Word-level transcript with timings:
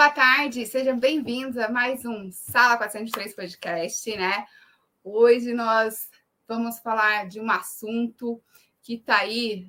Boa 0.00 0.08
tarde, 0.08 0.64
sejam 0.64 0.98
bem-vindos 0.98 1.58
a 1.58 1.68
mais 1.68 2.06
um 2.06 2.32
Sala 2.32 2.78
403 2.78 3.34
Podcast, 3.34 4.16
né? 4.16 4.46
Hoje 5.04 5.52
nós 5.52 6.08
vamos 6.48 6.78
falar 6.78 7.28
de 7.28 7.38
um 7.38 7.50
assunto 7.50 8.42
que 8.80 8.94
está 8.94 9.18
aí 9.18 9.68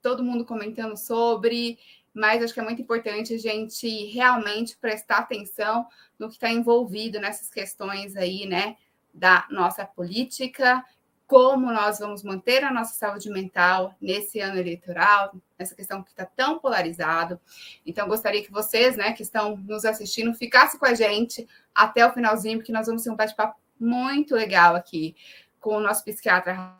todo 0.00 0.24
mundo 0.24 0.46
comentando 0.46 0.96
sobre, 0.96 1.78
mas 2.14 2.42
acho 2.42 2.54
que 2.54 2.60
é 2.60 2.62
muito 2.62 2.80
importante 2.80 3.34
a 3.34 3.38
gente 3.38 3.86
realmente 4.06 4.78
prestar 4.78 5.18
atenção 5.18 5.86
no 6.18 6.28
que 6.28 6.36
está 6.36 6.50
envolvido 6.50 7.20
nessas 7.20 7.50
questões 7.50 8.16
aí, 8.16 8.46
né, 8.46 8.78
da 9.12 9.46
nossa 9.50 9.84
política, 9.84 10.82
como 11.26 11.72
nós 11.72 11.98
vamos 11.98 12.22
manter 12.22 12.62
a 12.62 12.72
nossa 12.72 12.94
saúde 12.94 13.28
mental 13.30 13.94
nesse 14.00 14.38
ano 14.38 14.58
eleitoral, 14.58 15.34
nessa 15.58 15.74
questão 15.74 16.02
que 16.02 16.10
está 16.10 16.24
tão 16.24 16.58
polarizado. 16.58 17.40
Então, 17.84 18.06
gostaria 18.06 18.44
que 18.44 18.52
vocês, 18.52 18.96
né, 18.96 19.12
que 19.12 19.22
estão 19.22 19.56
nos 19.56 19.84
assistindo, 19.84 20.32
ficassem 20.34 20.78
com 20.78 20.86
a 20.86 20.94
gente 20.94 21.48
até 21.74 22.06
o 22.06 22.12
finalzinho, 22.12 22.58
porque 22.58 22.72
nós 22.72 22.86
vamos 22.86 23.02
ter 23.02 23.10
um 23.10 23.16
bate-papo 23.16 23.58
muito 23.78 24.34
legal 24.34 24.76
aqui 24.76 25.16
com 25.58 25.76
o 25.76 25.80
nosso 25.80 26.04
psiquiatra, 26.04 26.74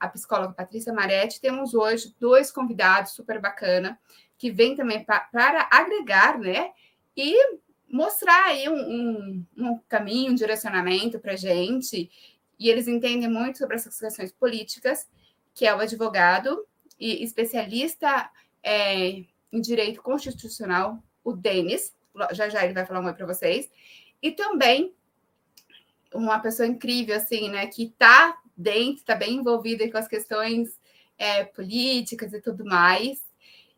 a 0.00 0.08
psicóloga 0.08 0.54
Patrícia 0.54 0.92
Maretti. 0.92 1.40
Temos 1.40 1.72
hoje 1.72 2.14
dois 2.18 2.50
convidados 2.50 3.12
super 3.12 3.40
bacana 3.40 3.98
que 4.36 4.50
vêm 4.50 4.74
também 4.74 5.04
para 5.04 5.68
agregar, 5.70 6.36
né, 6.38 6.72
e 7.16 7.58
mostrar 7.88 8.44
aí 8.46 8.68
um, 8.68 8.74
um, 8.74 9.46
um 9.56 9.80
caminho, 9.88 10.32
um 10.32 10.34
direcionamento 10.34 11.18
para 11.20 11.36
gente. 11.36 12.10
E 12.58 12.68
eles 12.68 12.88
entendem 12.88 13.28
muito 13.28 13.58
sobre 13.58 13.76
essas 13.76 13.98
questões 13.98 14.32
políticas, 14.32 15.08
que 15.54 15.66
é 15.66 15.74
o 15.74 15.80
advogado 15.80 16.66
e 16.98 17.22
especialista 17.22 18.30
é, 18.62 19.24
em 19.52 19.60
direito 19.60 20.02
constitucional, 20.02 21.02
o 21.22 21.32
Denis. 21.32 21.94
Já 22.32 22.48
já 22.48 22.64
ele 22.64 22.74
vai 22.74 22.84
falar 22.84 23.00
um 23.00 23.06
oi 23.06 23.14
para 23.14 23.26
vocês. 23.26 23.70
E 24.20 24.32
também 24.32 24.94
uma 26.12 26.38
pessoa 26.40 26.66
incrível, 26.66 27.16
assim, 27.16 27.48
né, 27.48 27.66
que 27.66 27.84
está 27.84 28.36
dentro, 28.56 29.00
está 29.00 29.14
bem 29.14 29.34
envolvida 29.34 29.88
com 29.90 29.98
as 29.98 30.08
questões 30.08 30.78
é, 31.16 31.44
políticas 31.44 32.32
e 32.32 32.40
tudo 32.40 32.64
mais, 32.64 33.22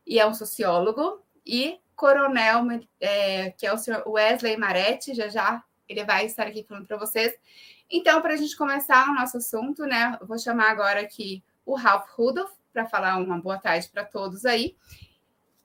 e 0.07 0.19
é 0.19 0.27
um 0.27 0.35
sociólogo, 0.35 1.23
e 1.45 1.79
coronel, 1.97 2.67
é, 2.99 3.51
que 3.51 3.67
é 3.67 3.73
o 3.73 3.79
senhor 3.79 4.03
Wesley 4.07 4.57
Maretti, 4.57 5.15
já 5.15 5.29
já 5.29 5.63
ele 5.89 6.05
vai 6.05 6.25
estar 6.25 6.47
aqui 6.47 6.63
falando 6.63 6.87
para 6.87 6.97
vocês. 6.97 7.35
Então, 7.91 8.23
para 8.23 8.35
a 8.35 8.37
gente 8.37 8.57
começar 8.57 9.09
o 9.09 9.15
nosso 9.15 9.39
assunto, 9.39 9.85
né, 9.85 10.17
vou 10.23 10.39
chamar 10.39 10.71
agora 10.71 11.01
aqui 11.01 11.43
o 11.67 11.75
Ralph 11.75 12.09
Rudolph 12.11 12.53
para 12.73 12.87
falar 12.87 13.17
uma 13.19 13.41
boa 13.41 13.59
tarde 13.59 13.89
para 13.89 14.05
todos 14.05 14.45
aí. 14.45 14.77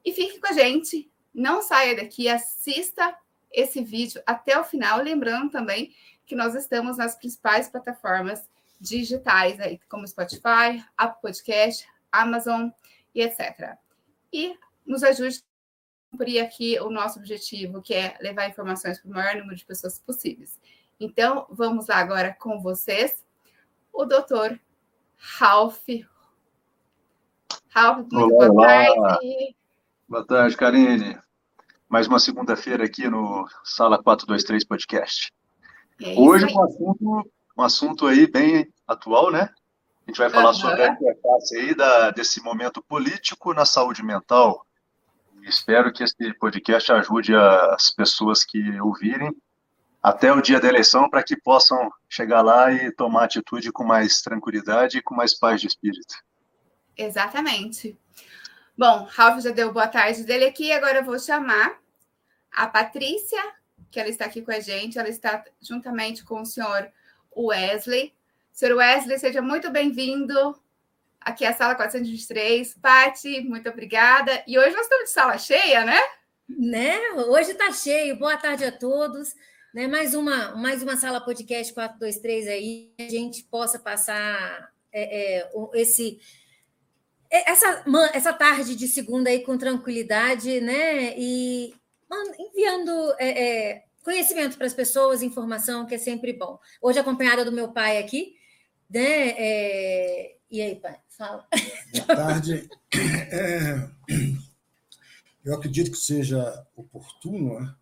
E 0.03 0.11
fique 0.11 0.39
com 0.39 0.47
a 0.47 0.53
gente, 0.53 1.11
não 1.33 1.61
saia 1.61 1.95
daqui, 1.95 2.27
assista 2.27 3.15
esse 3.51 3.81
vídeo 3.83 4.21
até 4.25 4.59
o 4.59 4.63
final, 4.63 5.01
lembrando 5.01 5.51
também 5.51 5.93
que 6.25 6.35
nós 6.35 6.55
estamos 6.55 6.97
nas 6.97 7.15
principais 7.15 7.69
plataformas 7.69 8.49
digitais, 8.79 9.59
aí, 9.59 9.79
como 9.87 10.07
Spotify, 10.07 10.83
Apple 10.97 11.21
Podcast, 11.21 11.87
Amazon 12.11 12.69
e 13.13 13.21
etc. 13.21 13.77
E 14.33 14.57
nos 14.85 15.03
ajude 15.03 15.37
a 15.37 16.11
cumprir 16.11 16.39
aqui 16.39 16.79
o 16.79 16.89
nosso 16.89 17.19
objetivo, 17.19 17.81
que 17.81 17.93
é 17.93 18.17
levar 18.19 18.49
informações 18.49 18.99
para 18.99 19.09
o 19.09 19.13
maior 19.13 19.35
número 19.35 19.55
de 19.55 19.65
pessoas 19.65 19.99
possíveis. 19.99 20.59
Então, 20.99 21.45
vamos 21.49 21.87
lá 21.87 21.97
agora 21.97 22.33
com 22.39 22.61
vocês, 22.61 23.21
o 23.91 24.05
doutor 24.05 24.57
Ralph. 25.17 25.83
Ralph, 27.67 28.07
muito 28.11 28.33
Olá. 28.33 28.53
boa 28.53 28.65
tarde. 28.65 29.55
Boa 30.07 30.25
tarde, 30.25 30.55
Karine. 30.55 31.19
Mais 31.89 32.07
uma 32.07 32.17
segunda-feira 32.17 32.85
aqui 32.85 33.09
no 33.09 33.45
Sala 33.61 34.01
423 34.01 34.63
Podcast. 34.63 35.33
É 36.01 36.17
Hoje 36.17 36.45
um 36.45 36.63
assunto, 36.63 37.31
um 37.57 37.61
assunto 37.61 38.07
aí 38.07 38.25
bem 38.25 38.71
atual, 38.87 39.29
né? 39.29 39.49
A 40.07 40.11
gente 40.11 40.17
vai 40.17 40.29
falar 40.29 40.49
uhum. 40.49 40.53
sobre 40.53 40.81
a 40.81 40.93
interface 40.93 41.57
aí 41.57 41.75
da, 41.75 42.11
desse 42.11 42.41
momento 42.41 42.81
político 42.81 43.53
na 43.53 43.65
saúde 43.65 44.01
mental. 44.01 44.65
espero 45.43 45.91
que 45.91 46.03
esse 46.03 46.33
podcast 46.35 46.89
ajude 46.93 47.35
as 47.35 47.91
pessoas 47.91 48.45
que 48.45 48.79
ouvirem 48.79 49.35
até 50.05 50.31
o 50.31 50.39
dia 50.39 50.59
da 50.59 50.67
eleição 50.67 51.09
para 51.09 51.23
que 51.23 51.35
possam 51.35 51.91
chegar 52.07 52.43
lá 52.43 52.71
e 52.71 52.91
tomar 52.91 53.23
atitude 53.23 53.71
com 53.71 53.83
mais 53.83 54.21
tranquilidade 54.21 54.99
e 54.99 55.01
com 55.01 55.15
mais 55.15 55.33
paz 55.33 55.59
de 55.59 55.65
espírito. 55.65 56.13
Exatamente. 56.95 57.97
Bom, 58.77 59.07
Ralf 59.09 59.41
já 59.41 59.49
deu 59.49 59.73
boa 59.73 59.87
tarde 59.87 60.23
dele 60.23 60.45
aqui, 60.45 60.71
agora 60.71 60.99
eu 60.99 61.03
vou 61.03 61.17
chamar 61.17 61.79
a 62.51 62.67
Patrícia 62.67 63.41
que 63.89 63.99
ela 63.99 64.09
está 64.09 64.25
aqui 64.25 64.43
com 64.43 64.51
a 64.51 64.59
gente. 64.59 64.99
Ela 64.99 65.09
está 65.09 65.43
juntamente 65.59 66.23
com 66.23 66.41
o 66.41 66.45
senhor 66.45 66.87
Wesley. 67.35 68.13
Senhor 68.53 68.77
Wesley, 68.77 69.17
seja 69.17 69.41
muito 69.41 69.71
bem-vindo 69.71 70.55
aqui 71.19 71.45
à 71.45 71.53
sala 71.53 71.73
423. 71.73 72.75
Pati, 72.75 73.41
muito 73.41 73.67
obrigada. 73.71 74.43
E 74.45 74.59
hoje 74.59 74.75
nós 74.75 74.83
estamos 74.83 75.05
de 75.05 75.11
sala 75.11 75.37
cheia, 75.39 75.83
né? 75.83 75.99
Né? 76.47 76.99
Hoje 77.27 77.53
está 77.53 77.71
cheio. 77.71 78.19
Boa 78.19 78.37
tarde 78.37 78.65
a 78.65 78.71
todos. 78.71 79.33
Né? 79.75 79.87
Mais, 79.87 80.13
uma, 80.13 80.55
mais 80.55 80.81
uma 80.81 80.95
sala 80.95 81.19
podcast 81.19 81.73
423 81.73 82.47
aí, 82.47 82.93
a 82.97 83.09
gente 83.09 83.43
possa 83.43 83.77
passar 83.77 84.71
é, 84.89 85.39
é, 85.41 85.51
esse 85.73 86.17
é, 87.29 87.51
essa, 87.51 87.83
essa 88.13 88.31
tarde 88.31 88.73
de 88.73 88.87
segunda 88.87 89.29
aí 89.29 89.41
com 89.41 89.57
tranquilidade, 89.57 90.61
né? 90.61 91.13
E 91.17 91.75
enviando 92.39 92.89
é, 93.19 93.27
é, 93.27 93.83
conhecimento 94.01 94.55
para 94.57 94.65
as 94.65 94.73
pessoas, 94.73 95.21
informação, 95.21 95.85
que 95.85 95.95
é 95.95 95.97
sempre 95.97 96.31
bom. 96.31 96.57
Hoje, 96.81 96.97
acompanhada 96.97 97.43
do 97.43 97.51
meu 97.51 97.73
pai 97.73 97.97
aqui, 97.97 98.33
né? 98.89 99.31
É... 99.37 100.37
E 100.49 100.61
aí, 100.61 100.75
pai, 100.75 100.97
fala. 101.09 101.45
Boa 101.91 102.15
tarde. 102.15 102.69
Eu 105.43 105.53
acredito 105.53 105.91
que 105.91 105.97
seja 105.97 106.65
oportuno, 106.77 107.59
né? 107.59 107.75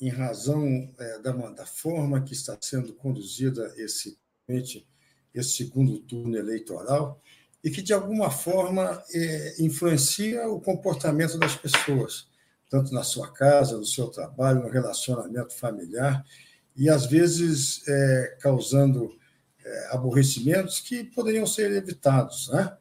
Em 0.00 0.08
razão 0.08 0.92
é, 0.98 1.18
da, 1.18 1.32
da, 1.32 1.66
forma 1.66 2.22
que 2.22 2.32
está 2.32 2.56
sendo 2.60 2.94
conduzida 2.94 3.72
esse, 3.76 4.18
esse 4.48 5.50
segundo 5.50 5.98
turno 6.00 6.36
eleitoral, 6.36 7.20
e 7.62 7.70
que, 7.70 7.82
de 7.82 7.92
alguma 7.92 8.30
forma, 8.30 9.02
é, 9.12 9.62
influencia 9.62 10.48
o 10.48 10.60
comportamento 10.60 11.38
das 11.38 11.54
pessoas 11.54 12.30
tanto 12.70 12.94
na 12.94 13.02
sua 13.02 13.30
casa, 13.32 13.76
no 13.76 13.84
seu 13.84 14.06
trabalho, 14.06 14.62
no 14.62 14.70
relacionamento 14.70 15.52
familiar, 15.54 16.24
e 16.76 16.88
às 16.88 17.04
vezes 17.04 17.82
é, 17.88 18.36
causando 18.40 19.12
é, 19.62 19.88
aborrecimentos 19.90 20.78
que 20.78 21.02
poderiam 21.02 21.44
ser 21.44 21.72
evitados. 21.72 22.48
Né? 22.48 22.72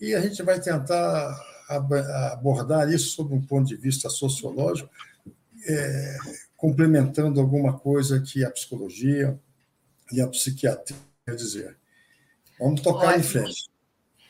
E 0.00 0.14
a 0.14 0.20
gente 0.20 0.42
vai 0.42 0.60
tentar 0.60 1.34
abordar 1.68 2.92
isso 2.92 3.16
sob 3.16 3.34
um 3.34 3.42
ponto 3.42 3.66
de 3.66 3.76
vista 3.76 4.10
sociológico, 4.10 4.90
é, 5.66 6.16
complementando 6.58 7.40
alguma 7.40 7.78
coisa 7.78 8.20
que 8.20 8.44
a 8.44 8.50
psicologia 8.50 9.40
e 10.12 10.20
a 10.20 10.26
psiquiatria 10.26 10.98
dizer. 11.28 11.78
Vamos 12.58 12.80
tocar 12.82 13.10
Ótimo. 13.10 13.20
em 13.20 13.22
frente. 13.22 13.70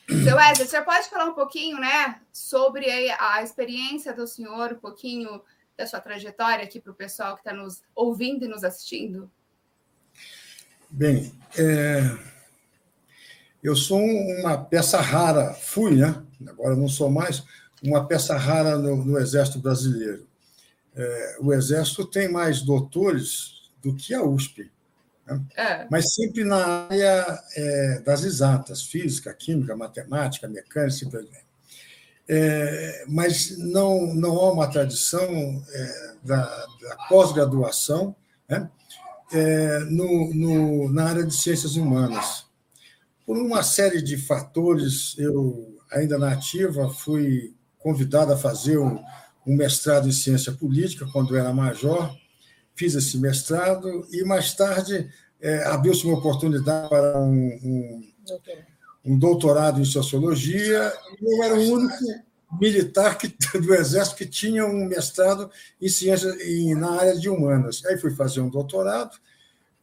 Seu 0.07 0.35
Wesley, 0.35 0.67
você 0.67 0.81
pode 0.81 1.09
falar 1.09 1.25
um 1.25 1.33
pouquinho, 1.33 1.79
né, 1.79 2.21
sobre 2.31 2.87
a 3.11 3.43
experiência 3.43 4.13
do 4.13 4.27
senhor, 4.27 4.73
um 4.73 4.79
pouquinho 4.79 5.41
da 5.75 5.87
sua 5.87 5.99
trajetória 5.99 6.63
aqui 6.63 6.79
para 6.79 6.91
o 6.91 6.95
pessoal 6.95 7.33
que 7.33 7.41
está 7.41 7.53
nos 7.53 7.81
ouvindo 7.95 8.45
e 8.45 8.47
nos 8.47 8.63
assistindo? 8.63 9.31
Bem, 10.89 11.33
é... 11.57 12.01
eu 13.63 13.75
sou 13.75 13.99
uma 13.99 14.57
peça 14.57 15.01
rara, 15.01 15.53
fui, 15.53 15.95
né? 15.95 16.23
Agora 16.47 16.75
não 16.75 16.87
sou 16.87 17.09
mais, 17.09 17.43
uma 17.83 18.07
peça 18.07 18.37
rara 18.37 18.77
no, 18.77 19.03
no 19.03 19.17
Exército 19.17 19.59
Brasileiro. 19.59 20.28
É, 21.01 21.37
o 21.39 21.53
Exército 21.53 22.05
tem 22.05 22.29
mais 22.29 22.61
doutores 22.61 23.71
do 23.81 23.95
que 23.95 24.13
a 24.13 24.21
USP. 24.21 24.69
Né? 25.25 25.41
É. 25.55 25.87
Mas 25.89 26.13
sempre 26.13 26.43
na 26.43 26.87
área 26.89 27.43
é, 27.55 27.99
das 28.01 28.23
exatas, 28.23 28.83
física, 28.83 29.33
química, 29.33 29.77
matemática, 29.77 30.45
mecânica, 30.45 30.91
simplesmente. 30.91 31.47
É, 32.27 33.05
mas 33.07 33.57
não, 33.57 34.13
não 34.13 34.37
há 34.37 34.51
uma 34.51 34.67
tradição 34.67 35.63
é, 35.71 36.15
da, 36.21 36.43
da 36.81 36.95
pós-graduação 37.07 38.13
né? 38.47 38.69
É, 39.31 39.79
no, 39.85 40.33
no, 40.33 40.91
na 40.91 41.05
área 41.05 41.23
de 41.23 41.33
ciências 41.33 41.77
humanas. 41.77 42.45
Por 43.25 43.37
uma 43.37 43.63
série 43.63 44.01
de 44.01 44.17
fatores, 44.17 45.15
eu, 45.17 45.79
ainda 45.91 46.17
na 46.17 46.33
ativa, 46.33 46.89
fui 46.89 47.53
convidado 47.77 48.33
a 48.33 48.37
fazer 48.37 48.77
um, 48.77 49.01
um 49.49 49.55
mestrado 49.55 50.07
em 50.07 50.11
ciência 50.11 50.51
política 50.51 51.07
quando 51.11 51.35
era 51.35 51.51
major, 51.51 52.15
fiz 52.75 52.93
esse 52.93 53.17
mestrado 53.17 54.07
e 54.11 54.23
mais 54.23 54.53
tarde 54.53 55.09
é, 55.41 55.63
abriu-se 55.65 56.05
uma 56.05 56.19
oportunidade 56.19 56.87
para 56.87 57.17
um, 57.17 57.47
um, 57.63 58.11
um, 59.05 59.17
doutorado 59.17 59.81
em 59.81 59.85
sociologia. 59.85 60.93
Eu 61.19 61.43
era 61.43 61.55
o 61.55 61.71
único 61.73 61.95
militar 62.61 63.17
que, 63.17 63.27
do 63.57 63.73
Exército 63.73 64.17
que 64.17 64.25
tinha 64.27 64.65
um 64.67 64.85
mestrado 64.85 65.49
em 65.81 65.89
ciências 65.89 66.39
em, 66.41 66.75
na 66.75 66.91
área 66.91 67.17
de 67.17 67.27
humanas. 67.27 67.83
Aí 67.85 67.97
fui 67.97 68.11
fazer 68.11 68.41
um 68.41 68.49
doutorado. 68.49 69.17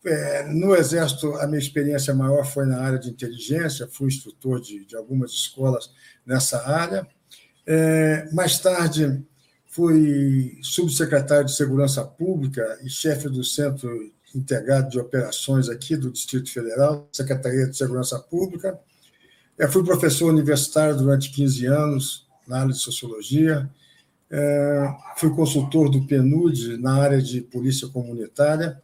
É, 0.04 0.44
no 0.44 0.76
Exército, 0.76 1.34
a 1.38 1.46
minha 1.48 1.58
experiência 1.58 2.14
maior 2.14 2.44
foi 2.44 2.66
na 2.66 2.80
área 2.80 3.00
de 3.00 3.10
inteligência, 3.10 3.88
fui 3.90 4.06
instrutor 4.06 4.60
de, 4.60 4.84
de 4.84 4.94
algumas 4.94 5.32
escolas 5.32 5.90
nessa 6.24 6.64
área. 6.64 7.04
É, 7.66 8.28
mais 8.32 8.60
tarde, 8.60 9.26
fui 9.76 10.58
subsecretário 10.62 11.44
de 11.44 11.54
Segurança 11.54 12.02
Pública 12.02 12.78
e 12.82 12.88
chefe 12.88 13.28
do 13.28 13.44
Centro 13.44 14.10
Integrado 14.34 14.88
de 14.88 14.98
Operações 14.98 15.68
aqui 15.68 15.94
do 15.94 16.10
Distrito 16.10 16.50
Federal, 16.50 17.06
Secretaria 17.12 17.66
de 17.66 17.76
Segurança 17.76 18.18
Pública. 18.18 18.80
Eu 19.58 19.70
fui 19.70 19.84
professor 19.84 20.32
universitário 20.32 20.96
durante 20.96 21.30
15 21.30 21.66
anos 21.66 22.26
na 22.48 22.60
área 22.60 22.72
de 22.72 22.78
Sociologia. 22.78 23.68
É, 24.30 24.94
fui 25.18 25.28
consultor 25.34 25.90
do 25.90 26.06
PNUD 26.06 26.78
na 26.78 26.94
área 26.94 27.20
de 27.20 27.42
Polícia 27.42 27.86
Comunitária. 27.86 28.80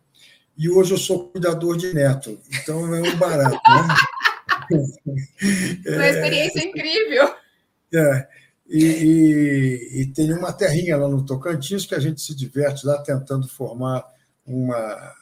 E 0.58 0.68
hoje 0.68 0.92
eu 0.92 0.98
sou 0.98 1.30
cuidador 1.30 1.78
de 1.78 1.94
neto, 1.94 2.38
então 2.50 2.94
é 2.94 3.00
um 3.00 3.16
barato. 3.16 3.56
Né? 3.56 3.94
Uma 5.96 6.08
experiência 6.08 6.60
é, 6.60 6.64
incrível. 6.64 7.34
É, 7.94 8.28
e, 8.74 8.84
e, 8.84 10.00
e, 10.00 10.06
tem 10.06 10.32
uma 10.32 10.50
terrinha 10.50 10.96
lá 10.96 11.06
no 11.06 11.26
Tocantins 11.26 11.84
que 11.84 11.94
a 11.94 12.00
gente 12.00 12.22
se 12.22 12.34
diverte 12.34 12.86
lá 12.86 12.96
tentando 13.02 13.46
formar 13.46 14.02
uma, 14.46 15.14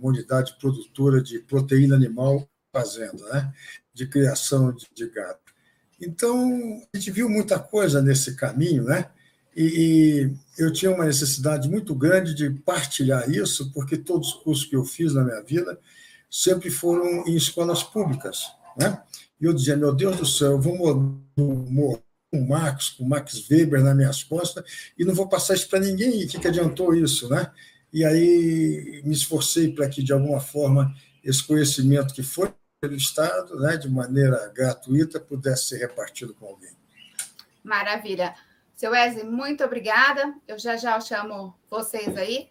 uma 0.00 0.08
unidade 0.08 0.56
produtora 0.58 1.22
de 1.22 1.38
proteína 1.38 1.94
animal 1.94 2.48
fazenda, 2.72 3.24
né? 3.32 3.52
de 3.94 4.08
criação 4.08 4.72
de, 4.72 4.88
de. 4.92 5.08
Então, 6.00 6.82
a 6.92 6.98
gente 6.98 7.12
viu 7.12 7.28
muita 7.28 7.60
coisa 7.60 8.02
nesse 8.02 8.34
caminho, 8.34 8.82
né? 8.82 9.08
E, 9.54 9.62
e, 9.62 10.62
eu 10.62 10.72
tinha 10.72 10.90
uma 10.90 11.04
necessidade 11.04 11.68
muito 11.68 11.94
grande 11.94 12.34
de 12.34 12.50
partilhar 12.50 13.30
isso, 13.30 13.72
porque 13.72 13.96
todos 13.96 14.30
os 14.30 14.34
cursos 14.42 14.66
que 14.66 14.74
eu 14.74 14.84
fiz 14.84 15.14
na 15.14 15.22
minha 15.22 15.42
vida 15.42 15.78
sempre 16.28 16.70
foram 16.70 17.24
em 17.24 17.36
escolas 17.36 17.84
públicas, 17.84 18.50
né? 18.76 19.00
E 19.40 19.44
eu 19.44 19.54
dizia, 19.54 19.76
meu 19.76 19.94
Deus 19.94 20.16
do 20.16 20.26
céu, 20.26 20.52
eu 20.52 20.60
vou 20.60 21.22
morrer 21.36 22.05
com 22.30 22.40
Marx, 22.44 22.90
com 22.90 23.04
Max 23.04 23.48
Weber 23.48 23.82
nas 23.82 23.96
minhas 23.96 24.22
costas, 24.22 24.64
e 24.98 25.04
não 25.04 25.14
vou 25.14 25.28
passar 25.28 25.54
isso 25.54 25.68
para 25.68 25.80
ninguém. 25.80 26.24
O 26.24 26.28
que, 26.28 26.38
que 26.38 26.48
adiantou 26.48 26.94
isso, 26.94 27.28
né? 27.28 27.50
E 27.92 28.04
aí 28.04 29.00
me 29.04 29.14
esforcei 29.14 29.72
para 29.72 29.88
que, 29.88 30.02
de 30.02 30.12
alguma 30.12 30.40
forma, 30.40 30.94
esse 31.24 31.42
conhecimento 31.42 32.14
que 32.14 32.22
foi 32.22 32.52
pelo 32.80 32.94
Estado, 32.94 33.58
né, 33.58 33.76
de 33.76 33.88
maneira 33.88 34.52
gratuita, 34.54 35.18
pudesse 35.18 35.68
ser 35.68 35.78
repartido 35.78 36.34
com 36.34 36.46
alguém. 36.46 36.76
Maravilha. 37.64 38.34
Seu 38.74 38.90
Wesley, 38.90 39.24
muito 39.24 39.64
obrigada. 39.64 40.34
Eu 40.46 40.58
já 40.58 40.76
já 40.76 41.00
chamo 41.00 41.54
vocês 41.70 42.16
aí. 42.16 42.50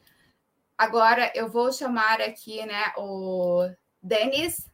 Agora 0.78 1.32
eu 1.36 1.48
vou 1.48 1.72
chamar 1.72 2.20
aqui 2.20 2.66
né, 2.66 2.92
o 2.98 3.70
Denis, 4.02 4.68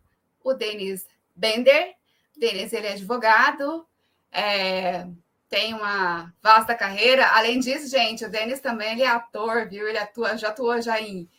o 0.43 0.53
Denis 0.53 1.05
Bender. 1.35 1.93
Denis, 2.37 2.71
ele 2.73 2.87
é 2.87 2.93
advogado, 2.93 3.85
é, 4.31 5.07
tem 5.49 5.73
uma 5.73 6.33
vasta 6.41 6.73
carreira. 6.73 7.27
Além 7.27 7.59
disso, 7.59 7.89
gente, 7.89 8.23
o 8.23 8.29
Denis 8.29 8.61
também 8.61 8.93
ele 8.93 9.03
é 9.03 9.07
ator, 9.07 9.67
viu? 9.67 9.87
Ele 9.87 9.97
atua, 9.97 10.37
já 10.37 10.47
atuou 10.47 10.81
já 10.81 10.99
em, 11.01 11.29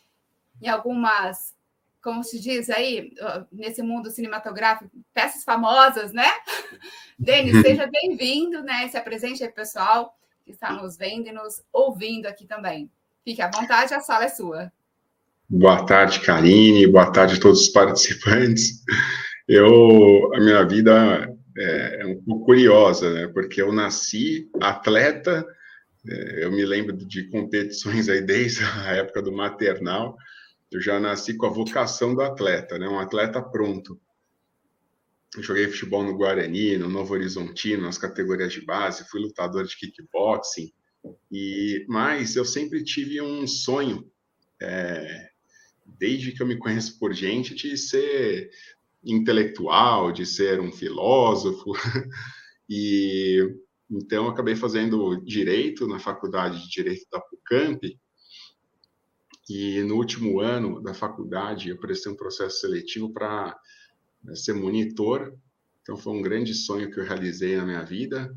em 0.61 0.67
algumas, 0.67 1.55
como 2.01 2.23
se 2.23 2.39
diz 2.39 2.69
aí, 2.69 3.11
nesse 3.51 3.81
mundo 3.81 4.11
cinematográfico, 4.11 4.91
peças 5.13 5.43
famosas, 5.43 6.13
né? 6.13 6.29
Denis, 7.17 7.61
seja 7.61 7.87
bem-vindo, 7.87 8.61
né? 8.61 8.87
Se 8.87 8.97
apresente 8.97 9.43
aí, 9.43 9.51
pessoal, 9.51 10.15
que 10.45 10.51
está 10.51 10.71
nos 10.71 10.95
vendo 10.95 11.27
e 11.27 11.31
nos 11.31 11.63
ouvindo 11.71 12.27
aqui 12.27 12.45
também. 12.45 12.91
Fique 13.23 13.41
à 13.41 13.49
vontade, 13.49 13.93
a 13.93 13.99
sala 13.99 14.25
é 14.25 14.29
sua. 14.29 14.71
Boa 15.49 15.85
tarde, 15.85 16.19
Karine. 16.19 16.85
Boa 16.87 17.11
tarde 17.11 17.37
a 17.37 17.39
todos 17.39 17.61
os 17.61 17.69
participantes. 17.69 18.83
Eu, 19.47 20.33
a 20.35 20.39
minha 20.39 20.63
vida 20.65 21.33
é, 21.57 22.01
é, 22.01 22.05
um 22.05 22.21
pouco 22.21 22.45
curiosa, 22.45 23.11
né? 23.13 23.27
Porque 23.27 23.61
eu 23.61 23.71
nasci 23.71 24.49
atleta, 24.61 25.45
é, 26.07 26.43
eu 26.43 26.51
me 26.51 26.65
lembro 26.65 26.95
de 26.95 27.29
competições 27.29 28.09
aí 28.09 28.21
desde 28.21 28.63
a 28.63 28.93
época 28.97 29.21
do 29.21 29.31
maternal, 29.31 30.17
eu 30.71 30.81
já 30.81 30.99
nasci 30.99 31.35
com 31.35 31.45
a 31.45 31.49
vocação 31.49 32.15
do 32.15 32.21
atleta, 32.21 32.77
né? 32.79 32.87
Um 32.87 32.99
atleta 32.99 33.41
pronto. 33.41 33.99
Eu 35.35 35.43
joguei 35.43 35.67
futebol 35.67 36.03
no 36.03 36.15
Guarani, 36.15 36.77
no 36.77 36.89
Novo 36.89 37.13
Horizontino, 37.13 37.83
nas 37.83 37.97
categorias 37.97 38.53
de 38.53 38.63
base, 38.65 39.07
fui 39.09 39.21
lutador 39.21 39.65
de 39.65 39.75
kickboxing, 39.75 40.71
e 41.31 41.85
mas 41.87 42.35
eu 42.35 42.45
sempre 42.45 42.83
tive 42.83 43.19
um 43.21 43.47
sonho, 43.47 44.09
é, 44.61 45.29
desde 45.99 46.31
que 46.31 46.41
eu 46.41 46.47
me 46.47 46.57
conheço 46.57 46.99
por 46.99 47.13
gente, 47.13 47.55
de 47.55 47.75
ser 47.75 48.49
intelectual, 49.03 50.11
de 50.11 50.25
ser 50.25 50.59
um 50.59 50.71
filósofo. 50.71 51.71
e 52.69 53.39
então 53.89 54.27
acabei 54.27 54.55
fazendo 54.55 55.23
direito 55.23 55.87
na 55.87 55.99
faculdade 55.99 56.61
de 56.63 56.69
direito 56.69 57.05
da 57.11 57.19
PUCamp. 57.19 57.83
E 59.49 59.81
no 59.83 59.95
último 59.95 60.39
ano 60.39 60.81
da 60.81 60.93
faculdade 60.93 61.69
eu 61.69 61.77
prestei 61.77 62.11
um 62.11 62.15
processo 62.15 62.61
seletivo 62.61 63.11
para 63.11 63.57
né, 64.23 64.35
ser 64.35 64.53
monitor. 64.53 65.37
Então 65.81 65.97
foi 65.97 66.13
um 66.13 66.21
grande 66.21 66.53
sonho 66.53 66.89
que 66.89 66.99
eu 66.99 67.03
realizei 67.03 67.57
na 67.57 67.65
minha 67.65 67.83
vida. 67.83 68.35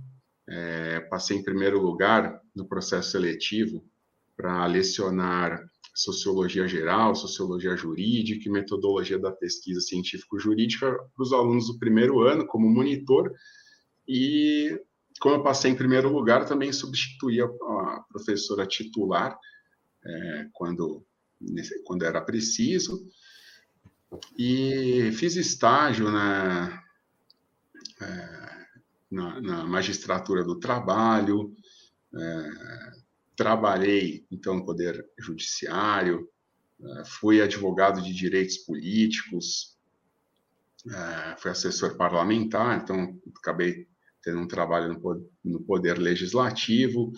É, 0.49 1.01
passei 1.01 1.37
em 1.37 1.43
primeiro 1.43 1.81
lugar 1.81 2.41
no 2.55 2.67
processo 2.67 3.13
seletivo 3.13 3.85
para 4.37 4.67
lecionar 4.67 5.65
sociologia 5.97 6.69
geral, 6.69 7.15
sociologia 7.15 7.75
jurídica 7.75 8.47
e 8.47 8.53
metodologia 8.53 9.19
da 9.19 9.33
pesquisa 9.33 9.81
científico-jurídica 9.81 10.93
para 10.93 11.23
os 11.23 11.33
alunos 11.33 11.69
do 11.69 11.79
primeiro 11.79 12.21
ano, 12.21 12.47
como 12.47 12.69
monitor. 12.69 13.33
E, 14.07 14.79
como 15.19 15.37
eu 15.37 15.43
passei 15.43 15.71
em 15.71 15.75
primeiro 15.75 16.13
lugar, 16.13 16.45
também 16.45 16.71
substituí 16.71 17.41
a, 17.41 17.47
a 17.47 18.05
professora 18.13 18.67
titular 18.67 19.39
é, 20.05 20.49
quando, 20.53 21.03
quando 21.87 22.05
era 22.05 22.21
preciso. 22.21 23.03
E 24.39 25.11
fiz 25.13 25.35
estágio 25.35 26.11
na, 26.11 26.83
é, 28.03 28.67
na, 29.11 29.41
na 29.41 29.65
magistratura 29.65 30.45
do 30.45 30.61
trabalho, 30.61 31.55
é, 32.15 32.51
trabalhei, 33.37 34.27
então, 34.31 34.57
no 34.57 34.65
Poder 34.65 35.07
Judiciário, 35.19 36.29
eh, 36.83 37.03
fui 37.05 37.43
advogado 37.43 38.03
de 38.03 38.13
direitos 38.13 38.59
políticos, 38.59 39.77
eh, 40.91 41.37
fui 41.39 41.51
assessor 41.51 41.97
parlamentar, 41.97 42.83
então 42.83 43.21
acabei 43.37 43.87
tendo 44.23 44.41
um 44.41 44.49
trabalho 44.49 45.01
no 45.45 45.61
Poder 45.63 45.99
Legislativo, 45.99 47.13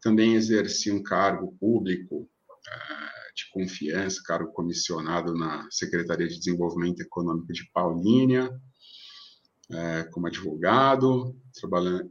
também 0.00 0.34
exerci 0.34 0.90
um 0.90 1.02
cargo 1.02 1.56
público 1.58 2.28
eh, 2.66 3.32
de 3.34 3.50
confiança, 3.50 4.22
cargo 4.24 4.52
comissionado 4.52 5.34
na 5.34 5.68
Secretaria 5.70 6.28
de 6.28 6.38
Desenvolvimento 6.38 7.00
Econômico 7.00 7.52
de 7.52 7.68
Paulínia, 7.72 8.48
como 10.12 10.26
advogado, 10.26 11.34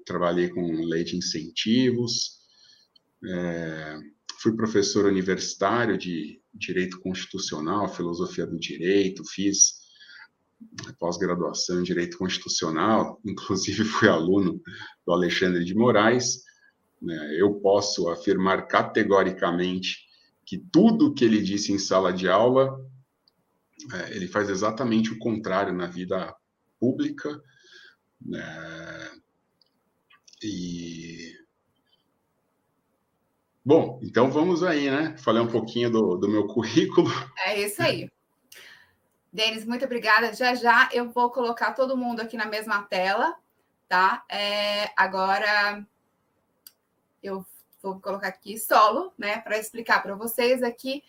trabalhei 0.05 0.49
com 0.49 0.83
lei 0.85 1.03
de 1.03 1.15
incentivos, 1.15 2.42
é, 3.25 3.99
fui 4.39 4.55
professor 4.55 5.05
universitário 5.05 5.97
de 5.97 6.41
Direito 6.53 6.99
Constitucional, 6.99 7.87
Filosofia 7.87 8.45
do 8.45 8.59
Direito, 8.59 9.23
fiz 9.25 9.81
pós-graduação 10.99 11.79
em 11.79 11.83
Direito 11.83 12.17
Constitucional, 12.17 13.19
inclusive 13.25 13.83
fui 13.83 14.07
aluno 14.07 14.61
do 15.05 15.13
Alexandre 15.13 15.63
de 15.63 15.73
Moraes. 15.73 16.43
Né, 17.01 17.35
eu 17.39 17.55
posso 17.55 18.09
afirmar 18.09 18.67
categoricamente 18.67 20.07
que 20.45 20.57
tudo 20.57 21.13
que 21.13 21.23
ele 21.23 21.41
disse 21.41 21.71
em 21.71 21.79
sala 21.79 22.13
de 22.13 22.27
aula, 22.27 22.79
é, 23.93 24.15
ele 24.15 24.27
faz 24.27 24.49
exatamente 24.49 25.11
o 25.11 25.19
contrário 25.19 25.73
na 25.73 25.87
vida 25.87 26.35
pública. 26.79 27.41
Né, 28.21 29.11
e 30.41 31.22
Bom, 33.65 33.97
então 34.03 34.29
vamos 34.29 34.61
aí, 34.61 34.91
né? 34.91 35.15
Falei 35.17 35.41
um 35.41 35.47
pouquinho 35.47 35.89
do, 35.89 36.17
do 36.17 36.27
meu 36.27 36.47
currículo. 36.51 37.09
É 37.45 37.61
isso 37.61 37.81
aí. 37.81 38.09
Denis, 39.31 39.65
muito 39.65 39.85
obrigada. 39.85 40.33
Já 40.33 40.53
já 40.53 40.89
eu 40.91 41.09
vou 41.09 41.31
colocar 41.31 41.71
todo 41.71 41.97
mundo 41.97 42.19
aqui 42.19 42.35
na 42.35 42.45
mesma 42.45 42.83
tela, 42.83 43.35
tá? 43.87 44.23
É, 44.29 44.91
agora 44.97 45.85
eu 47.21 47.45
vou 47.81 47.99
colocar 48.01 48.27
aqui 48.27 48.57
solo, 48.59 49.13
né, 49.17 49.39
para 49.39 49.57
explicar 49.57 50.03
para 50.03 50.13
vocês 50.13 50.61
aqui. 50.61 51.01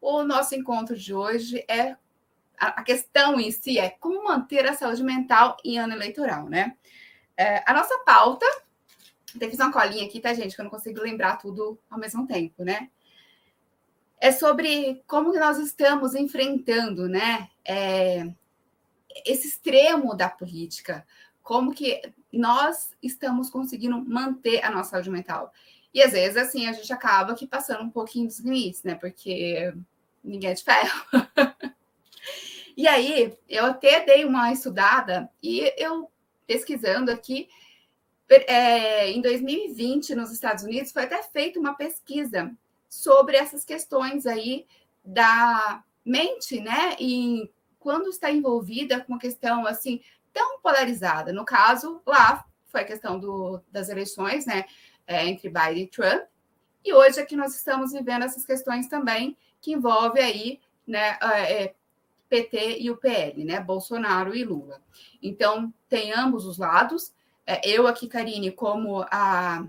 O 0.00 0.22
nosso 0.22 0.54
encontro 0.54 0.96
de 0.96 1.12
hoje 1.12 1.64
é 1.68 1.96
a 2.56 2.82
questão 2.82 3.38
em 3.38 3.50
si 3.50 3.78
é 3.78 3.90
como 3.90 4.24
manter 4.24 4.66
a 4.66 4.74
saúde 4.74 5.02
mental 5.02 5.56
em 5.64 5.78
ano 5.78 5.94
eleitoral, 5.94 6.48
né? 6.48 6.76
É, 7.36 7.62
a 7.66 7.72
nossa 7.72 7.96
pauta 8.04 8.46
até 9.34 9.48
fiz 9.48 9.58
uma 9.58 9.72
colinha 9.72 10.06
aqui, 10.06 10.20
tá, 10.20 10.32
gente? 10.32 10.54
Que 10.54 10.60
eu 10.60 10.64
não 10.64 10.70
consigo 10.70 11.00
lembrar 11.00 11.36
tudo 11.36 11.78
ao 11.90 11.98
mesmo 11.98 12.26
tempo, 12.26 12.64
né? 12.64 12.90
É 14.20 14.32
sobre 14.32 15.02
como 15.06 15.32
nós 15.32 15.58
estamos 15.58 16.14
enfrentando, 16.14 17.08
né? 17.08 17.48
É, 17.64 18.28
esse 19.24 19.48
extremo 19.48 20.14
da 20.16 20.28
política, 20.28 21.06
como 21.42 21.74
que 21.74 22.00
nós 22.32 22.94
estamos 23.02 23.50
conseguindo 23.50 23.98
manter 24.04 24.64
a 24.64 24.70
nossa 24.70 24.90
saúde 24.90 25.10
mental. 25.10 25.52
E 25.92 26.02
às 26.02 26.12
vezes, 26.12 26.36
assim, 26.36 26.66
a 26.66 26.72
gente 26.72 26.92
acaba 26.92 27.32
aqui 27.32 27.46
passando 27.46 27.82
um 27.82 27.90
pouquinho 27.90 28.26
dos 28.26 28.38
limites, 28.40 28.82
né? 28.82 28.94
Porque 28.94 29.72
ninguém 30.22 30.50
é 30.50 30.54
de 30.54 30.62
ferro. 30.62 31.04
e 32.76 32.86
aí, 32.86 33.36
eu 33.48 33.66
até 33.66 34.04
dei 34.04 34.24
uma 34.24 34.52
estudada 34.52 35.30
e 35.42 35.72
eu 35.76 36.10
pesquisando 36.46 37.10
aqui, 37.10 37.48
é, 38.28 39.10
em 39.10 39.20
2020, 39.20 40.14
nos 40.14 40.30
Estados 40.30 40.64
Unidos, 40.64 40.92
foi 40.92 41.04
até 41.04 41.22
feita 41.22 41.58
uma 41.58 41.74
pesquisa 41.74 42.52
sobre 42.88 43.36
essas 43.36 43.64
questões 43.64 44.26
aí 44.26 44.66
da 45.04 45.82
mente, 46.04 46.60
né? 46.60 46.96
E 46.98 47.50
quando 47.78 48.08
está 48.08 48.30
envolvida 48.30 49.00
com 49.00 49.12
uma 49.12 49.18
questão 49.18 49.66
assim 49.66 50.00
tão 50.32 50.60
polarizada. 50.60 51.32
No 51.32 51.44
caso, 51.44 52.02
lá 52.06 52.44
foi 52.66 52.82
a 52.82 52.86
questão 52.86 53.18
do, 53.18 53.60
das 53.70 53.88
eleições, 53.88 54.46
né? 54.46 54.64
É, 55.06 55.26
entre 55.26 55.48
Biden 55.48 55.84
e 55.84 55.86
Trump. 55.86 56.22
E 56.84 56.92
hoje 56.92 57.18
aqui 57.20 57.34
nós 57.34 57.54
estamos 57.54 57.92
vivendo 57.92 58.24
essas 58.24 58.44
questões 58.44 58.88
também 58.88 59.36
que 59.60 59.72
envolve 59.72 60.20
aí, 60.20 60.60
né? 60.86 61.18
É, 61.22 61.74
PT 62.28 62.80
e 62.80 62.90
o 62.90 62.96
PL, 62.96 63.44
né? 63.44 63.58
Bolsonaro 63.58 64.34
e 64.34 64.44
Lula. 64.44 64.82
Então, 65.22 65.72
tem 65.88 66.12
ambos 66.12 66.44
os 66.44 66.58
lados. 66.58 67.12
É, 67.50 67.66
eu 67.66 67.86
aqui, 67.86 68.06
Karine, 68.06 68.52
como 68.52 69.06
a 69.10 69.66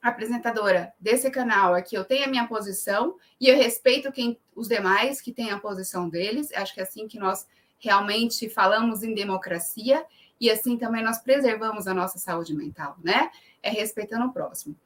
apresentadora 0.00 0.94
desse 1.00 1.28
canal 1.28 1.74
aqui, 1.74 1.96
eu 1.96 2.04
tenho 2.04 2.24
a 2.24 2.28
minha 2.28 2.46
posição 2.46 3.16
e 3.40 3.48
eu 3.48 3.56
respeito 3.56 4.12
quem 4.12 4.38
os 4.54 4.68
demais 4.68 5.20
que 5.20 5.32
têm 5.32 5.50
a 5.50 5.58
posição 5.58 6.08
deles. 6.08 6.52
Acho 6.52 6.72
que 6.72 6.78
é 6.78 6.84
assim 6.84 7.08
que 7.08 7.18
nós 7.18 7.48
realmente 7.80 8.48
falamos 8.48 9.02
em 9.02 9.12
democracia 9.12 10.06
e 10.40 10.48
assim 10.48 10.78
também 10.78 11.02
nós 11.02 11.18
preservamos 11.18 11.88
a 11.88 11.92
nossa 11.92 12.16
saúde 12.16 12.54
mental, 12.54 12.96
né? 13.02 13.28
É 13.60 13.70
respeitando 13.70 14.26
o 14.26 14.32
próximo. 14.32 14.76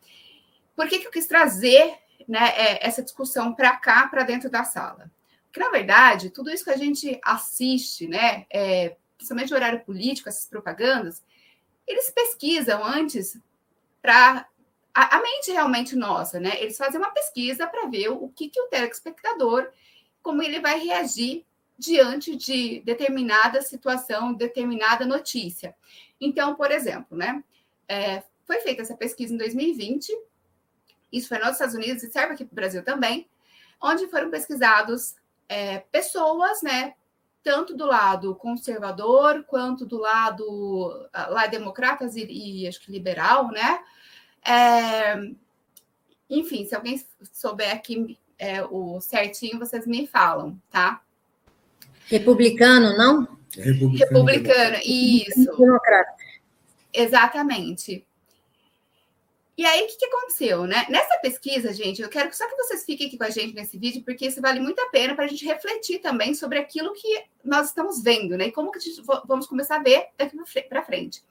Por 0.74 0.88
que, 0.88 1.00
que 1.00 1.06
eu 1.06 1.12
quis 1.12 1.26
trazer 1.26 1.94
né, 2.26 2.48
é, 2.56 2.86
essa 2.86 3.02
discussão 3.02 3.52
para 3.52 3.76
cá, 3.76 4.08
para 4.08 4.22
dentro 4.22 4.48
da 4.48 4.64
sala? 4.64 5.10
Porque, 5.44 5.60
na 5.60 5.68
verdade, 5.68 6.30
tudo 6.30 6.50
isso 6.50 6.64
que 6.64 6.70
a 6.70 6.76
gente 6.78 7.20
assiste, 7.22 8.08
né, 8.08 8.46
é, 8.48 8.96
principalmente 9.14 9.52
o 9.52 9.56
horário 9.56 9.84
político, 9.84 10.30
essas 10.30 10.46
propagandas, 10.46 11.22
eles 11.86 12.10
pesquisam 12.10 12.84
antes 12.84 13.38
para 14.00 14.46
a, 14.92 15.16
a, 15.16 15.22
mente 15.22 15.50
realmente 15.50 15.96
nossa, 15.96 16.38
né? 16.38 16.60
Eles 16.60 16.76
fazem 16.76 17.00
uma 17.00 17.10
pesquisa 17.10 17.66
para 17.66 17.88
ver 17.88 18.08
o 18.08 18.28
que, 18.28 18.48
que 18.48 18.60
o 18.60 18.68
telespectador, 18.68 19.70
como 20.22 20.42
ele 20.42 20.60
vai 20.60 20.78
reagir 20.78 21.44
diante 21.76 22.36
de 22.36 22.80
determinada 22.80 23.60
situação, 23.60 24.32
determinada 24.32 25.04
notícia. 25.04 25.74
Então, 26.20 26.54
por 26.54 26.70
exemplo, 26.70 27.16
né? 27.16 27.42
É, 27.88 28.22
foi 28.44 28.60
feita 28.60 28.82
essa 28.82 28.96
pesquisa 28.96 29.34
em 29.34 29.38
2020, 29.38 30.16
isso 31.12 31.28
foi 31.28 31.38
nos 31.38 31.52
Estados 31.52 31.74
Unidos 31.74 32.02
e 32.02 32.10
serve 32.10 32.34
aqui 32.34 32.44
para 32.44 32.52
o 32.52 32.56
Brasil 32.56 32.84
também, 32.84 33.28
onde 33.80 34.06
foram 34.08 34.30
pesquisados 34.30 35.16
é, 35.48 35.78
pessoas, 35.78 36.62
né? 36.62 36.94
Tanto 37.44 37.76
do 37.76 37.86
lado 37.86 38.34
conservador 38.34 39.44
quanto 39.46 39.84
do 39.84 39.98
lado 39.98 41.08
lá 41.28 41.46
democratas 41.46 42.16
e, 42.16 42.24
e 42.24 42.66
acho 42.66 42.80
que 42.80 42.90
liberal, 42.90 43.48
né? 43.48 43.80
É, 44.44 45.14
enfim, 46.28 46.64
se 46.64 46.74
alguém 46.74 47.00
souber 47.32 47.72
aqui 47.72 48.18
é, 48.38 48.64
o 48.64 49.00
certinho, 49.00 49.58
vocês 49.58 49.86
me 49.86 50.06
falam, 50.06 50.58
tá? 50.70 51.02
Republicano, 52.06 52.96
não? 52.96 53.28
Republicano, 53.56 54.26
Republicano 54.26 54.76
isso. 54.84 55.56
Democrata. 55.56 56.14
Exatamente. 56.92 58.06
E 59.56 59.64
aí, 59.64 59.84
o 59.84 59.86
que, 59.86 59.96
que, 59.96 60.06
aconteceu, 60.06 60.64
né? 60.64 60.84
Nessa 60.88 61.16
pesquisa, 61.18 61.72
gente, 61.72 62.02
eu 62.02 62.08
quero 62.08 62.34
só 62.34 62.48
que 62.48 62.56
vocês 62.56 62.84
fiquem 62.84 63.06
aqui 63.06 63.16
com 63.16 63.24
a 63.24 63.30
gente 63.30 63.54
nesse 63.54 63.78
vídeo, 63.78 64.02
porque 64.04 64.26
isso 64.26 64.40
vale 64.40 64.58
muito 64.58 64.80
a 64.80 64.88
pena 64.88 65.14
para 65.14 65.26
a 65.26 65.28
gente 65.28 65.44
refletir 65.44 66.00
também 66.00 66.34
sobre 66.34 66.58
aquilo 66.58 66.92
que 66.92 67.24
nós 67.44 67.68
estamos 67.68 68.02
vendo, 68.02 68.36
né? 68.36 68.46
E 68.46 68.52
como 68.52 68.72
que 68.72 68.80
gente 68.80 69.00
vamos 69.26 69.46
começar 69.46 69.76
a 69.76 69.82
ver 69.82 70.08
daqui 70.18 70.36
para 70.68 70.82
frente. 70.82 71.22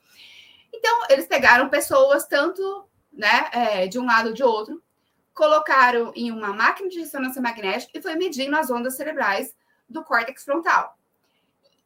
Então, 0.72 1.00
eles 1.10 1.28
pegaram 1.28 1.70
pessoas 1.70 2.26
tanto 2.26 2.88
né, 3.12 3.50
é, 3.52 3.88
de 3.88 4.00
um 4.00 4.06
lado 4.06 4.30
ou 4.30 4.34
de 4.34 4.44
outro, 4.44 4.82
colocaram 5.34 6.12
em 6.16 6.32
uma 6.32 6.54
máquina 6.54 6.90
de 6.90 7.00
ressonância 7.00 7.42
magnética 7.42 7.98
e 7.98 8.02
foi 8.02 8.16
medindo 8.16 8.56
as 8.56 8.70
ondas 8.70 8.96
cerebrais 8.96 9.54
do 9.88 10.04
córtex 10.04 10.44
frontal. 10.44 10.98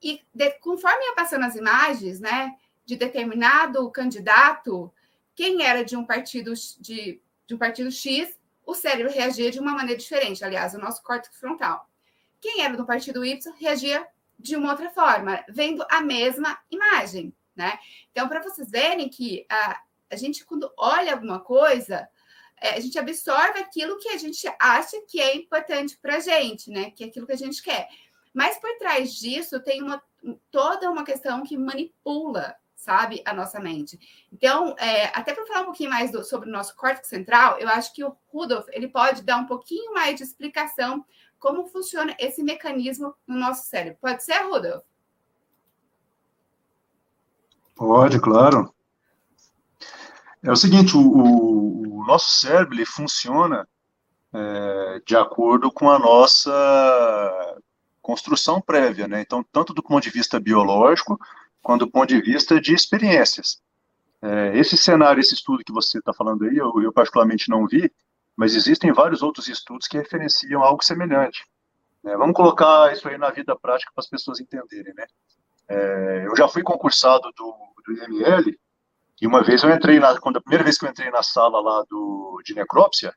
E 0.01 0.21
de, 0.33 0.51
conforme 0.59 1.03
ia 1.05 1.15
passando 1.15 1.45
as 1.45 1.55
imagens, 1.55 2.19
né, 2.19 2.55
de 2.85 2.95
determinado 2.95 3.89
candidato, 3.91 4.93
quem 5.37 5.63
era 5.63 5.85
de 5.85 5.95
um 5.95 6.03
partido 6.03 6.51
de, 6.79 7.21
de 7.45 7.53
um 7.53 7.59
partido 7.59 7.91
X, 7.91 8.35
o 8.65 8.73
cérebro 8.73 9.13
reagia 9.13 9.51
de 9.51 9.59
uma 9.59 9.71
maneira 9.71 9.99
diferente. 9.99 10.43
Aliás, 10.43 10.73
o 10.73 10.79
nosso 10.79 11.03
córtex 11.03 11.37
frontal. 11.37 11.87
Quem 12.41 12.63
era 12.63 12.75
do 12.75 12.87
partido 12.87 13.23
Y 13.23 13.53
reagia 13.59 14.05
de 14.37 14.55
uma 14.55 14.71
outra 14.71 14.89
forma, 14.89 15.45
vendo 15.47 15.85
a 15.91 16.01
mesma 16.01 16.59
imagem, 16.71 17.31
né? 17.55 17.77
Então, 18.11 18.27
para 18.27 18.41
vocês 18.41 18.69
verem 18.69 19.09
que 19.09 19.45
a, 19.47 19.79
a 20.09 20.15
gente, 20.15 20.43
quando 20.43 20.73
olha 20.75 21.13
alguma 21.13 21.39
coisa, 21.39 22.09
é, 22.59 22.69
a 22.69 22.79
gente 22.79 22.97
absorve 22.97 23.59
aquilo 23.59 23.99
que 23.99 24.09
a 24.09 24.17
gente 24.17 24.47
acha 24.59 24.99
que 25.07 25.21
é 25.21 25.35
importante 25.35 25.99
para 26.01 26.15
a 26.15 26.19
gente, 26.19 26.71
né? 26.71 26.89
Que 26.89 27.03
é 27.03 27.07
aquilo 27.07 27.27
que 27.27 27.33
a 27.33 27.37
gente 27.37 27.61
quer. 27.61 27.87
Mas 28.33 28.57
por 28.59 28.75
trás 28.79 29.13
disso 29.13 29.59
tem 29.61 29.83
uma, 29.83 30.01
toda 30.49 30.89
uma 30.89 31.03
questão 31.03 31.43
que 31.43 31.55
manipula, 31.55 32.55
sabe, 32.77 33.23
a 33.25 33.33
nossa 33.33 33.59
mente. 33.59 33.99
Então, 34.31 34.75
é, 34.77 35.07
até 35.07 35.33
para 35.33 35.45
falar 35.47 35.61
um 35.61 35.65
pouquinho 35.65 35.89
mais 35.89 36.11
do, 36.11 36.23
sobre 36.23 36.47
o 36.47 36.51
nosso 36.51 36.75
córtex 36.75 37.07
central, 37.07 37.57
eu 37.59 37.67
acho 37.67 37.91
que 37.93 38.03
o 38.03 38.15
Rudolf 38.31 38.67
ele 38.69 38.87
pode 38.87 39.23
dar 39.23 39.37
um 39.37 39.47
pouquinho 39.47 39.93
mais 39.93 40.15
de 40.15 40.23
explicação 40.23 41.03
como 41.39 41.67
funciona 41.67 42.15
esse 42.19 42.43
mecanismo 42.43 43.13
no 43.25 43.37
nosso 43.37 43.67
cérebro. 43.67 43.99
Pode 43.99 44.23
ser, 44.23 44.43
Rudolf? 44.43 44.83
Pode, 47.75 48.19
claro. 48.19 48.73
É 50.43 50.51
o 50.51 50.55
seguinte, 50.55 50.95
o, 50.95 51.01
o, 51.01 52.05
nosso 52.05 52.29
cérebro 52.29 52.75
ele 52.75 52.85
funciona 52.85 53.67
é, 54.33 55.01
de 55.05 55.15
acordo 55.15 55.71
com 55.71 55.89
a 55.89 55.99
nossa 55.99 57.59
construção 58.01 58.61
prévia, 58.61 59.07
né? 59.07 59.21
Então, 59.21 59.43
tanto 59.51 59.73
do 59.73 59.83
ponto 59.83 60.03
de 60.03 60.09
vista 60.09 60.39
biológico, 60.39 61.19
quanto 61.61 61.85
do 61.85 61.91
ponto 61.91 62.07
de 62.07 62.21
vista 62.21 62.59
de 62.59 62.73
experiências. 62.73 63.61
É, 64.21 64.57
esse 64.57 64.77
cenário, 64.77 65.19
esse 65.19 65.33
estudo 65.33 65.63
que 65.63 65.71
você 65.71 65.99
está 65.99 66.13
falando 66.13 66.45
aí, 66.45 66.57
eu, 66.57 66.73
eu, 66.81 66.91
particularmente 66.91 67.49
não 67.49 67.67
vi, 67.67 67.91
mas 68.35 68.55
existem 68.55 68.91
vários 68.91 69.21
outros 69.21 69.47
estudos 69.47 69.87
que 69.87 69.97
referenciam 69.97 70.63
algo 70.63 70.83
semelhante. 70.83 71.45
Né? 72.03 72.15
Vamos 72.17 72.35
colocar 72.35 72.91
isso 72.91 73.07
aí 73.07 73.17
na 73.17 73.29
vida 73.29 73.55
prática 73.55 73.91
para 73.93 74.01
as 74.01 74.09
pessoas 74.09 74.39
entenderem, 74.39 74.93
né? 74.93 75.05
É, 75.69 76.23
eu 76.25 76.35
já 76.35 76.47
fui 76.47 76.63
concursado 76.63 77.29
do, 77.35 77.55
do 77.85 77.93
IML 77.93 78.57
e 79.21 79.27
uma 79.27 79.43
vez 79.43 79.63
eu 79.63 79.69
entrei 79.69 79.99
na, 79.99 80.17
quando 80.19 80.37
a 80.37 80.41
primeira 80.41 80.63
vez 80.63 80.77
que 80.77 80.85
eu 80.85 80.89
entrei 80.89 81.09
na 81.11 81.21
sala 81.21 81.59
lá 81.59 81.83
do 81.89 82.41
de 82.45 82.53
necrópsia, 82.53 83.13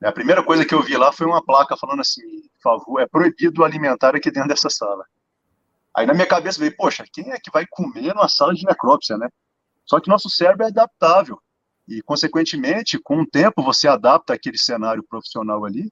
né, 0.00 0.08
a 0.08 0.12
primeira 0.12 0.42
coisa 0.42 0.64
que 0.64 0.74
eu 0.74 0.82
vi 0.82 0.96
lá 0.96 1.12
foi 1.12 1.26
uma 1.26 1.44
placa 1.44 1.76
falando 1.76 2.00
assim, 2.00 2.22
favor, 2.62 3.00
é 3.00 3.06
proibido 3.06 3.62
alimentar 3.62 4.16
aqui 4.16 4.30
dentro 4.30 4.48
dessa 4.48 4.70
sala. 4.70 5.04
Aí 5.94 6.06
na 6.06 6.14
minha 6.14 6.26
cabeça 6.26 6.58
veio, 6.58 6.74
poxa, 6.76 7.04
quem 7.12 7.30
é 7.30 7.38
que 7.38 7.50
vai 7.50 7.66
comer 7.70 8.14
numa 8.14 8.28
sala 8.28 8.54
de 8.54 8.64
necrópsia, 8.64 9.18
né? 9.18 9.28
Só 9.84 10.00
que 10.00 10.08
nosso 10.08 10.30
cérebro 10.30 10.64
é 10.64 10.68
adaptável 10.68 11.38
e, 11.86 12.00
consequentemente, 12.02 12.98
com 12.98 13.20
o 13.20 13.26
tempo 13.26 13.62
você 13.62 13.88
adapta 13.88 14.32
aquele 14.32 14.58
cenário 14.58 15.04
profissional 15.08 15.64
ali 15.64 15.90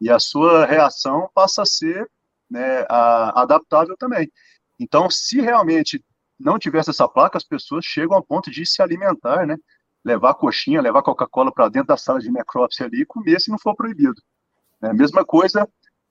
e 0.00 0.10
a 0.10 0.18
sua 0.18 0.64
reação 0.66 1.28
passa 1.34 1.62
a 1.62 1.66
ser 1.66 2.08
né, 2.48 2.84
a, 2.88 3.42
adaptável 3.42 3.96
também. 3.98 4.30
Então, 4.78 5.10
se 5.10 5.40
realmente 5.40 6.04
não 6.38 6.58
tivesse 6.58 6.90
essa 6.90 7.08
placa, 7.08 7.36
as 7.36 7.44
pessoas 7.44 7.84
chegam 7.84 8.16
ao 8.16 8.22
ponto 8.22 8.50
de 8.50 8.64
se 8.64 8.80
alimentar, 8.80 9.46
né? 9.46 9.56
Levar 10.02 10.34
coxinha, 10.34 10.80
levar 10.80 11.02
Coca-Cola 11.02 11.52
para 11.52 11.68
dentro 11.68 11.88
da 11.88 11.96
sala 11.96 12.18
de 12.18 12.30
necrópsia 12.30 12.86
ali 12.86 13.02
e 13.02 13.06
comer 13.06 13.40
se 13.40 13.50
não 13.50 13.58
for 13.58 13.74
proibido. 13.74 14.20
É, 14.82 14.92
mesma 14.94 15.24
coisa, 15.24 15.68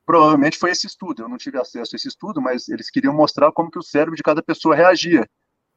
provavelmente 0.09 0.57
foi 0.57 0.71
esse 0.71 0.87
estudo. 0.87 1.21
Eu 1.21 1.29
não 1.29 1.37
tive 1.37 1.59
acesso 1.59 1.93
a 1.93 1.95
esse 1.95 2.07
estudo, 2.07 2.41
mas 2.41 2.67
eles 2.67 2.89
queriam 2.89 3.13
mostrar 3.13 3.51
como 3.51 3.69
que 3.69 3.77
o 3.77 3.83
cérebro 3.83 4.15
de 4.15 4.23
cada 4.23 4.41
pessoa 4.41 4.75
reagia. 4.75 5.29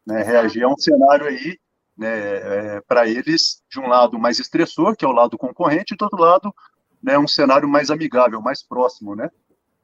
Né? 0.06 0.22
Reagia 0.22 0.64
a 0.64 0.68
um 0.70 0.76
cenário 0.78 1.26
aí, 1.26 1.58
né, 1.94 2.76
é, 2.76 2.80
para 2.80 3.06
eles, 3.06 3.62
de 3.70 3.78
um 3.78 3.86
lado 3.86 4.18
mais 4.18 4.38
estressor, 4.38 4.96
que 4.96 5.04
é 5.04 5.08
o 5.08 5.12
lado 5.12 5.36
concorrente, 5.36 5.92
e 5.92 5.96
do 5.98 6.04
outro 6.04 6.18
lado, 6.18 6.54
né, 7.02 7.18
um 7.18 7.28
cenário 7.28 7.68
mais 7.68 7.90
amigável, 7.90 8.40
mais 8.40 8.66
próximo, 8.66 9.14
né? 9.14 9.30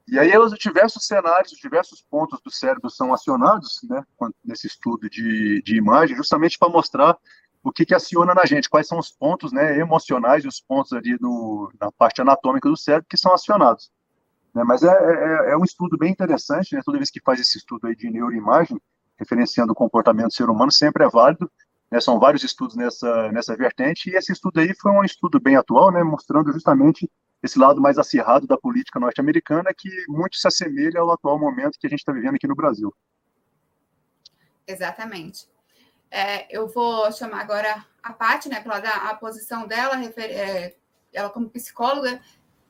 E 0.07 0.17
aí 0.17 0.35
os 0.35 0.57
diversos 0.57 1.05
cenários, 1.05 1.51
os 1.51 1.59
diversos 1.59 2.01
pontos 2.01 2.41
do 2.43 2.49
cérebro 2.49 2.89
são 2.89 3.13
acionados, 3.13 3.81
né, 3.87 4.03
nesse 4.43 4.65
estudo 4.65 5.07
de, 5.11 5.61
de 5.61 5.77
imagem, 5.77 6.17
justamente 6.17 6.57
para 6.57 6.69
mostrar 6.69 7.15
o 7.63 7.71
que, 7.71 7.85
que 7.85 7.93
aciona 7.93 8.33
na 8.33 8.47
gente, 8.47 8.67
quais 8.67 8.87
são 8.87 8.97
os 8.97 9.11
pontos 9.11 9.51
né, 9.51 9.77
emocionais 9.77 10.43
e 10.43 10.47
os 10.47 10.59
pontos 10.59 10.91
ali 10.91 11.15
do, 11.19 11.71
na 11.79 11.91
parte 11.91 12.19
anatômica 12.19 12.67
do 12.67 12.75
cérebro 12.75 13.05
que 13.07 13.15
são 13.15 13.31
acionados. 13.31 13.91
Né? 14.53 14.63
Mas 14.63 14.83
é, 14.83 14.87
é, 14.87 15.51
é, 15.51 15.57
um 15.57 15.63
estudo 15.63 15.97
bem 15.97 16.11
interessante, 16.11 16.75
né? 16.75 16.81
toda 16.83 16.97
vez 16.97 17.09
que 17.09 17.21
faz 17.21 17.39
esse 17.39 17.57
estudo 17.57 17.87
aí 17.87 17.95
de 17.95 18.09
neuroimagem, 18.09 18.79
referenciando 19.17 19.73
o 19.73 19.75
comportamento 19.75 20.27
do 20.27 20.33
ser 20.33 20.49
humano, 20.49 20.71
sempre 20.71 21.03
é 21.03 21.09
válido, 21.09 21.49
né? 21.91 21.99
são 21.99 22.19
vários 22.19 22.43
estudos 22.43 22.75
nessa, 22.75 23.31
nessa 23.31 23.55
vertente, 23.55 24.09
e 24.09 24.15
esse 24.15 24.31
estudo 24.31 24.59
aí 24.59 24.73
foi 24.75 24.91
um 24.91 25.03
estudo 25.03 25.39
bem 25.39 25.55
atual, 25.55 25.91
né? 25.91 26.03
mostrando 26.03 26.51
justamente 26.51 27.09
esse 27.41 27.57
lado 27.57 27.81
mais 27.81 27.97
acirrado 27.97 28.45
da 28.45 28.57
política 28.57 28.99
norte-americana, 28.99 29.73
que 29.75 29.89
muito 30.07 30.37
se 30.37 30.47
assemelha 30.47 30.99
ao 30.99 31.11
atual 31.11 31.39
momento 31.39 31.77
que 31.79 31.87
a 31.87 31.89
gente 31.89 31.99
está 31.99 32.11
vivendo 32.11 32.35
aqui 32.35 32.47
no 32.47 32.55
Brasil. 32.55 32.93
Exatamente. 34.67 35.47
É, 36.11 36.53
eu 36.55 36.67
vou 36.67 37.11
chamar 37.11 37.41
agora 37.41 37.85
a 38.03 38.13
Paty, 38.13 38.49
né, 38.49 38.61
para 38.61 38.79
dar 38.79 39.09
a 39.09 39.15
posição 39.15 39.67
dela, 39.67 39.95
é, 40.17 40.75
ela 41.13 41.29
como 41.29 41.49
psicóloga, 41.49 42.19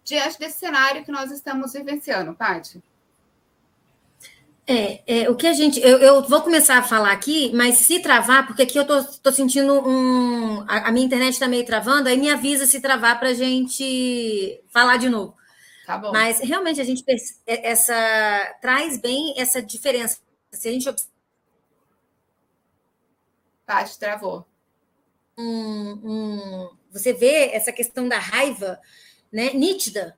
diante 0.10 0.40
desse 0.40 0.60
cenário 0.60 1.06
que 1.06 1.12
nós 1.12 1.32
estamos 1.32 1.74
vivenciando, 1.74 2.34
Paty. 2.34 2.82
É, 4.68 5.02
é, 5.22 5.30
o 5.30 5.36
que 5.36 5.48
a 5.48 5.54
gente. 5.54 5.80
Eu, 5.80 5.98
eu, 5.98 6.28
vou 6.28 6.42
começar 6.42 6.78
a 6.78 6.84
falar 6.84 7.12
aqui, 7.12 7.52
mas 7.56 7.78
se 7.78 8.00
travar, 8.02 8.46
porque 8.46 8.64
aqui 8.64 8.78
eu 8.78 8.86
tô, 8.86 9.04
tô 9.04 9.32
sentindo 9.32 9.74
um. 9.88 10.62
A, 10.68 10.90
a 10.90 10.92
minha 10.92 11.06
internet 11.06 11.34
está 11.34 11.48
meio 11.48 11.66
travando, 11.66 12.08
aí 12.08 12.18
me 12.18 12.30
avisa 12.30 12.68
se 12.68 12.80
travar 12.80 13.20
para 13.20 13.30
a 13.30 13.34
gente 13.34 14.62
falar 14.70 14.98
de 14.98 15.10
novo. 15.10 15.36
Tá 15.88 15.98
bom. 15.98 16.12
Mas 16.12 16.40
realmente 16.40 16.80
a 16.80 16.84
gente 16.84 17.04
é, 17.48 17.72
essa 17.72 18.58
traz 18.62 18.98
bem 18.98 19.34
essa 19.38 19.60
diferença. 19.60 20.20
Se 20.52 20.68
a 20.68 20.72
gente 20.72 20.88
Paty, 23.66 24.00
travou. 24.00 24.48
Um, 25.38 25.92
um, 26.04 26.70
você 26.92 27.14
vê 27.14 27.50
essa 27.54 27.72
questão 27.72 28.08
da 28.08 28.20
raiva 28.20 28.80
né, 29.32 29.52
nítida. 29.54 30.18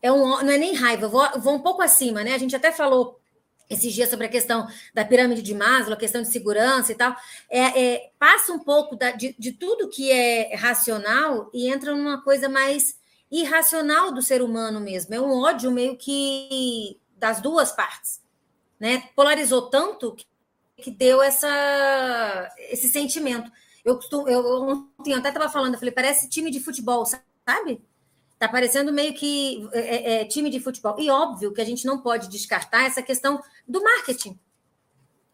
É 0.00 0.10
um, 0.10 0.42
não 0.42 0.50
é 0.50 0.58
nem 0.58 0.74
raiva, 0.74 1.08
vou, 1.08 1.26
vou 1.40 1.54
um 1.54 1.60
pouco 1.60 1.82
acima, 1.82 2.24
né? 2.24 2.34
A 2.34 2.38
gente 2.38 2.56
até 2.56 2.72
falou 2.72 3.20
esses 3.70 3.92
dias 3.92 4.10
sobre 4.10 4.26
a 4.26 4.28
questão 4.28 4.66
da 4.92 5.04
pirâmide 5.04 5.40
de 5.42 5.54
Maslow, 5.54 5.94
a 5.94 5.98
questão 5.98 6.20
de 6.20 6.28
segurança 6.28 6.92
e 6.92 6.94
tal, 6.94 7.16
é, 7.48 7.82
é 7.82 8.10
passa 8.18 8.52
um 8.52 8.58
pouco 8.58 8.96
da, 8.96 9.12
de, 9.12 9.34
de, 9.38 9.52
tudo 9.52 9.88
que 9.88 10.10
é 10.10 10.54
racional 10.56 11.48
e 11.54 11.68
entra 11.68 11.94
numa 11.94 12.20
coisa 12.22 12.48
mais 12.48 12.98
irracional 13.30 14.12
do 14.12 14.20
ser 14.20 14.42
humano 14.42 14.80
mesmo. 14.80 15.14
É 15.14 15.20
um 15.20 15.32
ódio 15.40 15.70
meio 15.70 15.96
que 15.96 17.00
das 17.16 17.40
duas 17.40 17.72
partes, 17.72 18.20
né? 18.78 19.08
Polarizou 19.14 19.70
tanto 19.70 20.12
que 20.14 20.26
que 20.82 20.90
deu 20.90 21.22
essa, 21.22 22.52
esse 22.58 22.88
sentimento. 22.88 23.50
Eu, 23.84 23.96
costumo, 23.96 24.28
eu 24.28 24.44
ontem 24.98 25.14
até 25.14 25.28
estava 25.28 25.48
falando, 25.48 25.74
eu 25.74 25.78
falei, 25.78 25.94
parece 25.94 26.28
time 26.28 26.50
de 26.50 26.60
futebol, 26.60 27.06
sabe? 27.06 27.80
Tá 28.42 28.48
parecendo 28.48 28.92
meio 28.92 29.14
que 29.14 29.68
é, 29.70 29.78
é, 29.78 30.14
é, 30.14 30.24
time 30.24 30.50
de 30.50 30.58
futebol. 30.58 30.96
E 30.98 31.08
óbvio 31.08 31.52
que 31.52 31.60
a 31.60 31.64
gente 31.64 31.86
não 31.86 32.00
pode 32.00 32.28
descartar 32.28 32.86
essa 32.86 33.00
questão 33.00 33.40
do 33.68 33.80
marketing. 33.80 34.36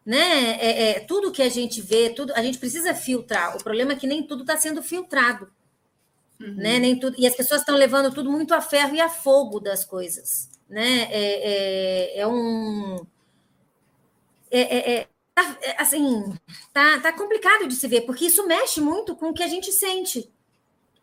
Né? 0.05 0.51
É, 0.61 0.89
é, 0.91 0.99
tudo 0.99 1.31
que 1.31 1.41
a 1.41 1.49
gente 1.49 1.81
vê, 1.81 2.11
tudo 2.11 2.31
a 2.35 2.43
gente 2.43 2.59
precisa 2.59 2.93
filtrar. 2.93 3.57
O 3.57 3.63
problema 3.63 3.93
é 3.93 3.95
que 3.95 4.05
nem 4.05 4.21
tudo 4.21 4.41
está 4.41 4.57
sendo 4.57 4.83
filtrado. 4.83 5.51
Uhum. 6.39 6.53
Né? 6.53 6.77
Nem 6.77 6.99
tudo, 6.99 7.15
e 7.17 7.25
as 7.25 7.33
pessoas 7.33 7.61
estão 7.61 7.75
levando 7.75 8.13
tudo 8.13 8.31
muito 8.31 8.53
a 8.53 8.61
ferro 8.61 8.93
e 8.93 9.01
a 9.01 9.09
fogo 9.09 9.59
das 9.59 9.83
coisas. 9.83 10.47
Né? 10.69 11.07
É, 11.09 12.13
é, 12.13 12.19
é 12.19 12.27
um. 12.27 13.03
Tá, 15.33 15.57
é, 15.63 15.81
assim, 15.81 16.31
tá, 16.71 16.99
tá 16.99 17.11
complicado 17.11 17.67
de 17.67 17.73
se 17.73 17.87
ver, 17.87 18.01
porque 18.01 18.25
isso 18.25 18.45
mexe 18.45 18.79
muito 18.79 19.15
com 19.15 19.29
o 19.29 19.33
que 19.33 19.41
a 19.41 19.47
gente 19.47 19.71
sente. 19.71 20.31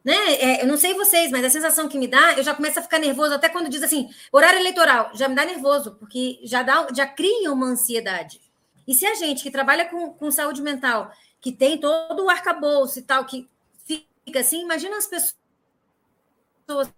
Né? 0.06 0.34
É, 0.34 0.62
eu 0.62 0.68
não 0.68 0.76
sei 0.76 0.94
vocês, 0.94 1.32
mas 1.32 1.44
a 1.44 1.50
sensação 1.50 1.88
que 1.88 1.98
me 1.98 2.06
dá, 2.06 2.34
eu 2.34 2.44
já 2.44 2.54
começo 2.54 2.78
a 2.78 2.82
ficar 2.82 3.00
nervoso 3.00 3.34
até 3.34 3.48
quando 3.48 3.68
diz 3.68 3.82
assim, 3.82 4.08
horário 4.30 4.60
eleitoral, 4.60 5.10
já 5.14 5.28
me 5.28 5.34
dá 5.34 5.44
nervoso, 5.44 5.96
porque 5.96 6.38
já, 6.44 6.62
dá, 6.62 6.86
já 6.94 7.04
cria 7.08 7.52
uma 7.52 7.66
ansiedade. 7.66 8.40
E 8.86 8.94
se 8.94 9.04
a 9.04 9.16
gente 9.16 9.42
que 9.42 9.50
trabalha 9.50 9.84
com, 9.86 10.12
com 10.12 10.30
saúde 10.30 10.62
mental, 10.62 11.10
que 11.40 11.50
tem 11.50 11.76
todo 11.76 12.24
o 12.24 12.30
arcabouço 12.30 13.00
e 13.00 13.02
tal, 13.02 13.24
que 13.24 13.48
fica 13.84 14.38
assim, 14.38 14.62
imagina 14.62 14.96
as 14.96 15.08
pessoas 15.08 16.88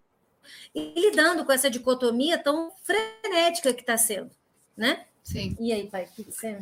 lidando 0.77 1.47
com 1.47 1.53
essa 1.53 1.71
dicotomia 1.71 2.37
tão 2.37 2.71
frenética 2.83 3.73
que 3.73 3.81
está 3.81 3.97
sendo, 3.97 4.31
né? 4.77 5.07
Sim. 5.25 5.57
E 5.59 5.73
aí, 5.73 5.89
pai, 5.89 6.05
o 6.05 6.15
que 6.15 6.31
você... 6.31 6.59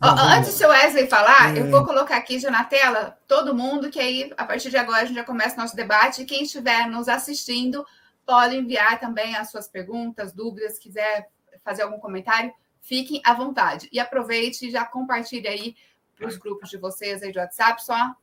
Antes 0.00 0.50
do 0.50 0.58
seu 0.58 0.68
Wesley 0.68 1.06
falar, 1.06 1.56
é... 1.56 1.60
eu 1.60 1.70
vou 1.70 1.84
colocar 1.84 2.16
aqui 2.16 2.38
já 2.38 2.50
na 2.50 2.64
tela 2.64 3.18
todo 3.26 3.54
mundo, 3.54 3.90
que 3.90 3.98
aí, 3.98 4.32
a 4.36 4.44
partir 4.44 4.70
de 4.70 4.76
agora, 4.76 5.02
a 5.02 5.04
gente 5.04 5.16
já 5.16 5.24
começa 5.24 5.56
o 5.56 5.60
nosso 5.60 5.74
debate. 5.74 6.24
Quem 6.24 6.42
estiver 6.42 6.86
nos 6.86 7.08
assistindo, 7.08 7.84
pode 8.26 8.56
enviar 8.56 9.00
também 9.00 9.36
as 9.36 9.50
suas 9.50 9.68
perguntas, 9.68 10.32
dúvidas, 10.32 10.78
quiser 10.78 11.30
fazer 11.64 11.82
algum 11.82 11.98
comentário, 11.98 12.52
fiquem 12.80 13.22
à 13.24 13.32
vontade. 13.32 13.88
E 13.90 13.98
aproveite 13.98 14.66
e 14.66 14.70
já 14.70 14.84
compartilhe 14.84 15.48
aí 15.48 15.76
para 16.14 16.28
os 16.28 16.36
grupos 16.36 16.68
de 16.68 16.76
vocês 16.76 17.22
aí 17.22 17.32
do 17.32 17.38
WhatsApp, 17.38 17.82
só 17.84 18.14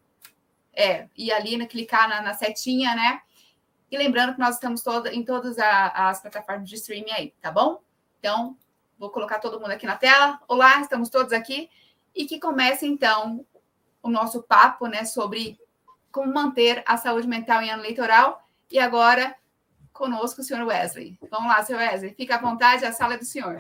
é, 0.74 1.08
ir 1.16 1.32
ali, 1.32 1.58
né, 1.58 1.66
clicar 1.66 2.08
na, 2.08 2.22
na 2.22 2.34
setinha, 2.34 2.96
né? 2.96 3.22
E 3.90 3.98
lembrando 3.98 4.34
que 4.34 4.40
nós 4.40 4.56
estamos 4.56 4.82
toda, 4.82 5.14
em 5.14 5.24
todas 5.24 5.60
a, 5.60 6.10
as 6.10 6.20
plataformas 6.20 6.68
de 6.68 6.76
streaming 6.76 7.12
aí, 7.12 7.34
tá 7.40 7.52
bom? 7.52 7.80
Então, 8.20 8.58
Vou 9.04 9.10
colocar 9.10 9.40
todo 9.40 9.60
mundo 9.60 9.72
aqui 9.72 9.86
na 9.86 9.98
tela. 9.98 10.40
Olá, 10.48 10.80
estamos 10.80 11.10
todos 11.10 11.34
aqui. 11.34 11.70
E 12.16 12.24
que 12.24 12.40
comece, 12.40 12.86
então, 12.86 13.46
o 14.02 14.10
nosso 14.10 14.42
papo 14.42 14.88
né, 14.88 15.04
sobre 15.04 15.60
como 16.10 16.34
manter 16.34 16.82
a 16.86 16.96
saúde 16.96 17.28
mental 17.28 17.62
em 17.62 17.70
ano 17.70 17.84
eleitoral. 17.84 18.48
E 18.72 18.80
agora, 18.80 19.36
conosco 19.92 20.40
o 20.40 20.44
senhor 20.46 20.66
Wesley. 20.66 21.20
Vamos 21.30 21.50
lá, 21.50 21.62
senhor 21.62 21.80
Wesley. 21.80 22.14
Fica 22.14 22.38
à 22.38 22.42
vontade, 22.42 22.86
a 22.86 22.94
sala 22.94 23.16
é 23.16 23.18
do 23.18 23.26
senhor. 23.26 23.58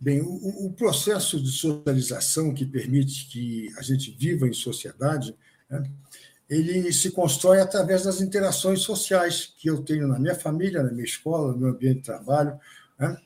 Bem, 0.00 0.20
o, 0.20 0.66
o, 0.66 0.72
processo 0.72 1.40
de 1.40 1.52
socialização 1.52 2.52
que 2.52 2.66
permite 2.66 3.28
que 3.28 3.72
a 3.78 3.82
gente 3.82 4.10
viva 4.10 4.48
em 4.48 4.52
sociedade, 4.52 5.38
né, 5.70 5.88
ele 6.50 6.92
se 6.92 7.12
constrói 7.12 7.60
através 7.60 8.02
das 8.02 8.20
interações 8.20 8.80
sociais 8.80 9.54
que 9.56 9.70
eu 9.70 9.84
tenho 9.84 10.08
na 10.08 10.18
minha 10.18 10.34
família, 10.34 10.82
na 10.82 10.90
minha 10.90 11.04
escola, 11.04 11.52
no 11.52 11.58
meu 11.58 11.68
ambiente 11.68 11.98
de 11.98 12.02
trabalho, 12.02 12.58
né? 13.02 13.16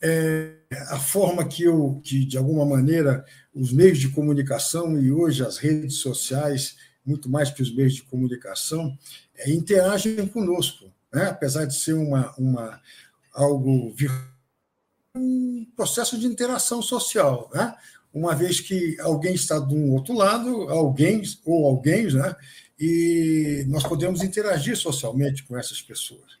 É, 0.00 0.52
a 0.90 0.98
forma 0.98 1.46
que 1.46 1.64
eu, 1.64 2.00
que 2.04 2.24
de 2.24 2.36
alguma 2.36 2.64
maneira, 2.66 3.24
os 3.54 3.72
meios 3.72 3.98
de 3.98 4.10
comunicação 4.10 5.00
e 5.00 5.10
hoje 5.10 5.44
as 5.44 5.56
redes 5.56 5.96
sociais, 5.96 6.76
muito 7.04 7.30
mais 7.30 7.50
que 7.50 7.62
os 7.62 7.74
meios 7.74 7.94
de 7.94 8.02
comunicação, 8.02 8.96
é, 9.36 9.50
interagem 9.50 10.26
conosco, 10.28 10.92
né? 11.12 11.26
apesar 11.26 11.64
de 11.64 11.74
ser 11.74 11.94
uma, 11.94 12.34
uma 12.36 12.80
algo 13.32 13.94
um 15.14 15.66
processo 15.74 16.18
de 16.18 16.26
interação 16.26 16.82
social, 16.82 17.50
né? 17.54 17.74
uma 18.12 18.34
vez 18.34 18.60
que 18.60 18.98
alguém 19.00 19.34
está 19.34 19.58
um 19.58 19.92
outro 19.92 20.14
lado, 20.14 20.68
alguém 20.68 21.22
ou 21.44 21.66
alguém, 21.66 22.06
né? 22.12 22.36
e 22.78 23.64
nós 23.68 23.82
podemos 23.82 24.22
interagir 24.22 24.76
socialmente 24.76 25.42
com 25.44 25.56
essas 25.56 25.80
pessoas. 25.80 26.36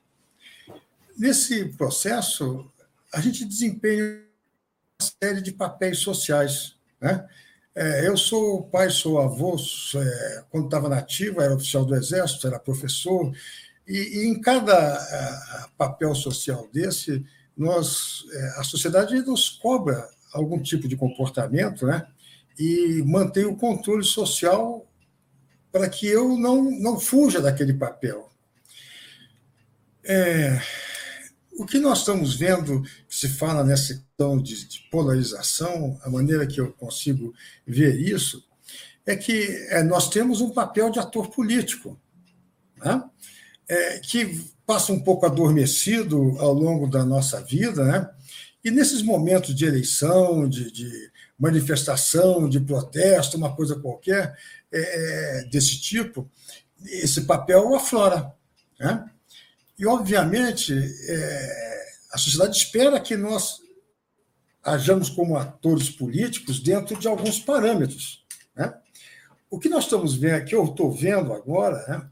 Nesse 1.16 1.64
processo, 1.64 2.70
a 3.16 3.20
gente 3.22 3.46
desempenha 3.46 4.04
uma 4.04 5.10
série 5.22 5.40
de 5.40 5.50
papéis 5.50 6.00
sociais. 6.00 6.76
Né? 7.00 7.26
É, 7.74 8.06
eu 8.06 8.14
sou 8.14 8.64
pai, 8.64 8.90
sou 8.90 9.18
avô, 9.18 9.56
é, 9.96 10.44
quando 10.50 10.66
estava 10.66 10.86
nativo, 10.86 11.40
era 11.40 11.54
oficial 11.54 11.86
do 11.86 11.94
Exército, 11.94 12.46
era 12.46 12.58
professor, 12.58 13.34
e, 13.88 13.96
e 13.96 14.28
em 14.28 14.38
cada 14.38 15.72
papel 15.78 16.14
social 16.14 16.68
desse, 16.70 17.24
nós, 17.56 18.22
é, 18.30 18.60
a 18.60 18.62
sociedade 18.62 19.14
nos 19.22 19.48
cobra 19.48 20.06
algum 20.30 20.60
tipo 20.60 20.86
de 20.86 20.94
comportamento 20.94 21.86
né? 21.86 22.06
e 22.58 23.02
mantém 23.06 23.46
o 23.46 23.56
controle 23.56 24.04
social 24.04 24.86
para 25.72 25.88
que 25.88 26.06
eu 26.06 26.36
não, 26.36 26.70
não 26.70 27.00
fuja 27.00 27.40
daquele 27.40 27.72
papel. 27.72 28.30
É, 30.04 30.60
o 31.58 31.64
que 31.64 31.78
nós 31.78 31.98
estamos 32.00 32.34
vendo, 32.34 32.82
que 33.08 33.16
se 33.16 33.28
fala 33.28 33.64
nessa 33.64 33.94
questão 33.94 34.40
de, 34.40 34.68
de 34.68 34.80
polarização, 34.90 35.98
a 36.02 36.10
maneira 36.10 36.46
que 36.46 36.60
eu 36.60 36.72
consigo 36.72 37.32
ver 37.66 37.98
isso, 37.98 38.44
é 39.06 39.16
que 39.16 39.46
é, 39.70 39.82
nós 39.82 40.08
temos 40.10 40.40
um 40.40 40.50
papel 40.50 40.90
de 40.90 40.98
ator 40.98 41.30
político, 41.30 41.98
né? 42.76 43.02
é, 43.68 43.98
que 44.00 44.44
passa 44.66 44.92
um 44.92 45.00
pouco 45.00 45.24
adormecido 45.24 46.36
ao 46.38 46.52
longo 46.52 46.88
da 46.88 47.04
nossa 47.04 47.40
vida, 47.40 47.84
né? 47.84 48.10
e 48.64 48.70
nesses 48.70 49.02
momentos 49.02 49.54
de 49.54 49.64
eleição, 49.64 50.48
de, 50.48 50.70
de 50.72 50.90
manifestação, 51.38 52.48
de 52.48 52.58
protesto, 52.60 53.36
uma 53.36 53.54
coisa 53.54 53.76
qualquer 53.76 54.36
é, 54.72 55.40
é 55.40 55.44
desse 55.44 55.80
tipo, 55.80 56.28
esse 56.84 57.22
papel 57.22 57.74
aflora. 57.74 58.32
Né? 58.78 59.08
E, 59.78 59.86
obviamente, 59.86 60.72
é, 61.08 61.86
a 62.12 62.18
sociedade 62.18 62.56
espera 62.56 63.00
que 63.00 63.16
nós 63.16 63.60
ajamos 64.62 65.08
como 65.08 65.36
atores 65.36 65.88
políticos 65.88 66.60
dentro 66.60 66.98
de 66.98 67.06
alguns 67.06 67.38
parâmetros. 67.38 68.24
Né? 68.54 68.74
O 69.48 69.58
que 69.58 69.68
nós 69.68 69.84
estamos 69.84 70.16
vendo, 70.16 70.44
que 70.44 70.54
eu 70.54 70.64
estou 70.64 70.90
vendo 70.90 71.32
agora, 71.32 71.86
né, 71.86 72.08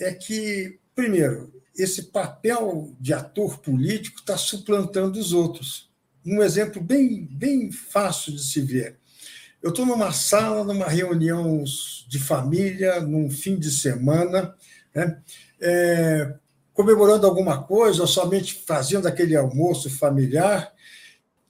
é 0.00 0.14
que, 0.14 0.78
primeiro, 0.94 1.52
esse 1.76 2.04
papel 2.04 2.94
de 3.00 3.12
ator 3.12 3.58
político 3.58 4.20
está 4.20 4.36
suplantando 4.36 5.18
os 5.18 5.32
outros. 5.32 5.90
Um 6.24 6.42
exemplo 6.42 6.80
bem, 6.82 7.26
bem 7.30 7.72
fácil 7.72 8.32
de 8.32 8.44
se 8.44 8.60
ver. 8.60 8.98
Eu 9.62 9.70
estou 9.70 9.84
numa 9.84 10.12
sala, 10.12 10.64
numa 10.64 10.86
reunião 10.86 11.64
de 12.06 12.18
família, 12.18 13.00
num 13.00 13.28
fim 13.30 13.58
de 13.58 13.70
semana, 13.70 14.54
né, 14.94 15.20
é, 15.60 16.34
comemorando 16.80 17.26
alguma 17.26 17.62
coisa, 17.62 18.00
ou 18.00 18.08
somente 18.08 18.54
fazendo 18.66 19.06
aquele 19.06 19.36
almoço 19.36 19.90
familiar, 19.90 20.72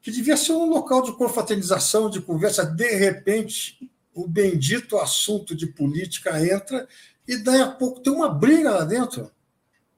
que 0.02 0.10
devia 0.10 0.36
ser 0.36 0.52
um 0.52 0.68
local 0.68 1.02
de 1.02 1.12
confraternização, 1.12 2.10
de 2.10 2.20
conversa. 2.20 2.64
De 2.64 2.96
repente, 2.96 3.88
o 4.12 4.26
bendito 4.26 4.98
assunto 4.98 5.54
de 5.54 5.68
política 5.68 6.44
entra 6.44 6.88
e 7.28 7.36
daí 7.36 7.60
a 7.60 7.70
pouco 7.70 8.00
tem 8.00 8.12
uma 8.12 8.28
briga 8.28 8.72
lá 8.72 8.84
dentro. 8.84 9.30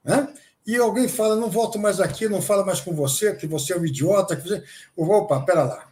Né? 0.05 0.29
E 0.67 0.77
alguém 0.77 1.09
fala, 1.09 1.35
não 1.35 1.49
volto 1.49 1.79
mais 1.79 1.99
aqui, 1.99 2.29
não 2.29 2.43
fala 2.43 2.63
mais 2.63 2.83
com 2.83 2.95
você, 2.95 3.35
que 3.35 3.47
você 3.47 3.73
é 3.73 3.79
um 3.79 3.87
idiota. 3.87 4.37
Que 4.37 4.47
você... 4.47 4.63
Opa, 4.95 5.41
pera 5.41 5.63
lá. 5.65 5.89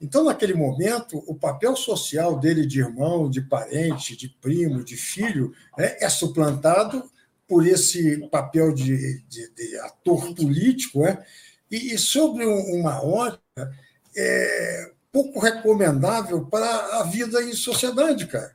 Então, 0.00 0.22
naquele 0.22 0.54
momento, 0.54 1.20
o 1.26 1.34
papel 1.34 1.74
social 1.74 2.38
dele 2.38 2.64
de 2.64 2.78
irmão, 2.78 3.28
de 3.28 3.40
parente, 3.40 4.16
de 4.16 4.28
primo, 4.28 4.84
de 4.84 4.96
filho, 4.96 5.52
né, 5.76 5.96
é 5.98 6.08
suplantado 6.08 7.10
por 7.48 7.66
esse 7.66 8.18
papel 8.28 8.72
de, 8.72 9.20
de, 9.28 9.50
de 9.54 9.78
ator 9.78 10.34
político. 10.34 11.00
Né? 11.00 11.24
E, 11.70 11.94
e 11.94 11.98
sobre 11.98 12.44
uma 12.44 13.02
ótica 13.02 13.72
é 14.16 14.90
pouco 15.14 15.38
recomendável 15.38 16.44
para 16.46 16.98
a 16.98 17.04
vida 17.04 17.40
em 17.40 17.52
sociedade, 17.52 18.26
cara. 18.26 18.52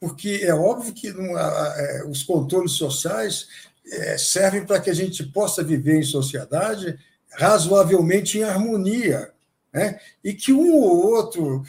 Porque 0.00 0.40
é 0.42 0.52
óbvio 0.52 0.92
que 0.92 1.08
é, 1.08 2.04
os 2.04 2.24
controles 2.24 2.72
sociais 2.72 3.46
é, 3.86 4.18
servem 4.18 4.64
para 4.64 4.80
que 4.80 4.90
a 4.90 4.94
gente 4.94 5.22
possa 5.24 5.62
viver 5.62 5.98
em 5.98 6.02
sociedade 6.02 6.98
razoavelmente 7.32 8.38
em 8.38 8.42
harmonia, 8.42 9.30
né? 9.72 10.00
e 10.24 10.34
que 10.34 10.52
um 10.52 10.74
ou 10.74 11.12
outro 11.12 11.62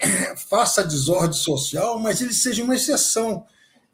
é, 0.00 0.34
faça 0.36 0.82
desordem 0.82 1.38
social, 1.38 1.98
mas 1.98 2.20
ele 2.20 2.32
seja 2.32 2.64
uma 2.64 2.74
exceção. 2.74 3.46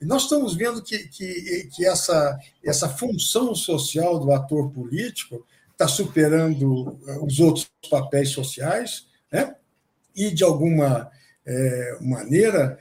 Nós 0.04 0.24
estamos 0.24 0.54
vendo 0.54 0.82
que, 0.82 0.98
que, 1.08 1.68
que 1.74 1.86
essa, 1.86 2.38
essa 2.62 2.88
função 2.88 3.54
social 3.54 4.18
do 4.18 4.32
ator 4.32 4.70
político 4.70 5.46
está 5.72 5.88
superando 5.88 6.98
os 7.22 7.40
outros 7.40 7.70
papéis 7.90 8.30
sociais, 8.30 9.06
né? 9.30 9.54
e, 10.14 10.30
de 10.30 10.44
alguma 10.44 11.10
é, 11.44 11.98
maneira, 12.00 12.78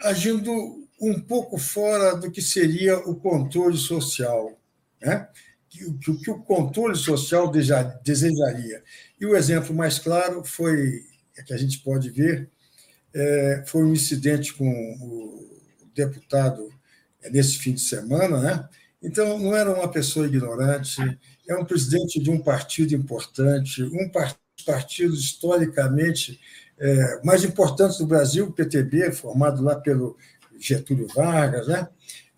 agindo 0.00 0.52
um 1.00 1.20
pouco 1.20 1.56
fora 1.58 2.16
do 2.16 2.30
que 2.30 2.42
seria 2.42 2.98
o 2.98 3.14
controle 3.16 3.76
social, 3.76 4.58
né? 5.00 5.28
que, 5.68 5.92
que, 5.94 6.16
que 6.18 6.30
o 6.30 6.42
controle 6.42 6.96
social 6.96 7.50
desejaria. 8.02 8.82
E 9.20 9.26
o 9.26 9.36
exemplo 9.36 9.74
mais 9.74 9.98
claro 9.98 10.44
foi, 10.44 11.02
é 11.36 11.42
que 11.42 11.54
a 11.54 11.56
gente 11.56 11.78
pode 11.78 12.10
ver, 12.10 12.50
é, 13.14 13.64
foi 13.66 13.84
um 13.84 13.92
incidente 13.92 14.52
com 14.54 14.68
o 14.68 15.51
deputado 15.94 16.68
é, 17.22 17.30
nesse 17.30 17.58
fim 17.58 17.72
de 17.72 17.80
semana, 17.80 18.38
né? 18.40 18.68
Então, 19.02 19.38
não 19.38 19.56
era 19.56 19.72
uma 19.72 19.90
pessoa 19.90 20.26
ignorante, 20.26 21.00
é 21.48 21.56
um 21.56 21.64
presidente 21.64 22.20
de 22.20 22.30
um 22.30 22.38
partido 22.38 22.94
importante, 22.94 23.82
um 23.82 24.10
partido 24.64 25.14
historicamente 25.14 26.38
é, 26.78 27.20
mais 27.24 27.44
importante 27.44 27.98
do 27.98 28.06
Brasil, 28.06 28.46
o 28.46 28.52
PTB, 28.52 29.12
formado 29.12 29.62
lá 29.62 29.76
pelo 29.76 30.16
Getúlio 30.58 31.08
Vargas, 31.14 31.66
né? 31.66 31.88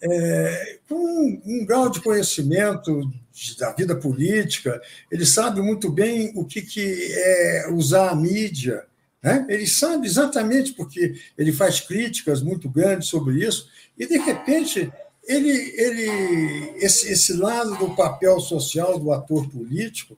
É, 0.02 0.78
com 0.86 0.94
um, 0.96 1.42
um, 1.46 1.64
grau 1.64 1.88
de 1.88 2.00
conhecimento 2.02 3.10
da 3.58 3.72
vida 3.72 3.96
política, 3.96 4.80
ele 5.10 5.24
sabe 5.24 5.62
muito 5.62 5.90
bem 5.90 6.30
o 6.34 6.44
que, 6.44 6.60
que 6.60 7.08
é 7.10 7.70
usar 7.70 8.10
a 8.10 8.16
mídia, 8.16 8.84
né? 9.24 9.46
ele 9.48 9.66
sabe 9.66 10.06
exatamente 10.06 10.74
porque 10.74 11.14
ele 11.38 11.50
faz 11.50 11.80
críticas 11.80 12.42
muito 12.42 12.68
grandes 12.68 13.08
sobre 13.08 13.42
isso, 13.42 13.70
e 13.98 14.06
de 14.06 14.18
repente 14.18 14.92
ele, 15.26 15.50
ele 15.80 16.74
esse, 16.76 17.10
esse 17.10 17.32
lado 17.32 17.74
do 17.78 17.96
papel 17.96 18.38
social 18.38 18.98
do 18.98 19.10
ator 19.10 19.48
político 19.48 20.14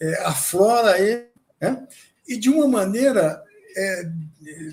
é, 0.00 0.22
aflora 0.22 0.98
ele, 0.98 1.26
né? 1.60 1.86
e 2.26 2.38
de 2.38 2.48
uma 2.48 2.66
maneira 2.66 3.42
é, 3.76 4.10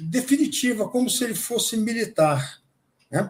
definitiva, 0.04 0.88
como 0.88 1.10
se 1.10 1.26
ele 1.26 1.36
fosse 1.36 1.76
militar. 1.76 2.62
Né? 3.12 3.30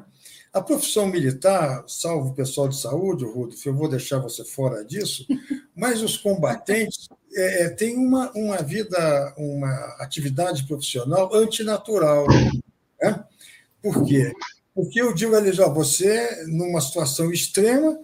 A 0.54 0.62
profissão 0.62 1.08
militar, 1.08 1.84
salvo 1.88 2.30
o 2.30 2.36
pessoal 2.36 2.70
de 2.70 2.80
saúde, 2.80 3.26
Rudolf, 3.26 3.66
eu 3.66 3.74
vou 3.74 3.90
deixar 3.90 4.20
você 4.20 4.46
fora 4.46 4.86
disso, 4.86 5.26
mas 5.76 6.04
os 6.04 6.18
combatentes 6.18 7.10
é, 7.36 7.64
é, 7.64 7.70
têm 7.70 7.98
uma, 7.98 8.32
uma 8.32 8.58
vida, 8.62 9.34
uma 9.38 9.70
atividade 10.00 10.66
profissional 10.66 11.34
antinatural. 11.36 12.26
Né? 13.02 13.24
Por 13.82 14.06
quê? 14.06 14.32
Porque 14.74 15.02
eu 15.02 15.14
digo 15.14 15.36
a 15.36 15.40
eles, 15.40 15.60
ó, 15.60 15.70
você, 15.70 16.46
numa 16.48 16.80
situação 16.80 17.32
extrema, 17.32 18.00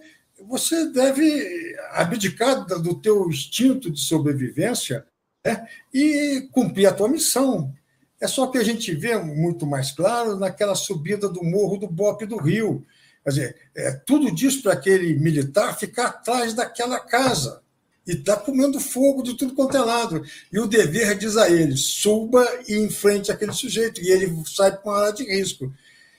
você 0.46 0.86
deve 0.90 1.76
abdicar 1.92 2.66
do 2.66 3.00
teu 3.00 3.28
instinto 3.28 3.90
de 3.90 4.00
sobrevivência 4.00 5.06
né? 5.44 5.66
e 5.92 6.48
cumprir 6.52 6.86
a 6.86 6.92
tua 6.92 7.08
missão. 7.08 7.72
É 8.20 8.28
só 8.28 8.46
que 8.48 8.58
a 8.58 8.62
gente 8.62 8.94
vê 8.94 9.16
muito 9.16 9.66
mais 9.66 9.92
claro 9.92 10.36
naquela 10.36 10.74
subida 10.74 11.28
do 11.28 11.42
morro 11.42 11.78
do 11.78 11.88
Bope 11.88 12.26
do 12.26 12.36
Rio. 12.36 12.84
Quer 13.24 13.30
dizer, 13.30 13.56
é, 13.74 13.92
tudo 13.92 14.34
diz 14.34 14.56
para 14.56 14.74
aquele 14.74 15.14
militar 15.14 15.78
ficar 15.78 16.06
atrás 16.06 16.52
daquela 16.52 17.00
casa 17.00 17.61
e 18.06 18.12
está 18.12 18.36
comendo 18.36 18.80
fogo 18.80 19.22
de 19.22 19.34
tudo 19.34 19.54
quanto 19.54 19.76
é 19.76 19.80
lado. 19.80 20.24
E 20.52 20.58
o 20.58 20.66
dever 20.66 21.16
diz 21.16 21.36
a 21.36 21.48
ele: 21.50 21.76
suba 21.76 22.44
e 22.66 22.76
enfrente 22.78 23.30
aquele 23.30 23.52
sujeito. 23.52 24.00
E 24.00 24.10
ele 24.10 24.32
sai 24.46 24.76
com 24.76 24.90
uma 24.90 24.98
área 24.98 25.12
de 25.12 25.24
risco. 25.24 25.72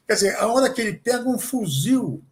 Quer 0.08 0.14
dizer, 0.14 0.36
a 0.38 0.48
hora 0.48 0.70
que 0.70 0.82
ele 0.82 0.94
pega 0.94 1.28
um 1.28 1.38
fuzil 1.38 2.24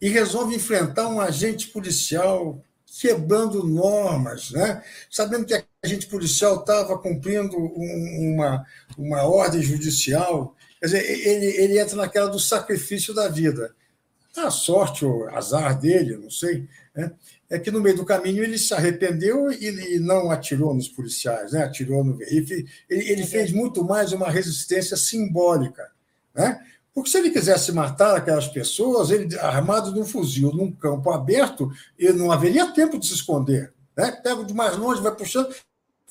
e 0.00 0.08
resolve 0.08 0.54
enfrentar 0.54 1.08
um 1.08 1.20
agente 1.20 1.68
policial 1.68 2.62
quebrando 3.00 3.64
normas, 3.64 4.50
né? 4.50 4.82
sabendo 5.10 5.44
que 5.44 5.54
a 5.54 5.62
agente 5.84 6.06
policial 6.06 6.60
estava 6.60 6.98
cumprindo 6.98 7.56
um, 7.56 8.32
uma, 8.34 8.64
uma 8.96 9.22
ordem 9.22 9.62
judicial. 9.62 10.56
Quer 10.80 10.86
dizer, 10.86 11.04
ele, 11.04 11.46
ele 11.62 11.78
entra 11.78 11.96
naquela 11.96 12.28
do 12.28 12.38
sacrifício 12.38 13.12
da 13.12 13.28
vida. 13.28 13.74
A 14.36 14.50
sorte 14.50 15.04
ou 15.04 15.28
azar 15.30 15.78
dele, 15.78 16.16
não 16.16 16.30
sei, 16.30 16.68
né? 16.94 17.12
É 17.50 17.58
que 17.58 17.70
no 17.70 17.80
meio 17.80 17.96
do 17.96 18.04
caminho 18.04 18.44
ele 18.44 18.58
se 18.58 18.74
arrependeu 18.74 19.50
e 19.50 19.98
não 19.98 20.30
atirou 20.30 20.74
nos 20.74 20.88
policiais, 20.88 21.52
né? 21.52 21.64
atirou 21.64 22.04
no 22.04 22.16
veículo. 22.16 22.68
Ele, 22.88 23.10
ele 23.10 23.26
fez 23.26 23.50
muito 23.52 23.82
mais 23.82 24.12
uma 24.12 24.30
resistência 24.30 24.96
simbólica. 24.96 25.90
Né? 26.34 26.60
Porque 26.92 27.10
se 27.10 27.18
ele 27.18 27.30
quisesse 27.30 27.72
matar 27.72 28.16
aquelas 28.16 28.48
pessoas, 28.48 29.10
ele 29.10 29.34
armado 29.38 29.94
de 29.94 30.00
um 30.00 30.04
fuzil 30.04 30.52
num 30.52 30.70
campo 30.70 31.10
aberto, 31.10 31.70
ele 31.98 32.18
não 32.18 32.30
haveria 32.30 32.72
tempo 32.72 32.98
de 32.98 33.06
se 33.06 33.14
esconder. 33.14 33.72
Né? 33.96 34.12
Pega 34.22 34.44
de 34.44 34.52
mais 34.52 34.76
longe, 34.76 35.00
vai 35.00 35.14
puxando. 35.14 35.54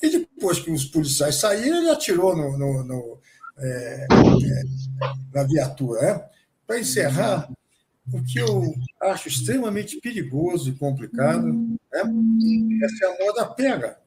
E 0.02 0.10
depois 0.10 0.58
que 0.58 0.70
os 0.70 0.84
policiais 0.84 1.36
saíram, 1.36 1.78
ele 1.78 1.90
atirou 1.90 2.36
no, 2.36 2.58
no, 2.58 2.84
no 2.84 3.18
é, 3.58 4.06
é, 4.10 4.62
na 5.32 5.44
viatura. 5.44 6.00
Né? 6.00 6.24
Para 6.66 6.80
encerrar, 6.80 7.48
o 8.12 8.24
que 8.24 8.38
eu 8.38 8.74
acho 9.02 9.28
extremamente 9.28 10.00
perigoso 10.00 10.70
e 10.70 10.74
complicado 10.74 11.46
né? 11.52 11.78
é 11.92 12.00
a 12.00 13.24
moda 13.24 13.46
pega. 13.46 13.98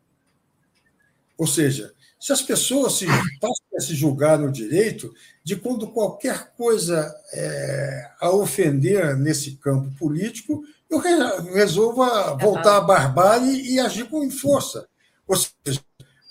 Ou 1.37 1.47
seja, 1.47 1.93
se 2.19 2.31
as 2.31 2.41
pessoas 2.41 2.93
se, 2.93 3.07
passam 3.39 3.65
a 3.75 3.81
se 3.81 3.95
julgar 3.95 4.37
no 4.37 4.51
direito 4.51 5.11
de 5.43 5.55
quando 5.55 5.87
qualquer 5.87 6.51
coisa 6.55 7.11
é, 7.33 8.11
a 8.19 8.29
ofender 8.29 9.17
nesse 9.17 9.55
campo 9.55 9.91
político, 9.97 10.63
eu 10.87 10.99
resolva 10.99 12.37
voltar 12.37 12.77
à 12.77 12.81
barbárie 12.81 13.73
e 13.73 13.79
agir 13.79 14.07
com 14.07 14.29
força. 14.29 14.87
Ou 15.27 15.35
seja, 15.35 15.81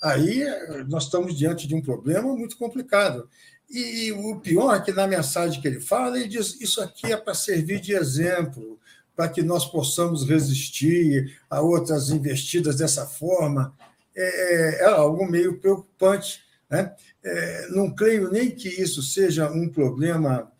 aí 0.01 0.45
nós 0.87 1.03
estamos 1.03 1.37
diante 1.37 1.67
de 1.67 1.75
um 1.75 1.81
problema 1.81 2.33
muito 2.35 2.57
complicado. 2.57 3.27
E 3.73 4.11
o 4.11 4.39
pior 4.39 4.75
é 4.75 4.81
que 4.81 4.91
na 4.91 5.07
mensagem 5.07 5.61
que 5.61 5.67
ele 5.67 5.79
fala, 5.79 6.17
ele 6.17 6.27
diz: 6.27 6.59
isso 6.59 6.81
aqui 6.81 7.11
é 7.11 7.15
para 7.17 7.33
servir 7.33 7.79
de 7.79 7.93
exemplo, 7.93 8.79
para 9.15 9.29
que 9.29 9.41
nós 9.41 9.65
possamos 9.65 10.27
resistir 10.27 11.39
a 11.49 11.61
outras 11.61 12.09
investidas 12.09 12.75
dessa 12.75 13.05
forma. 13.05 13.73
É, 14.13 14.23
é, 14.23 14.83
é 14.83 14.85
algo 14.85 15.25
meio 15.25 15.57
preocupante. 15.57 16.41
Né? 16.69 16.93
É, 17.23 17.67
não 17.69 17.89
creio 17.89 18.29
nem 18.29 18.51
que 18.51 18.67
isso 18.67 19.01
seja 19.01 19.49
um 19.49 19.69
problema 19.69 20.51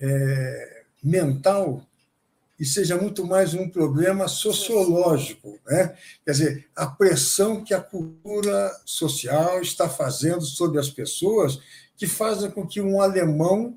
é, 0.00 0.82
mental, 1.02 1.86
e 2.58 2.64
seja 2.64 2.96
muito 2.96 3.24
mais 3.24 3.54
um 3.54 3.68
problema 3.68 4.26
sociológico. 4.26 5.60
Né? 5.64 5.96
Quer 6.24 6.30
dizer, 6.32 6.68
a 6.74 6.86
pressão 6.86 7.62
que 7.62 7.72
a 7.72 7.80
cultura 7.80 8.72
social 8.84 9.60
está 9.60 9.88
fazendo 9.88 10.42
sobre 10.42 10.80
as 10.80 10.90
pessoas, 10.90 11.60
que 11.98 12.06
fazem 12.06 12.50
com 12.50 12.66
que 12.66 12.80
um 12.80 13.02
alemão 13.02 13.76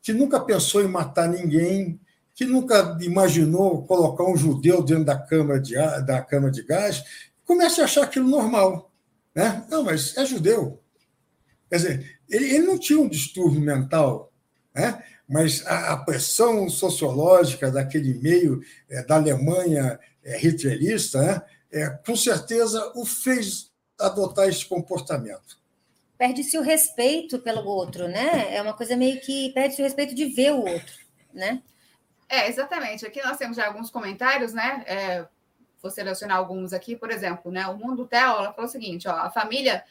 que 0.00 0.12
nunca 0.14 0.40
pensou 0.40 0.80
em 0.80 0.88
matar 0.88 1.28
ninguém, 1.28 2.00
que 2.34 2.44
nunca 2.44 2.96
imaginou 3.00 3.84
colocar 3.84 4.24
um 4.24 4.36
judeu 4.36 4.80
dentro 4.80 5.04
da 5.04 5.18
câmara 5.18 5.60
de, 5.60 5.74
da 5.74 6.22
câmara 6.22 6.52
de 6.52 6.62
gás, 6.62 7.02
comece 7.44 7.80
a 7.80 7.84
achar 7.84 8.04
aquilo 8.04 8.28
normal. 8.28 8.92
Né? 9.34 9.66
Não, 9.68 9.82
mas 9.82 10.16
é 10.16 10.24
judeu. 10.24 10.80
Quer 11.68 11.76
dizer, 11.76 12.20
ele, 12.30 12.44
ele 12.46 12.66
não 12.66 12.78
tinha 12.78 13.00
um 13.00 13.08
distúrbio 13.08 13.60
mental, 13.60 14.32
né? 14.72 15.02
mas 15.28 15.66
a, 15.66 15.94
a 15.94 15.96
pressão 15.96 16.70
sociológica 16.70 17.72
daquele 17.72 18.14
meio 18.14 18.62
é, 18.88 19.02
da 19.02 19.16
Alemanha 19.16 19.98
é, 20.22 20.38
hitlerista, 20.46 21.20
né? 21.20 21.42
é, 21.72 21.90
com 21.90 22.14
certeza 22.14 22.92
o 22.94 23.04
fez 23.04 23.72
adotar 23.98 24.48
esse 24.48 24.64
comportamento. 24.64 25.58
Perde-se 26.18 26.58
o 26.58 26.62
respeito 26.62 27.38
pelo 27.38 27.64
outro, 27.64 28.08
né? 28.08 28.54
É 28.54 28.60
uma 28.60 28.74
coisa 28.74 28.96
meio 28.96 29.20
que 29.20 29.50
perde-se 29.52 29.80
o 29.80 29.84
respeito 29.84 30.14
de 30.14 30.26
ver 30.26 30.52
o 30.52 30.66
outro, 30.66 30.94
né? 31.32 31.62
É, 32.28 32.48
exatamente. 32.48 33.06
Aqui 33.06 33.22
nós 33.22 33.38
temos 33.38 33.56
já 33.56 33.66
alguns 33.66 33.88
comentários, 33.88 34.52
né? 34.52 34.82
É, 34.86 35.26
vou 35.80 35.90
selecionar 35.90 36.36
alguns 36.36 36.72
aqui, 36.72 36.96
por 36.96 37.10
exemplo, 37.10 37.50
né? 37.50 37.66
O 37.68 37.78
Mundo 37.78 38.06
ela 38.10 38.52
falou 38.52 38.68
o 38.68 38.72
seguinte: 38.72 39.08
ó, 39.08 39.12
a 39.12 39.30
família 39.30 39.84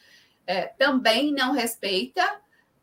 é, 0.46 0.66
também 0.66 1.32
não 1.32 1.52
respeita 1.52 2.22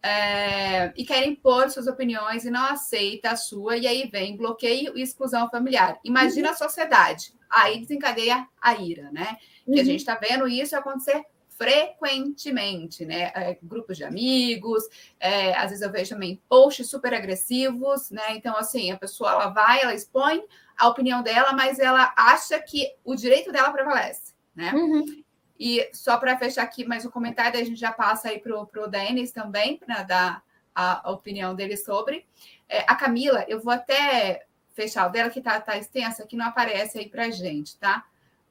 é, 0.03 0.93
e 0.95 1.05
quer 1.05 1.25
impor 1.25 1.69
suas 1.71 1.87
opiniões 1.87 2.45
e 2.45 2.51
não 2.51 2.63
aceita 2.65 3.31
a 3.31 3.35
sua, 3.35 3.77
e 3.77 3.87
aí 3.87 4.07
vem 4.07 4.37
bloqueio 4.37 4.97
e 4.97 5.01
exclusão 5.01 5.49
familiar. 5.49 5.99
Imagina 6.03 6.49
uhum. 6.49 6.53
a 6.53 6.57
sociedade, 6.57 7.33
aí 7.49 7.79
desencadeia 7.79 8.47
a 8.61 8.75
ira, 8.75 9.09
né? 9.11 9.37
Uhum. 9.65 9.73
Que 9.73 9.79
a 9.79 9.83
uhum. 9.83 9.89
gente 9.89 9.99
está 10.01 10.15
vendo 10.15 10.47
isso 10.47 10.75
acontecer 10.75 11.25
frequentemente, 11.57 13.05
né? 13.05 13.31
É, 13.33 13.57
grupos 13.61 13.97
de 13.97 14.03
amigos, 14.03 14.83
é, 15.19 15.53
às 15.55 15.69
vezes 15.69 15.81
eu 15.81 15.91
vejo 15.91 16.11
também 16.11 16.41
posts 16.49 16.89
super 16.89 17.13
agressivos, 17.13 18.11
né? 18.11 18.35
Então, 18.35 18.55
assim, 18.57 18.91
a 18.91 18.97
pessoa 18.97 19.31
ela 19.31 19.47
vai, 19.47 19.81
ela 19.81 19.93
expõe 19.93 20.43
a 20.77 20.87
opinião 20.87 21.23
dela, 21.23 21.53
mas 21.53 21.79
ela 21.79 22.13
acha 22.17 22.59
que 22.59 22.93
o 23.03 23.15
direito 23.15 23.51
dela 23.51 23.71
prevalece, 23.71 24.33
né? 24.53 24.73
Uhum. 24.73 25.23
E 25.57 25.89
só 25.93 26.17
para 26.17 26.37
fechar 26.37 26.63
aqui 26.63 26.85
mais 26.85 27.05
um 27.05 27.09
comentário, 27.09 27.59
a 27.59 27.63
gente 27.63 27.79
já 27.79 27.91
passa 27.91 28.29
aí 28.29 28.39
para 28.39 28.59
o 28.59 28.87
Denis 28.87 29.31
também, 29.31 29.77
para 29.77 30.03
dar 30.03 30.43
a, 30.73 31.07
a, 31.07 31.11
opinião 31.11 31.55
dele 31.55 31.77
sobre. 31.77 32.25
É, 32.67 32.79
a 32.79 32.95
Camila, 32.95 33.45
eu 33.47 33.61
vou 33.61 33.71
até 33.71 34.45
fechar 34.73 35.07
o 35.07 35.09
dela, 35.09 35.29
que 35.29 35.39
está 35.39 35.61
tá 35.61 35.77
extensa, 35.77 36.27
que 36.27 36.35
não 36.35 36.45
aparece 36.45 36.99
aí 36.99 37.07
para 37.07 37.29
gente, 37.29 37.77
tá? 37.77 38.05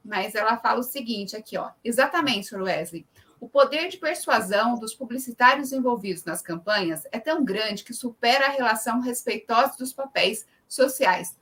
Mas 0.05 0.35
ela 0.35 0.57
fala 0.59 0.81
o 0.81 0.85
seguinte 0.85 1.37
aqui, 1.37 1.57
ó. 1.57 1.71
Exatamente, 1.83 2.49
Sr. 2.49 2.63
Wesley. 2.63 3.07
O 3.41 3.49
poder 3.49 3.89
de 3.89 3.97
persuasão 3.97 4.79
dos 4.79 4.95
publicitários 4.95 5.73
envolvidos 5.73 6.25
nas 6.25 6.43
campanhas 6.43 7.05
é 7.11 7.19
tão 7.19 7.45
grande 7.45 7.85
que 7.85 7.93
supera 7.93 8.47
a 8.47 8.51
relação 8.51 9.01
respeitosa 9.01 9.77
dos 9.79 9.93
papéis 9.93 10.47
sociais 10.69 11.37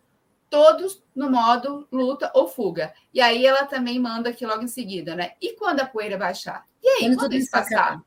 todos 0.53 1.03
no 1.17 1.31
modo 1.31 1.89
luta 1.91 2.31
ou 2.35 2.47
fuga. 2.47 2.93
E 3.15 3.23
aí 3.23 3.47
ela 3.47 3.65
também 3.65 3.99
manda 3.99 4.29
aqui 4.29 4.45
logo 4.45 4.63
em 4.63 4.69
seguida, 4.69 5.17
né? 5.17 5.33
E 5.41 5.55
quando 5.55 5.81
a 5.81 5.87
poeira 5.87 6.19
baixar? 6.19 6.67
E 6.83 6.89
aí, 6.89 7.01
quando, 7.05 7.19
quando 7.21 7.33
isso 7.33 7.51
passar? 7.51 8.03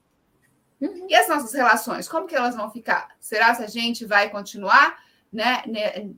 Uhum. 0.79 1.07
E 1.09 1.15
as 1.15 1.27
nossas 1.27 1.51
relações, 1.53 2.07
como 2.07 2.27
que 2.27 2.35
elas 2.35 2.55
vão 2.55 2.69
ficar? 2.69 3.15
Será 3.19 3.55
que 3.55 3.63
a 3.63 3.67
gente 3.67 4.05
vai 4.05 4.29
continuar 4.29 4.95
né, 5.33 5.63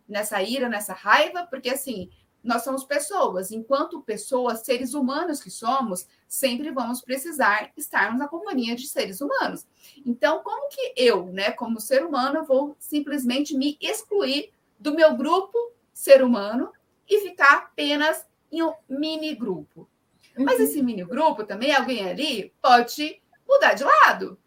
nessa 0.05 0.43
ira, 0.43 0.67
nessa 0.67 0.93
raiva? 0.93 1.47
Porque 1.49 1.69
assim, 1.69 2.09
nós 2.47 2.63
somos 2.63 2.85
pessoas, 2.85 3.51
enquanto 3.51 4.01
pessoas, 4.01 4.61
seres 4.61 4.93
humanos 4.93 5.43
que 5.43 5.51
somos, 5.51 6.07
sempre 6.27 6.71
vamos 6.71 7.01
precisar 7.01 7.71
estarmos 7.75 8.17
na 8.17 8.27
companhia 8.27 8.73
de 8.73 8.87
seres 8.87 9.19
humanos. 9.19 9.67
Então, 10.05 10.41
como 10.41 10.69
que 10.69 10.93
eu, 10.95 11.25
né, 11.25 11.51
como 11.51 11.81
ser 11.81 12.05
humano, 12.05 12.45
vou 12.45 12.75
simplesmente 12.79 13.55
me 13.55 13.77
excluir 13.81 14.53
do 14.79 14.93
meu 14.93 15.17
grupo 15.17 15.57
ser 15.93 16.23
humano 16.23 16.71
e 17.09 17.19
ficar 17.19 17.53
apenas 17.57 18.25
em 18.49 18.63
um 18.63 18.73
mini 18.87 19.35
grupo. 19.35 19.89
Uhum. 20.37 20.45
Mas 20.45 20.59
esse 20.61 20.81
mini 20.81 21.03
grupo 21.03 21.43
também, 21.43 21.75
alguém 21.75 22.09
ali 22.09 22.53
pode 22.61 23.21
mudar 23.45 23.73
de 23.73 23.83
lado. 23.83 24.39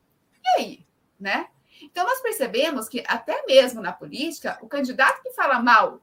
E 0.42 0.48
aí, 0.58 0.86
né? 1.18 1.48
Então 1.82 2.04
nós 2.04 2.22
percebemos 2.22 2.88
que 2.88 3.04
até 3.06 3.44
mesmo 3.44 3.82
na 3.82 3.92
política, 3.92 4.58
o 4.62 4.68
candidato 4.68 5.22
que 5.22 5.32
fala 5.32 5.58
mal 5.60 6.00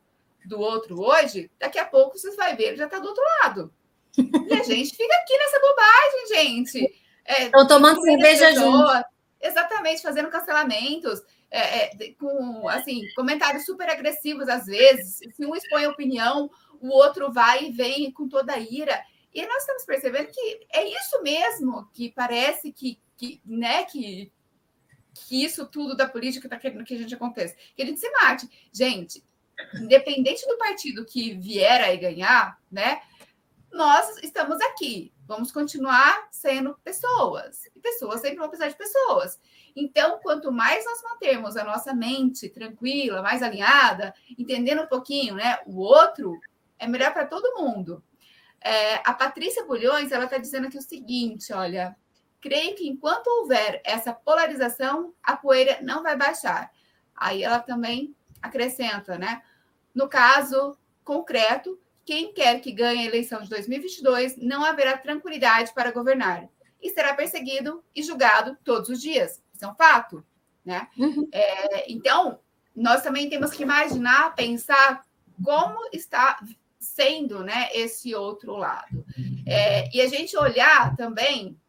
do 0.47 0.59
outro 0.59 0.99
hoje, 0.99 1.51
daqui 1.59 1.77
a 1.77 1.85
pouco 1.85 2.17
você 2.17 2.35
vai 2.35 2.55
ver, 2.55 2.69
ele 2.69 2.77
já 2.77 2.85
está 2.85 2.99
do 2.99 3.07
outro 3.07 3.23
lado. 3.43 3.73
E 4.17 4.53
a 4.53 4.63
gente 4.63 4.95
fica 4.95 5.15
aqui 5.15 5.37
nessa 5.37 5.59
bobagem, 5.59 6.27
gente. 6.29 7.01
Estão 7.27 7.61
é, 7.61 7.67
tomando 7.67 8.01
cerveja 8.01 8.53
junto. 8.53 9.05
Exatamente, 9.39 10.01
fazendo 10.01 10.29
cancelamentos 10.29 11.21
é, 11.51 11.85
é, 11.85 12.13
com 12.13 12.67
assim 12.67 13.01
comentários 13.15 13.65
super 13.65 13.89
agressivos 13.89 14.47
às 14.47 14.65
vezes. 14.65 15.19
Se 15.35 15.45
um 15.45 15.55
expõe 15.55 15.85
opinião, 15.85 16.49
o 16.81 16.89
outro 16.89 17.31
vai 17.31 17.65
e 17.65 17.71
vem 17.71 18.11
com 18.11 18.27
toda 18.27 18.53
a 18.53 18.59
ira. 18.59 18.99
E 19.33 19.45
nós 19.45 19.57
estamos 19.57 19.85
percebendo 19.85 20.29
que 20.31 20.67
é 20.71 20.87
isso 20.87 21.21
mesmo 21.21 21.87
que 21.93 22.11
parece 22.11 22.71
que, 22.71 22.99
que 23.15 23.39
né, 23.45 23.83
que, 23.83 24.31
que 25.13 25.43
isso 25.43 25.67
tudo 25.67 25.95
da 25.95 26.07
política 26.07 26.47
está 26.47 26.57
querendo 26.57 26.83
que 26.83 26.95
a 26.95 26.97
gente 26.97 27.13
aconteça. 27.13 27.55
Que 27.75 27.83
a 27.83 27.85
gente 27.85 27.99
se 27.99 28.09
mate. 28.09 28.49
Gente, 28.73 29.23
independente 29.75 30.45
do 30.47 30.57
partido 30.57 31.05
que 31.05 31.33
vier 31.35 31.81
aí 31.81 31.97
ganhar, 31.97 32.59
né? 32.71 33.01
Nós 33.71 34.17
estamos 34.23 34.59
aqui. 34.61 35.13
Vamos 35.25 35.51
continuar 35.51 36.27
sendo 36.31 36.77
pessoas. 36.83 37.65
E 37.75 37.79
pessoas 37.79 38.21
sempre 38.21 38.37
vão 38.37 38.47
precisar 38.47 38.69
de 38.69 38.77
pessoas. 38.77 39.39
Então, 39.75 40.19
quanto 40.23 40.51
mais 40.51 40.85
nós 40.85 41.03
mantermos 41.03 41.57
a 41.57 41.63
nossa 41.63 41.93
mente 41.93 42.49
tranquila, 42.49 43.21
mais 43.21 43.43
alinhada, 43.43 44.13
entendendo 44.37 44.83
um 44.83 44.87
pouquinho, 44.87 45.35
né, 45.35 45.59
o 45.65 45.79
outro, 45.79 46.39
é 46.79 46.87
melhor 46.87 47.13
para 47.13 47.25
todo 47.25 47.61
mundo. 47.61 48.03
É, 48.61 48.95
a 49.07 49.13
Patrícia 49.13 49.65
Bulhões, 49.65 50.11
ela 50.11 50.25
está 50.25 50.37
dizendo 50.37 50.67
aqui 50.67 50.77
o 50.77 50.81
seguinte, 50.81 51.53
olha, 51.53 51.95
creio 52.41 52.75
que 52.75 52.87
enquanto 52.87 53.27
houver 53.27 53.81
essa 53.85 54.13
polarização, 54.13 55.13
a 55.21 55.35
poeira 55.35 55.79
não 55.81 56.01
vai 56.01 56.15
baixar. 56.15 56.71
Aí 57.15 57.43
ela 57.43 57.59
também 57.59 58.15
acrescenta, 58.41 59.17
né? 59.17 59.41
No 59.93 60.07
caso 60.07 60.77
concreto, 61.03 61.79
quem 62.05 62.33
quer 62.33 62.61
que 62.61 62.71
ganhe 62.71 63.01
a 63.01 63.05
eleição 63.05 63.41
de 63.41 63.49
2022 63.49 64.37
não 64.37 64.63
haverá 64.63 64.97
tranquilidade 64.97 65.73
para 65.73 65.91
governar 65.91 66.47
e 66.81 66.89
será 66.89 67.13
perseguido 67.13 67.83
e 67.95 68.03
julgado 68.03 68.57
todos 68.63 68.89
os 68.89 69.01
dias. 69.01 69.41
Isso 69.53 69.65
é 69.65 69.67
um 69.67 69.75
fato, 69.75 70.23
né? 70.63 70.87
Uhum. 70.97 71.27
É, 71.31 71.91
então, 71.91 72.39
nós 72.75 73.01
também 73.01 73.29
temos 73.29 73.51
que 73.51 73.63
imaginar, 73.63 74.35
pensar 74.35 75.03
como 75.43 75.89
está 75.91 76.39
sendo 76.79 77.43
né, 77.43 77.69
esse 77.73 78.13
outro 78.15 78.55
lado. 78.55 79.05
É, 79.45 79.89
e 79.95 80.01
a 80.01 80.07
gente 80.07 80.37
olhar 80.37 80.95
também 80.95 81.59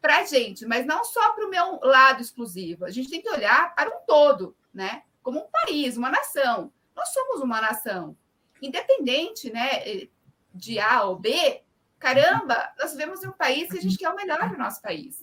para 0.00 0.18
a 0.18 0.24
gente, 0.24 0.64
mas 0.64 0.86
não 0.86 1.04
só 1.04 1.32
para 1.32 1.46
o 1.46 1.50
meu 1.50 1.80
lado 1.82 2.22
exclusivo. 2.22 2.84
A 2.84 2.90
gente 2.90 3.10
tem 3.10 3.20
que 3.20 3.30
olhar 3.30 3.74
para 3.74 3.90
um 3.90 4.00
todo, 4.06 4.56
né? 4.72 5.02
Como 5.28 5.40
um 5.40 5.50
país, 5.50 5.98
uma 5.98 6.08
nação. 6.08 6.72
Nós 6.96 7.12
somos 7.12 7.42
uma 7.42 7.60
nação. 7.60 8.16
Independente 8.62 9.52
né, 9.52 10.08
de 10.54 10.78
A 10.78 11.02
ou 11.02 11.16
B, 11.16 11.62
caramba, 11.98 12.72
nós 12.78 12.92
vivemos 12.92 13.22
em 13.22 13.28
um 13.28 13.32
país 13.32 13.70
que 13.70 13.76
a 13.76 13.80
gente 13.82 13.98
quer 13.98 14.08
o 14.08 14.16
melhor 14.16 14.38
para 14.38 14.54
o 14.54 14.58
nosso 14.58 14.80
país. 14.80 15.22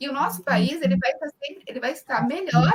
E 0.00 0.08
o 0.08 0.14
nosso 0.14 0.42
país 0.42 0.80
ele 0.80 0.96
vai, 0.96 1.10
estar 1.10 1.28
ele 1.66 1.78
vai 1.78 1.92
estar 1.92 2.26
melhor 2.26 2.72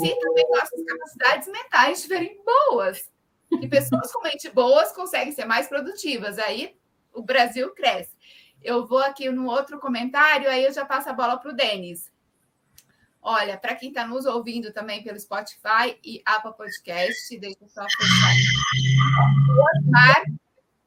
se 0.00 0.18
também 0.18 0.50
nossas 0.50 0.84
capacidades 0.84 1.46
mentais 1.46 1.98
estiverem 1.98 2.42
boas. 2.44 3.08
E 3.52 3.68
pessoas 3.68 4.10
com 4.10 4.24
mente 4.24 4.50
boas 4.50 4.90
conseguem 4.90 5.32
ser 5.32 5.44
mais 5.44 5.68
produtivas. 5.68 6.36
Aí 6.40 6.76
o 7.12 7.22
Brasil 7.22 7.72
cresce. 7.76 8.10
Eu 8.60 8.88
vou 8.88 8.98
aqui 8.98 9.30
no 9.30 9.46
outro 9.46 9.78
comentário, 9.78 10.50
aí 10.50 10.64
eu 10.64 10.72
já 10.72 10.84
passo 10.84 11.08
a 11.10 11.12
bola 11.12 11.38
para 11.38 11.52
o 11.52 11.54
Denis. 11.54 12.10
Olha, 13.22 13.58
para 13.58 13.74
quem 13.74 13.90
está 13.90 14.06
nos 14.06 14.24
ouvindo 14.24 14.72
também 14.72 15.02
pelo 15.02 15.20
Spotify 15.20 15.98
e 16.02 16.22
Apple 16.24 16.56
Podcast, 16.56 17.38
deixa 17.38 17.68
só 17.68 17.84
Osmar 19.76 20.24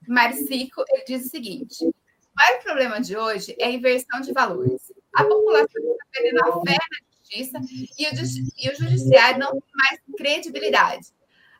Marcico 0.07 0.83
ele 0.89 1.03
diz 1.05 1.25
o 1.25 1.29
seguinte: 1.29 1.85
o 1.85 1.93
maior 2.35 2.63
problema 2.63 2.99
de 2.99 3.15
hoje 3.15 3.55
é 3.59 3.65
a 3.65 3.71
inversão 3.71 4.19
de 4.21 4.33
valores 4.33 4.91
a 5.13 5.23
população 5.23 5.81
está 5.81 6.05
perdendo 6.11 6.39
a 6.41 6.61
fé 6.65 6.77
na 6.77 7.07
justiça 7.17 7.59
e 7.97 8.07
o, 8.07 8.11
e 8.57 8.69
o 8.69 8.75
judiciário 8.75 9.39
não 9.39 9.51
tem 9.51 9.61
mais 9.75 9.99
credibilidade. 10.17 11.07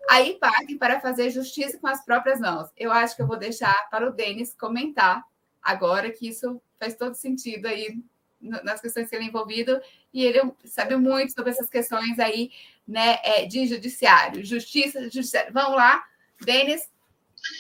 Aí 0.10 0.38
partem 0.38 0.78
para 0.78 1.00
fazer 1.00 1.30
justiça 1.30 1.78
com 1.78 1.88
as 1.88 2.04
próprias 2.04 2.40
mãos. 2.40 2.70
Eu 2.76 2.92
acho 2.92 3.16
que 3.16 3.22
eu 3.22 3.28
vou 3.28 3.38
deixar 3.38 3.74
para 3.90 4.10
o 4.10 4.12
Denis 4.12 4.54
comentar 4.54 5.24
agora 5.62 6.12
que 6.12 6.28
isso 6.28 6.62
faz 6.78 6.96
todo 6.96 7.16
sentido 7.16 7.68
aí 7.68 8.04
nas 8.44 8.82
questões 8.82 9.10
que 9.10 9.16
ele 9.16 9.26
é 9.26 9.28
envolvido 9.28 9.80
e 10.14 10.26
ele 10.26 10.42
sabe 10.66 10.96
muito 10.96 11.34
sobre 11.34 11.52
essas 11.52 11.70
questões 11.70 12.20
aí, 12.20 12.52
né, 12.88 13.18
é, 13.24 13.46
de 13.46 13.66
judiciário, 13.66 14.44
justiça, 14.46 15.02
judiciário. 15.04 15.54
Vamos 15.54 15.76
lá, 15.78 16.04
Denis, 16.44 16.82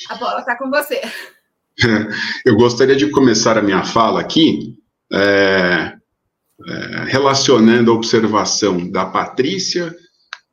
a 0.09 0.15
bola 0.15 0.39
está 0.39 0.57
com 0.57 0.69
você. 0.69 1.01
Eu 2.45 2.55
gostaria 2.55 2.95
de 2.95 3.09
começar 3.09 3.57
a 3.57 3.61
minha 3.61 3.83
fala 3.83 4.19
aqui 4.19 4.77
é, 5.11 5.97
é, 6.67 7.03
relacionando 7.05 7.91
a 7.91 7.95
observação 7.95 8.89
da 8.89 9.05
Patrícia, 9.05 9.95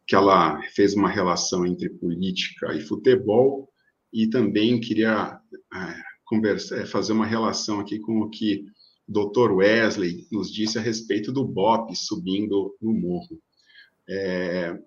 que 0.06 0.14
ela 0.14 0.60
fez 0.74 0.94
uma 0.94 1.08
relação 1.08 1.66
entre 1.66 1.88
política 1.88 2.74
e 2.74 2.80
futebol, 2.80 3.70
e 4.12 4.28
também 4.28 4.80
queria 4.80 5.38
é, 5.74 5.94
conversar, 6.24 6.78
é, 6.78 6.86
fazer 6.86 7.12
uma 7.12 7.26
relação 7.26 7.80
aqui 7.80 7.98
com 7.98 8.20
o 8.20 8.30
que 8.30 8.64
Dr. 9.10 9.50
Wesley 9.50 10.28
nos 10.30 10.52
disse 10.52 10.78
a 10.78 10.80
respeito 10.80 11.32
do 11.32 11.44
BOP 11.44 11.96
subindo 11.96 12.76
no 12.80 12.92
morro. 12.92 13.40
É, 14.08 14.78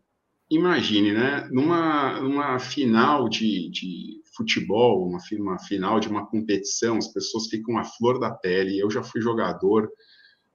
imagine, 0.49 1.11
né, 1.11 1.47
numa, 1.51 2.21
numa 2.21 2.57
final 2.57 3.27
de, 3.27 3.69
de 3.69 4.21
futebol, 4.35 5.05
uma, 5.09 5.19
uma 5.37 5.59
final 5.59 5.99
de 5.99 6.07
uma 6.07 6.25
competição, 6.25 6.97
as 6.97 7.09
pessoas 7.09 7.47
ficam 7.47 7.77
à 7.77 7.83
flor 7.83 8.17
da 8.17 8.31
pele. 8.31 8.79
Eu 8.79 8.89
já 8.89 9.03
fui 9.03 9.19
jogador, 9.19 9.91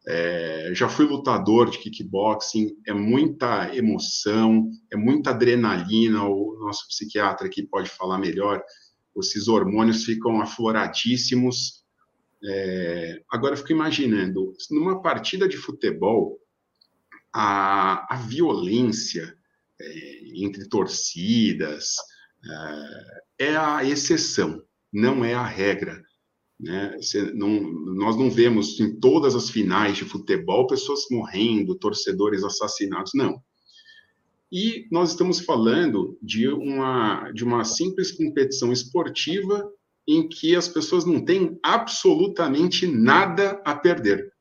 é, 0.07 0.73
já 0.75 0.89
fui 0.89 1.05
lutador 1.05 1.69
de 1.69 1.79
kickboxing, 1.79 2.75
é 2.87 2.95
muita 2.95 3.77
emoção, 3.77 4.71
é 4.91 4.97
muita 4.97 5.31
adrenalina. 5.31 6.25
O 6.25 6.57
nosso 6.59 6.89
psiquiatra 6.89 7.47
aqui 7.47 7.63
pode 7.63 7.91
falar 7.91 8.17
melhor. 8.17 8.63
Esses 9.19 9.47
hormônios 9.47 10.05
ficam 10.05 10.41
afloradíssimos. 10.41 11.78
É, 12.45 13.23
agora, 13.31 13.55
eu 13.55 13.59
fico 13.59 13.73
imaginando, 13.73 14.53
numa 14.71 15.03
partida 15.03 15.49
de 15.49 15.57
futebol, 15.57 16.39
a, 17.33 18.15
a 18.15 18.17
violência 18.17 19.37
é, 19.81 20.21
entre 20.35 20.69
torcidas 20.69 21.95
é, 23.39 23.47
é 23.51 23.57
a 23.57 23.85
exceção, 23.85 24.63
não 24.93 25.25
é 25.25 25.35
a 25.35 25.47
regra. 25.47 26.03
Né? 26.59 26.99
Não, 27.35 27.61
nós 27.95 28.17
não 28.17 28.31
vemos 28.31 28.81
em 28.81 28.99
todas 28.99 29.37
as 29.37 29.49
finais 29.49 29.97
de 29.97 30.05
futebol 30.05 30.67
pessoas 30.67 31.07
morrendo, 31.11 31.79
torcedores 31.79 32.43
assassinados, 32.43 33.13
não. 33.15 33.41
E 34.51 34.89
nós 34.91 35.11
estamos 35.11 35.41
falando 35.41 36.19
de 36.23 36.49
uma, 36.49 37.31
de 37.33 37.45
uma 37.45 37.65
simples 37.65 38.11
competição 38.11 38.73
esportiva 38.73 39.71
em 40.09 40.27
que 40.27 40.57
as 40.57 40.67
pessoas 40.67 41.05
não 41.05 41.23
têm 41.25 41.61
absolutamente 41.63 42.87
nada 42.87 43.61
a 43.65 43.75
perder. 43.77 44.33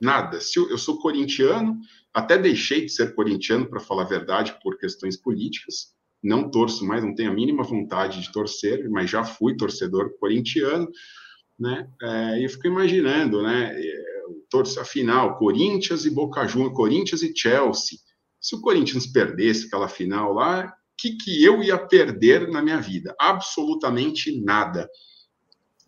Nada. 0.00 0.40
Se 0.40 0.58
eu, 0.58 0.70
eu 0.70 0.78
sou 0.78 0.98
corintiano, 1.00 1.78
até 2.14 2.38
deixei 2.38 2.82
de 2.82 2.90
ser 2.90 3.14
corintiano, 3.14 3.68
para 3.68 3.80
falar 3.80 4.04
a 4.04 4.08
verdade, 4.08 4.56
por 4.62 4.78
questões 4.78 5.16
políticas. 5.16 5.92
Não 6.22 6.50
torço 6.50 6.86
mais, 6.86 7.02
não 7.02 7.14
tenho 7.14 7.30
a 7.30 7.34
mínima 7.34 7.64
vontade 7.64 8.22
de 8.22 8.32
torcer, 8.32 8.88
mas 8.88 9.10
já 9.10 9.24
fui 9.24 9.56
torcedor 9.56 10.16
corintiano 10.18 10.88
né? 11.60 11.86
É, 12.02 12.40
e 12.40 12.44
eu 12.44 12.50
fico 12.50 12.66
imaginando, 12.66 13.42
né? 13.42 13.78
É, 13.78 14.04
torce 14.48 14.80
a 14.80 14.84
final, 14.84 15.36
Corinthians 15.36 16.06
e 16.06 16.10
Boca 16.10 16.46
Juniors, 16.46 16.74
Corinthians 16.74 17.22
e 17.22 17.32
Chelsea. 17.36 17.98
Se 18.40 18.56
o 18.56 18.60
Corinthians 18.62 19.06
perdesse 19.06 19.66
aquela 19.66 19.86
final 19.86 20.32
lá, 20.32 20.74
que, 21.00 21.16
que 21.16 21.44
eu 21.44 21.62
ia 21.62 21.78
perder 21.78 22.48
na 22.48 22.62
minha 22.62 22.80
vida? 22.80 23.14
Absolutamente 23.18 24.40
nada. 24.42 24.88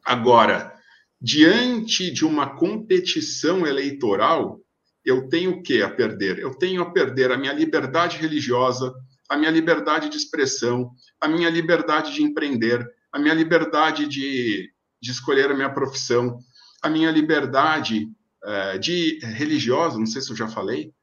Agora, 0.05 0.73
diante 1.21 2.11
de 2.11 2.25
uma 2.25 2.57
competição 2.57 3.67
eleitoral, 3.67 4.61
eu 5.05 5.29
tenho 5.29 5.53
o 5.53 5.63
que 5.63 5.83
a 5.83 5.91
perder? 5.91 6.39
Eu 6.39 6.55
tenho 6.57 6.83
a 6.83 6.91
perder 6.91 7.31
a 7.31 7.37
minha 7.37 7.53
liberdade 7.53 8.17
religiosa, 8.17 8.93
a 9.29 9.37
minha 9.37 9.51
liberdade 9.51 10.09
de 10.09 10.17
expressão, 10.17 10.91
a 11.21 11.29
minha 11.29 11.51
liberdade 11.51 12.15
de 12.15 12.23
empreender, 12.23 12.87
a 13.13 13.19
minha 13.19 13.35
liberdade 13.35 14.07
de 14.07 14.73
de 15.03 15.11
escolher 15.11 15.51
a 15.51 15.55
minha 15.55 15.75
profissão, 15.75 16.39
a 16.81 16.89
minha 16.89 17.11
liberdade 17.11 18.09
é, 18.45 18.79
de 18.79 19.19
religiosa, 19.21 19.99
não 19.99 20.07
sei 20.07 20.23
se 20.23 20.31
eu 20.31 20.37
já 20.37 20.47
falei, 20.47 20.95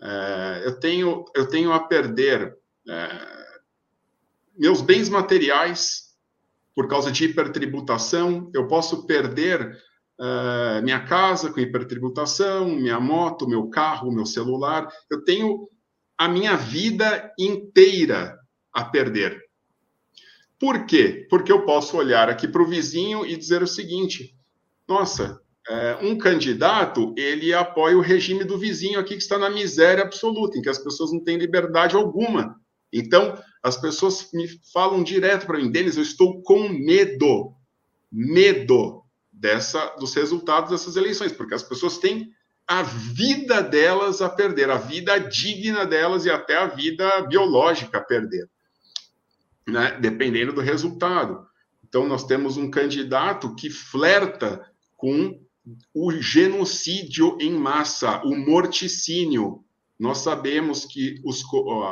é, 0.00 0.62
eu, 0.64 0.78
tenho, 0.78 1.24
eu 1.34 1.48
tenho 1.48 1.72
a 1.72 1.80
perder 1.80 2.56
é, 2.88 3.39
meus 4.60 4.82
bens 4.82 5.08
materiais 5.08 6.10
por 6.74 6.86
causa 6.86 7.10
de 7.10 7.24
hipertributação, 7.24 8.50
eu 8.54 8.68
posso 8.68 9.06
perder 9.06 9.74
minha 10.82 11.00
casa 11.00 11.50
com 11.50 11.60
hipertributação, 11.60 12.68
minha 12.68 13.00
moto, 13.00 13.48
meu 13.48 13.70
carro, 13.70 14.12
meu 14.12 14.26
celular, 14.26 14.86
eu 15.10 15.24
tenho 15.24 15.66
a 16.16 16.28
minha 16.28 16.56
vida 16.56 17.32
inteira 17.38 18.38
a 18.70 18.84
perder. 18.84 19.40
Por 20.58 20.84
quê? 20.84 21.26
Porque 21.30 21.50
eu 21.50 21.64
posso 21.64 21.96
olhar 21.96 22.28
aqui 22.28 22.46
para 22.46 22.62
o 22.62 22.68
vizinho 22.68 23.24
e 23.24 23.34
dizer 23.34 23.62
o 23.62 23.66
seguinte: 23.66 24.36
nossa, 24.86 25.40
é, 25.66 25.98
um 26.02 26.18
candidato 26.18 27.14
ele 27.16 27.54
apoia 27.54 27.96
o 27.96 28.02
regime 28.02 28.44
do 28.44 28.58
vizinho 28.58 29.00
aqui 29.00 29.16
que 29.16 29.22
está 29.22 29.38
na 29.38 29.48
miséria 29.48 30.04
absoluta, 30.04 30.58
em 30.58 30.62
que 30.62 30.68
as 30.68 30.78
pessoas 30.78 31.10
não 31.12 31.24
têm 31.24 31.38
liberdade 31.38 31.96
alguma. 31.96 32.60
Então, 32.92 33.38
as 33.62 33.76
pessoas 33.76 34.30
me 34.32 34.48
falam 34.72 35.02
direto 35.02 35.46
para 35.46 35.58
mim, 35.58 35.70
Denis, 35.70 35.96
eu 35.96 36.02
estou 36.02 36.42
com 36.42 36.68
medo, 36.68 37.54
medo 38.10 39.02
dessa, 39.32 39.86
dos 39.96 40.14
resultados 40.14 40.70
dessas 40.70 40.96
eleições, 40.96 41.32
porque 41.32 41.54
as 41.54 41.62
pessoas 41.62 41.98
têm 41.98 42.30
a 42.66 42.82
vida 42.82 43.62
delas 43.62 44.22
a 44.22 44.28
perder, 44.28 44.70
a 44.70 44.76
vida 44.76 45.18
digna 45.18 45.84
delas 45.84 46.24
e 46.24 46.30
até 46.30 46.56
a 46.56 46.66
vida 46.66 47.22
biológica 47.22 47.98
a 47.98 48.02
perder 48.02 48.48
né, 49.70 49.98
dependendo 50.00 50.52
do 50.52 50.60
resultado. 50.60 51.46
Então, 51.86 52.06
nós 52.06 52.24
temos 52.24 52.56
um 52.56 52.70
candidato 52.70 53.54
que 53.54 53.70
flerta 53.70 54.64
com 54.96 55.40
o 55.94 56.12
genocídio 56.12 57.36
em 57.40 57.52
massa, 57.52 58.22
o 58.24 58.36
morticínio. 58.36 59.64
Nós 60.00 60.18
sabemos 60.18 60.86
que 60.86 61.20
os, 61.22 61.44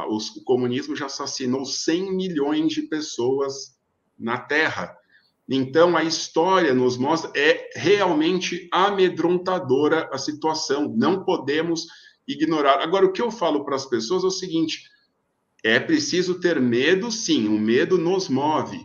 os, 0.09 0.35
o 0.35 0.43
comunismo 0.43 0.97
já 0.97 1.05
assassinou 1.05 1.67
100 1.67 2.17
milhões 2.17 2.73
de 2.73 2.81
pessoas 2.83 3.79
na 4.19 4.39
Terra. 4.39 4.97
Então, 5.47 5.95
a 5.95 6.03
história 6.03 6.73
nos 6.73 6.97
mostra, 6.97 7.31
é 7.37 7.69
realmente 7.77 8.67
amedrontadora 8.73 10.09
a 10.11 10.17
situação. 10.17 10.89
Não 10.97 11.23
podemos 11.23 11.87
ignorar. 12.27 12.81
Agora, 12.81 13.05
o 13.05 13.13
que 13.13 13.21
eu 13.21 13.31
falo 13.31 13.63
para 13.63 13.77
as 13.77 13.85
pessoas 13.85 14.25
é 14.25 14.27
o 14.27 14.31
seguinte: 14.31 14.85
é 15.63 15.79
preciso 15.79 16.41
ter 16.41 16.59
medo, 16.59 17.13
sim, 17.13 17.47
o 17.47 17.59
medo 17.59 17.99
nos 17.99 18.27
move. 18.31 18.81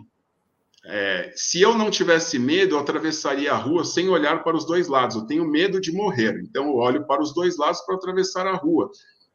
É, 0.86 1.32
se 1.34 1.62
eu 1.62 1.78
não 1.78 1.90
tivesse 1.90 2.38
medo, 2.38 2.76
eu 2.76 2.80
atravessaria 2.80 3.54
a 3.54 3.58
rua 3.58 3.86
sem 3.86 4.10
olhar 4.10 4.44
para 4.44 4.58
os 4.58 4.66
dois 4.66 4.90
lados. 4.90 5.16
Eu 5.16 5.26
tenho 5.26 5.50
medo 5.50 5.80
de 5.80 5.94
morrer, 5.94 6.38
então 6.42 6.66
eu 6.66 6.76
olho 6.76 7.08
para 7.08 7.22
os 7.22 7.34
dois 7.34 7.58
lados 7.58 7.80
para 7.82 7.96
atravessar 7.96 8.46
a 8.46 8.56
rua. 8.56 8.92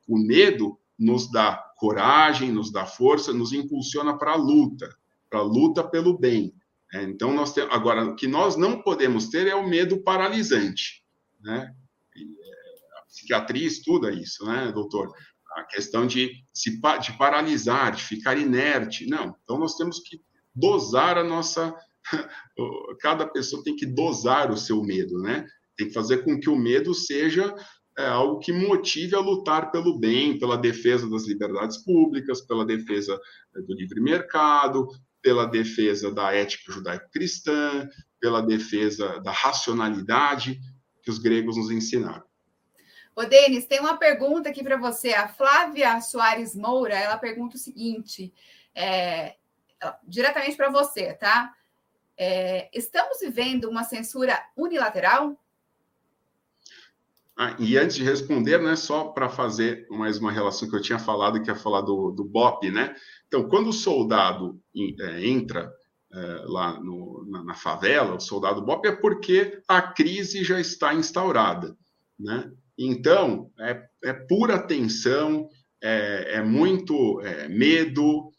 O 0.08 0.18
medo 0.18 0.78
nos 0.98 1.30
dá 1.30 1.56
coragem, 1.76 2.50
nos 2.50 2.72
dá 2.72 2.84
força, 2.84 3.32
nos 3.32 3.52
impulsiona 3.52 4.18
para 4.18 4.32
a 4.32 4.36
luta, 4.36 4.88
para 5.30 5.38
a 5.40 5.44
luta 5.44 5.84
pelo 5.84 6.18
bem. 6.18 6.52
É, 6.92 7.02
então, 7.04 7.32
nós 7.32 7.52
temos, 7.52 7.72
agora, 7.72 8.04
o 8.04 8.16
que 8.16 8.26
nós 8.26 8.56
não 8.56 8.82
podemos 8.82 9.28
ter 9.28 9.46
é 9.46 9.54
o 9.54 9.68
medo 9.68 10.02
paralisante. 10.02 11.04
Né? 11.40 11.72
É, 12.16 12.98
a 12.98 13.02
psiquiatria 13.02 13.66
estuda 13.66 14.10
isso, 14.10 14.44
né, 14.46 14.72
doutor? 14.72 15.12
a 15.58 15.64
questão 15.64 16.06
de, 16.06 16.32
se, 16.52 16.80
de 17.00 17.18
paralisar, 17.18 17.94
de 17.94 18.02
ficar 18.02 18.38
inerte. 18.38 19.06
Não. 19.06 19.36
Então, 19.42 19.58
nós 19.58 19.76
temos 19.76 20.00
que 20.00 20.20
dosar 20.54 21.18
a 21.18 21.24
nossa. 21.24 21.74
Cada 23.00 23.26
pessoa 23.26 23.62
tem 23.62 23.76
que 23.76 23.86
dosar 23.86 24.50
o 24.50 24.56
seu 24.56 24.82
medo, 24.82 25.18
né? 25.20 25.46
Tem 25.76 25.88
que 25.88 25.94
fazer 25.94 26.24
com 26.24 26.38
que 26.38 26.48
o 26.48 26.56
medo 26.56 26.94
seja 26.94 27.54
é, 27.98 28.06
algo 28.06 28.38
que 28.38 28.52
motive 28.52 29.16
a 29.16 29.20
lutar 29.20 29.72
pelo 29.72 29.98
bem, 29.98 30.38
pela 30.38 30.56
defesa 30.56 31.10
das 31.10 31.26
liberdades 31.26 31.78
públicas, 31.78 32.40
pela 32.40 32.64
defesa 32.64 33.20
é, 33.56 33.60
do 33.60 33.74
livre 33.74 34.00
mercado, 34.00 34.86
pela 35.20 35.44
defesa 35.44 36.14
da 36.14 36.32
ética 36.32 36.72
judaico-cristã, 36.72 37.88
pela 38.20 38.40
defesa 38.40 39.18
da 39.20 39.32
racionalidade 39.32 40.60
que 41.02 41.10
os 41.10 41.18
gregos 41.18 41.56
nos 41.56 41.72
ensinaram. 41.72 42.22
Ô, 43.16 43.24
Denis, 43.24 43.66
tem 43.66 43.80
uma 43.80 43.96
pergunta 43.96 44.48
aqui 44.48 44.62
para 44.62 44.76
você. 44.76 45.12
A 45.12 45.26
Flávia 45.26 46.00
Soares 46.00 46.54
Moura, 46.54 46.94
ela 46.94 47.18
pergunta 47.18 47.56
o 47.56 47.58
seguinte, 47.58 48.32
é, 48.72 49.34
diretamente 50.04 50.56
para 50.56 50.70
você, 50.70 51.14
tá? 51.14 51.52
É, 52.16 52.70
estamos 52.72 53.18
vivendo 53.20 53.68
uma 53.68 53.82
censura 53.82 54.40
unilateral? 54.56 55.36
Ah, 57.40 57.54
e 57.56 57.78
antes 57.78 57.94
de 57.94 58.02
responder, 58.02 58.60
né, 58.60 58.74
só 58.74 59.04
para 59.04 59.28
fazer 59.28 59.86
mais 59.90 60.18
uma 60.18 60.32
relação 60.32 60.68
que 60.68 60.74
eu 60.74 60.82
tinha 60.82 60.98
falado, 60.98 61.40
que 61.40 61.48
é 61.48 61.54
falar 61.54 61.82
do, 61.82 62.10
do 62.10 62.24
BOP, 62.24 62.68
né? 62.68 62.96
Então, 63.28 63.48
quando 63.48 63.68
o 63.68 63.72
soldado 63.72 64.60
é, 65.00 65.24
entra 65.24 65.72
é, 66.12 66.18
lá 66.46 66.80
no, 66.80 67.24
na, 67.30 67.44
na, 67.44 67.54
favela, 67.54 68.16
o 68.16 68.20
soldado 68.20 68.60
BOP, 68.60 68.88
é 68.88 68.96
porque 68.96 69.62
a 69.68 69.80
crise 69.80 70.42
já 70.42 70.58
está 70.58 70.92
instaurada, 70.92 71.76
né? 72.18 72.50
Então, 72.76 73.52
é, 73.60 73.84
é 74.02 74.12
pura 74.12 74.58
tensão, 74.58 75.48
é, 75.80 76.38
é 76.38 76.42
muito 76.42 77.20
é, 77.20 77.46
medo, 77.46 78.32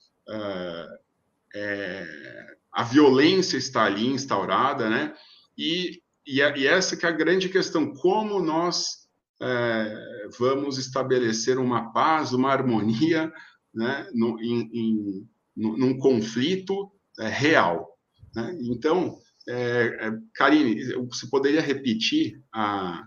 a 2.69 2.83
violência 2.83 3.55
está 3.55 3.85
ali 3.85 4.07
instaurada, 4.07 4.89
né? 4.89 5.13
E, 5.57 6.01
e, 6.30 6.39
e, 6.39 6.67
essa 6.67 6.95
que 6.95 7.05
é 7.05 7.09
a 7.09 7.13
grande 7.13 7.49
questão, 7.49 7.93
como 7.95 8.39
nós 8.39 9.07
é, 9.41 10.27
vamos 10.38 10.77
estabelecer 10.77 11.57
uma 11.57 11.91
paz, 11.91 12.34
uma 12.34 12.51
harmonia, 12.51 13.32
né, 13.73 14.07
no, 14.13 14.39
em, 14.39 14.69
em, 14.73 15.30
num 15.55 15.97
conflito 15.97 16.91
é, 17.19 17.27
real. 17.27 17.97
Né? 18.36 18.57
Então, 18.61 19.17
é, 19.47 20.07
é, 20.07 20.11
Karine, 20.34 20.93
você 21.07 21.27
poderia 21.27 21.61
repetir 21.61 22.41
a, 22.53 23.03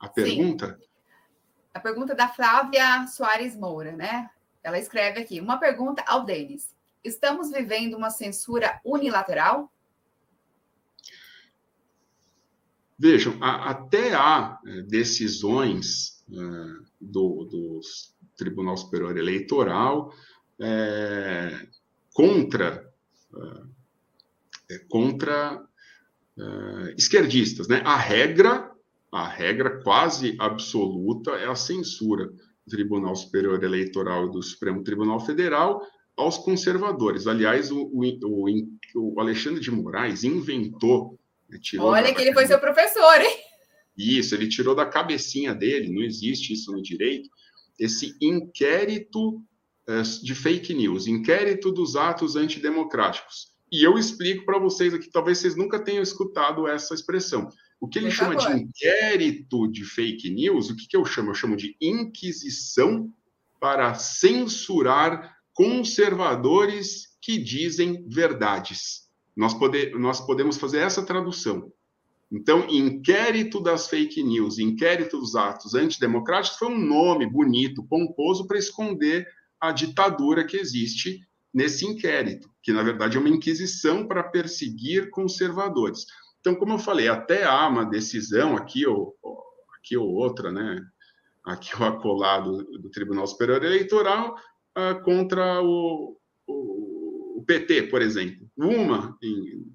a 0.00 0.08
pergunta? 0.08 0.78
Sim. 0.78 0.86
A 1.74 1.80
pergunta 1.80 2.14
da 2.14 2.28
Flávia 2.28 3.06
Soares 3.08 3.56
Moura, 3.56 3.92
né? 3.92 4.30
Ela 4.62 4.78
escreve 4.78 5.20
aqui: 5.20 5.40
uma 5.40 5.58
pergunta 5.58 6.02
ao 6.06 6.24
Denis. 6.24 6.74
Estamos 7.02 7.50
vivendo 7.50 7.96
uma 7.96 8.10
censura 8.10 8.80
unilateral? 8.84 9.70
Vejam, 12.98 13.36
até 13.40 14.14
há 14.14 14.58
é, 14.66 14.82
decisões 14.82 16.24
é, 16.30 16.36
do, 17.00 17.44
do, 17.44 17.80
Tribunal 18.36 18.76
Superior 18.76 19.16
Eleitoral 19.16 20.12
é, 20.60 21.68
contra, 22.12 22.84
contra 24.88 25.64
esquerdistas. 26.96 27.68
Né? 27.68 27.80
A 27.84 27.96
regra, 27.96 28.72
a 29.12 29.28
regra 29.28 29.80
quase 29.84 30.36
absoluta 30.40 31.30
é 31.32 31.48
a 31.48 31.54
censura 31.54 32.26
do 32.26 32.70
Tribunal 32.70 33.14
Superior 33.14 33.62
Eleitoral 33.62 34.26
e 34.26 34.32
do 34.32 34.42
Supremo 34.42 34.82
Tribunal 34.82 35.20
Federal 35.20 35.80
aos 36.16 36.38
conservadores. 36.38 37.26
Aliás, 37.26 37.70
o, 37.70 37.90
o, 37.92 38.08
o 38.96 39.20
Alexandre 39.20 39.60
de 39.60 39.70
Moraes 39.70 40.24
inventou. 40.24 41.18
Olha 41.84 42.14
que 42.14 42.20
ele 42.20 42.32
foi 42.32 42.46
seu 42.46 42.58
professor, 42.58 43.20
hein? 43.20 43.36
Isso, 43.96 44.34
ele 44.34 44.48
tirou 44.48 44.74
da 44.74 44.86
cabecinha 44.86 45.54
dele, 45.54 45.92
não 45.92 46.02
existe 46.02 46.52
isso 46.52 46.72
no 46.72 46.82
direito, 46.82 47.28
esse 47.78 48.16
inquérito 48.20 49.40
eh, 49.86 50.02
de 50.22 50.34
fake 50.34 50.74
news, 50.74 51.06
inquérito 51.06 51.70
dos 51.70 51.94
atos 51.94 52.36
antidemocráticos. 52.36 53.54
E 53.70 53.82
eu 53.82 53.98
explico 53.98 54.44
para 54.44 54.58
vocês 54.58 54.94
aqui, 54.94 55.10
talvez 55.10 55.38
vocês 55.38 55.56
nunca 55.56 55.82
tenham 55.82 56.02
escutado 56.02 56.66
essa 56.66 56.94
expressão. 56.94 57.48
O 57.80 57.88
que 57.88 57.98
ele 57.98 58.06
Por 58.06 58.14
chama 58.14 58.40
favor. 58.40 58.54
de 58.54 58.62
inquérito 58.62 59.70
de 59.70 59.84
fake 59.84 60.30
news, 60.30 60.70
o 60.70 60.76
que, 60.76 60.86
que 60.88 60.96
eu 60.96 61.04
chamo? 61.04 61.30
Eu 61.30 61.34
chamo 61.34 61.56
de 61.56 61.76
inquisição 61.80 63.12
para 63.60 63.94
censurar 63.94 65.34
conservadores 65.52 67.08
que 67.20 67.38
dizem 67.38 68.06
verdades. 68.08 69.03
Nós, 69.36 69.54
pode, 69.54 69.90
nós 69.98 70.20
podemos 70.20 70.56
fazer 70.56 70.78
essa 70.78 71.04
tradução. 71.04 71.72
Então, 72.30 72.66
inquérito 72.68 73.60
das 73.60 73.88
fake 73.88 74.22
news, 74.22 74.58
inquérito 74.58 75.18
dos 75.18 75.36
atos 75.36 75.74
antidemocráticos 75.74 76.58
foi 76.58 76.68
um 76.68 76.78
nome 76.78 77.26
bonito, 77.26 77.84
pomposo, 77.84 78.46
para 78.46 78.58
esconder 78.58 79.26
a 79.60 79.72
ditadura 79.72 80.44
que 80.44 80.56
existe 80.56 81.20
nesse 81.52 81.86
inquérito, 81.86 82.50
que 82.62 82.72
na 82.72 82.82
verdade 82.82 83.16
é 83.16 83.20
uma 83.20 83.28
inquisição 83.28 84.06
para 84.08 84.24
perseguir 84.24 85.10
conservadores. 85.10 86.06
Então, 86.40 86.54
como 86.56 86.72
eu 86.72 86.78
falei, 86.78 87.08
até 87.08 87.44
há 87.44 87.68
uma 87.68 87.84
decisão 87.84 88.56
aqui 88.56 88.86
ou, 88.86 89.14
aqui 89.78 89.96
ou 89.96 90.10
outra, 90.12 90.50
né? 90.50 90.78
Aqui 91.46 91.74
o 91.80 91.84
acolado 91.84 92.64
do 92.80 92.90
Tribunal 92.90 93.26
Superior 93.26 93.62
Eleitoral, 93.62 94.34
uh, 94.76 95.02
contra 95.04 95.62
o, 95.62 96.18
o, 96.46 96.93
o, 97.34 97.42
PT, 97.44 97.84
por 97.84 98.00
exemplo. 98.00 98.48
Uma 98.56 99.16
em, 99.22 99.66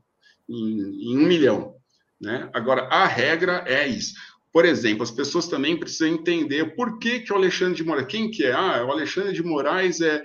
em, 0.50 1.12
em 1.12 1.18
um 1.18 1.28
milhão. 1.28 1.76
Né? 2.20 2.50
Agora, 2.54 2.84
a 2.84 3.06
regra 3.06 3.64
é 3.68 3.88
isso. 3.88 4.14
Por 4.52 4.66
exemplo, 4.66 5.04
as 5.04 5.12
pessoas 5.12 5.48
também 5.48 5.78
precisam 5.78 6.08
entender 6.08 6.76
por 6.76 6.98
que, 6.98 7.20
que 7.20 7.32
o 7.32 7.36
Alexandre 7.36 7.76
de 7.76 7.84
Moraes, 7.84 8.08
quem 8.08 8.32
que 8.32 8.44
é? 8.44 8.52
Ah, 8.52 8.84
o 8.84 8.92
Alexandre 8.92 9.34
de 9.34 9.44
Moraes 9.44 10.02
é, 10.02 10.24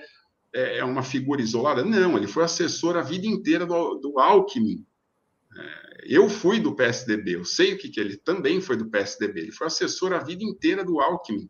é, 0.55 0.79
é 0.79 0.85
uma 0.85 1.03
figura 1.03 1.43
isolada? 1.43 1.85
Não, 1.85 2.17
ele 2.17 2.27
foi 2.27 2.45
assessor 2.45 2.97
a 2.97 3.03
vida 3.03 3.27
inteira 3.27 3.67
do, 3.67 3.97
do 3.97 4.19
Alckmin. 4.19 4.85
É, 5.57 5.85
eu 6.07 6.29
fui 6.29 6.59
do 6.59 6.75
PSDB, 6.75 7.37
eu 7.37 7.45
sei 7.45 7.75
o 7.75 7.79
que, 7.79 7.89
que 7.89 8.01
ele 8.01 8.17
também 8.17 8.61
foi 8.61 8.77
do 8.77 8.89
PSDB, 8.89 9.41
ele 9.43 9.53
foi 9.53 9.67
assessor 9.67 10.13
a 10.13 10.19
vida 10.19 10.43
inteira 10.43 10.85
do 10.85 11.01
Alckmin 11.01 11.49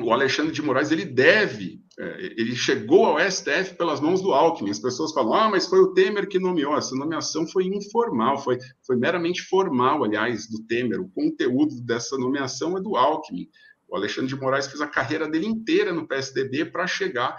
o 0.00 0.12
Alexandre 0.12 0.52
de 0.52 0.62
Moraes 0.62 0.90
ele 0.90 1.04
deve, 1.04 1.82
é, 1.98 2.34
ele 2.36 2.56
chegou 2.56 3.04
ao 3.06 3.30
STF 3.30 3.74
pelas 3.76 4.00
mãos 4.00 4.22
do 4.22 4.32
Alckmin. 4.32 4.70
As 4.70 4.78
pessoas 4.78 5.12
falam, 5.12 5.34
ah, 5.34 5.50
mas 5.50 5.66
foi 5.66 5.80
o 5.80 5.92
Temer 5.92 6.28
que 6.28 6.38
nomeou. 6.38 6.76
Essa 6.76 6.96
nomeação 6.96 7.46
foi 7.46 7.66
informal, 7.66 8.38
foi, 8.38 8.58
foi 8.86 8.96
meramente 8.96 9.42
formal, 9.42 10.02
aliás, 10.02 10.48
do 10.48 10.62
Temer. 10.64 11.00
O 11.00 11.10
conteúdo 11.10 11.80
dessa 11.82 12.16
nomeação 12.16 12.76
é 12.76 12.80
do 12.80 12.96
Alckmin. 12.96 13.48
O 13.88 13.96
Alexandre 13.96 14.28
de 14.28 14.40
Moraes 14.40 14.66
fez 14.66 14.80
a 14.80 14.86
carreira 14.86 15.28
dele 15.28 15.46
inteira 15.46 15.92
no 15.92 16.08
PSDB 16.08 16.64
para 16.64 16.86
chegar 16.86 17.36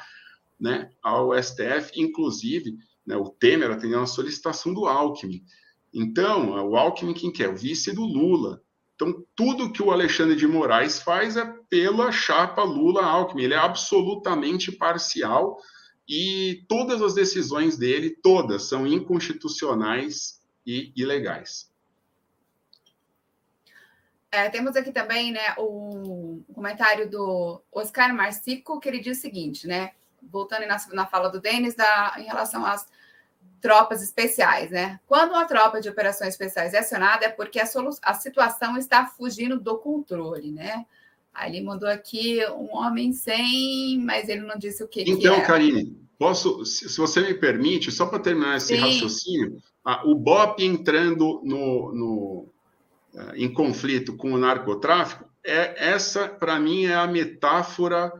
né, 0.60 0.90
ao 1.02 1.32
STF, 1.42 1.92
inclusive 1.96 2.78
né, 3.06 3.18
o 3.18 3.30
Temer 3.30 3.72
atendeu 3.72 4.00
uma 4.00 4.06
solicitação 4.06 4.74
do 4.74 4.86
Alckmin. 4.86 5.44
Então, 5.94 6.70
o 6.70 6.76
Alckmin 6.76 7.14
quem 7.14 7.32
quer? 7.32 7.50
O 7.50 7.56
vice 7.56 7.92
do 7.94 8.04
Lula. 8.04 8.62
Então, 8.96 9.26
tudo 9.36 9.72
que 9.72 9.82
o 9.82 9.92
Alexandre 9.92 10.36
de 10.36 10.48
Moraes 10.48 11.00
faz 11.00 11.36
é 11.36 11.46
pela 11.70 12.12
chapa 12.12 12.64
Lula-Alckmin. 12.64 13.44
Ele 13.44 13.54
é 13.54 13.58
absolutamente 13.58 14.72
parcial 14.72 15.60
e 16.08 16.64
todas 16.68 17.02
as 17.02 17.14
decisões 17.14 17.78
dele, 17.78 18.12
todas, 18.22 18.64
são 18.70 18.86
inconstitucionais 18.86 20.42
e 20.66 20.94
ilegais. 20.96 21.72
É, 24.32 24.50
temos 24.50 24.76
aqui 24.76 24.92
também 24.92 25.32
né, 25.32 25.54
o, 25.58 26.42
comentário 26.54 27.10
do 27.10 27.62
Oscar 27.72 28.14
Marcico, 28.14 28.80
que 28.80 28.90
ele 28.90 29.00
diz 29.00 29.18
o 29.18 29.22
seguinte, 29.22 29.68
né? 29.68 29.92
Voltando 30.22 30.66
na, 30.66 30.78
na 30.92 31.06
fala 31.06 31.30
do 31.30 31.40
Denis, 31.40 31.76
em 32.18 32.24
relação 32.24 32.66
às 32.66 32.88
tropas 33.64 34.04
especiais, 34.04 34.72
né? 34.72 35.00
Quando 35.08 35.32
uma 35.32 35.46
tropa 35.46 35.80
de 35.80 35.88
operações 35.88 36.32
especiais 36.32 36.74
é 36.74 36.80
acionada, 36.80 37.26
é 37.26 37.30
porque 37.30 37.62
a, 37.62 37.66
a 38.02 38.14
situação 38.14 38.78
está 38.78 39.06
fugindo 39.06 39.58
do 39.58 39.78
controle, 39.78 40.52
né? 40.52 40.86
Aí 41.34 41.56
ele 41.56 41.66
mandou 41.66 41.88
aqui 41.88 42.46
um 42.48 42.76
homem 42.76 43.14
sem, 43.14 43.98
mas 44.04 44.28
ele 44.28 44.42
não 44.42 44.58
disse 44.58 44.84
o 44.84 44.88
que. 44.88 45.04
Então, 45.04 45.36
que 45.36 45.42
é. 45.42 45.46
Karine, 45.46 45.98
posso, 46.20 46.66
se 46.66 46.98
você 46.98 47.22
me 47.22 47.34
permite, 47.34 47.90
só 47.90 48.06
para 48.06 48.20
terminar 48.20 48.58
esse 48.58 48.76
Sim. 48.76 48.82
raciocínio, 48.82 49.58
a, 49.84 50.06
o 50.06 50.14
BOP 50.14 50.60
entrando 50.60 51.42
no, 51.46 51.94
no, 51.94 52.50
uh, 53.14 53.34
em 53.34 53.52
conflito 53.52 54.18
com 54.18 54.34
o 54.34 54.38
narcotráfico, 54.38 55.24
é, 55.42 55.90
essa, 55.90 56.28
para 56.28 56.60
mim, 56.60 56.84
é 56.86 56.96
a 56.96 57.08
metáfora 57.08 58.12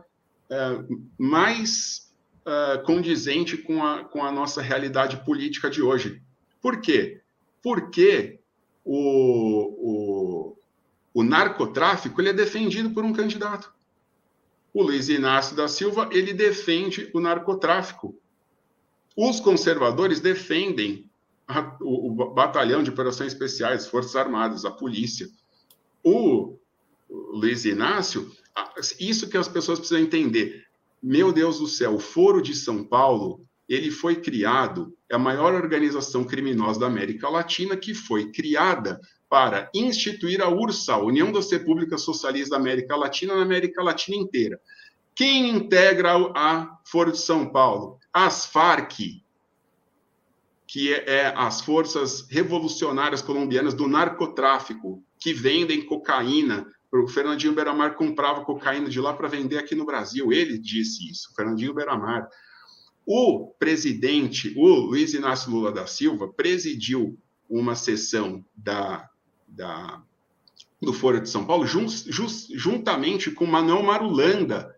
uh, 0.50 1.02
mais 1.18 2.03
uh, 2.46 2.82
condizente 2.84 3.56
com 3.56 3.84
a, 3.84 4.04
com 4.04 4.22
a 4.24 4.30
nossa 4.30 4.60
realidade 4.62 5.18
política 5.24 5.70
de 5.70 5.82
hoje. 5.82 6.22
Por 6.60 6.80
quê? 6.80 7.20
Porque 7.62 8.40
o, 8.84 10.52
o, 10.52 10.58
o 11.14 11.22
narcotráfico 11.22 12.20
ele 12.20 12.30
é 12.30 12.34
defendido 12.34 12.90
por 12.90 13.04
um 13.04 13.12
candidato. 13.12 13.72
O 14.72 14.82
Luiz 14.82 15.08
Inácio 15.08 15.56
da 15.56 15.68
Silva 15.68 16.08
ele 16.12 16.32
defende 16.32 17.10
o 17.14 17.20
narcotráfico. 17.20 18.18
Os 19.16 19.38
conservadores 19.38 20.20
defendem 20.20 21.08
a, 21.46 21.76
o, 21.80 22.10
o, 22.10 22.34
batalhão 22.34 22.82
de 22.82 22.90
operações 22.90 23.32
especiais, 23.32 23.86
Forças 23.86 24.16
Armadas, 24.16 24.64
a 24.64 24.70
polícia. 24.70 25.28
O, 26.02 26.58
o 27.08 27.36
Luiz 27.36 27.64
Inácio, 27.64 28.30
isso 28.98 29.28
que 29.28 29.36
as 29.36 29.46
pessoas 29.46 29.78
precisam 29.78 30.02
entender. 30.02 30.63
Meu 31.06 31.34
Deus 31.34 31.58
do 31.58 31.66
céu, 31.66 31.96
o 31.96 32.00
Foro 32.00 32.40
de 32.40 32.54
São 32.54 32.82
Paulo, 32.82 33.44
ele 33.68 33.90
foi 33.90 34.16
criado, 34.22 34.96
é 35.06 35.14
a 35.14 35.18
maior 35.18 35.52
organização 35.52 36.24
criminosa 36.24 36.80
da 36.80 36.86
América 36.86 37.28
Latina 37.28 37.76
que 37.76 37.92
foi 37.92 38.32
criada 38.32 38.98
para 39.28 39.70
instituir 39.74 40.40
a 40.40 40.48
URSA, 40.48 40.96
União 40.96 41.30
das 41.30 41.52
Repúblicas 41.52 42.00
Socialistas 42.00 42.48
da 42.48 42.56
América 42.56 42.96
Latina, 42.96 43.36
na 43.36 43.42
América 43.42 43.82
Latina 43.82 44.16
inteira. 44.16 44.58
Quem 45.14 45.50
integra 45.50 46.14
a 46.34 46.74
Foro 46.86 47.12
de 47.12 47.18
São 47.18 47.52
Paulo? 47.52 47.98
As 48.10 48.46
Farc, 48.46 48.98
que 50.66 50.94
é, 50.94 51.04
é 51.06 51.34
as 51.36 51.60
Forças 51.60 52.26
Revolucionárias 52.30 53.20
Colombianas 53.20 53.74
do 53.74 53.86
Narcotráfico, 53.86 55.04
que 55.20 55.34
vendem 55.34 55.84
cocaína 55.84 56.66
o 57.02 57.08
Fernandinho 57.08 57.54
Beramar 57.54 57.94
comprava 57.94 58.44
cocaína 58.44 58.88
de 58.88 59.00
lá 59.00 59.12
para 59.12 59.28
vender 59.28 59.58
aqui 59.58 59.74
no 59.74 59.84
Brasil. 59.84 60.32
Ele 60.32 60.58
disse 60.58 61.10
isso, 61.10 61.34
Fernandinho 61.34 61.74
Beramar. 61.74 62.28
O 63.06 63.54
presidente, 63.58 64.54
o 64.56 64.66
Luiz 64.66 65.12
Inácio 65.12 65.50
Lula 65.50 65.72
da 65.72 65.86
Silva, 65.86 66.32
presidiu 66.32 67.18
uma 67.48 67.74
sessão 67.74 68.44
da, 68.56 69.08
da, 69.46 70.02
do 70.80 70.92
Foro 70.92 71.20
de 71.20 71.28
São 71.28 71.44
Paulo, 71.44 71.66
jun, 71.66 71.86
juntamente 72.54 73.30
com 73.30 73.44
Manuel 73.46 73.82
Marulanda, 73.82 74.74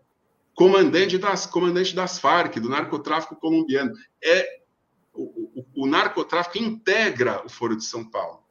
comandante 0.53 1.17
das, 1.17 1.45
comandante 1.45 1.95
das 1.95 2.19
Farc, 2.19 2.59
do 2.59 2.69
narcotráfico 2.69 3.35
colombiano. 3.35 3.93
É 4.21 4.61
o, 5.13 5.63
o, 5.75 5.87
narcotráfico 5.87 6.57
integra 6.57 7.43
o 7.45 7.49
Foro 7.49 7.75
de 7.75 7.83
São 7.83 8.03
Paulo, 8.09 8.43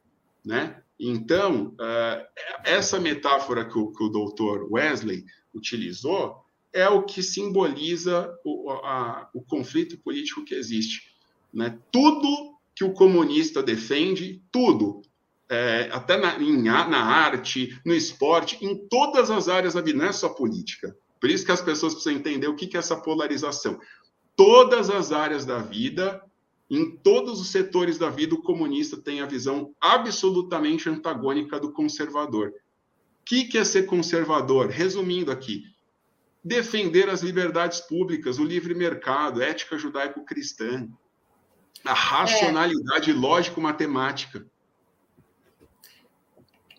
né? 0.43 0.81
Então, 0.99 1.75
uh, 1.79 2.25
essa 2.63 2.99
metáfora 2.99 3.65
que 3.65 3.77
o, 3.77 3.91
que 3.91 4.03
o 4.03 4.09
doutor 4.09 4.67
Wesley 4.71 5.25
utilizou 5.53 6.43
é 6.73 6.87
o 6.89 7.03
que 7.03 7.21
simboliza 7.23 8.35
o, 8.43 8.71
a, 8.71 9.29
o 9.33 9.41
conflito 9.41 9.97
político 9.99 10.43
que 10.43 10.55
existe. 10.55 11.15
Né? 11.53 11.77
Tudo 11.91 12.57
que 12.75 12.83
o 12.83 12.93
comunista 12.93 13.63
defende, 13.63 14.43
tudo, 14.51 15.01
é, 15.49 15.89
até 15.91 16.17
na, 16.17 16.37
em, 16.41 16.61
na 16.61 17.03
arte, 17.03 17.79
no 17.85 17.93
esporte, 17.93 18.63
em 18.63 18.87
todas 18.87 19.31
as 19.31 19.47
áreas 19.47 19.73
da 19.73 19.81
vida, 19.81 19.97
não 19.97 20.05
é 20.05 20.11
só 20.11 20.29
política. 20.29 20.95
Por 21.19 21.29
isso 21.29 21.45
que 21.45 21.51
as 21.51 21.61
pessoas 21.61 21.93
precisam 21.93 22.19
entender 22.19 22.47
o 22.47 22.55
que 22.55 22.75
é 22.75 22.79
essa 22.79 22.95
polarização. 22.95 23.79
Todas 24.35 24.89
as 24.89 25.11
áreas 25.11 25.45
da 25.45 25.57
vida, 25.59 26.21
em 26.69 26.97
todos 26.97 27.39
os 27.39 27.49
setores 27.49 27.97
da 27.97 28.09
vida, 28.09 28.35
o 28.35 28.41
comunista 28.41 28.97
tem 28.97 29.21
a 29.21 29.25
visão 29.25 29.73
absolutamente 29.79 30.89
antagônica 30.89 31.59
do 31.59 31.71
conservador. 31.71 32.49
O 32.49 33.23
que 33.23 33.57
é 33.57 33.63
ser 33.63 33.85
conservador? 33.85 34.67
Resumindo 34.67 35.31
aqui, 35.31 35.63
defender 36.43 37.09
as 37.09 37.21
liberdades 37.21 37.79
públicas, 37.79 38.37
o 38.37 38.43
livre 38.43 38.73
mercado, 38.73 39.41
ética 39.41 39.77
judaico-cristã, 39.77 40.87
a 41.85 41.93
racionalidade 41.93 43.11
é. 43.11 43.13
lógico-matemática. 43.13 44.45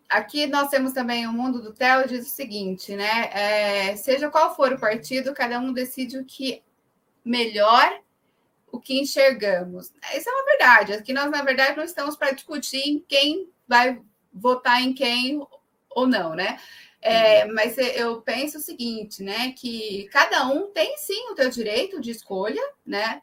Aqui 0.08 0.46
nós 0.46 0.68
temos 0.68 0.92
também 0.92 1.26
o 1.26 1.32
mundo 1.32 1.60
do 1.62 1.72
Theo 1.72 2.08
diz 2.08 2.26
o 2.26 2.30
seguinte, 2.30 2.96
né? 2.96 3.30
É, 3.30 3.96
seja 3.96 4.30
qual 4.30 4.56
for 4.56 4.72
o 4.72 4.80
partido, 4.80 5.34
cada 5.34 5.60
um 5.60 5.70
decide 5.70 6.18
o 6.18 6.24
que 6.24 6.62
melhor 7.22 8.00
o 8.70 8.80
que 8.80 9.00
enxergamos. 9.00 9.92
Isso 10.14 10.28
é 10.28 10.32
uma 10.32 10.44
verdade. 10.44 10.92
Aqui 10.92 11.12
nós, 11.12 11.30
na 11.30 11.42
verdade, 11.42 11.76
não 11.76 11.84
estamos 11.84 12.16
para 12.16 12.32
discutir 12.32 12.80
em 12.80 13.00
quem 13.00 13.50
vai 13.66 14.00
votar 14.32 14.82
em 14.82 14.92
quem 14.92 15.46
ou 15.90 16.06
não, 16.06 16.34
né? 16.34 16.58
É, 17.00 17.44
uhum. 17.44 17.54
mas 17.54 17.78
eu 17.78 18.20
penso 18.22 18.58
o 18.58 18.60
seguinte, 18.60 19.22
né? 19.22 19.52
Que 19.52 20.08
cada 20.12 20.46
um 20.46 20.70
tem 20.72 20.96
sim 20.98 21.30
o 21.30 21.36
seu 21.36 21.48
direito 21.48 22.00
de 22.00 22.10
escolha, 22.10 22.62
né? 22.84 23.22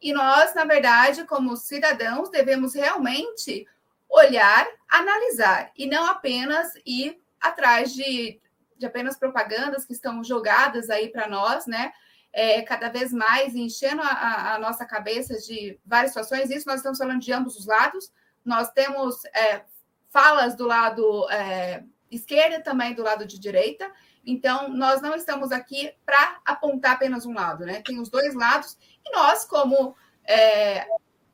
E 0.00 0.12
nós, 0.12 0.54
na 0.54 0.64
verdade, 0.64 1.24
como 1.24 1.56
cidadãos, 1.56 2.28
devemos 2.28 2.74
realmente 2.74 3.66
olhar, 4.10 4.66
analisar 4.88 5.70
e 5.76 5.86
não 5.86 6.06
apenas 6.06 6.72
ir 6.84 7.20
atrás 7.40 7.94
de, 7.94 8.40
de 8.76 8.86
apenas 8.86 9.16
propagandas 9.16 9.84
que 9.84 9.92
estão 9.92 10.22
jogadas 10.22 10.90
aí 10.90 11.08
para 11.08 11.28
nós, 11.28 11.66
né? 11.66 11.92
É, 12.32 12.62
cada 12.62 12.88
vez 12.88 13.12
mais 13.12 13.54
enchendo 13.54 14.00
a, 14.02 14.54
a, 14.54 14.58
nossa 14.58 14.86
cabeça 14.86 15.36
de 15.38 15.78
várias 15.84 16.12
situações. 16.12 16.50
Isso 16.50 16.66
nós 16.66 16.76
estamos 16.76 16.98
falando 16.98 17.20
de 17.20 17.32
ambos 17.32 17.56
os 17.56 17.66
lados. 17.66 18.10
Nós 18.42 18.70
temos 18.72 19.24
é, 19.26 19.62
falas 20.08 20.56
do 20.56 20.66
lado 20.66 21.28
é, 21.30 21.84
esquerda 22.10 22.60
também 22.60 22.94
do 22.94 23.02
lado 23.02 23.26
de 23.26 23.38
direita. 23.38 23.90
Então, 24.24 24.68
nós 24.68 25.00
não 25.00 25.14
estamos 25.14 25.50
aqui 25.50 25.92
para 26.06 26.40
apontar 26.44 26.92
apenas 26.92 27.26
um 27.26 27.34
lado, 27.34 27.66
né? 27.66 27.82
Tem 27.84 27.98
os 27.98 28.08
dois 28.08 28.34
lados, 28.34 28.78
e 29.04 29.10
nós, 29.10 29.44
como 29.44 29.96
é, 30.24 30.86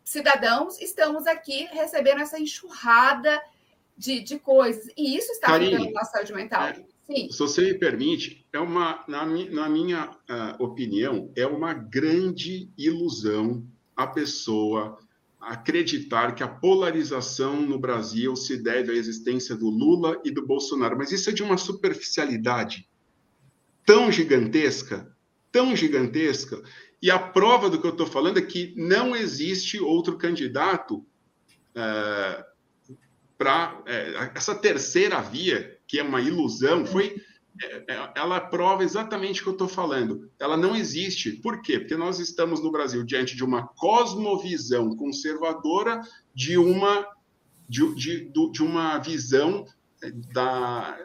cidadãos, 0.02 0.80
estamos 0.80 1.26
aqui 1.26 1.68
recebendo 1.70 2.22
essa 2.22 2.40
enxurrada 2.40 3.42
de, 3.96 4.20
de 4.20 4.38
coisas. 4.38 4.90
E 4.96 5.16
isso 5.16 5.30
está 5.32 5.54
afetando 5.54 5.88
a 5.88 5.90
nossa 5.90 6.12
saúde 6.12 6.32
mental. 6.32 6.62
É, 6.68 6.84
Sim. 7.10 7.30
Se 7.30 7.38
você 7.38 7.62
me 7.62 7.74
permite, 7.74 8.46
é 8.52 8.58
uma, 8.58 9.02
na, 9.08 9.24
na 9.24 9.68
minha 9.68 10.10
uh, 10.10 10.62
opinião, 10.62 11.32
é 11.34 11.46
uma 11.46 11.72
grande 11.72 12.70
ilusão 12.76 13.66
a 13.96 14.06
pessoa 14.06 14.98
acreditar 15.40 16.34
que 16.34 16.42
a 16.42 16.48
polarização 16.48 17.62
no 17.62 17.78
Brasil 17.78 18.36
se 18.36 18.56
deve 18.62 18.92
à 18.92 18.94
existência 18.94 19.56
do 19.56 19.70
Lula 19.70 20.20
e 20.24 20.30
do 20.30 20.46
Bolsonaro, 20.46 20.98
mas 20.98 21.10
isso 21.10 21.30
é 21.30 21.32
de 21.32 21.42
uma 21.42 21.56
superficialidade 21.56 22.86
tão 23.86 24.12
gigantesca, 24.12 25.10
tão 25.50 25.74
gigantesca, 25.74 26.62
e 27.00 27.10
a 27.10 27.18
prova 27.18 27.70
do 27.70 27.80
que 27.80 27.86
eu 27.86 27.92
estou 27.92 28.06
falando 28.06 28.38
é 28.38 28.42
que 28.42 28.74
não 28.76 29.16
existe 29.16 29.80
outro 29.80 30.18
candidato 30.18 31.06
é, 31.74 32.44
para 33.38 33.82
é, 33.86 34.32
essa 34.34 34.54
terceira 34.54 35.22
via, 35.22 35.77
que 35.88 35.98
é 35.98 36.02
uma 36.02 36.20
ilusão, 36.20 36.84
foi 36.84 37.16
é, 37.60 37.84
é, 37.88 38.12
ela 38.14 38.40
prova 38.40 38.84
exatamente 38.84 39.40
o 39.40 39.44
que 39.44 39.48
eu 39.48 39.54
estou 39.54 39.68
falando. 39.68 40.30
Ela 40.38 40.56
não 40.56 40.76
existe. 40.76 41.32
Por 41.32 41.60
quê? 41.60 41.80
Porque 41.80 41.96
nós 41.96 42.20
estamos 42.20 42.62
no 42.62 42.70
Brasil 42.70 43.02
diante 43.02 43.34
de 43.34 43.42
uma 43.42 43.66
cosmovisão 43.66 44.94
conservadora, 44.94 46.00
de 46.32 46.56
uma, 46.56 47.06
de, 47.68 47.94
de, 47.94 48.32
de 48.52 48.62
uma 48.62 48.98
visão 48.98 49.66
é, 50.02 50.10
da, 50.32 50.98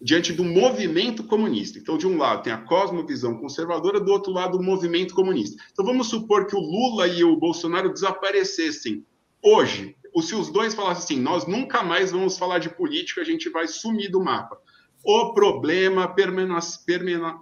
diante 0.00 0.32
do 0.32 0.44
movimento 0.44 1.24
comunista. 1.24 1.78
Então, 1.78 1.98
de 1.98 2.06
um 2.06 2.16
lado 2.16 2.44
tem 2.44 2.52
a 2.52 2.58
cosmovisão 2.62 3.36
conservadora, 3.36 4.00
do 4.00 4.12
outro 4.12 4.32
lado 4.32 4.56
o 4.56 4.62
movimento 4.62 5.14
comunista. 5.14 5.60
Então, 5.72 5.84
vamos 5.84 6.08
supor 6.08 6.46
que 6.46 6.54
o 6.54 6.60
Lula 6.60 7.08
e 7.08 7.24
o 7.24 7.36
Bolsonaro 7.36 7.92
desaparecessem 7.92 9.04
hoje. 9.42 9.96
Ou 10.12 10.22
se 10.22 10.34
os 10.34 10.50
dois 10.50 10.74
falassem 10.74 11.16
assim, 11.16 11.22
nós 11.22 11.46
nunca 11.46 11.82
mais 11.82 12.10
vamos 12.10 12.36
falar 12.36 12.58
de 12.58 12.68
política, 12.68 13.20
a 13.20 13.24
gente 13.24 13.48
vai 13.48 13.66
sumir 13.66 14.10
do 14.10 14.22
mapa 14.22 14.58
o 15.02 15.32
problema 15.32 16.14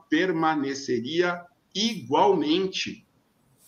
permaneceria 0.09 1.45
igualmente. 1.75 3.05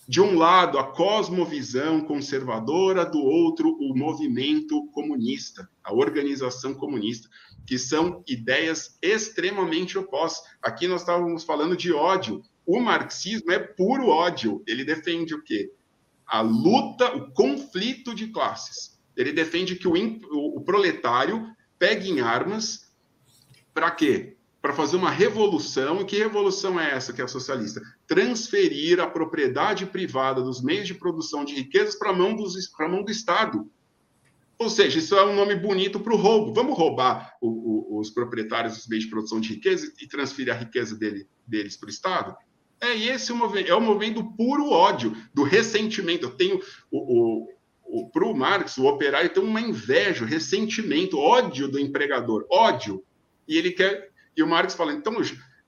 De 0.07 0.19
um 0.19 0.37
lado, 0.37 0.79
a 0.79 0.91
cosmovisão 0.91 2.01
conservadora, 2.01 3.05
do 3.05 3.19
outro, 3.19 3.77
o 3.79 3.95
movimento 3.95 4.87
comunista, 4.87 5.69
a 5.83 5.93
organização 5.93 6.73
comunista, 6.73 7.29
que 7.65 7.77
são 7.77 8.23
ideias 8.27 8.97
extremamente 9.01 9.97
opostas. 9.97 10.49
Aqui 10.61 10.87
nós 10.87 11.01
estávamos 11.01 11.43
falando 11.43 11.77
de 11.77 11.93
ódio. 11.93 12.41
O 12.65 12.79
marxismo 12.81 13.51
é 13.51 13.59
puro 13.59 14.07
ódio. 14.07 14.63
Ele 14.67 14.83
defende 14.83 15.33
o 15.33 15.43
quê? 15.43 15.71
A 16.25 16.41
luta, 16.41 17.15
o 17.15 17.31
conflito 17.31 18.13
de 18.15 18.27
classes. 18.27 18.90
Ele 19.21 19.31
defende 19.31 19.75
que 19.75 19.87
o, 19.87 19.93
o 20.57 20.61
proletário 20.61 21.45
pegue 21.77 22.09
em 22.09 22.19
armas 22.19 22.91
para 23.73 23.89
quê? 23.91 24.35
Para 24.61 24.73
fazer 24.73 24.97
uma 24.97 25.09
revolução. 25.09 26.01
E 26.01 26.05
que 26.05 26.17
revolução 26.17 26.79
é 26.79 26.91
essa 26.91 27.13
que 27.13 27.21
é 27.21 27.27
socialista? 27.27 27.81
Transferir 28.07 28.99
a 28.99 29.07
propriedade 29.07 29.85
privada 29.85 30.41
dos 30.41 30.61
meios 30.61 30.87
de 30.87 30.93
produção 30.93 31.45
de 31.45 31.55
riquezas 31.55 31.95
para 31.95 32.09
a 32.09 32.13
mão, 32.13 32.35
mão 32.79 33.03
do 33.03 33.11
Estado. 33.11 33.69
Ou 34.57 34.69
seja, 34.69 34.99
isso 34.99 35.15
é 35.15 35.25
um 35.25 35.35
nome 35.35 35.55
bonito 35.55 35.99
para 35.99 36.13
o 36.13 36.17
roubo. 36.17 36.53
Vamos 36.53 36.77
roubar 36.77 37.35
o, 37.41 37.95
o, 37.95 37.99
os 37.99 38.11
proprietários 38.11 38.75
dos 38.75 38.87
meios 38.87 39.05
de 39.05 39.09
produção 39.09 39.39
de 39.39 39.49
riqueza 39.49 39.91
e 39.99 40.07
transferir 40.07 40.53
a 40.53 40.57
riqueza 40.57 40.95
dele, 40.95 41.27
deles 41.47 41.75
para 41.75 41.87
o 41.87 41.89
Estado? 41.89 42.35
É 42.79 42.95
esse 42.95 43.31
o 43.31 43.35
movimento, 43.35 43.71
é 43.71 43.75
o 43.75 43.81
movimento 43.81 44.21
do 44.21 44.33
puro 44.33 44.69
ódio, 44.69 45.15
do 45.33 45.43
ressentimento. 45.43 46.25
Eu 46.25 46.31
tenho 46.31 46.59
o, 46.91 47.47
para 48.11 48.25
o 48.25 48.33
Marx, 48.33 48.77
o 48.77 48.85
operário 48.85 49.33
tem 49.33 49.43
uma 49.43 49.59
inveja, 49.59 50.25
ressentimento, 50.25 51.17
ódio 51.17 51.67
do 51.67 51.79
empregador, 51.79 52.45
ódio 52.49 53.03
e 53.47 53.57
ele 53.57 53.71
quer. 53.71 54.09
E 54.35 54.41
o 54.41 54.47
Marx 54.47 54.73
fala: 54.73 54.93
então, 54.93 55.13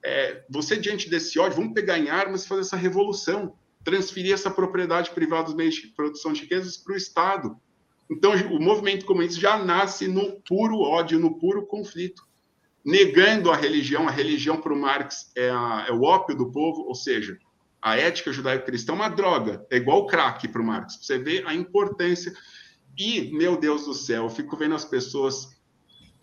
é, 0.04 0.44
você 0.50 0.78
diante 0.78 1.10
desse 1.10 1.38
ódio, 1.40 1.58
vamos 1.58 1.74
pegar 1.74 1.98
em 1.98 2.10
armas 2.10 2.44
e 2.44 2.48
fazer 2.48 2.62
essa 2.62 2.78
revolução, 2.78 3.56
transferir 3.84 4.34
essa 4.34 4.50
propriedade 4.50 5.12
privada 5.12 5.46
dos 5.46 5.56
meios 5.56 5.76
de 5.76 5.88
produção 5.88 6.32
de 6.32 6.42
riquezas 6.42 6.78
para 6.78 6.94
o 6.94 6.98
Estado. 6.98 7.58
Então, 8.10 8.34
o 8.52 8.60
movimento 8.60 9.06
comunista 9.06 9.40
já 9.40 9.58
nasce 9.58 10.08
no 10.08 10.42
puro 10.42 10.80
ódio, 10.80 11.20
no 11.20 11.38
puro 11.40 11.66
conflito, 11.66 12.24
negando 12.86 13.52
a 13.52 13.56
religião. 13.56 14.08
A 14.08 14.12
religião 14.12 14.60
para 14.60 14.74
o 14.74 14.80
Marx 14.80 15.32
é, 15.36 15.50
a, 15.50 15.86
é 15.90 15.92
o 15.92 16.04
ópio 16.04 16.36
do 16.36 16.52
povo, 16.52 16.84
ou 16.84 16.96
seja, 16.96 17.38
a 17.84 17.98
ética 17.98 18.32
judaico-cristã 18.32 18.94
é 18.94 18.96
uma 18.96 19.10
droga, 19.10 19.68
é 19.70 19.76
igual 19.76 20.00
o 20.00 20.08
crack 20.08 20.48
para 20.48 20.62
o 20.62 20.66
Marx. 20.66 20.98
Você 21.02 21.18
vê 21.18 21.44
a 21.46 21.54
importância. 21.54 22.34
E, 22.98 23.30
meu 23.34 23.58
Deus 23.58 23.86
do 23.86 23.94
céu, 23.94 24.24
eu 24.24 24.30
fico 24.30 24.56
vendo 24.56 24.74
as 24.74 24.86
pessoas 24.86 25.62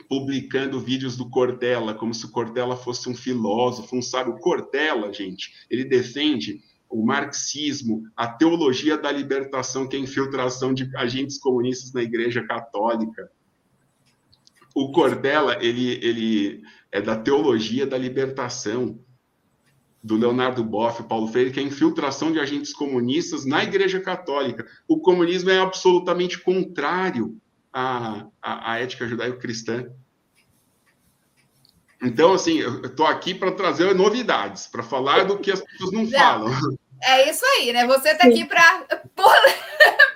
publicando 0.08 0.80
vídeos 0.80 1.18
do 1.18 1.28
Cortella, 1.28 1.92
como 1.92 2.14
se 2.14 2.24
o 2.24 2.30
Cortella 2.30 2.78
fosse 2.78 3.10
um 3.10 3.14
filósofo, 3.14 3.94
um 3.94 4.00
sábio. 4.00 4.32
O 4.32 4.38
Cortella, 4.38 5.12
gente, 5.12 5.52
ele 5.68 5.84
defende 5.84 6.62
o 6.88 7.04
marxismo, 7.04 8.04
a 8.16 8.26
teologia 8.26 8.96
da 8.96 9.12
libertação, 9.12 9.86
que 9.86 9.96
é 9.96 9.98
a 9.98 10.02
infiltração 10.02 10.72
de 10.72 10.90
agentes 10.96 11.38
comunistas 11.38 11.92
na 11.92 12.02
Igreja 12.02 12.42
Católica. 12.42 13.30
O 14.74 14.92
Cortella, 14.92 15.62
ele, 15.62 16.00
ele 16.02 16.62
é 16.90 17.02
da 17.02 17.16
teologia 17.16 17.86
da 17.86 17.98
libertação, 17.98 18.98
do 20.02 20.16
Leonardo 20.16 20.64
Boff, 20.64 21.02
Paulo 21.02 21.28
Freire, 21.28 21.50
que 21.50 21.60
é 21.60 21.62
a 21.62 21.66
infiltração 21.66 22.32
de 22.32 22.40
agentes 22.40 22.72
comunistas 22.72 23.44
na 23.44 23.62
Igreja 23.62 24.00
Católica. 24.00 24.66
O 24.88 24.98
comunismo 24.98 25.50
é 25.50 25.58
absolutamente 25.58 26.38
contrário 26.38 27.38
à, 27.72 28.26
à, 28.40 28.72
à 28.72 28.78
ética 28.78 29.06
judaico-cristã. 29.06 29.86
Então, 32.02 32.32
assim, 32.32 32.58
eu 32.58 32.80
estou 32.82 33.06
aqui 33.06 33.34
para 33.34 33.52
trazer 33.52 33.94
novidades, 33.94 34.66
para 34.66 34.82
falar 34.82 35.24
do 35.24 35.38
que 35.38 35.52
as 35.52 35.60
pessoas 35.60 35.92
não, 35.92 36.04
não, 36.04 36.10
falam. 36.10 36.50
É 37.02 37.30
isso 37.30 37.44
aí, 37.44 37.72
né? 37.72 37.86
Você 37.86 38.10
está 38.10 38.26
aqui 38.26 38.46
para 38.46 38.86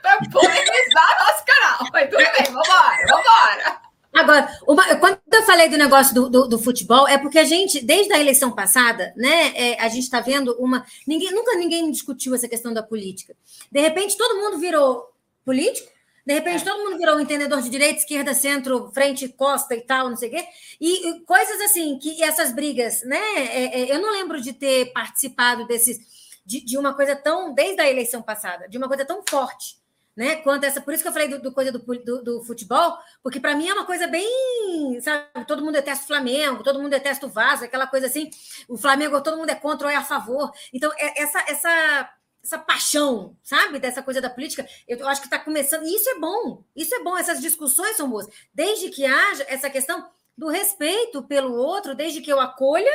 vai 0.03 0.19
polemizar 0.33 1.19
nosso 1.21 1.45
canal. 1.45 1.91
Mas 1.93 2.09
tudo 2.09 2.19
bem, 2.19 2.45
vambora, 2.47 3.07
vambora. 3.07 3.84
Agora, 4.15 4.49
uma, 4.67 4.97
quando 4.97 5.19
eu 5.33 5.43
falei 5.43 5.69
do 5.69 5.77
negócio 5.77 6.15
do, 6.15 6.31
do, 6.31 6.49
do, 6.49 6.59
futebol, 6.59 7.09
é 7.09 7.19
porque 7.19 7.39
a 7.39 7.45
gente, 7.45 7.85
desde 7.85 8.13
a 8.13 8.21
eleição 8.21 8.53
passada, 8.53 9.13
né, 9.17 9.53
é, 9.57 9.81
a 9.81 9.89
gente 9.89 10.05
está 10.05 10.21
vendo 10.21 10.55
uma. 10.59 10.87
Ninguém, 11.07 11.33
nunca 11.33 11.57
ninguém 11.57 11.91
discutiu 11.91 12.35
essa 12.35 12.49
questão 12.49 12.73
da 12.73 12.83
política. 12.83 13.35
De 13.73 13.81
repente, 13.81 14.17
todo 14.17 14.41
mundo 14.41 14.59
virou 14.59 15.13
político, 15.45 15.93
de 16.27 16.33
repente, 16.33 16.63
é. 16.63 16.65
todo 16.65 16.83
mundo 16.83 16.97
virou 16.97 17.17
um 17.17 17.21
entendedor 17.21 17.61
de 17.61 17.69
direita, 17.69 17.99
esquerda, 17.99 18.33
centro, 18.33 18.91
frente, 18.95 19.29
costa 19.29 19.75
e 19.75 19.83
tal, 19.83 20.09
não 20.09 20.17
sei 20.17 20.29
o 20.31 20.33
quê. 20.33 20.47
E, 20.81 21.09
e 21.09 21.21
coisas 21.21 21.61
assim, 21.61 21.99
que 21.99 22.23
essas 22.23 22.53
brigas, 22.53 23.03
né? 23.03 23.21
É, 23.37 23.81
é, 23.81 23.95
eu 23.95 24.01
não 24.01 24.11
lembro 24.11 24.41
de 24.41 24.55
ter 24.55 24.93
participado 24.93 25.67
desses, 25.67 25.99
de, 26.47 26.65
de, 26.65 26.79
uma 26.79 26.95
coisa 26.95 27.15
tão, 27.15 27.53
desde 27.53 27.81
a 27.81 27.91
eleição 27.91 28.23
passada, 28.23 28.67
de 28.69 28.79
uma 28.79 28.89
coisa 28.89 29.05
tão 29.05 29.23
forte, 29.29 29.77
né? 30.17 30.37
Quanto 30.37 30.65
essa. 30.65 30.81
Por 30.81 30.95
isso 30.95 31.03
que 31.03 31.09
eu 31.09 31.13
falei 31.13 31.29
do, 31.29 31.41
do 31.41 31.53
coisa 31.53 31.73
do, 31.73 31.79
do, 31.79 32.23
do, 32.23 32.45
futebol, 32.45 32.97
porque 33.23 33.41
para 33.41 33.57
mim 33.57 33.69
é 33.69 33.75
uma 33.75 33.87
coisa 33.87 34.07
bem. 34.07 35.01
Sabe, 35.01 35.27
todo 35.47 35.63
mundo 35.63 35.75
detesta 35.75 36.05
o 36.05 36.07
Flamengo, 36.07 36.63
todo 36.63 36.79
mundo 36.79 36.91
detesta 36.91 37.27
o 37.27 37.31
Vasco, 37.31 37.65
aquela 37.65 37.87
coisa 37.87 38.07
assim. 38.07 38.31
O 38.69 38.77
Flamengo, 38.77 39.21
todo 39.23 39.37
mundo 39.37 39.51
é 39.51 39.55
contra 39.55 39.87
ou 39.87 39.93
é 39.93 39.97
a 39.97 40.05
favor. 40.05 40.53
Então, 40.73 40.93
é, 40.97 41.23
essa. 41.23 41.45
essa 41.49 42.11
essa 42.45 42.59
paixão, 42.59 43.35
sabe, 43.43 43.79
dessa 43.79 44.03
coisa 44.03 44.21
da 44.21 44.29
política, 44.29 44.69
eu 44.87 45.09
acho 45.09 45.23
que 45.23 45.27
está 45.27 45.39
começando, 45.39 45.87
e 45.87 45.97
isso 45.97 46.11
é 46.11 46.19
bom, 46.19 46.63
isso 46.77 46.95
é 46.95 47.03
bom, 47.03 47.17
essas 47.17 47.41
discussões 47.41 47.97
são 47.97 48.07
boas, 48.07 48.29
desde 48.53 48.91
que 48.91 49.07
haja 49.07 49.47
essa 49.49 49.71
questão 49.71 50.07
do 50.37 50.49
respeito 50.49 51.23
pelo 51.23 51.55
outro, 51.55 51.95
desde 51.95 52.21
que 52.21 52.31
eu 52.31 52.39
acolha 52.39 52.93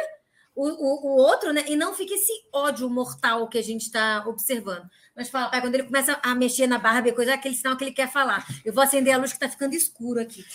o, 0.55 0.67
o, 0.67 1.07
o 1.07 1.17
outro, 1.17 1.53
né, 1.53 1.63
e 1.67 1.75
não 1.75 1.93
fique 1.93 2.13
esse 2.13 2.33
ódio 2.53 2.89
mortal 2.89 3.47
que 3.47 3.57
a 3.57 3.63
gente 3.63 3.83
está 3.83 4.23
observando. 4.27 4.89
Mas 5.15 5.29
fala, 5.29 5.49
pai, 5.49 5.61
quando 5.61 5.75
ele 5.75 5.83
começa 5.83 6.19
a 6.23 6.35
mexer 6.35 6.67
na 6.67 6.77
barba 6.77 7.09
e 7.09 7.13
coisa, 7.13 7.31
é 7.31 7.33
aquele 7.33 7.55
sinal 7.55 7.75
que 7.75 7.83
ele 7.83 7.91
quer 7.91 8.11
falar. 8.11 8.45
Eu 8.63 8.73
vou 8.73 8.83
acender 8.83 9.13
a 9.13 9.17
luz 9.17 9.31
que 9.31 9.37
está 9.37 9.49
ficando 9.49 9.73
escuro 9.73 10.21
aqui. 10.21 10.45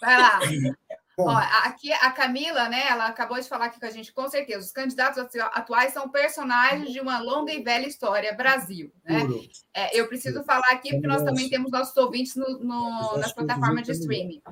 Vai 0.00 0.18
lá. 0.18 0.40
Ó, 1.18 1.28
aqui 1.28 1.92
a 1.92 2.10
Camila, 2.10 2.68
né? 2.68 2.88
Ela 2.88 3.06
acabou 3.06 3.38
de 3.38 3.46
falar 3.48 3.66
aqui 3.66 3.78
com 3.78 3.86
a 3.86 3.90
gente, 3.90 4.12
com 4.12 4.28
certeza. 4.28 4.60
Os 4.60 4.72
candidatos 4.72 5.22
atuais 5.52 5.92
são 5.92 6.08
personagens 6.08 6.90
de 6.90 7.00
uma 7.00 7.20
longa 7.20 7.52
e 7.52 7.62
velha 7.62 7.86
história 7.86 8.32
Brasil. 8.32 8.90
Né? 9.04 9.20
É, 9.74 9.98
eu 9.98 10.08
preciso 10.08 10.42
falar 10.44 10.70
aqui 10.70 10.90
porque 10.90 11.06
nós 11.06 11.22
também 11.22 11.50
temos 11.50 11.70
nossos 11.70 11.96
ouvintes 11.96 12.34
no, 12.34 12.58
no 12.60 13.18
nas 13.18 13.32
plataformas 13.32 13.84
de 13.84 13.92
streaming. 13.92 14.42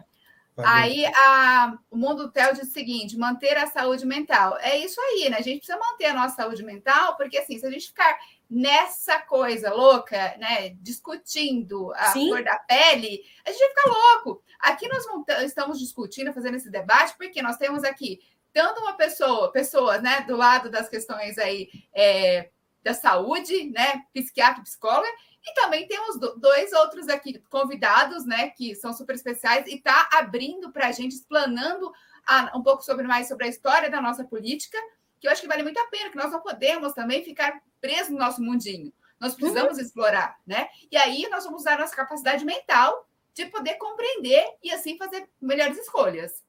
Aí 0.67 1.07
a, 1.07 1.79
o 1.91 1.97
Mundo 1.97 2.31
Tel 2.31 2.53
diz 2.53 2.69
o 2.69 2.73
seguinte: 2.73 3.17
manter 3.17 3.57
a 3.57 3.67
saúde 3.67 4.07
mental. 4.07 4.57
É 4.61 4.77
isso 4.79 5.01
aí, 5.01 5.29
né? 5.31 5.39
A 5.39 5.43
gente 5.43 5.59
precisa 5.59 5.79
manter 5.79 6.07
a 6.07 6.15
nossa 6.15 6.37
saúde 6.37 6.63
mental, 6.63 7.17
porque 7.17 7.39
assim, 7.39 7.59
se 7.59 7.67
a 7.67 7.71
gente 7.71 7.89
ficar 7.89 8.19
nessa 8.49 9.21
coisa 9.21 9.73
louca, 9.73 10.37
né, 10.39 10.71
discutindo 10.81 11.93
a 11.95 12.07
Sim. 12.07 12.29
cor 12.31 12.43
da 12.43 12.59
pele, 12.59 13.23
a 13.47 13.51
gente 13.51 13.61
vai 13.61 13.69
ficar 13.69 13.89
louco. 13.89 14.43
Aqui 14.59 14.89
nós 14.89 15.05
estamos 15.45 15.79
discutindo, 15.79 16.33
fazendo 16.33 16.57
esse 16.57 16.69
debate, 16.69 17.15
porque 17.17 17.41
nós 17.41 17.57
temos 17.57 17.85
aqui 17.85 18.19
tanto 18.53 18.81
uma 18.81 18.95
pessoa, 18.95 19.53
pessoas, 19.53 20.03
né, 20.03 20.23
do 20.23 20.37
lado 20.37 20.69
das 20.69 20.89
questões 20.89 21.39
aí 21.39 21.69
é, 21.95 22.51
da 22.83 22.93
saúde, 22.93 23.71
né, 23.71 24.03
psiquiatra, 24.13 24.63
psicóloga, 24.63 25.09
e 25.45 25.55
também 25.55 25.87
temos 25.87 26.19
dois 26.37 26.73
outros 26.73 27.09
aqui 27.09 27.39
convidados, 27.51 28.27
né, 28.27 28.51
que 28.51 28.75
são 28.75 28.93
super 28.93 29.15
especiais 29.15 29.67
e 29.67 29.79
tá 29.79 30.09
abrindo 30.13 30.71
para 30.71 30.89
a 30.89 30.93
gente, 30.93 31.15
explanando 31.15 31.91
a, 32.27 32.57
um 32.57 32.63
pouco 32.63 32.85
sobre 32.85 33.07
mais 33.07 33.29
sobre 33.29 33.47
a 33.47 33.49
história 33.49 33.91
da 33.91 34.01
nossa 34.01 34.25
política, 34.25 34.79
que 35.19 35.27
eu 35.27 35.33
acho 35.33 35.41
que 35.41 35.49
vale 35.49 35.63
muito 35.63 35.79
a 35.79 35.87
pena, 35.87 36.11
que 36.11 36.17
nós 36.17 36.31
não 36.31 36.41
podemos 36.41 36.93
também 36.93 37.25
ficar 37.25 37.63
presos 37.81 38.11
no 38.11 38.19
nosso 38.19 38.43
mundinho. 38.43 38.93
Nós 39.19 39.35
precisamos 39.35 39.77
uhum. 39.77 39.83
explorar, 39.83 40.39
né? 40.47 40.69
E 40.91 40.97
aí 40.97 41.29
nós 41.29 41.45
vamos 41.45 41.61
usar 41.61 41.79
nossa 41.79 41.95
capacidade 41.95 42.45
mental 42.45 43.07
de 43.35 43.47
poder 43.47 43.75
compreender 43.75 44.45
e 44.63 44.71
assim 44.73 44.97
fazer 44.97 45.29
melhores 45.41 45.79
escolhas. 45.79 46.43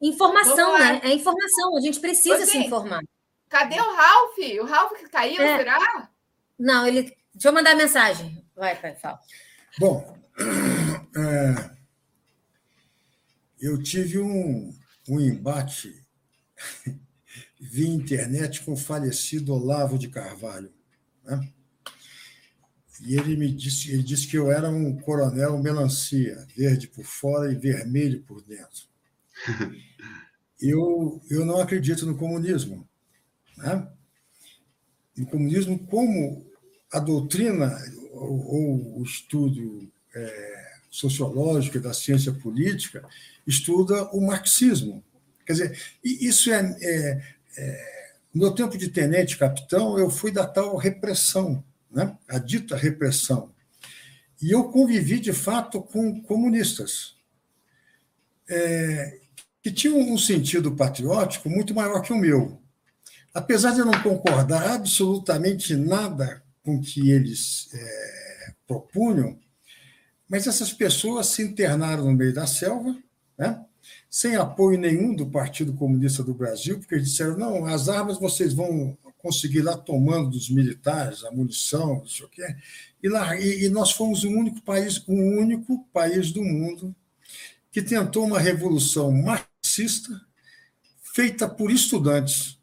Informação, 0.00 0.78
né? 0.78 1.00
É 1.04 1.12
informação, 1.12 1.76
a 1.76 1.80
gente 1.80 2.00
precisa 2.00 2.44
se 2.44 2.58
informar. 2.58 3.02
Cadê 3.48 3.80
o 3.80 3.94
Ralph? 3.94 4.38
O 4.60 4.64
Ralph 4.64 4.92
que 4.92 5.08
caiu, 5.08 5.40
é. 5.40 5.56
será? 5.56 6.10
Não, 6.58 6.86
ele. 6.86 7.16
Deixa 7.38 7.50
eu 7.50 7.52
mandar 7.52 7.76
mensagem. 7.76 8.44
Vai, 8.56 8.74
pai, 8.80 8.96
fala. 8.96 9.20
Bom, 9.78 10.18
é, 11.16 11.70
eu 13.60 13.80
tive 13.80 14.18
um, 14.18 14.74
um 15.08 15.20
embate 15.20 16.04
via 17.60 17.88
internet 17.88 18.64
com 18.64 18.72
o 18.72 18.76
falecido 18.76 19.54
Olavo 19.54 19.96
de 19.96 20.08
Carvalho. 20.08 20.74
Né? 21.22 21.48
E 23.02 23.14
ele 23.14 23.36
me 23.36 23.52
disse, 23.52 23.92
ele 23.92 24.02
disse 24.02 24.26
que 24.26 24.36
eu 24.36 24.50
era 24.50 24.68
um 24.68 24.98
coronel 24.98 25.62
melancia, 25.62 26.44
verde 26.56 26.88
por 26.88 27.04
fora 27.04 27.52
e 27.52 27.54
vermelho 27.54 28.20
por 28.24 28.42
dentro. 28.42 28.88
Eu, 30.60 31.22
eu 31.30 31.44
não 31.44 31.60
acredito 31.60 32.04
no 32.04 32.18
comunismo. 32.18 32.84
Né? 33.56 33.88
No 35.16 35.24
comunismo, 35.24 35.78
como 35.86 36.47
a 36.92 36.98
doutrina 36.98 37.76
ou, 38.12 38.46
ou 38.46 39.00
o 39.00 39.02
estudo 39.02 39.88
é, 40.14 40.72
sociológico 40.90 41.80
da 41.80 41.92
ciência 41.92 42.32
política 42.32 43.04
estuda 43.46 44.04
o 44.12 44.20
marxismo. 44.20 45.02
Quer 45.46 45.52
dizer, 45.52 45.82
isso 46.04 46.50
é, 46.52 46.76
é, 46.80 47.22
é 47.56 47.98
no 48.34 48.54
tempo 48.54 48.76
de 48.76 48.88
tenente-capitão, 48.88 49.98
eu 49.98 50.10
fui 50.10 50.30
da 50.30 50.46
tal 50.46 50.76
repressão 50.76 51.64
né? 51.90 52.16
a 52.28 52.38
dita 52.38 52.76
repressão. 52.76 53.50
E 54.40 54.50
eu 54.50 54.64
convivi, 54.64 55.18
de 55.18 55.32
fato, 55.32 55.82
com 55.82 56.20
comunistas, 56.22 57.16
é, 58.48 59.18
que 59.62 59.72
tinham 59.72 59.98
um 59.98 60.16
sentido 60.16 60.76
patriótico 60.76 61.50
muito 61.50 61.74
maior 61.74 62.00
que 62.02 62.12
o 62.12 62.18
meu. 62.18 62.60
Apesar 63.34 63.72
de 63.72 63.80
eu 63.80 63.86
não 63.86 64.02
concordar 64.02 64.70
absolutamente 64.72 65.74
nada 65.74 66.42
com 66.68 66.78
que 66.82 67.10
eles 67.10 67.70
é, 67.72 68.52
propunham, 68.66 69.38
mas 70.28 70.46
essas 70.46 70.70
pessoas 70.70 71.28
se 71.28 71.42
internaram 71.42 72.04
no 72.04 72.12
meio 72.12 72.34
da 72.34 72.46
selva, 72.46 72.94
né? 73.38 73.64
sem 74.10 74.36
apoio 74.36 74.78
nenhum 74.78 75.14
do 75.14 75.30
Partido 75.30 75.72
Comunista 75.72 76.22
do 76.22 76.34
Brasil, 76.34 76.78
porque 76.78 76.98
disseram: 76.98 77.38
não, 77.38 77.64
as 77.64 77.88
armas 77.88 78.18
vocês 78.18 78.52
vão 78.52 78.98
conseguir 79.16 79.62
lá 79.62 79.78
tomando 79.78 80.28
dos 80.28 80.50
militares 80.50 81.24
a 81.24 81.30
munição, 81.30 82.00
não 82.00 82.06
sei 82.06 82.26
o 82.26 82.28
quê. 82.28 82.54
E, 83.02 83.08
lá, 83.08 83.34
e, 83.34 83.64
e 83.64 83.68
nós 83.70 83.92
fomos 83.92 84.22
o 84.24 84.28
único 84.28 84.60
país, 84.60 84.98
o 85.08 85.14
único 85.14 85.88
país 85.90 86.30
do 86.32 86.42
mundo 86.42 86.94
que 87.72 87.80
tentou 87.80 88.26
uma 88.26 88.38
revolução 88.38 89.10
marxista 89.10 90.20
feita 91.14 91.48
por 91.48 91.70
estudantes. 91.70 92.58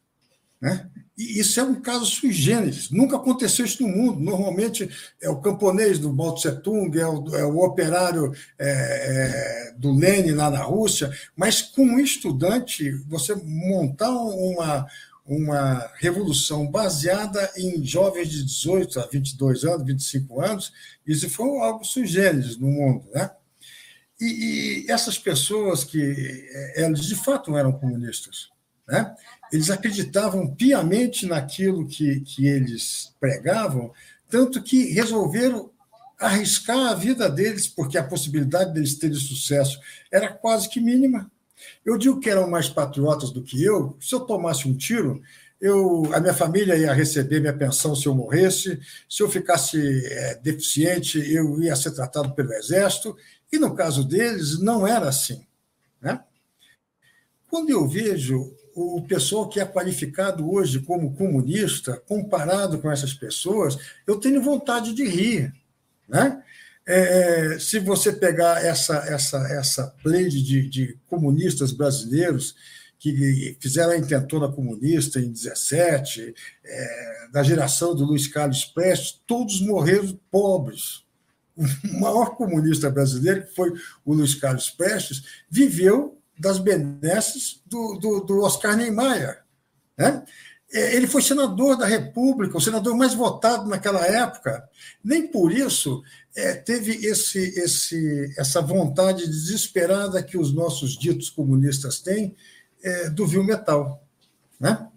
Né? 0.62 0.92
E 1.18 1.40
isso 1.40 1.60
é 1.60 1.64
um 1.64 1.76
caso 1.76 2.06
sui 2.06 2.32
generis, 2.32 2.90
nunca 2.90 3.16
aconteceu 3.16 3.66
isso 3.66 3.82
no 3.84 3.90
mundo. 3.90 4.20
Normalmente 4.20 4.90
é 5.22 5.30
o 5.30 5.40
camponês 5.40 5.98
do 5.98 6.12
Mao 6.12 6.36
Tse 6.36 6.52
Tung, 6.62 6.98
é 7.00 7.08
o, 7.08 7.36
é 7.36 7.46
o 7.46 7.60
operário 7.60 8.34
é, 8.60 8.68
é, 8.68 9.74
do 9.78 9.94
Lenin 9.94 10.32
lá 10.34 10.50
na 10.50 10.62
Rússia, 10.62 11.10
mas 11.36 11.62
com 11.62 11.84
um 11.84 12.00
estudante, 12.00 12.92
você 13.08 13.34
montar 13.34 14.12
uma, 14.12 14.86
uma 15.26 15.90
revolução 16.00 16.70
baseada 16.70 17.50
em 17.58 17.84
jovens 17.86 18.30
de 18.30 18.44
18 18.44 19.00
a 19.00 19.08
22 19.08 19.64
anos, 19.64 19.88
25 19.88 20.42
anos, 20.42 20.74
isso 21.08 21.30
foi 21.30 21.48
algo 21.60 21.86
sui 21.86 22.06
generis 22.06 22.58
no 22.58 22.68
mundo. 22.68 23.06
Né? 23.14 23.32
E, 24.20 24.86
e 24.86 24.92
essas 24.92 25.18
pessoas 25.18 25.84
que 25.86 26.02
é, 26.02 26.84
elas 26.84 27.06
de 27.06 27.16
fato 27.16 27.52
não 27.52 27.58
eram 27.58 27.72
comunistas, 27.72 28.50
né? 28.88 29.16
Eles 29.52 29.70
acreditavam 29.70 30.48
piamente 30.48 31.26
naquilo 31.26 31.88
que, 31.88 32.20
que 32.22 32.48
eles 32.48 33.14
pregavam, 33.20 33.92
tanto 34.30 34.62
que 34.62 34.92
resolveram 34.94 35.70
arriscar 36.20 36.92
a 36.92 36.96
vida 36.96 37.30
deles, 37.30 37.68
porque 37.68 37.98
a 37.98 38.04
possibilidade 38.04 38.74
deles 38.74 38.96
terem 38.98 39.16
sucesso 39.16 39.80
era 40.12 40.32
quase 40.32 40.70
que 40.70 40.80
mínima. 40.80 41.30
Eu 41.86 41.98
digo 41.98 42.20
que 42.20 42.30
eram 42.30 42.50
mais 42.50 42.70
patriotas 42.70 43.32
do 43.32 43.44
que 43.44 43.64
eu. 43.64 43.98
Se 44.00 44.14
eu 44.14 44.22
tomasse 44.22 44.68
um 44.68 44.76
tiro, 44.76 45.22
eu, 45.60 46.10
a 46.14 46.20
minha 46.20 46.34
família 46.34 46.78
ia 46.78 46.94
receber 46.94 47.40
minha 47.40 47.56
pensão 47.56 47.96
se 47.96 48.06
eu 48.06 48.16
morresse. 48.16 48.80
Se 49.10 49.24
eu 49.24 49.30
ficasse 49.30 50.06
é, 50.06 50.36
deficiente, 50.36 51.20
eu 51.32 51.62
ia 51.62 51.76
ser 51.76 51.92
tratado 51.92 52.34
pelo 52.34 52.54
Exército. 52.54 53.16
E 53.52 53.58
no 53.58 53.74
caso 53.76 54.04
deles, 54.04 54.60
não 54.60 54.86
era 54.86 55.10
assim. 55.10 55.46
Né? 56.02 56.22
Quando 57.50 57.70
eu 57.70 57.88
vejo 57.88 58.54
o 58.76 59.02
pessoal 59.02 59.48
que 59.48 59.60
é 59.60 59.66
qualificado 59.66 60.52
hoje 60.52 60.82
como 60.82 61.14
comunista, 61.16 62.02
comparado 62.06 62.78
com 62.80 62.92
essas 62.92 63.14
pessoas, 63.14 63.78
eu 64.06 64.20
tenho 64.20 64.42
vontade 64.42 64.94
de 64.94 65.08
rir. 65.08 65.54
Né? 66.10 66.44
É, 66.86 67.58
se 67.58 67.80
você 67.80 68.12
pegar 68.12 68.64
essa, 68.64 68.98
essa, 69.08 69.38
essa 69.54 69.88
play 70.04 70.28
de, 70.28 70.70
de 70.70 71.00
comunistas 71.08 71.72
brasileiros 71.72 72.54
que 73.00 73.58
fizeram 73.62 73.92
a 73.92 73.98
intentona 73.98 74.52
comunista 74.52 75.20
em 75.20 75.32
17, 75.32 76.36
é, 76.66 77.28
da 77.32 77.44
geração 77.44 77.96
do 77.96 78.04
Luiz 78.04 78.28
Carlos 78.28 78.66
Prestes, 78.66 79.22
todos 79.26 79.62
morreram 79.62 80.20
pobres. 80.30 81.06
o 81.56 82.00
maior 82.00 82.36
comunista 82.36 82.90
brasileiro, 82.90 83.46
que 83.46 83.56
foi 83.56 83.72
o 84.04 84.14
Luiz 84.14 84.36
Carlos 84.36 84.70
Prestes, 84.70 85.24
viveu 85.50 86.20
das 86.38 86.60
benesses 86.60 87.62
do, 87.66 87.98
do, 88.00 88.20
do 88.22 88.42
Oscar 88.42 88.76
Niemeyer. 88.76 89.44
Né? 89.98 90.24
É, 90.72 90.96
ele 90.96 91.08
foi 91.08 91.22
senador 91.22 91.78
da 91.78 91.86
República, 91.86 92.58
o 92.58 92.62
senador 92.62 92.96
mais 92.96 93.14
votado 93.14 93.70
naquela 93.70 94.06
época. 94.06 94.68
Nem 95.04 95.28
por 95.28 95.52
isso 95.52 96.04
é, 96.36 96.54
teve 96.54 97.06
esse, 97.06 97.40
esse, 97.60 98.34
essa 98.38 98.62
vontade 98.62 99.26
desesperada 99.26 100.22
que 100.22 100.38
os 100.38 100.54
nossos 100.54 100.98
ditos 100.98 101.30
comunistas 101.30 102.00
têm 102.00 102.36
é, 102.84 103.10
do 103.10 103.26
vil 103.26 103.44
metal. 103.44 104.04
Né? 104.60 104.88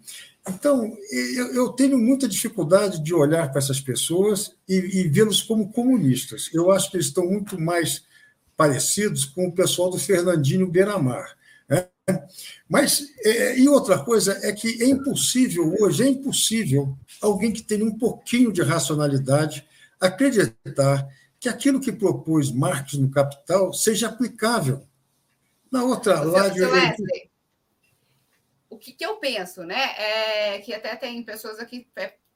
Então, 0.49 0.97
eu, 1.11 1.53
eu, 1.53 1.69
tenho 1.69 1.97
muita 1.97 2.27
dificuldade 2.27 3.03
de 3.03 3.13
olhar 3.13 3.49
para 3.49 3.59
essas 3.59 3.79
pessoas 3.79 4.55
e, 4.67 4.75
e 4.75 5.07
vê-los 5.07 5.41
como 5.41 5.71
comunistas. 5.71 6.49
Eu 6.53 6.71
acho 6.71 6.89
que 6.89 6.97
eles 6.97 7.07
estão 7.07 7.25
muito 7.25 7.59
mais 7.59 8.03
parecidos 8.59 9.23
com 9.23 9.47
o 9.47 9.53
pessoal 9.53 9.89
do 9.89 9.97
Fernandinho 9.97 10.67
Beiramar. 10.67 11.33
Né? 11.69 11.87
Mas, 12.67 13.07
é, 13.23 13.57
e 13.57 13.69
outra 13.69 14.03
coisa 14.03 14.37
é 14.43 14.51
que 14.51 14.83
é 14.83 14.85
impossível, 14.85 15.73
hoje, 15.79 16.03
é 16.03 16.09
impossível 16.09 16.93
alguém 17.21 17.53
que 17.53 17.63
tenha 17.63 17.85
um 17.85 17.97
pouquinho 17.97 18.51
de 18.51 18.61
racionalidade 18.61 19.65
acreditar 19.97 21.07
que 21.39 21.47
aquilo 21.47 21.79
que 21.79 21.89
propôs 21.89 22.51
Marx 22.51 22.95
no 22.95 23.09
Capital 23.09 23.71
seja 23.71 24.09
aplicável. 24.09 24.85
Na 25.71 25.85
outra 25.85 26.19
live. 26.19 26.59
O 28.69 28.77
que, 28.77 28.91
que, 28.91 29.05
eu 29.05 29.15
penso, 29.17 29.63
né? 29.63 29.93
É 29.97 30.59
que 30.59 30.73
até 30.73 30.97
tem 30.97 31.23
pessoas 31.23 31.59
aqui 31.59 31.87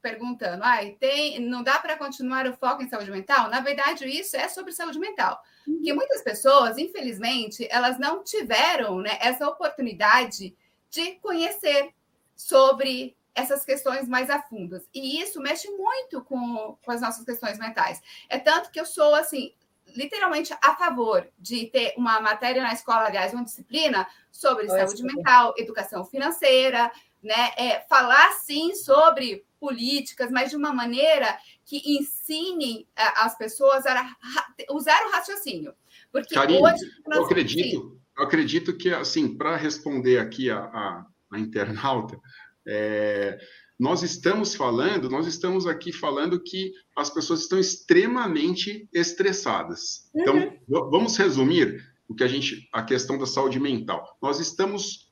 perguntando: 0.03 0.61
ah, 0.63 0.79
tem, 0.99 1.39
não 1.39 1.63
dá 1.63 1.79
para 1.79 1.97
continuar 1.97 2.45
o 2.45 2.53
foco 2.53 2.83
em 2.83 2.89
saúde 2.89 3.09
mental? 3.09 3.49
Na 3.49 3.61
verdade, 3.61 4.05
isso 4.05 4.35
é 4.35 4.49
sobre 4.49 4.73
saúde 4.73 4.99
mental. 4.99 5.41
Porque 5.63 5.91
uhum. 5.91 5.97
muitas 5.97 6.21
pessoas, 6.21 6.77
infelizmente, 6.77 7.65
elas 7.71 7.97
não 7.97 8.21
tiveram 8.21 8.99
né, 8.99 9.17
essa 9.21 9.47
oportunidade 9.47 10.55
de 10.91 11.11
conhecer 11.15 11.93
sobre 12.35 13.15
essas 13.33 13.65
questões 13.65 14.07
mais 14.07 14.29
a 14.29 14.41
fundas. 14.41 14.87
E 14.93 15.19
isso 15.21 15.41
mexe 15.41 15.71
muito 15.71 16.21
com, 16.21 16.77
com 16.83 16.91
as 16.91 17.01
nossas 17.01 17.25
questões 17.25 17.57
mentais. 17.57 18.01
É 18.29 18.37
tanto 18.37 18.69
que 18.69 18.79
eu 18.79 18.85
sou, 18.85 19.15
assim, 19.15 19.53
literalmente 19.95 20.53
a 20.61 20.75
favor 20.75 21.27
de 21.39 21.67
ter 21.67 21.93
uma 21.97 22.19
matéria 22.19 22.61
na 22.61 22.73
escola, 22.73 23.05
aliás, 23.05 23.33
uma 23.33 23.43
disciplina 23.43 24.07
sobre 24.31 24.67
saúde 24.67 25.01
mental, 25.03 25.53
educação 25.57 26.05
financeira, 26.05 26.91
né? 27.23 27.53
É, 27.57 27.79
falar 27.87 28.33
sim 28.33 28.75
sobre 28.75 29.45
políticas, 29.63 30.29
mas 30.29 30.49
de 30.49 30.57
uma 30.57 30.73
maneira 30.73 31.37
que 31.63 31.81
ensine 31.97 32.85
é, 32.97 33.03
as 33.21 33.37
pessoas 33.37 33.85
a 33.85 34.13
usar 34.71 35.05
o 35.05 35.11
raciocínio. 35.11 35.73
Porque 36.11 36.35
Karine, 36.35 36.61
hoje. 36.61 36.85
Eu 37.09 37.23
acredito, 37.23 38.01
eu 38.17 38.23
acredito 38.25 38.75
que, 38.75 38.93
assim, 38.93 39.37
para 39.37 39.55
responder 39.55 40.19
aqui 40.19 40.49
a, 40.49 40.57
a, 40.59 41.05
a 41.31 41.39
internauta, 41.39 42.19
é, 42.67 43.39
nós 43.79 44.03
estamos 44.03 44.53
falando, 44.53 45.09
nós 45.09 45.27
estamos 45.27 45.65
aqui 45.65 45.93
falando 45.93 46.43
que 46.43 46.73
as 46.97 47.09
pessoas 47.09 47.39
estão 47.39 47.57
extremamente 47.57 48.89
estressadas. 48.93 50.09
Então, 50.13 50.35
uhum. 50.35 50.59
Então, 50.67 50.91
vamos 50.91 51.15
resumir 51.15 51.81
o 52.05 52.13
que 52.13 52.25
a 52.25 52.27
gente, 52.27 52.67
a 52.73 52.83
questão 52.83 53.17
da 53.17 53.25
saúde 53.25 53.61
mental. 53.61 54.17
Nós 54.21 54.41
estamos, 54.41 55.09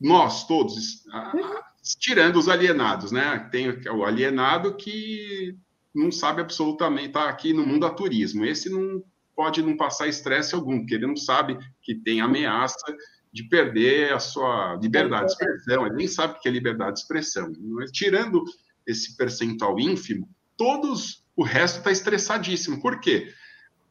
nós 0.00 0.48
todos, 0.48 1.04
uhum. 1.06 1.60
Tirando 1.98 2.36
os 2.36 2.48
alienados, 2.48 3.12
né? 3.12 3.48
Tem 3.52 3.68
o 3.88 4.04
alienado 4.04 4.74
que 4.76 5.54
não 5.94 6.10
sabe 6.10 6.40
absolutamente, 6.40 7.08
está 7.08 7.28
aqui 7.28 7.52
no 7.52 7.66
mundo 7.66 7.86
a 7.86 7.90
turismo. 7.90 8.44
Esse 8.44 8.70
não 8.70 9.02
pode 9.36 9.62
não 9.62 9.76
passar 9.76 10.08
estresse 10.08 10.54
algum, 10.54 10.78
porque 10.78 10.94
ele 10.94 11.06
não 11.06 11.16
sabe 11.16 11.58
que 11.82 11.94
tem 11.94 12.20
ameaça 12.20 12.96
de 13.32 13.42
perder 13.48 14.12
a 14.12 14.18
sua 14.20 14.78
liberdade 14.80 15.26
de 15.26 15.32
expressão, 15.32 15.86
ele 15.86 15.96
nem 15.96 16.06
sabe 16.06 16.34
o 16.34 16.40
que 16.40 16.48
é 16.48 16.52
liberdade 16.52 16.94
de 16.94 17.00
expressão. 17.00 17.52
Mas, 17.60 17.90
tirando 17.90 18.44
esse 18.86 19.16
percentual 19.16 19.78
ínfimo, 19.78 20.28
todos 20.56 21.24
o 21.36 21.42
resto 21.42 21.78
está 21.78 21.90
estressadíssimo. 21.90 22.80
Por 22.80 23.00
quê? 23.00 23.32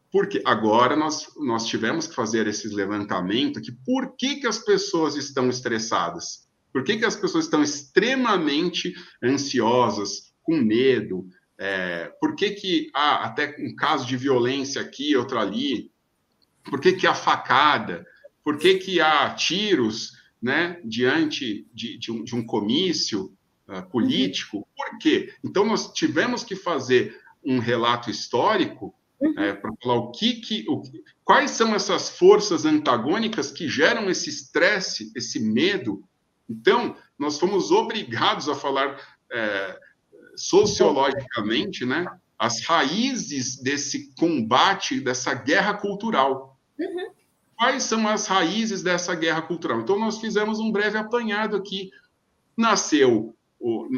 Porque 0.09 0.41
agora 0.45 0.95
nós, 0.95 1.27
nós 1.37 1.65
tivemos 1.65 2.07
que 2.07 2.15
fazer 2.15 2.47
esses 2.47 2.71
levantamentos 2.71 3.61
aqui. 3.61 3.71
Por 3.85 4.15
que, 4.15 4.37
que 4.37 4.47
as 4.47 4.59
pessoas 4.59 5.15
estão 5.15 5.49
estressadas? 5.49 6.47
Por 6.73 6.83
que, 6.83 6.97
que 6.97 7.05
as 7.05 7.15
pessoas 7.15 7.45
estão 7.45 7.61
extremamente 7.61 8.93
ansiosas, 9.23 10.33
com 10.41 10.57
medo? 10.57 11.29
É, 11.57 12.11
por 12.19 12.35
que, 12.35 12.49
que 12.51 12.89
há 12.93 13.15
ah, 13.15 13.25
até 13.25 13.55
um 13.59 13.75
caso 13.75 14.05
de 14.05 14.17
violência 14.17 14.81
aqui, 14.81 15.15
outro 15.15 15.39
ali? 15.39 15.91
Por 16.63 16.81
que, 16.81 16.93
que 16.93 17.05
a 17.05 17.13
facada? 17.13 18.05
Por 18.43 18.57
que, 18.57 18.75
que 18.75 18.99
há 18.99 19.29
tiros 19.33 20.11
né, 20.41 20.81
diante 20.83 21.67
de, 21.73 21.97
de, 21.97 22.11
um, 22.11 22.23
de 22.23 22.35
um, 22.35 22.45
comício 22.45 23.33
uh, 23.67 23.87
político? 23.89 24.67
Por 24.75 24.97
quê? 24.97 25.33
Então, 25.43 25.65
nós 25.65 25.93
tivemos 25.93 26.43
que 26.43 26.55
fazer 26.55 27.17
um 27.45 27.59
relato 27.59 28.09
histórico 28.09 28.93
uhum. 29.19 29.39
é, 29.39 29.53
para 29.53 29.71
falar 29.81 29.95
o 29.95 30.11
que, 30.11 30.33
que 30.35 30.65
o, 30.67 30.81
quais 31.23 31.51
são 31.51 31.73
essas 31.73 32.09
forças 32.09 32.65
antagônicas 32.65 33.51
que 33.51 33.67
geram 33.67 34.09
esse 34.09 34.29
estresse, 34.29 35.11
esse 35.15 35.39
medo. 35.39 36.03
Então, 36.49 36.95
nós 37.17 37.39
fomos 37.39 37.71
obrigados 37.71 38.49
a 38.49 38.55
falar 38.55 38.99
é, 39.31 39.79
sociologicamente, 40.35 41.85
né, 41.85 42.05
as 42.37 42.65
raízes 42.65 43.61
desse 43.61 44.13
combate, 44.15 44.99
dessa 44.99 45.33
guerra 45.33 45.75
cultural. 45.75 46.59
Uhum 46.77 47.13
quais 47.63 47.83
são 47.83 48.05
as 48.09 48.27
raízes 48.27 48.83
dessa 48.83 49.15
guerra 49.15 49.41
cultural. 49.41 49.79
Então, 49.79 49.97
nós 49.97 50.19
fizemos 50.19 50.59
um 50.59 50.69
breve 50.69 50.97
apanhado 50.97 51.55
aqui. 51.55 51.91
Nasceu, 52.57 53.33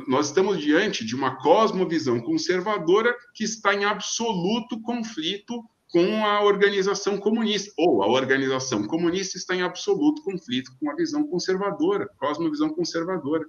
nós 0.08 0.28
estamos 0.28 0.62
diante 0.62 1.04
de 1.04 1.16
uma 1.16 1.38
cosmovisão 1.38 2.22
conservadora 2.22 3.16
que 3.34 3.44
está 3.44 3.74
em 3.74 3.84
absoluto 3.84 4.80
conflito 4.82 5.64
com 5.96 6.26
a 6.26 6.44
organização 6.44 7.18
comunista, 7.18 7.72
ou 7.78 8.04
a 8.04 8.08
organização 8.08 8.86
comunista 8.86 9.38
está 9.38 9.56
em 9.56 9.62
absoluto 9.62 10.22
conflito 10.24 10.70
com 10.78 10.92
a 10.92 10.94
visão 10.94 11.26
conservadora, 11.26 12.10
cosmovisão 12.20 12.68
conservadora. 12.68 13.46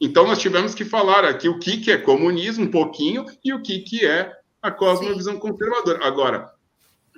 Então, 0.00 0.26
nós 0.26 0.40
tivemos 0.40 0.74
que 0.74 0.84
falar 0.84 1.24
aqui 1.24 1.48
o 1.48 1.60
que, 1.60 1.76
que 1.76 1.92
é 1.92 1.98
comunismo, 1.98 2.64
um 2.64 2.70
pouquinho, 2.70 3.24
e 3.44 3.54
o 3.54 3.62
que, 3.62 3.78
que 3.78 4.04
é 4.04 4.32
a 4.60 4.72
cosmovisão 4.72 5.34
Sim. 5.34 5.38
conservadora. 5.38 6.04
Agora, 6.04 6.52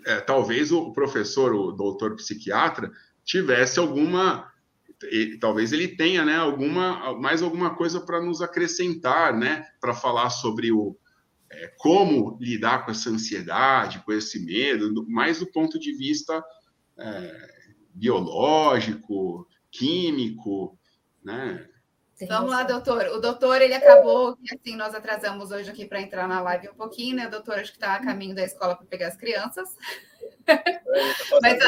é, 0.04 0.20
talvez 0.20 0.70
o 0.72 0.92
professor, 0.92 1.54
o 1.54 1.72
doutor 1.72 2.14
psiquiatra, 2.14 2.92
tivesse 3.24 3.78
alguma, 3.78 4.52
talvez 5.40 5.72
ele 5.72 5.88
tenha, 5.88 6.22
né, 6.22 6.36
alguma, 6.36 7.18
mais 7.18 7.40
alguma 7.40 7.74
coisa 7.74 7.98
para 7.98 8.20
nos 8.20 8.42
acrescentar, 8.42 9.34
né, 9.34 9.64
para 9.80 9.94
falar 9.94 10.28
sobre 10.28 10.70
o 10.70 10.98
é, 11.50 11.68
como 11.78 12.38
lidar 12.40 12.84
com 12.84 12.90
essa 12.90 13.10
ansiedade, 13.10 14.02
com 14.04 14.12
esse 14.12 14.38
medo, 14.44 15.06
mais 15.08 15.38
do 15.40 15.46
ponto 15.46 15.78
de 15.78 15.92
vista 15.92 16.44
é, 16.98 17.48
biológico, 17.94 19.46
químico, 19.70 20.78
né? 21.24 21.68
Vamos 22.26 22.50
lá, 22.50 22.64
doutor. 22.64 23.06
O 23.12 23.20
doutor, 23.20 23.62
ele 23.62 23.74
acabou, 23.74 24.36
assim, 24.52 24.74
nós 24.74 24.92
atrasamos 24.92 25.52
hoje 25.52 25.70
aqui 25.70 25.86
para 25.86 26.00
entrar 26.00 26.26
na 26.26 26.40
live 26.40 26.70
um 26.70 26.74
pouquinho, 26.74 27.14
né? 27.14 27.28
O 27.28 27.30
doutor 27.30 27.60
acho 27.60 27.70
que 27.70 27.76
está 27.76 27.94
a 27.94 28.04
caminho 28.04 28.34
da 28.34 28.42
escola 28.42 28.74
para 28.74 28.86
pegar 28.86 29.08
as 29.08 29.16
crianças. 29.16 29.68
É, 30.46 30.80
mas, 31.40 31.58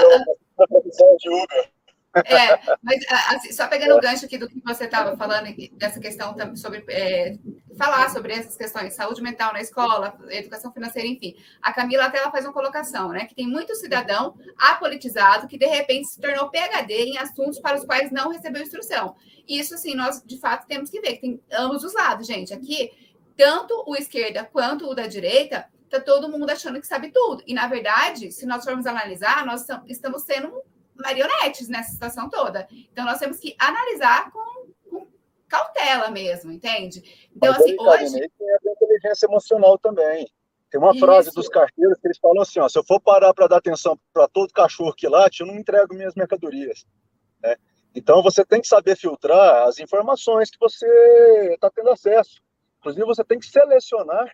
é, 2.15 2.61
mas 2.83 3.05
assim, 3.29 3.53
só 3.53 3.67
pegando 3.69 3.97
o 3.97 4.01
gancho 4.01 4.27
aqui 4.27 4.37
do 4.37 4.49
que 4.49 4.61
você 4.65 4.85
estava 4.85 5.17
falando, 5.17 5.55
dessa 5.73 6.01
questão 6.01 6.35
sobre 6.57 6.85
é, 6.89 7.37
falar 7.79 8.11
sobre 8.11 8.33
essas 8.33 8.57
questões, 8.57 8.95
saúde 8.95 9.23
mental 9.23 9.53
na 9.53 9.61
escola, 9.61 10.19
educação 10.29 10.73
financeira, 10.73 11.09
enfim. 11.09 11.35
A 11.63 11.73
Camila 11.73 12.05
até 12.05 12.19
ela 12.19 12.31
faz 12.31 12.45
uma 12.45 12.53
colocação, 12.53 13.09
né? 13.09 13.25
Que 13.27 13.35
tem 13.35 13.47
muito 13.47 13.75
cidadão 13.75 14.35
apolitizado 14.59 15.49
que 15.49 15.57
de 15.57 15.67
repente 15.67 16.09
se 16.09 16.21
tornou 16.21 16.51
PhD 16.51 16.95
em 16.95 17.19
assuntos 17.19 17.59
para 17.59 17.77
os 17.77 17.85
quais 17.85 18.11
não 18.11 18.31
recebeu 18.31 18.63
instrução. 18.63 19.15
Isso, 19.49 19.75
assim, 19.75 19.95
nós 19.95 20.23
de 20.25 20.39
fato 20.39 20.67
temos 20.67 20.91
que 20.91 21.01
ver 21.01 21.15
que 21.15 21.21
tem 21.21 21.41
ambos 21.53 21.85
os 21.85 21.95
lados, 21.95 22.27
gente. 22.27 22.53
Aqui, 22.53 22.91
tanto 23.37 23.83
o 23.87 23.97
esquerda 23.97 24.45
quanto 24.45 24.87
o 24.87 24.95
da 24.95 25.07
direita, 25.07 25.67
tá 25.89 26.01
todo 26.01 26.29
mundo 26.29 26.51
achando 26.51 26.81
que 26.81 26.87
sabe 26.87 27.11
tudo. 27.11 27.43
E, 27.47 27.55
na 27.55 27.67
verdade, 27.67 28.31
se 28.31 28.47
nós 28.47 28.65
formos 28.65 28.87
analisar, 28.87 29.45
nós 29.45 29.67
estamos 29.89 30.23
sendo 30.23 30.63
marionetes 31.01 31.69
nessa 31.69 31.91
situação 31.93 32.29
toda. 32.29 32.67
Então, 32.93 33.05
nós 33.05 33.19
temos 33.19 33.39
que 33.39 33.57
analisar 33.59 34.31
com, 34.31 34.67
com 34.89 35.07
cautela 35.49 36.11
mesmo, 36.11 36.53
entende? 36.53 37.03
Então, 37.35 37.53
Mas 37.53 37.63
assim, 37.63 37.77
hoje. 37.79 38.29
Tem 38.39 38.51
a 38.51 38.73
inteligência 38.73 39.27
emocional 39.27 39.79
também. 39.79 40.27
Tem 40.71 40.81
uma 40.81 40.93
Isso. 40.93 41.01
frase 41.01 41.33
dos 41.33 41.49
carteiros 41.49 41.99
que 41.99 42.07
eles 42.07 42.19
falam 42.19 42.43
assim: 42.43 42.61
ó, 42.61 42.69
se 42.69 42.79
eu 42.79 42.85
for 42.85 43.01
parar 43.01 43.35
para 43.35 43.49
dar 43.49 43.57
atenção 43.57 43.99
para 44.13 44.29
todo 44.29 44.53
cachorro 44.53 44.95
que 44.95 45.09
late, 45.09 45.41
eu 45.41 45.47
não 45.47 45.57
entrego 45.57 45.95
minhas 45.95 46.15
mercadorias. 46.15 46.87
Né? 47.43 47.57
Então, 47.95 48.23
você 48.23 48.45
tem 48.45 48.61
que 48.61 48.69
saber 48.69 48.97
filtrar 48.97 49.67
as 49.67 49.81
informações 49.81 50.49
que 50.49 50.59
você 50.61 50.87
está 51.55 51.69
tendo 51.71 51.91
acesso. 51.91 52.41
Inclusive, 52.79 53.05
você 53.05 53.25
tem 53.25 53.39
que 53.39 53.47
selecionar 53.47 54.31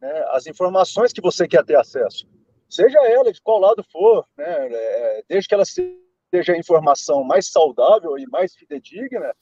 né, 0.00 0.24
as 0.30 0.46
informações 0.46 1.12
que 1.12 1.20
você 1.20 1.46
quer 1.46 1.64
ter 1.64 1.76
acesso. 1.76 2.26
seja 2.68 2.98
ela 3.06 3.32
de 3.32 3.40
qual 3.42 3.58
lado 3.58 3.84
for, 3.90 4.24
né, 4.36 4.68
é, 4.72 5.24
desde 5.28 5.48
que 5.48 5.54
ela 5.54 5.64
seja 5.64 5.92
a 6.32 6.56
informação 6.56 7.24
mais 7.24 7.48
saudável 7.50 8.16
e 8.18 8.26
mais 8.26 8.54
fidedigna, 8.54 9.34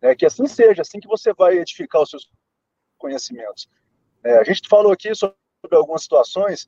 né, 0.00 0.14
que 0.14 0.26
assim 0.26 0.46
seja, 0.46 0.82
assim 0.82 1.00
que 1.00 1.08
você 1.08 1.32
vai 1.32 1.58
edificar 1.58 2.02
os 2.02 2.10
seus 2.10 2.28
conhecimentos. 2.98 3.68
É, 4.22 4.38
a 4.38 4.44
gente 4.44 4.68
falou 4.68 4.92
aqui 4.92 5.14
sobre 5.14 5.36
algumas 5.72 6.02
situações 6.02 6.66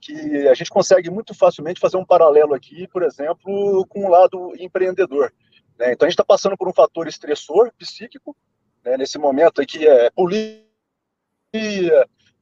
que 0.00 0.48
a 0.48 0.54
gente 0.54 0.70
consegue 0.70 1.10
muito 1.10 1.34
facilmente 1.34 1.80
fazer 1.80 1.96
um 1.96 2.04
paralelo 2.04 2.54
aqui, 2.54 2.86
por 2.88 3.02
exemplo, 3.02 3.86
com 3.88 4.04
o 4.04 4.10
lado 4.10 4.52
empreendedor. 4.58 5.32
Né? 5.78 5.92
Então, 5.92 6.06
a 6.06 6.10
gente 6.10 6.14
está 6.14 6.24
passando 6.24 6.56
por 6.56 6.68
um 6.68 6.74
fator 6.74 7.08
estressor 7.08 7.72
psíquico, 7.78 8.36
né, 8.84 8.96
nesse 8.96 9.18
momento 9.18 9.62
aqui 9.62 9.86
é 9.86 10.10
polícia, 10.10 10.64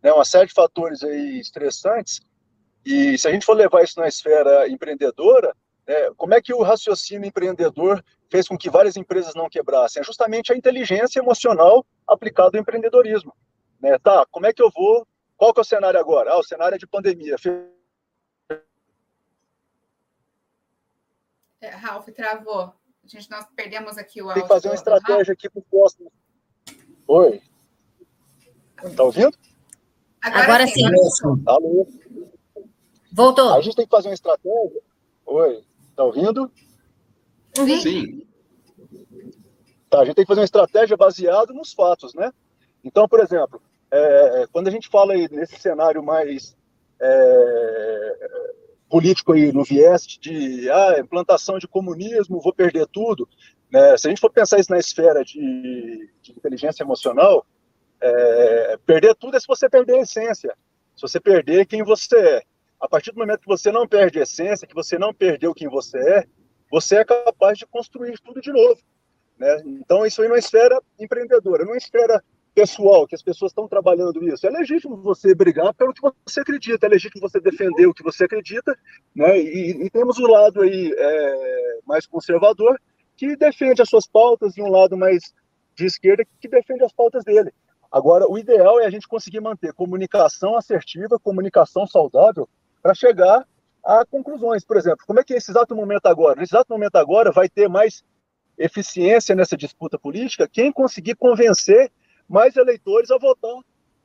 né, 0.02 0.12
uma 0.12 0.24
série 0.24 0.46
de 0.46 0.54
fatores 0.54 1.04
aí 1.04 1.38
estressantes, 1.38 2.20
e 2.84 3.16
se 3.16 3.28
a 3.28 3.30
gente 3.30 3.46
for 3.46 3.54
levar 3.54 3.84
isso 3.84 4.00
na 4.00 4.08
esfera 4.08 4.68
empreendedora, 4.68 5.54
né, 5.86 6.10
como 6.16 6.34
é 6.34 6.40
que 6.40 6.54
o 6.54 6.62
raciocínio 6.62 7.26
empreendedor 7.26 8.02
fez 8.30 8.48
com 8.48 8.56
que 8.56 8.70
várias 8.70 8.96
empresas 8.96 9.34
não 9.34 9.48
quebrassem? 9.48 10.00
É 10.00 10.04
justamente 10.04 10.52
a 10.52 10.56
inteligência 10.56 11.20
emocional 11.20 11.84
aplicada 12.06 12.56
ao 12.56 12.60
empreendedorismo. 12.60 13.34
Né? 13.80 13.98
Tá, 13.98 14.26
como 14.30 14.46
é 14.46 14.52
que 14.52 14.62
eu 14.62 14.70
vou 14.70 15.06
qual 15.42 15.52
que 15.52 15.58
é 15.58 15.62
o 15.62 15.64
cenário 15.64 15.98
agora? 15.98 16.30
Ah, 16.30 16.38
o 16.38 16.44
cenário 16.44 16.76
é 16.76 16.78
de 16.78 16.86
pandemia. 16.86 17.34
É, 21.60 21.68
Ralf, 21.70 22.06
travou. 22.10 22.72
A 23.04 23.08
gente, 23.08 23.28
nós 23.28 23.44
perdemos 23.56 23.98
aqui 23.98 24.22
o 24.22 24.26
áudio. 24.28 24.34
Tem 24.34 24.42
que 24.44 24.54
fazer 24.54 24.68
uma 24.68 24.76
estratégia 24.76 25.32
aqui 25.32 25.50
para 25.50 25.58
o 25.58 25.64
próximo. 25.64 26.12
Oi. 27.08 27.42
Está 28.84 29.02
ouvindo? 29.02 29.36
Agora, 30.22 30.44
Agora 30.44 30.66
sim. 30.68 30.74
sim. 30.74 31.42
Alô. 31.44 31.88
Voltou. 33.12 33.52
A 33.52 33.60
gente 33.60 33.74
tem 33.74 33.84
que 33.84 33.90
fazer 33.90 34.10
uma 34.10 34.14
estratégia. 34.14 34.80
Oi. 35.26 35.64
Está 35.92 36.04
ouvindo? 36.04 36.50
Uhum. 37.58 37.80
Sim. 37.80 38.26
Tá, 39.88 40.00
a 40.00 40.04
gente 40.04 40.14
tem 40.14 40.24
que 40.24 40.28
fazer 40.28 40.40
uma 40.40 40.46
estratégia 40.46 40.96
baseada 40.96 41.52
nos 41.52 41.72
fatos, 41.72 42.14
né? 42.14 42.32
Então, 42.82 43.06
por 43.06 43.20
exemplo, 43.20 43.62
é, 43.90 44.46
quando 44.50 44.68
a 44.68 44.70
gente 44.70 44.88
fala 44.88 45.12
aí 45.12 45.28
nesse 45.30 45.60
cenário 45.60 46.02
mais 46.02 46.56
é, 46.98 48.28
político 48.88 49.34
aí 49.34 49.52
no 49.52 49.62
viés 49.62 50.06
de 50.06 50.70
ah, 50.70 50.98
implantação 50.98 51.58
de 51.58 51.68
comunismo, 51.68 52.40
vou 52.40 52.54
perder 52.54 52.86
tudo, 52.86 53.28
né? 53.70 53.96
se 53.98 54.06
a 54.06 54.10
gente 54.10 54.20
for 54.20 54.30
pensar 54.30 54.58
isso 54.58 54.70
na 54.70 54.78
esfera 54.78 55.22
de, 55.22 56.10
de 56.22 56.32
inteligência 56.32 56.82
emocional, 56.82 57.46
é, 58.00 58.78
perder 58.86 59.14
tudo 59.14 59.36
é 59.36 59.40
se 59.40 59.46
você 59.46 59.68
perder 59.68 59.96
a 59.96 60.02
essência, 60.02 60.56
se 60.96 61.02
você 61.02 61.20
perder 61.20 61.66
quem 61.66 61.82
você 61.82 62.18
é. 62.18 62.42
A 62.82 62.88
partir 62.88 63.12
do 63.12 63.20
momento 63.20 63.42
que 63.42 63.46
você 63.46 63.70
não 63.70 63.86
perde 63.86 64.18
a 64.18 64.24
essência, 64.24 64.66
que 64.66 64.74
você 64.74 64.98
não 64.98 65.14
perdeu 65.14 65.54
quem 65.54 65.68
você 65.68 65.98
é, 65.98 66.24
você 66.68 66.96
é 66.96 67.04
capaz 67.04 67.56
de 67.56 67.64
construir 67.64 68.18
tudo 68.18 68.40
de 68.40 68.52
novo. 68.52 68.80
Né? 69.38 69.62
Então, 69.64 70.04
isso 70.04 70.20
aí 70.20 70.26
numa 70.26 70.38
esfera 70.38 70.82
empreendedora, 70.98 71.64
numa 71.64 71.76
esfera 71.76 72.20
pessoal, 72.52 73.06
que 73.06 73.14
as 73.14 73.22
pessoas 73.22 73.52
estão 73.52 73.68
trabalhando 73.68 74.22
isso. 74.28 74.44
É 74.46 74.50
legítimo 74.50 74.96
você 74.96 75.32
brigar 75.32 75.72
pelo 75.74 75.94
que 75.94 76.00
você 76.26 76.40
acredita, 76.40 76.86
é 76.86 76.88
legítimo 76.88 77.20
você 77.20 77.40
defender 77.40 77.86
o 77.86 77.94
que 77.94 78.02
você 78.02 78.24
acredita, 78.24 78.76
né? 79.14 79.38
E, 79.38 79.84
e 79.84 79.90
temos 79.90 80.18
o 80.18 80.24
um 80.24 80.30
lado 80.30 80.60
aí 80.60 80.92
é, 80.92 81.78
mais 81.86 82.04
conservador 82.04 82.80
que 83.16 83.36
defende 83.36 83.80
as 83.80 83.88
suas 83.88 84.08
pautas 84.08 84.56
e 84.56 84.62
um 84.62 84.68
lado 84.68 84.96
mais 84.96 85.32
de 85.76 85.86
esquerda 85.86 86.24
que 86.40 86.48
defende 86.48 86.82
as 86.82 86.92
pautas 86.92 87.22
dele. 87.22 87.52
Agora, 87.90 88.26
o 88.28 88.38
ideal 88.38 88.80
é 88.80 88.86
a 88.86 88.90
gente 88.90 89.06
conseguir 89.06 89.40
manter 89.40 89.72
comunicação 89.72 90.56
assertiva, 90.56 91.18
comunicação 91.18 91.86
saudável, 91.86 92.48
para 92.82 92.94
chegar 92.94 93.46
a 93.84 94.04
conclusões. 94.04 94.64
Por 94.64 94.76
exemplo, 94.76 95.04
como 95.06 95.20
é 95.20 95.24
que 95.24 95.34
esse 95.34 95.50
exato 95.50 95.74
momento 95.74 96.06
agora? 96.06 96.40
Nesse 96.40 96.54
exato 96.54 96.72
momento 96.72 96.96
agora 96.96 97.30
vai 97.30 97.48
ter 97.48 97.68
mais 97.68 98.04
eficiência 98.58 99.34
nessa 99.34 99.56
disputa 99.56 99.98
política 99.98 100.48
quem 100.48 100.72
conseguir 100.72 101.14
convencer 101.16 101.90
mais 102.28 102.56
eleitores 102.56 103.10
a 103.10 103.18
votar 103.18 103.58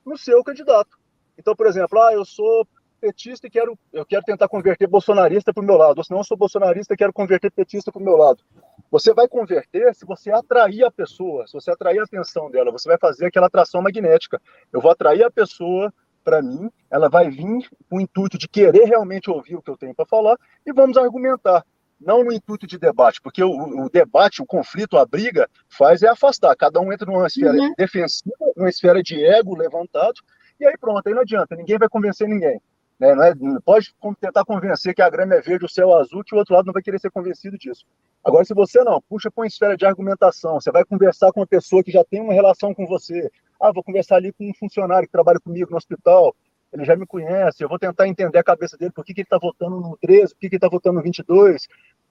no 0.05 0.17
seu 0.17 0.43
candidato. 0.43 0.97
Então, 1.37 1.55
por 1.55 1.67
exemplo, 1.67 1.99
ah, 2.01 2.13
eu 2.13 2.25
sou 2.25 2.67
petista 2.99 3.45
e 3.45 3.49
quero, 3.49 3.77
eu 3.93 4.05
quero 4.05 4.23
tentar 4.23 4.47
converter 4.47 4.87
bolsonarista 4.87 5.53
para 5.53 5.61
o 5.61 5.65
meu 5.65 5.77
lado, 5.77 5.99
ou 5.99 6.03
se 6.03 6.09
não, 6.09 6.19
eu 6.19 6.23
sou 6.23 6.35
bolsonarista 6.35 6.93
e 6.93 6.97
quero 6.97 7.13
converter 7.13 7.51
petista 7.51 7.91
para 7.91 8.01
o 8.01 8.03
meu 8.03 8.17
lado. 8.17 8.43
Você 8.89 9.13
vai 9.13 9.27
converter 9.27 9.93
se 9.93 10.05
você 10.05 10.31
atrair 10.31 10.83
a 10.83 10.91
pessoa, 10.91 11.45
se 11.45 11.53
você 11.53 11.69
atrair 11.69 11.99
a 11.99 12.03
atenção 12.03 12.49
dela, 12.49 12.71
você 12.71 12.89
vai 12.89 12.97
fazer 12.97 13.27
aquela 13.27 13.47
atração 13.47 13.81
magnética. 13.81 14.41
Eu 14.71 14.81
vou 14.81 14.89
atrair 14.89 15.23
a 15.23 15.29
pessoa 15.29 15.93
para 16.27 16.41
mim, 16.41 16.69
ela 16.91 17.07
vai 17.07 17.29
vir 17.29 17.69
com 17.89 17.95
o 17.95 18.01
intuito 18.01 18.37
de 18.37 18.49
querer 18.49 18.83
realmente 18.83 19.31
ouvir 19.31 19.55
o 19.55 19.61
que 19.61 19.71
eu 19.71 19.77
tenho 19.77 19.95
para 19.95 20.05
falar 20.05 20.37
e 20.65 20.73
vamos 20.73 20.97
argumentar 20.97 21.65
não 21.97 22.21
no 22.21 22.33
intuito 22.33 22.67
de 22.67 22.77
debate, 22.77 23.21
porque 23.21 23.41
o, 23.41 23.85
o, 23.85 23.89
debate, 23.89 24.41
o 24.41 24.45
conflito, 24.45 24.97
a 24.97 25.05
briga, 25.05 25.49
faz 25.69 26.03
é 26.03 26.09
afastar. 26.09 26.53
Cada 26.57 26.81
um 26.81 26.91
entra 26.91 27.09
numa 27.09 27.27
esfera 27.27 27.53
uhum. 27.53 27.73
defensiva, 27.77 28.35
numa 28.57 28.67
esfera 28.67 29.01
de 29.01 29.23
ego 29.23 29.55
levantado, 29.55 30.19
e 30.59 30.67
aí 30.67 30.77
pronto, 30.77 31.07
aí 31.07 31.13
não 31.13 31.21
adianta, 31.21 31.55
ninguém 31.55 31.77
vai 31.77 31.87
convencer 31.87 32.27
ninguém. 32.27 32.59
Né? 32.99 33.15
Não 33.15 33.23
é, 33.23 33.59
pode 33.63 33.95
tentar 34.19 34.43
convencer 34.43 34.93
que 34.93 35.01
a 35.01 35.09
grama 35.09 35.35
é 35.35 35.41
verde, 35.41 35.63
o 35.63 35.69
céu 35.69 35.91
é 35.91 36.01
azul, 36.01 36.25
que 36.25 36.35
o 36.35 36.37
outro 36.37 36.53
lado 36.53 36.65
não 36.65 36.73
vai 36.73 36.83
querer 36.83 36.99
ser 36.99 37.09
convencido 37.09 37.57
disso. 37.57 37.85
Agora, 38.21 38.43
se 38.43 38.53
você 38.53 38.83
não, 38.83 39.01
puxa 39.01 39.31
para 39.31 39.43
uma 39.43 39.47
esfera 39.47 39.77
de 39.77 39.85
argumentação, 39.85 40.59
você 40.59 40.71
vai 40.71 40.83
conversar 40.83 41.31
com 41.31 41.39
uma 41.39 41.47
pessoa 41.47 41.81
que 41.81 41.91
já 41.91 42.03
tem 42.03 42.19
uma 42.19 42.33
relação 42.33 42.73
com 42.73 42.85
você. 42.85 43.31
Ah, 43.59 43.71
vou 43.71 43.83
conversar 43.83 44.17
ali 44.17 44.31
com 44.33 44.49
um 44.49 44.53
funcionário 44.53 45.07
que 45.07 45.11
trabalha 45.11 45.39
comigo 45.39 45.71
no 45.71 45.77
hospital, 45.77 46.35
ele 46.71 46.85
já 46.85 46.95
me 46.95 47.05
conhece, 47.05 47.63
eu 47.63 47.69
vou 47.69 47.79
tentar 47.79 48.07
entender 48.07 48.37
a 48.37 48.43
cabeça 48.43 48.77
dele, 48.77 48.91
por 48.91 49.05
que, 49.05 49.13
que 49.13 49.21
ele 49.21 49.25
está 49.25 49.37
votando 49.37 49.79
no 49.79 49.97
13, 49.97 50.33
por 50.33 50.39
que, 50.39 50.49
que 50.49 50.55
ele 50.55 50.57
está 50.57 50.69
votando 50.69 50.97
no 50.97 51.03
22, 51.03 51.67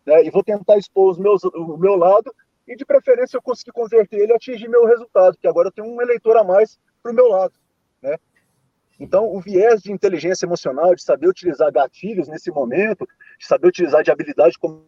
né, 0.06 0.24
e 0.24 0.30
vou 0.30 0.42
tentar 0.42 0.78
expor 0.78 1.10
os 1.10 1.18
meus, 1.18 1.44
o 1.44 1.76
meu 1.76 1.96
lado, 1.96 2.34
e 2.66 2.74
de 2.74 2.84
preferência 2.84 3.36
eu 3.36 3.42
conseguir 3.42 3.72
converter 3.72 4.18
ele 4.18 4.32
e 4.32 4.36
atingir 4.36 4.68
meu 4.68 4.86
resultado, 4.86 5.36
que 5.36 5.46
agora 5.46 5.68
eu 5.68 5.72
tenho 5.72 5.86
um 5.86 6.00
eleitor 6.00 6.36
a 6.36 6.42
mais 6.44 6.78
para 7.02 7.12
o 7.12 7.14
meu 7.14 7.28
lado. 7.28 7.54
Né? 8.02 8.16
Então, 8.98 9.26
o 9.26 9.40
viés 9.40 9.82
de 9.82 9.92
inteligência 9.92 10.46
emocional, 10.46 10.94
de 10.94 11.02
saber 11.02 11.28
utilizar 11.28 11.70
gatilhos 11.70 12.28
nesse 12.28 12.50
momento, 12.50 13.06
de 13.38 13.46
saber 13.46 13.68
utilizar 13.68 14.02
de 14.02 14.10
habilidade 14.10 14.58
como. 14.58 14.84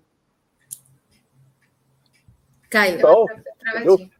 Caiu. 2.70 2.96
Então, 2.96 3.26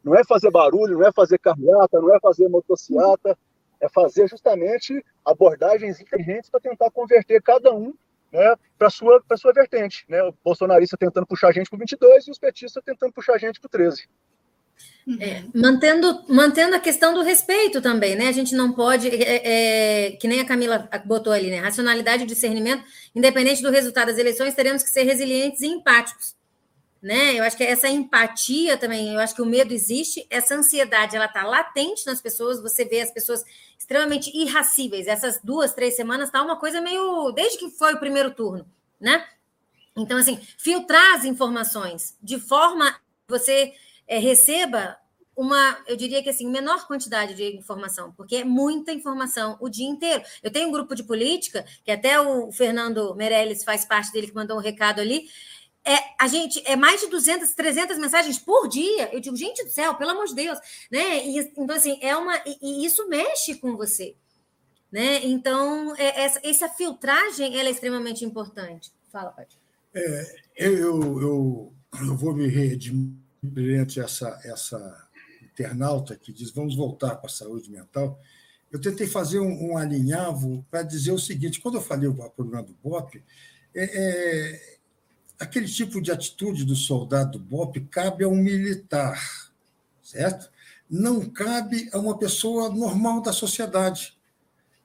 não 0.02 0.14
é 0.14 0.24
fazer 0.24 0.50
barulho, 0.50 0.98
não 0.98 1.06
é 1.06 1.12
fazer 1.12 1.38
carreata, 1.38 2.00
não 2.00 2.14
é 2.14 2.20
fazer 2.20 2.48
motociata, 2.48 3.36
é 3.80 3.88
fazer 3.88 4.28
justamente 4.28 5.04
abordagens 5.24 6.00
inteligentes 6.00 6.50
para 6.50 6.60
tentar 6.60 6.90
converter 6.90 7.42
cada 7.42 7.72
um 7.72 7.94
né, 8.32 8.56
para 8.78 8.90
sua 8.90 9.22
para 9.26 9.36
sua 9.36 9.52
vertente, 9.52 10.04
né? 10.08 10.22
O 10.22 10.34
bolsonarista 10.44 10.96
tentando 10.98 11.26
puxar 11.26 11.48
a 11.48 11.52
gente 11.52 11.70
para 11.70 11.76
o 11.76 11.80
22 11.80 12.26
e 12.26 12.30
os 12.30 12.38
petistas 12.38 12.82
tentando 12.84 13.12
puxar 13.12 13.34
a 13.34 13.38
gente 13.38 13.58
para 13.58 13.66
o 13.66 13.70
13. 13.70 14.06
É, 15.18 15.42
mantendo, 15.54 16.24
mantendo 16.28 16.76
a 16.76 16.78
questão 16.78 17.14
do 17.14 17.22
respeito 17.22 17.80
também, 17.80 18.14
né? 18.14 18.28
A 18.28 18.32
gente 18.32 18.54
não 18.54 18.72
pode, 18.72 19.08
é, 19.08 20.08
é, 20.08 20.10
que 20.12 20.28
nem 20.28 20.40
a 20.40 20.44
Camila 20.44 20.88
botou 21.06 21.32
ali, 21.32 21.50
né? 21.50 21.58
Racionalidade 21.58 22.24
e 22.24 22.26
discernimento, 22.26 22.84
independente 23.14 23.62
do 23.62 23.70
resultado 23.70 24.08
das 24.08 24.18
eleições, 24.18 24.54
teremos 24.54 24.82
que 24.82 24.90
ser 24.90 25.04
resilientes 25.04 25.62
e 25.62 25.66
empáticos 25.66 26.37
né? 27.00 27.38
Eu 27.38 27.44
acho 27.44 27.56
que 27.56 27.64
essa 27.64 27.88
empatia 27.88 28.76
também, 28.76 29.14
eu 29.14 29.20
acho 29.20 29.34
que 29.34 29.42
o 29.42 29.46
medo 29.46 29.72
existe, 29.72 30.26
essa 30.28 30.54
ansiedade 30.54 31.16
ela 31.16 31.26
está 31.26 31.44
latente 31.44 32.06
nas 32.06 32.20
pessoas, 32.20 32.60
você 32.60 32.84
vê 32.84 33.00
as 33.00 33.12
pessoas 33.12 33.44
extremamente 33.78 34.30
irracíveis. 34.36 35.06
Essas 35.06 35.40
duas, 35.42 35.72
três 35.72 35.94
semanas 35.96 36.30
tá 36.30 36.42
uma 36.42 36.58
coisa 36.58 36.80
meio 36.80 37.30
desde 37.32 37.58
que 37.58 37.70
foi 37.70 37.94
o 37.94 38.00
primeiro 38.00 38.32
turno, 38.32 38.66
né? 39.00 39.26
Então, 39.96 40.18
assim, 40.18 40.38
filtrar 40.56 41.16
as 41.16 41.24
informações 41.24 42.16
de 42.22 42.38
forma 42.38 42.92
que 42.92 43.00
você 43.28 43.72
é, 44.06 44.18
receba 44.18 44.96
uma, 45.38 45.78
eu 45.86 45.96
diria 45.96 46.20
que 46.20 46.28
assim, 46.28 46.50
menor 46.50 46.84
quantidade 46.88 47.32
de 47.34 47.56
informação, 47.56 48.12
porque 48.12 48.36
é 48.36 48.44
muita 48.44 48.92
informação 48.92 49.56
o 49.60 49.68
dia 49.68 49.86
inteiro. 49.86 50.24
Eu 50.42 50.50
tenho 50.50 50.68
um 50.68 50.72
grupo 50.72 50.96
de 50.96 51.04
política, 51.04 51.64
que 51.84 51.92
até 51.92 52.20
o 52.20 52.50
Fernando 52.50 53.14
Meirelles 53.14 53.62
faz 53.62 53.84
parte 53.84 54.12
dele, 54.12 54.26
que 54.26 54.34
mandou 54.34 54.56
um 54.56 54.60
recado 54.60 55.00
ali, 55.00 55.28
é, 55.88 56.14
a 56.20 56.28
gente 56.28 56.62
é 56.66 56.76
mais 56.76 57.00
de 57.00 57.06
200, 57.08 57.52
300 57.54 57.98
mensagens 57.98 58.38
por 58.38 58.68
dia. 58.68 59.12
Eu 59.12 59.20
digo, 59.20 59.34
gente 59.34 59.64
do 59.64 59.70
céu, 59.70 59.94
pelo 59.94 60.10
amor 60.10 60.26
de 60.26 60.34
Deus, 60.34 60.58
né? 60.90 61.26
E, 61.26 61.38
então 61.38 61.74
assim, 61.74 61.98
é 62.02 62.14
uma 62.14 62.36
e, 62.44 62.58
e 62.60 62.84
isso 62.84 63.08
mexe 63.08 63.54
com 63.54 63.74
você, 63.74 64.14
né? 64.92 65.24
Então, 65.24 65.96
é, 65.96 66.24
essa, 66.24 66.40
essa 66.44 66.68
filtragem 66.68 67.58
ela 67.58 67.68
é 67.68 67.72
extremamente 67.72 68.22
importante. 68.22 68.92
Fala, 69.10 69.30
Pati. 69.30 69.58
É, 69.94 70.36
eu, 70.56 71.00
eu, 71.22 71.72
eu 72.02 72.16
vou 72.16 72.34
me 72.34 72.46
redimir 72.48 73.14
perante 73.54 73.98
essa 73.98 74.38
essa 74.44 75.08
internauta 75.42 76.14
que 76.14 76.32
diz 76.32 76.50
vamos 76.50 76.76
voltar 76.76 77.16
para 77.16 77.30
a 77.30 77.32
saúde 77.32 77.70
mental. 77.70 78.20
Eu 78.70 78.78
tentei 78.78 79.06
fazer 79.06 79.40
um, 79.40 79.70
um 79.70 79.78
alinhavo 79.78 80.66
para 80.70 80.82
dizer 80.82 81.12
o 81.12 81.18
seguinte: 81.18 81.60
quando 81.60 81.76
eu 81.76 81.82
falei 81.82 82.06
o 82.06 82.30
problema 82.30 82.62
do 82.62 82.74
BOP, 82.74 83.24
é, 83.74 83.84
é 83.84 84.77
aquele 85.38 85.66
tipo 85.66 86.00
de 86.00 86.10
atitude 86.10 86.64
do 86.64 86.74
soldado 86.74 87.38
BOP 87.38 87.80
cabe 87.90 88.24
a 88.24 88.28
um 88.28 88.36
militar, 88.36 89.50
certo? 90.02 90.50
Não 90.90 91.28
cabe 91.28 91.88
a 91.92 91.98
uma 91.98 92.18
pessoa 92.18 92.70
normal 92.70 93.20
da 93.20 93.32
sociedade. 93.32 94.16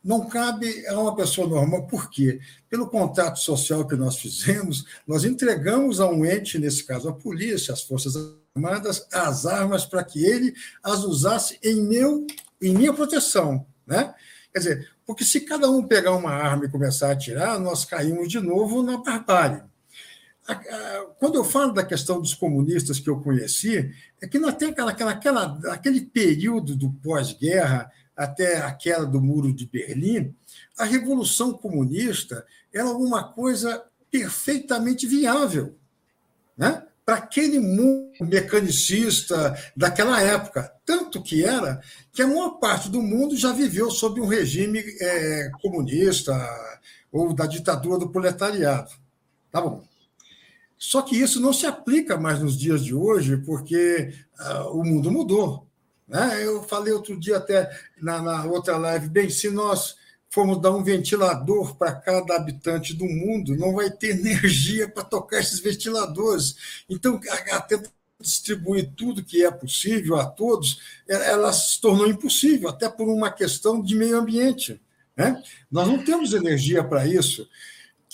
não 0.03 0.27
cabe 0.27 0.85
a 0.87 0.99
uma 0.99 1.15
pessoa 1.15 1.47
normal. 1.47 1.87
Por 1.87 2.09
quê? 2.09 2.41
Pelo 2.69 2.89
contrato 2.89 3.39
social 3.39 3.87
que 3.87 3.95
nós 3.95 4.17
fizemos, 4.17 4.85
nós 5.07 5.23
entregamos 5.23 6.01
a 6.01 6.07
um 6.07 6.25
ente, 6.25 6.59
nesse 6.59 6.83
caso 6.83 7.07
a 7.07 7.13
polícia, 7.13 7.73
as 7.73 7.83
Forças 7.83 8.13
Armadas, 8.53 9.07
as 9.13 9.45
armas 9.45 9.85
para 9.85 10.03
que 10.03 10.25
ele 10.25 10.53
as 10.83 11.05
usasse 11.05 11.57
em, 11.63 11.81
meu, 11.81 12.27
em 12.61 12.73
minha 12.73 12.93
proteção. 12.93 13.65
Né? 13.87 14.13
Quer 14.51 14.59
dizer, 14.59 14.91
porque 15.05 15.23
se 15.23 15.39
cada 15.41 15.69
um 15.71 15.87
pegar 15.87 16.11
uma 16.11 16.31
arma 16.31 16.65
e 16.65 16.69
começar 16.69 17.07
a 17.07 17.13
atirar, 17.13 17.57
nós 17.57 17.85
caímos 17.85 18.27
de 18.27 18.41
novo 18.41 18.83
na 18.83 18.97
barbárie. 18.97 19.63
Quando 21.19 21.35
eu 21.35 21.43
falo 21.43 21.71
da 21.71 21.85
questão 21.85 22.19
dos 22.19 22.33
comunistas 22.33 22.99
que 22.99 23.09
eu 23.09 23.21
conheci, 23.21 23.93
é 24.21 24.27
que 24.27 24.37
não 24.37 24.51
tem 24.51 24.69
aquela, 24.69 24.91
aquela, 24.91 25.59
aquele 25.71 26.01
período 26.01 26.75
do 26.75 26.91
pós-guerra 26.91 27.91
até 28.15 28.57
a 28.57 28.71
queda 28.71 29.05
do 29.05 29.21
Muro 29.21 29.53
de 29.53 29.65
Berlim, 29.65 30.35
a 30.77 30.83
Revolução 30.83 31.53
Comunista 31.53 32.45
era 32.71 32.83
alguma 32.83 33.31
coisa 33.31 33.83
perfeitamente 34.11 35.07
viável. 35.07 35.75
Né? 36.55 36.83
para 37.05 37.15
aquele 37.15 37.59
mundo 37.59 38.11
mecanicista 38.21 39.57
daquela 39.75 40.21
época. 40.21 40.73
Tanto 40.85 41.21
que 41.21 41.43
era 41.43 41.81
que 42.11 42.21
a 42.21 42.27
maior 42.27 42.51
parte 42.51 42.89
do 42.89 43.01
mundo 43.01 43.35
já 43.35 43.51
viveu 43.51 43.91
sob 43.91 44.21
um 44.21 44.27
regime 44.27 44.79
é, 45.01 45.51
comunista 45.61 46.33
ou 47.11 47.33
da 47.33 47.45
ditadura 47.45 47.99
do 47.99 48.09
proletariado. 48.09 48.91
Tá 49.51 49.61
bom. 49.61 49.83
Só 50.83 51.01
que 51.01 51.15
isso 51.15 51.39
não 51.39 51.53
se 51.53 51.65
aplica 51.65 52.17
mais 52.17 52.41
nos 52.41 52.59
dias 52.59 52.83
de 52.83 52.93
hoje, 52.93 53.37
porque 53.37 54.13
uh, 54.37 54.77
o 54.77 54.83
mundo 54.83 55.09
mudou. 55.09 55.65
Né? 56.05 56.45
Eu 56.45 56.61
falei 56.63 56.91
outro 56.91 57.17
dia, 57.17 57.37
até 57.37 57.71
na, 58.01 58.21
na 58.21 58.43
outra 58.43 58.75
live, 58.75 59.07
bem, 59.07 59.29
se 59.29 59.49
nós 59.49 59.95
formos 60.29 60.61
dar 60.61 60.71
um 60.71 60.83
ventilador 60.83 61.77
para 61.77 61.93
cada 61.93 62.35
habitante 62.35 62.93
do 62.93 63.05
mundo, 63.05 63.55
não 63.55 63.73
vai 63.73 63.89
ter 63.89 64.09
energia 64.19 64.89
para 64.89 65.05
tocar 65.05 65.39
esses 65.39 65.61
ventiladores. 65.61 66.83
Então, 66.89 67.17
até 67.53 67.81
distribuir 68.19 68.91
tudo 68.93 69.23
que 69.23 69.45
é 69.45 69.49
possível 69.49 70.17
a 70.17 70.25
todos, 70.25 70.81
ela 71.07 71.53
se 71.53 71.79
tornou 71.79 72.09
impossível, 72.09 72.67
até 72.67 72.89
por 72.89 73.07
uma 73.07 73.31
questão 73.31 73.81
de 73.81 73.95
meio 73.95 74.17
ambiente. 74.17 74.81
Né? 75.15 75.41
Nós 75.71 75.87
não 75.87 76.03
temos 76.03 76.33
energia 76.33 76.83
para 76.83 77.07
isso. 77.07 77.47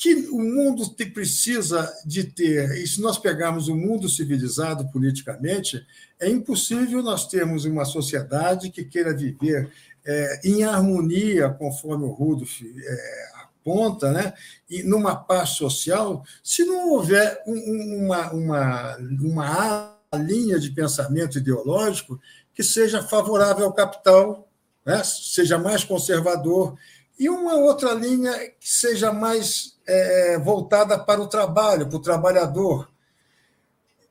Que 0.02 0.30
o 0.32 0.40
mundo 0.40 0.88
te, 0.90 1.06
precisa 1.06 1.92
de 2.06 2.24
ter, 2.24 2.72
e 2.78 2.88
se 2.88 3.02
nós 3.02 3.18
pegarmos 3.18 3.68
o 3.68 3.76
mundo 3.76 4.08
civilizado 4.08 4.88
politicamente, 4.92 5.86
é 6.20 6.30
impossível 6.30 7.04
nós 7.04 7.28
termos 7.28 7.66
uma 7.66 7.84
sociedade 7.84 8.70
que 8.70 8.86
queira 8.86 9.14
viver 9.14 9.70
é, 10.06 10.40
em 10.46 10.64
harmonia, 10.64 11.50
conforme 11.50 12.06
o 12.06 12.12
Rudolf 12.12 12.62
é, 12.62 13.30
aponta, 13.44 14.12
né? 14.12 14.34
e 14.70 14.84
numa 14.84 15.16
paz 15.16 15.50
social, 15.50 16.24
se 16.44 16.64
não 16.64 16.92
houver 16.92 17.44
uma, 17.46 18.32
uma, 18.32 18.98
uma 18.98 19.98
linha 20.16 20.60
de 20.60 20.72
pensamento 20.72 21.38
ideológico 21.38 22.20
que 22.54 22.64
seja 22.64 23.04
favorável 23.04 23.66
ao 23.66 23.74
capital, 23.74 24.50
né? 24.86 25.04
seja 25.04 25.58
mais 25.58 25.84
conservador, 25.84 26.78
e 27.20 27.30
uma 27.30 27.56
outra 27.56 27.94
linha 27.94 28.34
que 28.58 28.70
seja 28.70 29.12
mais 29.12 29.78
é, 29.86 30.40
voltada 30.40 30.98
para 30.98 31.20
o 31.20 31.28
trabalho, 31.28 31.88
para 31.88 31.98
o 31.98 32.02
trabalhador, 32.02 32.90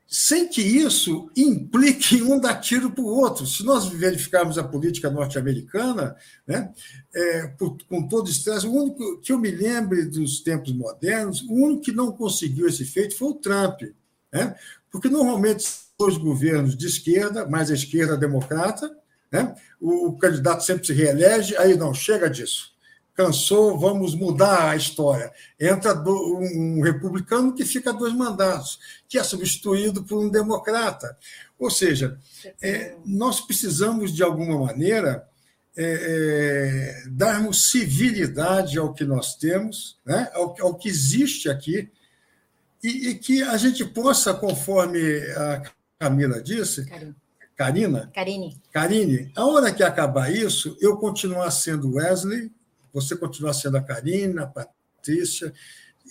sem 0.07 0.47
que 0.47 0.61
isso 0.61 1.29
implique 1.35 2.21
um 2.21 2.39
dar 2.39 2.59
tiro 2.59 2.91
para 2.91 3.03
o 3.03 3.07
outro. 3.07 3.47
Se 3.47 3.63
nós 3.63 3.87
verificarmos 3.87 4.59
a 4.59 4.63
política 4.63 5.09
norte-americana, 5.09 6.15
né, 6.47 6.71
é, 7.13 7.47
com 7.87 8.07
todo 8.07 8.29
estresse, 8.29 8.67
o 8.67 8.73
único 8.73 9.19
que 9.21 9.31
eu 9.31 9.39
me 9.39 9.49
lembre 9.49 10.05
dos 10.05 10.41
tempos 10.41 10.71
modernos, 10.71 11.41
o 11.41 11.53
único 11.53 11.81
que 11.81 11.91
não 11.91 12.11
conseguiu 12.11 12.67
esse 12.67 12.85
feito 12.85 13.17
foi 13.17 13.29
o 13.29 13.35
Trump. 13.35 13.81
Né, 14.31 14.55
porque 14.91 15.09
normalmente 15.09 15.67
os 15.99 16.17
governos 16.17 16.77
de 16.77 16.85
esquerda, 16.85 17.47
mais 17.47 17.71
a 17.71 17.73
esquerda 17.73 18.15
democrata, 18.15 18.95
né, 19.31 19.55
o, 19.81 20.09
o 20.09 20.17
candidato 20.17 20.63
sempre 20.63 20.85
se 20.85 20.93
reelege, 20.93 21.57
aí 21.57 21.75
não, 21.75 21.91
chega 21.93 22.29
disso 22.29 22.77
cansou, 23.19 23.77
vamos 23.77 24.15
mudar 24.15 24.69
a 24.69 24.77
história. 24.77 25.29
Entra 25.59 25.93
do, 25.93 26.37
um 26.37 26.79
republicano 26.79 27.53
que 27.53 27.65
fica 27.65 27.91
dois 27.91 28.13
mandatos, 28.13 28.79
que 29.09 29.19
é 29.19 29.23
substituído 29.23 30.05
por 30.05 30.23
um 30.23 30.29
democrata. 30.29 31.17
Ou 31.59 31.69
seja, 31.69 32.17
é, 32.61 32.95
nós 33.05 33.41
precisamos, 33.41 34.15
de 34.15 34.23
alguma 34.23 34.57
maneira, 34.57 35.27
é, 35.75 35.83
é, 35.83 37.09
darmos 37.09 37.69
civilidade 37.69 38.79
ao 38.79 38.93
que 38.93 39.03
nós 39.03 39.35
temos, 39.35 39.97
né? 40.05 40.29
ao, 40.33 40.55
ao 40.61 40.75
que 40.75 40.87
existe 40.87 41.49
aqui, 41.49 41.89
e, 42.81 43.09
e, 43.09 43.15
que 43.15 43.43
a 43.43 43.57
gente 43.57 43.83
possa, 43.83 44.33
conforme 44.33 44.97
a 45.35 45.61
Camila 45.99 46.41
disse, 46.41 46.85
Karina, 47.57 48.09
Karine. 48.15 48.61
Karine, 48.71 49.31
a 49.35 49.45
hora 49.45 49.73
que 49.73 49.83
acabar 49.83 50.33
isso, 50.33 50.77
eu 50.79 50.95
continuar 50.95 51.51
sendo 51.51 51.95
Wesley, 51.95 52.49
você 52.93 53.15
continuar 53.15 53.53
sendo 53.53 53.77
a 53.77 53.81
Karina, 53.81 54.43
a 54.43 54.47
Patrícia, 54.47 55.53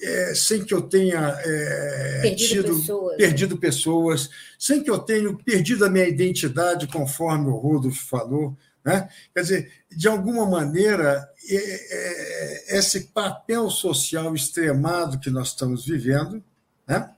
é, 0.01 0.35
sem 0.35 0.65
que 0.65 0.73
eu 0.73 0.83
tenha 0.83 1.37
é, 1.45 2.21
perdido, 2.23 2.63
tido, 2.63 2.77
pessoas. 2.77 3.17
perdido 3.17 3.59
pessoas, 3.59 4.31
sem 4.59 4.83
que 4.83 4.91
eu 4.91 4.99
tenha 4.99 5.35
perdido 5.35 5.85
a 5.85 5.91
minha 5.91 6.07
identidade, 6.07 6.87
conforme 6.87 7.49
o 7.49 7.57
Rudolf 7.57 7.97
falou. 8.09 8.57
Né? 8.85 9.09
Quer 9.35 9.41
dizer, 9.43 9.73
de 9.91 10.09
alguma 10.09 10.47
maneira, 10.47 11.29
é, 11.51 11.57
é, 11.57 12.79
esse 12.79 13.09
papel 13.09 13.69
social 13.71 14.35
extremado 14.35 15.19
que 15.19 15.31
nós 15.31 15.49
estamos 15.49 15.85
vivendo, 15.85 16.43
né? 16.87 17.11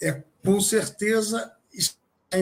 é 0.00 0.22
com 0.44 0.60
certeza 0.60 1.50
está 2.30 2.38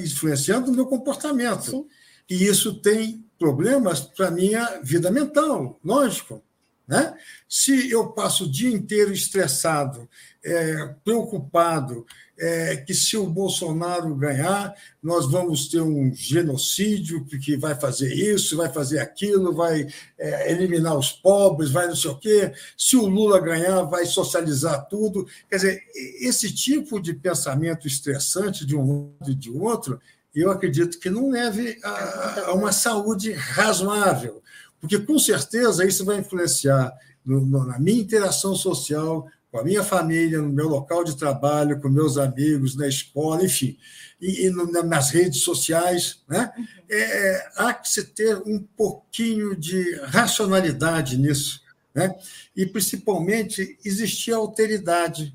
influenciando 0.00 0.70
o 0.70 0.74
meu 0.74 0.86
comportamento. 0.86 1.70
Sim. 1.70 1.86
E 2.28 2.46
isso 2.46 2.80
tem 2.80 3.23
problemas 3.38 4.00
para 4.00 4.28
a 4.28 4.30
minha 4.30 4.80
vida 4.82 5.10
mental, 5.10 5.78
lógico. 5.84 6.42
Né? 6.86 7.16
Se 7.48 7.90
eu 7.90 8.08
passo 8.08 8.44
o 8.44 8.50
dia 8.50 8.70
inteiro 8.70 9.12
estressado, 9.12 10.08
é, 10.44 10.94
preocupado, 11.02 12.04
é, 12.38 12.76
que 12.76 12.92
se 12.92 13.16
o 13.16 13.26
Bolsonaro 13.26 14.14
ganhar, 14.14 14.74
nós 15.02 15.30
vamos 15.30 15.68
ter 15.68 15.80
um 15.80 16.12
genocídio 16.14 17.24
que 17.24 17.56
vai 17.56 17.74
fazer 17.74 18.12
isso, 18.12 18.56
vai 18.56 18.68
fazer 18.70 18.98
aquilo, 18.98 19.54
vai 19.54 19.86
é, 20.18 20.52
eliminar 20.52 20.98
os 20.98 21.10
pobres, 21.12 21.70
vai 21.70 21.86
não 21.86 21.96
sei 21.96 22.10
o 22.10 22.18
quê. 22.18 22.52
Se 22.76 22.96
o 22.96 23.06
Lula 23.06 23.40
ganhar, 23.40 23.82
vai 23.84 24.04
socializar 24.04 24.86
tudo. 24.88 25.26
Quer 25.48 25.56
dizer, 25.56 25.82
esse 26.20 26.52
tipo 26.52 27.00
de 27.00 27.14
pensamento 27.14 27.86
estressante 27.86 28.66
de 28.66 28.76
um 28.76 29.14
lado 29.18 29.30
e 29.30 29.34
de 29.34 29.50
outro 29.50 30.00
eu 30.34 30.50
acredito 30.50 30.98
que 30.98 31.08
não 31.08 31.30
leve 31.30 31.78
a, 31.82 32.40
a 32.46 32.54
uma 32.54 32.72
saúde 32.72 33.32
razoável, 33.32 34.42
porque 34.80 34.98
com 34.98 35.18
certeza 35.18 35.86
isso 35.86 36.04
vai 36.04 36.18
influenciar 36.18 36.92
no, 37.24 37.40
no, 37.40 37.64
na 37.64 37.78
minha 37.78 38.00
interação 38.00 38.54
social, 38.54 39.26
com 39.50 39.58
a 39.60 39.64
minha 39.64 39.84
família, 39.84 40.42
no 40.42 40.48
meu 40.48 40.68
local 40.68 41.04
de 41.04 41.16
trabalho, 41.16 41.80
com 41.80 41.88
meus 41.88 42.18
amigos, 42.18 42.76
na 42.76 42.88
escola, 42.88 43.44
enfim, 43.44 43.78
e, 44.20 44.46
e 44.46 44.50
no, 44.50 44.66
nas 44.82 45.10
redes 45.10 45.42
sociais. 45.42 46.22
Né? 46.28 46.52
É, 46.90 46.98
é, 46.98 47.48
há 47.56 47.72
que 47.72 47.88
se 47.88 48.02
ter 48.02 48.36
um 48.44 48.58
pouquinho 48.76 49.54
de 49.54 49.94
racionalidade 50.06 51.16
nisso, 51.16 51.60
né? 51.94 52.12
e 52.56 52.66
principalmente 52.66 53.78
existir 53.84 54.32
alteridade. 54.32 55.32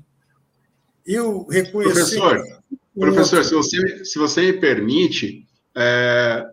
Eu 1.06 1.46
reconheci. 1.46 2.18
Professor, 2.18 2.62
Professor, 3.00 3.42
se 3.44 3.54
você, 3.54 4.04
se 4.04 4.18
você 4.18 4.42
me 4.42 4.60
permite, 4.60 5.46
é, 5.74 6.46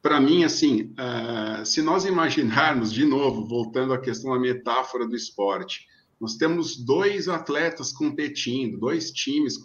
para 0.00 0.20
mim, 0.20 0.44
assim, 0.44 0.94
é, 0.96 1.64
se 1.64 1.82
nós 1.82 2.04
imaginarmos, 2.04 2.92
de 2.92 3.04
novo, 3.04 3.46
voltando 3.46 3.92
à 3.92 4.00
questão 4.00 4.32
da 4.32 4.38
metáfora 4.38 5.06
do 5.06 5.16
esporte, 5.16 5.86
nós 6.20 6.36
temos 6.36 6.76
dois 6.76 7.28
atletas 7.28 7.92
competindo, 7.92 8.78
dois 8.78 9.10
times 9.10 9.56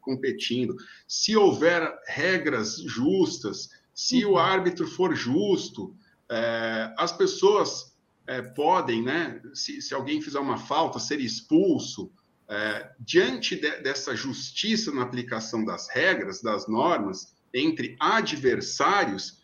competindo. 0.00 0.74
Se 1.06 1.36
houver 1.36 1.92
regras 2.06 2.76
justas, 2.86 3.68
se 3.94 4.24
uhum. 4.24 4.32
o 4.32 4.38
árbitro 4.38 4.86
for 4.86 5.14
justo, 5.14 5.94
é, 6.30 6.92
as 6.96 7.12
pessoas 7.12 7.96
é, 8.26 8.40
podem, 8.40 9.02
né? 9.02 9.40
Se, 9.52 9.82
se 9.82 9.94
alguém 9.94 10.20
fizer 10.20 10.38
uma 10.38 10.56
falta, 10.56 10.98
ser 10.98 11.20
expulso 11.20 12.10
é, 12.48 12.90
diante 13.00 13.56
de, 13.56 13.70
dessa 13.82 14.14
justiça 14.14 14.92
na 14.92 15.02
aplicação 15.02 15.64
das 15.64 15.88
regras, 15.88 16.42
das 16.42 16.68
normas, 16.68 17.34
entre 17.54 17.96
adversários, 18.00 19.42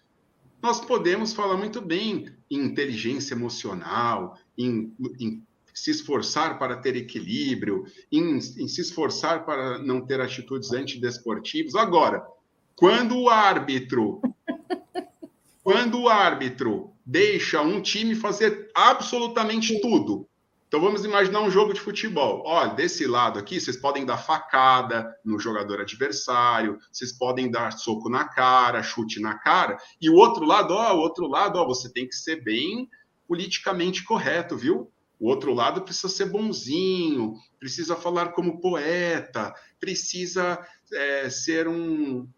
nós 0.62 0.80
podemos 0.80 1.32
falar 1.32 1.56
muito 1.56 1.80
bem 1.80 2.26
em 2.50 2.64
inteligência 2.64 3.34
emocional, 3.34 4.38
em, 4.56 4.94
em 5.20 5.42
se 5.72 5.90
esforçar 5.90 6.58
para 6.58 6.76
ter 6.76 6.96
equilíbrio, 6.96 7.84
em, 8.10 8.36
em, 8.36 8.68
se 8.68 8.80
esforçar 8.80 9.44
para 9.44 9.78
não 9.78 10.00
ter 10.04 10.20
atitudes 10.20 10.72
antidesportivas. 10.72 11.76
Agora, 11.76 12.26
quando 12.74 13.16
o 13.16 13.28
árbitro, 13.28 14.20
quando 15.62 16.00
o 16.00 16.08
árbitro 16.08 16.92
deixa 17.06 17.62
um 17.62 17.80
time 17.80 18.14
fazer 18.14 18.70
absolutamente 18.74 19.80
tudo. 19.80 20.27
Então 20.68 20.82
vamos 20.82 21.02
imaginar 21.02 21.40
um 21.40 21.50
jogo 21.50 21.72
de 21.72 21.80
futebol. 21.80 22.42
Olha, 22.44 22.74
desse 22.74 23.06
lado 23.06 23.38
aqui, 23.38 23.58
vocês 23.58 23.78
podem 23.78 24.04
dar 24.04 24.18
facada 24.18 25.16
no 25.24 25.38
jogador 25.38 25.80
adversário, 25.80 26.78
vocês 26.92 27.10
podem 27.10 27.50
dar 27.50 27.72
soco 27.72 28.10
na 28.10 28.28
cara, 28.28 28.82
chute 28.82 29.18
na 29.18 29.38
cara, 29.38 29.78
e 29.98 30.10
o 30.10 30.14
outro 30.14 30.44
lado, 30.44 30.74
ó, 30.74 30.94
o 30.94 31.00
outro 31.00 31.26
lado, 31.26 31.58
ó, 31.58 31.66
você 31.66 31.90
tem 31.90 32.06
que 32.06 32.14
ser 32.14 32.44
bem 32.44 32.86
politicamente 33.26 34.04
correto, 34.04 34.58
viu? 34.58 34.92
O 35.18 35.28
outro 35.28 35.54
lado 35.54 35.82
precisa 35.82 36.08
ser 36.08 36.26
bonzinho, 36.26 37.32
precisa 37.58 37.96
falar 37.96 38.32
como 38.32 38.60
poeta, 38.60 39.54
precisa 39.80 40.62
é, 40.92 41.30
ser 41.30 41.66
um, 41.66 42.28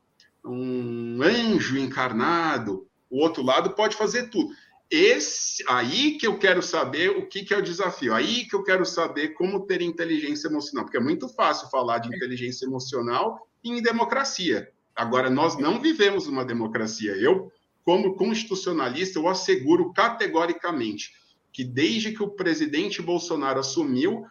um 0.44 1.20
anjo 1.20 1.76
encarnado. 1.76 2.86
O 3.10 3.20
outro 3.20 3.42
lado 3.42 3.70
pode 3.70 3.96
fazer 3.96 4.30
tudo. 4.30 4.54
Esse 4.90 5.62
aí 5.68 6.18
que 6.18 6.26
eu 6.26 6.36
quero 6.36 6.60
saber 6.60 7.10
o 7.10 7.28
que, 7.28 7.44
que 7.44 7.54
é 7.54 7.58
o 7.58 7.62
desafio. 7.62 8.12
Aí 8.12 8.44
que 8.44 8.56
eu 8.56 8.64
quero 8.64 8.84
saber 8.84 9.34
como 9.34 9.64
ter 9.64 9.80
inteligência 9.82 10.48
emocional, 10.48 10.84
porque 10.84 10.96
é 10.96 11.00
muito 11.00 11.28
fácil 11.28 11.68
falar 11.70 11.98
de 11.98 12.08
inteligência 12.08 12.66
emocional 12.66 13.46
em 13.62 13.80
democracia. 13.80 14.68
Agora 14.96 15.30
nós 15.30 15.56
não 15.56 15.80
vivemos 15.80 16.26
uma 16.26 16.44
democracia. 16.44 17.12
Eu, 17.12 17.52
como 17.84 18.16
constitucionalista, 18.16 19.18
eu 19.18 19.28
asseguro 19.28 19.92
categoricamente 19.92 21.12
que 21.52 21.62
desde 21.62 22.12
que 22.12 22.22
o 22.22 22.30
presidente 22.30 23.00
Bolsonaro 23.00 23.60
assumiu, 23.60 24.24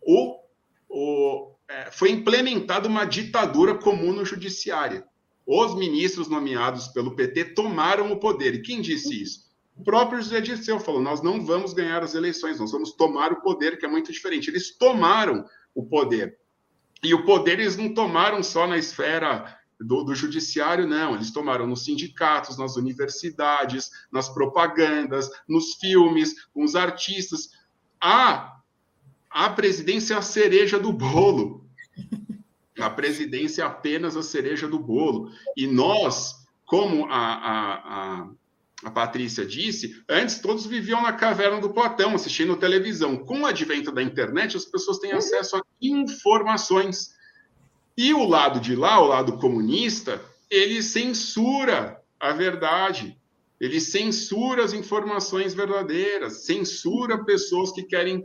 o, 0.00 0.38
o 0.88 1.52
é, 1.68 1.90
foi 1.90 2.10
implementada 2.10 2.88
uma 2.88 3.04
ditadura 3.04 3.76
comum 3.76 4.12
no 4.12 4.24
judiciário. 4.24 5.04
Os 5.46 5.74
ministros 5.74 6.28
nomeados 6.28 6.88
pelo 6.88 7.16
PT 7.16 7.54
tomaram 7.54 8.12
o 8.12 8.18
poder. 8.18 8.54
E 8.54 8.62
quem 8.62 8.80
disse 8.80 9.22
isso? 9.22 9.41
O 9.76 9.82
próprio 9.84 10.20
José 10.20 10.40
Dirceu 10.40 10.78
falou: 10.78 11.00
nós 11.00 11.22
não 11.22 11.44
vamos 11.44 11.72
ganhar 11.72 12.02
as 12.02 12.14
eleições, 12.14 12.58
nós 12.58 12.72
vamos 12.72 12.92
tomar 12.92 13.32
o 13.32 13.40
poder, 13.40 13.78
que 13.78 13.86
é 13.86 13.88
muito 13.88 14.12
diferente. 14.12 14.48
Eles 14.48 14.76
tomaram 14.76 15.44
o 15.74 15.84
poder. 15.84 16.38
E 17.02 17.14
o 17.14 17.24
poder 17.24 17.58
eles 17.58 17.76
não 17.76 17.92
tomaram 17.92 18.42
só 18.42 18.66
na 18.66 18.78
esfera 18.78 19.58
do, 19.80 20.04
do, 20.04 20.14
judiciário, 20.14 20.86
não. 20.86 21.14
Eles 21.14 21.32
tomaram 21.32 21.66
nos 21.66 21.84
sindicatos, 21.84 22.56
nas 22.56 22.76
universidades, 22.76 23.90
nas 24.12 24.28
propagandas, 24.28 25.28
nos 25.48 25.74
filmes, 25.74 26.46
com 26.52 26.62
os 26.62 26.76
artistas. 26.76 27.50
A, 28.00 28.56
a 29.28 29.50
presidência 29.50 30.14
é 30.14 30.16
a 30.18 30.22
cereja 30.22 30.78
do 30.78 30.92
bolo. 30.92 31.66
A 32.78 32.88
presidência 32.88 33.62
é 33.62 33.66
apenas 33.66 34.16
a 34.16 34.22
cereja 34.22 34.68
do 34.68 34.78
bolo. 34.78 35.30
E 35.56 35.66
nós, 35.66 36.46
como 36.64 37.06
a, 37.06 37.16
a, 37.16 37.74
a, 37.74 38.30
a 38.82 38.90
Patrícia 38.90 39.46
disse, 39.46 40.02
antes 40.08 40.40
todos 40.40 40.66
viviam 40.66 41.02
na 41.02 41.12
caverna 41.12 41.60
do 41.60 41.72
Platão, 41.72 42.14
assistindo 42.14 42.56
televisão. 42.56 43.16
Com 43.16 43.42
o 43.42 43.46
advento 43.46 43.92
da 43.92 44.02
internet, 44.02 44.56
as 44.56 44.64
pessoas 44.64 44.98
têm 44.98 45.12
acesso 45.12 45.56
a 45.56 45.62
informações. 45.80 47.14
E 47.96 48.12
o 48.12 48.26
lado 48.26 48.58
de 48.58 48.74
lá, 48.74 49.00
o 49.00 49.06
lado 49.06 49.38
comunista, 49.38 50.20
ele 50.50 50.82
censura 50.82 52.00
a 52.18 52.32
verdade. 52.32 53.16
Ele 53.60 53.80
censura 53.80 54.64
as 54.64 54.72
informações 54.72 55.54
verdadeiras, 55.54 56.44
censura 56.44 57.24
pessoas 57.24 57.70
que 57.70 57.84
querem 57.84 58.24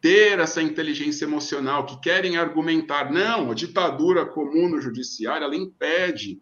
ter 0.00 0.38
essa 0.38 0.62
inteligência 0.62 1.26
emocional, 1.26 1.84
que 1.84 2.00
querem 2.00 2.38
argumentar. 2.38 3.12
Não, 3.12 3.50
a 3.50 3.54
ditadura 3.54 4.24
comum 4.24 4.70
no 4.70 4.80
judiciário, 4.80 5.44
ela 5.44 5.54
impede 5.54 6.40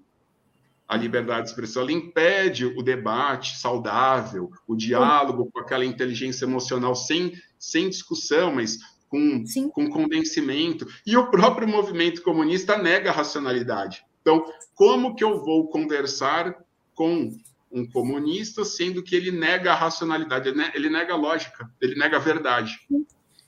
a 0.91 0.97
liberdade 0.97 1.45
de 1.45 1.51
expressão, 1.51 1.83
ela 1.83 1.93
impede 1.93 2.67
o 2.67 2.83
debate 2.83 3.57
saudável, 3.57 4.51
o 4.67 4.75
diálogo 4.75 5.49
com 5.53 5.61
aquela 5.61 5.85
inteligência 5.85 6.45
emocional 6.45 6.97
sem, 6.97 7.33
sem 7.57 7.89
discussão, 7.89 8.53
mas 8.53 8.77
com, 9.09 9.45
com 9.73 9.89
convencimento. 9.89 10.89
E 11.07 11.17
o 11.17 11.31
próprio 11.31 11.69
movimento 11.69 12.23
comunista 12.23 12.77
nega 12.77 13.11
a 13.11 13.13
racionalidade. 13.13 14.05
Então, 14.21 14.45
como 14.75 15.15
que 15.15 15.23
eu 15.23 15.45
vou 15.45 15.69
conversar 15.69 16.57
com 16.93 17.39
um 17.71 17.89
comunista, 17.89 18.65
sendo 18.65 19.01
que 19.01 19.15
ele 19.15 19.31
nega 19.31 19.71
a 19.71 19.77
racionalidade, 19.77 20.53
ele 20.75 20.91
nega 20.91 21.13
a 21.13 21.17
lógica, 21.17 21.71
ele 21.81 21.95
nega 21.95 22.17
a 22.17 22.21
verdade. 22.21 22.81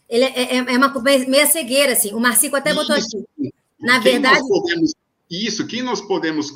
Ele 0.08 0.24
é, 0.26 0.42
é, 0.42 0.56
é 0.58 0.76
uma 0.78 0.94
meia 1.26 1.46
cegueira, 1.48 1.94
assim. 1.94 2.14
O 2.14 2.20
Marcico 2.20 2.54
até 2.54 2.72
botou 2.72 2.94
isso. 2.94 3.16
aqui. 3.36 3.52
Na 3.80 4.00
quem 4.00 4.12
verdade. 4.12 4.46
Podemos, 4.46 4.94
isso, 5.32 5.66
quem 5.66 5.82
nós 5.82 6.00
podemos 6.00 6.50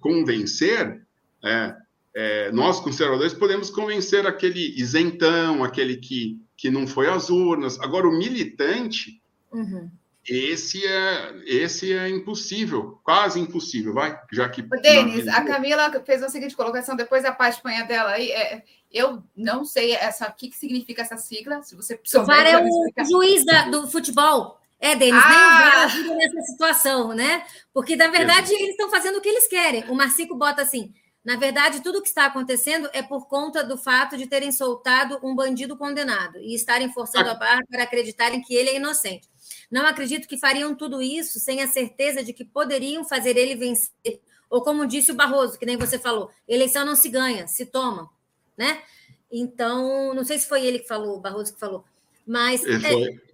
convencer, 0.00 1.02
é, 1.44 1.74
é, 2.14 2.52
nós 2.52 2.80
conservadores 2.80 3.34
podemos 3.34 3.68
convencer 3.68 4.26
aquele 4.26 4.74
isentão, 4.80 5.62
aquele 5.62 5.96
que, 5.96 6.40
que 6.56 6.70
não 6.70 6.86
foi 6.86 7.08
às 7.08 7.28
urnas. 7.28 7.78
Agora, 7.80 8.08
o 8.08 8.16
militante, 8.16 9.20
uhum. 9.52 9.90
esse, 10.26 10.86
é, 10.86 11.34
esse 11.44 11.92
é 11.92 12.08
impossível, 12.08 12.98
quase 13.04 13.38
impossível, 13.38 13.92
vai, 13.92 14.18
já 14.32 14.48
que. 14.48 14.62
Denis, 14.62 15.28
a 15.28 15.44
Camila 15.44 15.90
fez 16.06 16.22
a 16.22 16.30
seguinte 16.30 16.56
colocação, 16.56 16.96
depois 16.96 17.24
a 17.24 17.32
página 17.32 17.84
dela 17.84 18.12
aí. 18.12 18.30
É, 18.30 18.62
eu 18.90 19.22
não 19.36 19.64
sei 19.64 19.92
essa, 19.92 20.28
o 20.28 20.32
que, 20.32 20.48
que 20.48 20.56
significa 20.56 21.02
essa 21.02 21.16
sigla. 21.16 21.62
Se 21.62 21.74
você 21.74 22.00
souber. 22.04 22.26
VAR 22.26 22.46
é 22.46 22.64
o 22.64 23.04
juiz 23.04 23.44
da, 23.44 23.68
do 23.68 23.86
futebol. 23.88 24.63
É, 24.84 24.94
Denis, 24.94 25.22
ah! 25.24 25.28
nem 25.28 25.38
o 25.38 25.40
VAR 25.40 25.84
ajuda 25.84 26.14
nessa 26.14 26.40
situação, 26.42 27.14
né? 27.14 27.44
Porque, 27.72 27.96
na 27.96 28.08
verdade, 28.08 28.52
é. 28.52 28.56
eles 28.56 28.70
estão 28.70 28.90
fazendo 28.90 29.16
o 29.16 29.20
que 29.20 29.28
eles 29.28 29.46
querem. 29.46 29.84
O 29.90 29.94
Marcico 29.94 30.34
bota 30.34 30.62
assim: 30.62 30.92
na 31.24 31.36
verdade, 31.36 31.82
tudo 31.82 31.98
o 31.98 32.02
que 32.02 32.08
está 32.08 32.26
acontecendo 32.26 32.88
é 32.92 33.02
por 33.02 33.26
conta 33.26 33.64
do 33.64 33.78
fato 33.78 34.16
de 34.16 34.26
terem 34.26 34.52
soltado 34.52 35.18
um 35.22 35.34
bandido 35.34 35.76
condenado 35.76 36.38
e 36.38 36.54
estarem 36.54 36.92
forçando 36.92 37.30
a 37.30 37.34
barra 37.34 37.62
para 37.70 37.84
acreditarem 37.84 38.42
que 38.42 38.54
ele 38.54 38.70
é 38.70 38.76
inocente. 38.76 39.28
Não 39.70 39.86
acredito 39.86 40.28
que 40.28 40.38
fariam 40.38 40.74
tudo 40.74 41.00
isso 41.00 41.40
sem 41.40 41.62
a 41.62 41.66
certeza 41.66 42.22
de 42.22 42.32
que 42.32 42.44
poderiam 42.44 43.04
fazer 43.04 43.36
ele 43.36 43.54
vencer. 43.54 44.20
Ou 44.50 44.62
como 44.62 44.86
disse 44.86 45.10
o 45.10 45.14
Barroso, 45.14 45.58
que 45.58 45.66
nem 45.66 45.76
você 45.76 45.98
falou, 45.98 46.30
eleição 46.46 46.84
não 46.84 46.94
se 46.94 47.08
ganha, 47.08 47.46
se 47.48 47.66
toma 47.66 48.10
né? 48.56 48.82
Então, 49.30 50.14
não 50.14 50.24
sei 50.24 50.38
se 50.38 50.48
foi 50.48 50.64
ele 50.64 50.78
que 50.78 50.88
falou, 50.88 51.16
o 51.16 51.20
Barroso 51.20 51.54
que 51.54 51.60
falou, 51.60 51.84
mas. 52.26 52.64
É, 52.64 53.33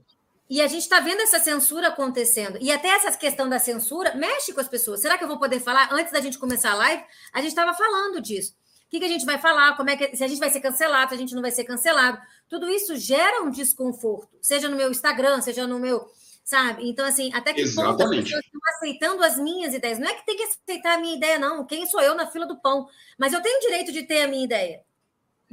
e 0.51 0.61
a 0.61 0.67
gente 0.67 0.83
está 0.83 0.99
vendo 0.99 1.21
essa 1.21 1.39
censura 1.39 1.87
acontecendo. 1.89 2.59
E 2.61 2.73
até 2.73 2.89
essa 2.89 3.17
questão 3.17 3.49
da 3.49 3.61
censura 3.61 4.17
mexe 4.17 4.53
com 4.53 4.61
as 4.61 4.67
pessoas. 4.67 5.01
Será 5.01 5.17
que 5.17 5.23
eu 5.23 5.29
vou 5.29 5.39
poder 5.39 5.61
falar? 5.61 5.89
Antes 5.93 6.13
da 6.13 6.21
gente 6.21 6.41
começar 6.41 6.73
a 6.73 6.75
live, 6.75 7.05
a 7.33 7.39
gente 7.41 7.51
estava 7.51 7.73
falando 7.73 8.21
disso. 8.21 8.53
O 8.87 8.91
que, 8.91 8.99
que, 8.99 9.05
a 9.05 9.09
gente 9.09 9.25
vai 9.25 9.39
falar? 9.39 9.77
Como 9.77 9.89
é 9.89 9.97
que 9.97 10.17
se 10.17 10.25
a 10.25 10.27
gente 10.27 10.41
vai 10.41 10.51
ser 10.51 10.61
cancelado, 10.61 11.11
se 11.11 11.15
a 11.15 11.19
gente 11.19 11.37
não 11.37 11.43
vai 11.43 11.53
ser 11.53 11.63
cancelado? 11.63 12.21
Tudo 12.49 12.69
isso 12.69 12.97
gera 12.97 13.45
um 13.45 13.51
desconforto, 13.51 14.37
seja 14.43 14.69
no 14.69 14.77
meu 14.77 14.91
Instagram, 14.91 15.41
seja 15.41 15.65
no 15.65 15.79
meu, 15.79 16.11
sabe? 16.43 16.91
Então 16.91 17.07
assim, 17.07 17.31
até 17.33 17.55
que 17.55 17.61
Exatamente. 17.61 18.03
ponto 18.03 18.03
as 18.03 18.25
pessoas 18.25 18.45
estão 18.45 18.61
aceitando 18.75 19.23
as 19.23 19.39
minhas 19.39 19.73
ideias? 19.73 20.01
Não 20.01 20.09
é 20.09 20.15
que 20.15 20.27
tem 20.27 20.37
que 20.37 20.43
aceitar 20.43 20.95
a 20.95 20.99
minha 20.99 21.15
ideia, 21.15 21.39
não. 21.39 21.65
Quem 21.65 21.87
sou 21.87 22.01
eu 22.01 22.17
na 22.17 22.27
fila 22.27 22.45
do 22.45 22.61
pão? 22.61 22.89
Mas 23.17 23.33
eu 23.33 23.41
tenho 23.41 23.61
direito 23.61 23.93
de 23.93 24.03
ter 24.03 24.23
a 24.23 24.27
minha 24.27 24.45
ideia 24.45 24.83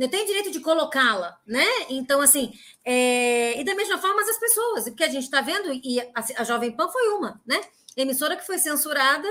tenho 0.08 0.28
direito 0.28 0.52
de 0.52 0.60
colocá-la, 0.60 1.40
né? 1.46 1.66
Então, 1.90 2.22
assim, 2.22 2.54
é... 2.86 3.60
e 3.60 3.64
da 3.64 3.74
mesma 3.74 3.98
forma 3.98 4.22
as 4.22 4.38
pessoas, 4.38 4.84
porque 4.84 5.04
a 5.04 5.10
gente 5.10 5.24
está 5.24 5.42
vendo, 5.42 5.74
e 5.74 6.00
a, 6.00 6.24
a, 6.38 6.44
Jovem 6.44 6.72
Pan 6.72 6.88
foi 6.90 7.08
uma, 7.10 7.42
né? 7.46 7.60
emissora 7.98 8.38
que 8.38 8.46
foi 8.46 8.60
censurada 8.60 9.28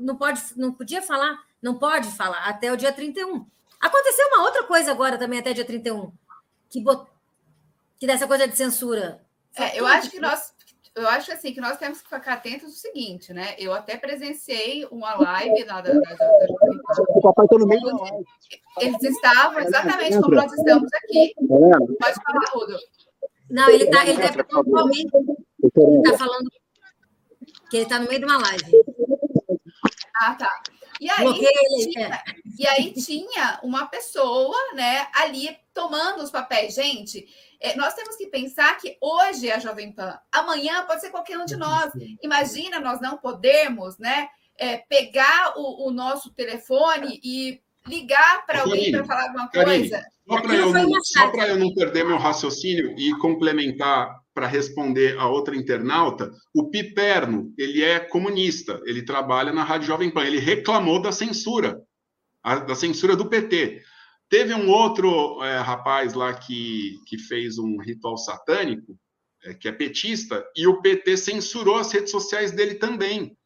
não 0.00 0.16
pode, 0.16 0.42
não 0.56 0.72
podia 0.72 1.02
falar, 1.02 1.38
não 1.62 1.78
pode 1.78 2.10
falar 2.12 2.44
até 2.44 2.72
o 2.72 2.76
dia 2.76 2.92
31. 2.92 3.46
Aconteceu 3.78 4.26
uma 4.28 4.44
outra 4.44 4.64
coisa 4.64 4.90
agora 4.90 5.18
também 5.18 5.38
até 5.38 5.52
dia 5.52 5.64
31, 5.64 6.10
que, 6.70 6.80
bot... 6.80 7.06
que 8.00 8.06
dessa 8.06 8.26
coisa 8.26 8.48
de 8.48 8.56
censura. 8.56 9.22
É, 9.54 9.78
eu 9.78 9.86
acho 9.86 10.10
que 10.10 10.18
nós 10.18 10.54
eu 10.98 11.08
acho 11.08 11.32
assim 11.32 11.52
que 11.52 11.60
nós 11.60 11.78
temos 11.78 12.00
que 12.00 12.08
ficar 12.08 12.34
atentos 12.34 12.64
ao 12.64 12.70
seguinte, 12.70 13.32
né? 13.32 13.54
Eu 13.58 13.72
até 13.72 13.96
presenciei 13.96 14.86
uma 14.90 15.14
live 15.14 15.64
lá 15.64 15.80
da, 15.80 15.92
da, 15.92 16.00
da, 16.00 16.14
da 16.14 17.02
O 17.08 17.20
papai 17.20 17.44
está 17.46 17.58
no 17.58 17.66
meio 17.66 17.80
da 17.80 17.96
live. 17.96 18.26
Eles 18.80 19.02
estavam 19.02 19.60
exatamente 19.60 20.20
como 20.20 20.34
nós 20.34 20.52
estamos 20.52 20.90
aqui. 20.92 21.34
Pode 21.38 22.14
falar, 22.22 22.44
Rudo. 22.52 22.78
Não, 23.50 23.68
ele 23.70 23.84
está 23.84 24.06
ele 24.06 24.20
tá 24.20 24.44
pontualmente. 24.44 25.08
Ele 25.14 25.98
está 25.98 26.18
falando 26.18 26.50
que 27.70 27.76
ele 27.76 27.84
está 27.84 27.98
no 27.98 28.08
meio 28.08 28.20
de 28.20 28.26
uma 28.26 28.38
live. 28.38 28.72
Ah, 30.20 30.34
tá. 30.34 30.50
E 31.00 31.08
aí, 31.10 31.34
tinha, 31.92 32.22
e 32.58 32.66
aí 32.66 32.92
tinha 32.92 33.60
uma 33.62 33.86
pessoa, 33.86 34.56
né, 34.74 35.06
ali 35.14 35.56
tomando 35.72 36.22
os 36.22 36.30
papéis. 36.30 36.74
Gente, 36.74 37.26
é, 37.60 37.76
nós 37.76 37.94
temos 37.94 38.16
que 38.16 38.26
pensar 38.26 38.76
que 38.78 38.96
hoje 39.00 39.48
é 39.48 39.54
a 39.54 39.58
Jovem 39.58 39.92
Pan, 39.92 40.18
amanhã 40.32 40.84
pode 40.86 41.00
ser 41.00 41.10
qualquer 41.10 41.38
um 41.38 41.44
de 41.44 41.56
nós. 41.56 41.92
Imagina 42.22 42.80
nós 42.80 43.00
não 43.00 43.16
podemos, 43.16 43.98
né, 43.98 44.28
é, 44.58 44.78
pegar 44.78 45.54
o, 45.56 45.88
o, 45.88 45.90
nosso 45.92 46.32
telefone 46.34 47.20
e 47.22 47.60
ligar 47.86 48.44
para 48.44 48.62
alguém 48.62 48.90
para 48.90 49.04
falar 49.04 49.22
alguma 49.24 49.48
coisa. 49.48 50.04
Só 50.28 50.40
para 50.42 50.54
eu, 50.54 51.54
eu 51.54 51.58
não 51.58 51.72
perder 51.74 52.04
meu 52.04 52.18
raciocínio 52.18 52.94
e 52.98 53.16
complementar 53.18 54.20
para 54.38 54.46
responder 54.46 55.18
a 55.18 55.26
outra 55.26 55.56
internauta, 55.56 56.30
o 56.54 56.70
Piperno, 56.70 57.52
ele 57.58 57.82
é 57.82 57.98
comunista, 57.98 58.80
ele 58.84 59.02
trabalha 59.02 59.52
na 59.52 59.64
Rádio 59.64 59.88
Jovem 59.88 60.12
Pan, 60.12 60.24
ele 60.24 60.38
reclamou 60.38 61.02
da 61.02 61.10
censura, 61.10 61.82
a, 62.40 62.60
da 62.60 62.76
censura 62.76 63.16
do 63.16 63.28
PT. 63.28 63.82
Teve 64.28 64.54
um 64.54 64.70
outro 64.70 65.42
é, 65.42 65.58
rapaz 65.58 66.14
lá 66.14 66.32
que, 66.32 67.00
que 67.08 67.18
fez 67.18 67.58
um 67.58 67.78
ritual 67.78 68.16
satânico, 68.16 68.96
é, 69.42 69.54
que 69.54 69.66
é 69.66 69.72
petista, 69.72 70.46
e 70.54 70.68
o 70.68 70.80
PT 70.80 71.16
censurou 71.16 71.74
as 71.74 71.90
redes 71.90 72.12
sociais 72.12 72.52
dele 72.52 72.76
também. 72.76 73.36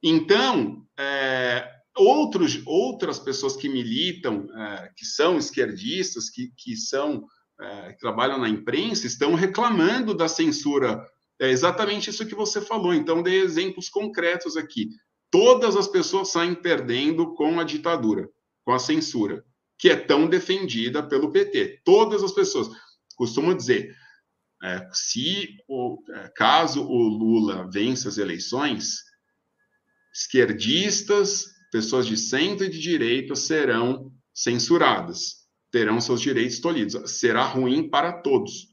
Então, 0.00 0.86
é, 0.96 1.68
outros, 1.96 2.62
outras 2.64 3.18
pessoas 3.18 3.56
que 3.56 3.68
militam, 3.68 4.46
é, 4.56 4.92
que 4.96 5.04
são 5.04 5.36
esquerdistas, 5.36 6.30
que, 6.30 6.52
que 6.56 6.76
são 6.76 7.26
é, 7.60 7.92
que 7.92 7.98
trabalham 7.98 8.38
na 8.38 8.48
imprensa, 8.48 9.06
estão 9.06 9.34
reclamando 9.34 10.14
da 10.14 10.28
censura. 10.28 11.04
É 11.40 11.50
exatamente 11.50 12.10
isso 12.10 12.26
que 12.26 12.34
você 12.34 12.60
falou. 12.60 12.94
Então, 12.94 13.22
dei 13.22 13.40
exemplos 13.40 13.88
concretos 13.88 14.56
aqui. 14.56 14.88
Todas 15.30 15.76
as 15.76 15.88
pessoas 15.88 16.30
saem 16.30 16.54
perdendo 16.54 17.34
com 17.34 17.60
a 17.60 17.64
ditadura, 17.64 18.28
com 18.64 18.72
a 18.72 18.78
censura 18.78 19.44
que 19.80 19.88
é 19.88 19.96
tão 19.96 20.28
defendida 20.28 21.02
pelo 21.02 21.32
PT. 21.32 21.80
Todas 21.82 22.22
as 22.22 22.32
pessoas 22.32 22.68
costumam 23.16 23.56
dizer, 23.56 23.96
é, 24.62 24.86
se 24.92 25.56
o, 25.66 25.98
é, 26.12 26.28
caso 26.36 26.82
o 26.82 27.08
Lula 27.08 27.66
vença 27.72 28.06
as 28.06 28.18
eleições, 28.18 28.98
esquerdistas, 30.12 31.46
pessoas 31.72 32.06
de 32.06 32.18
centro 32.18 32.66
e 32.66 32.70
de 32.70 32.78
direita 32.78 33.34
serão 33.34 34.12
censuradas, 34.34 35.39
terão 35.70 36.00
seus 36.00 36.20
direitos 36.20 36.60
tolhidos. 36.60 37.18
Será 37.18 37.42
ruim 37.42 37.88
para 37.88 38.12
todos. 38.12 38.70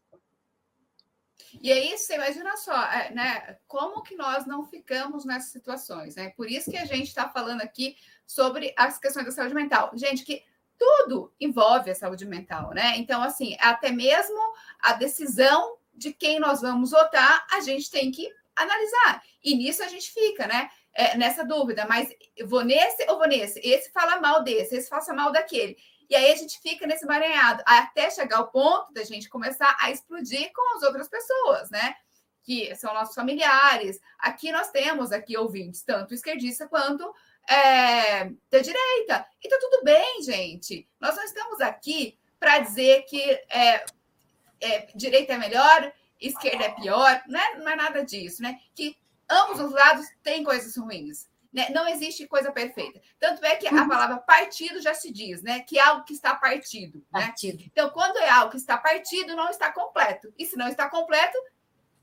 E 1.62 1.72
aí, 1.72 1.98
você 1.98 2.16
imagina 2.16 2.56
só, 2.58 2.76
é, 2.84 3.12
né? 3.12 3.58
Como 3.68 4.04
que 4.04 4.16
nós 4.16 4.46
não 4.46 4.66
ficamos 4.66 5.26
nessas 5.26 5.52
situações, 5.52 6.16
né? 6.16 6.30
Por 6.36 6.50
isso 6.50 6.70
que 6.70 6.78
a 6.78 6.86
gente 6.86 7.08
está 7.08 7.30
falando 7.30 7.62
aqui 7.62 7.96
sobre 8.26 8.74
as 8.78 9.00
questões 9.00 9.26
da 9.26 9.32
saúde 9.32 9.56
mental. 9.56 9.92
Gente, 9.96 10.24
que 10.24 10.44
tudo 10.78 11.34
envolve 11.40 11.90
a 11.90 11.96
saúde 11.96 12.26
mental, 12.26 12.72
né? 12.72 12.98
Então, 12.98 13.22
assim, 13.24 13.56
até 13.60 13.92
mesmo 13.92 14.38
a 14.80 14.94
decisão 14.94 15.78
de 15.94 16.14
quem 16.14 16.40
nós 16.40 16.62
vamos 16.62 16.92
votar, 16.92 17.48
a 17.52 17.60
gente 17.62 17.90
tem 17.90 18.12
que 18.12 18.30
analisar. 18.56 19.24
E 19.44 19.56
nisso 19.56 19.82
a 19.84 19.88
gente 19.88 20.12
fica, 20.12 20.46
né? 20.46 20.70
É, 20.94 21.16
nessa 21.16 21.44
dúvida, 21.44 21.86
mas 21.88 22.10
vou 22.46 22.64
nesse 22.64 23.08
ou 23.10 23.18
vou 23.18 23.28
nesse? 23.28 23.60
Esse 23.60 23.92
fala 23.92 24.20
mal 24.20 24.44
desse, 24.44 24.76
esse 24.76 24.90
faça 24.90 25.14
mal 25.14 25.32
daquele. 25.32 25.78
E 26.10 26.16
aí 26.16 26.32
a 26.32 26.36
gente 26.36 26.60
fica 26.62 26.88
nesse 26.88 27.06
maranhado, 27.06 27.62
até 27.66 28.10
chegar 28.10 28.38
ao 28.38 28.48
ponto 28.48 28.94
da 28.94 29.04
gente 29.04 29.30
começar 29.30 29.76
a 29.80 29.92
explodir 29.92 30.52
com 30.54 30.78
as 30.78 30.84
outras 30.84 31.10
pessoas, 31.10 31.70
né? 31.70 31.96
Que 32.44 32.74
são 32.76 32.94
nossos 32.94 33.14
familiares. 33.14 34.00
Aqui 34.18 34.52
nós 34.52 34.72
temos 34.72 35.12
aqui 35.12 35.38
ouvintes, 35.38 35.84
tanto 35.84 36.14
esquerdista 36.14 36.68
quanto 36.68 37.14
é, 37.50 38.26
da 38.50 38.60
direita. 38.60 39.26
E 39.44 39.50
tá 39.50 39.58
tudo 39.60 39.84
bem, 39.84 40.22
gente. 40.24 40.88
Nós 41.00 41.16
não 41.16 41.24
estamos 41.24 41.60
aqui 41.60 42.18
para 42.40 42.60
dizer 42.60 43.04
que 43.04 43.22
é, 43.50 43.86
é, 44.62 44.88
direita 44.96 45.34
é 45.34 45.38
melhor, 45.38 45.92
esquerda 46.20 46.66
é 46.66 46.72
pior, 46.72 47.22
não 47.28 47.40
é, 47.40 47.56
não 47.58 47.70
é 47.70 47.76
nada 47.76 48.06
disso, 48.06 48.42
né? 48.42 48.60
Que 48.74 48.96
ambos 49.30 49.60
os 49.60 49.72
lados 49.72 50.06
têm 50.24 50.44
coisas 50.44 50.76
ruins. 50.78 51.28
Né? 51.54 51.70
Não 51.70 51.88
existe 51.88 52.28
coisa 52.28 52.52
perfeita. 52.52 53.02
Tanto 53.20 53.44
é 53.46 53.56
que 53.56 53.68
a 53.68 53.72
uhum. 53.72 53.88
palavra 53.88 54.18
partido 54.18 54.82
já 54.82 54.94
se 54.94 55.12
diz, 55.12 55.42
né? 55.42 55.62
Que 55.62 55.80
é 55.80 55.82
algo 55.82 56.04
que 56.04 56.14
está 56.14 56.36
partido. 56.36 57.04
Né? 57.14 57.22
partido. 57.22 57.64
Então, 57.66 57.90
quando 57.90 58.18
é 58.18 58.30
algo 58.30 58.52
que 58.52 58.58
está 58.58 58.78
partido, 58.78 59.36
não 59.36 59.50
está 59.50 59.72
completo. 59.72 60.32
E 60.38 60.46
se 60.46 60.58
não 60.58 60.68
está 60.68 60.90
completo, 60.90 61.38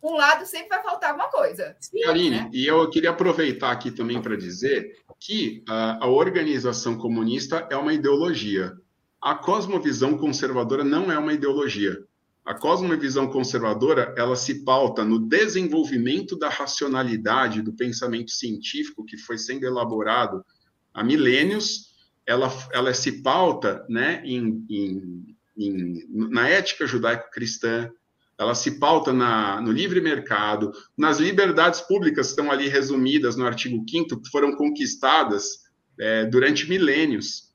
um 0.03 0.15
lado 0.15 0.45
sempre 0.45 0.69
vai 0.69 0.83
faltar 0.83 1.11
alguma 1.11 1.31
coisa. 1.31 1.77
Karine, 2.05 2.31
né? 2.31 2.51
e 2.53 2.67
eu 2.67 2.89
queria 2.91 3.11
aproveitar 3.11 3.71
aqui 3.71 3.91
também 3.91 4.21
para 4.21 4.37
dizer 4.37 4.99
que 5.19 5.65
a, 5.69 6.05
a 6.05 6.09
organização 6.09 6.99
comunista 6.99 7.67
é 7.71 7.77
uma 7.77 7.93
ideologia. 7.93 8.75
A 9.21 9.35
cosmovisão 9.35 10.19
conservadora 10.19 10.85
não 10.85 11.11
é 11.11 11.19
uma 11.19 11.33
ideologia. 11.33 12.05
A 12.45 12.53
cosmovisão 12.53 13.27
conservadora, 13.27 14.15
ela 14.19 14.37
se 14.37 14.65
pauta 14.65 15.03
no 15.03 15.19
desenvolvimento 15.19 16.37
da 16.37 16.51
racionalidade 16.51 17.63
do 17.63 17.73
pensamento 17.73 18.31
científico 18.31 19.05
que 19.05 19.17
foi 19.17 19.39
sendo 19.39 19.65
elaborado 19.65 20.45
há 20.93 21.03
milênios. 21.03 21.95
Ela, 22.27 22.53
ela 22.73 22.93
se 22.93 23.23
pauta 23.23 23.87
né, 23.89 24.23
em, 24.27 24.65
em, 24.69 25.37
em 25.57 26.07
na 26.11 26.47
ética 26.47 26.87
judaico-cristã, 26.87 27.91
ela 28.39 28.55
se 28.55 28.79
pauta 28.79 29.13
na, 29.13 29.61
no 29.61 29.73
livre 29.73 30.01
mercado, 30.01 30.73
nas 30.99 31.19
liberdades 31.19 31.81
públicas 31.81 32.27
que 32.27 32.33
estão 32.33 32.51
ali 32.51 32.69
resumidas 32.69 33.37
no 33.37 33.47
artigo 33.47 33.83
5 33.89 34.21
que 34.21 34.31
foram 34.31 34.55
conquistadas 34.55 35.61
é, 35.99 36.27
durante 36.27 36.69
milênios. 36.69 37.54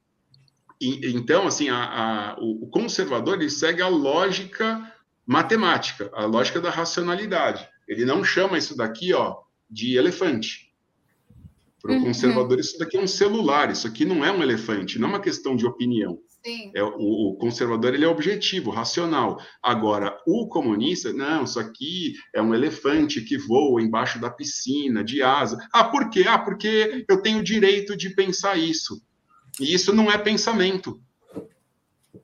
E, 0.79 1.11
então, 1.11 1.47
assim, 1.47 1.69
a, 1.69 1.77
a, 1.77 2.37
o 2.39 2.67
conservador 2.67 3.35
ele 3.35 3.49
segue 3.49 3.81
a 3.81 3.87
lógica 3.87 4.93
matemática, 5.25 6.09
a 6.13 6.25
lógica 6.25 6.59
da 6.59 6.69
racionalidade. 6.69 7.67
Ele 7.87 8.05
não 8.05 8.23
chama 8.23 8.57
isso 8.57 8.75
daqui 8.75 9.13
ó, 9.13 9.37
de 9.69 9.97
elefante. 9.97 10.69
Para 11.81 11.91
o 11.91 11.95
uhum. 11.95 12.05
conservador, 12.05 12.59
isso 12.59 12.77
daqui 12.77 12.97
é 12.97 13.01
um 13.01 13.07
celular, 13.07 13.71
isso 13.71 13.87
aqui 13.87 14.03
não 14.03 14.25
é 14.25 14.31
um 14.31 14.41
elefante, 14.41 14.99
não 14.99 15.07
é 15.07 15.11
uma 15.11 15.21
questão 15.21 15.55
de 15.55 15.65
opinião. 15.65 16.19
Sim. 16.43 16.71
É, 16.73 16.83
o, 16.83 17.31
o, 17.31 17.35
conservador 17.35 17.93
ele 17.93 18.05
é 18.05 18.07
objetivo, 18.07 18.71
racional. 18.71 19.37
Agora, 19.61 20.17
o 20.25 20.47
comunista, 20.47 21.11
não, 21.11 21.43
isso 21.43 21.59
aqui 21.59 22.13
é 22.33 22.41
um 22.41 22.53
elefante 22.53 23.21
que 23.21 23.37
voa 23.37 23.81
embaixo 23.81 24.19
da 24.19 24.29
piscina, 24.29 25.03
de 25.03 25.21
asa. 25.21 25.57
Ah, 25.71 25.83
por 25.83 26.09
quê? 26.09 26.25
Ah, 26.27 26.39
porque 26.39 27.05
eu 27.09 27.21
tenho 27.21 27.39
o 27.39 27.43
direito 27.43 27.95
de 27.95 28.09
pensar 28.11 28.57
isso. 28.57 29.01
E 29.59 29.73
isso 29.73 29.93
não 29.93 30.11
é 30.11 30.17
pensamento. 30.17 31.01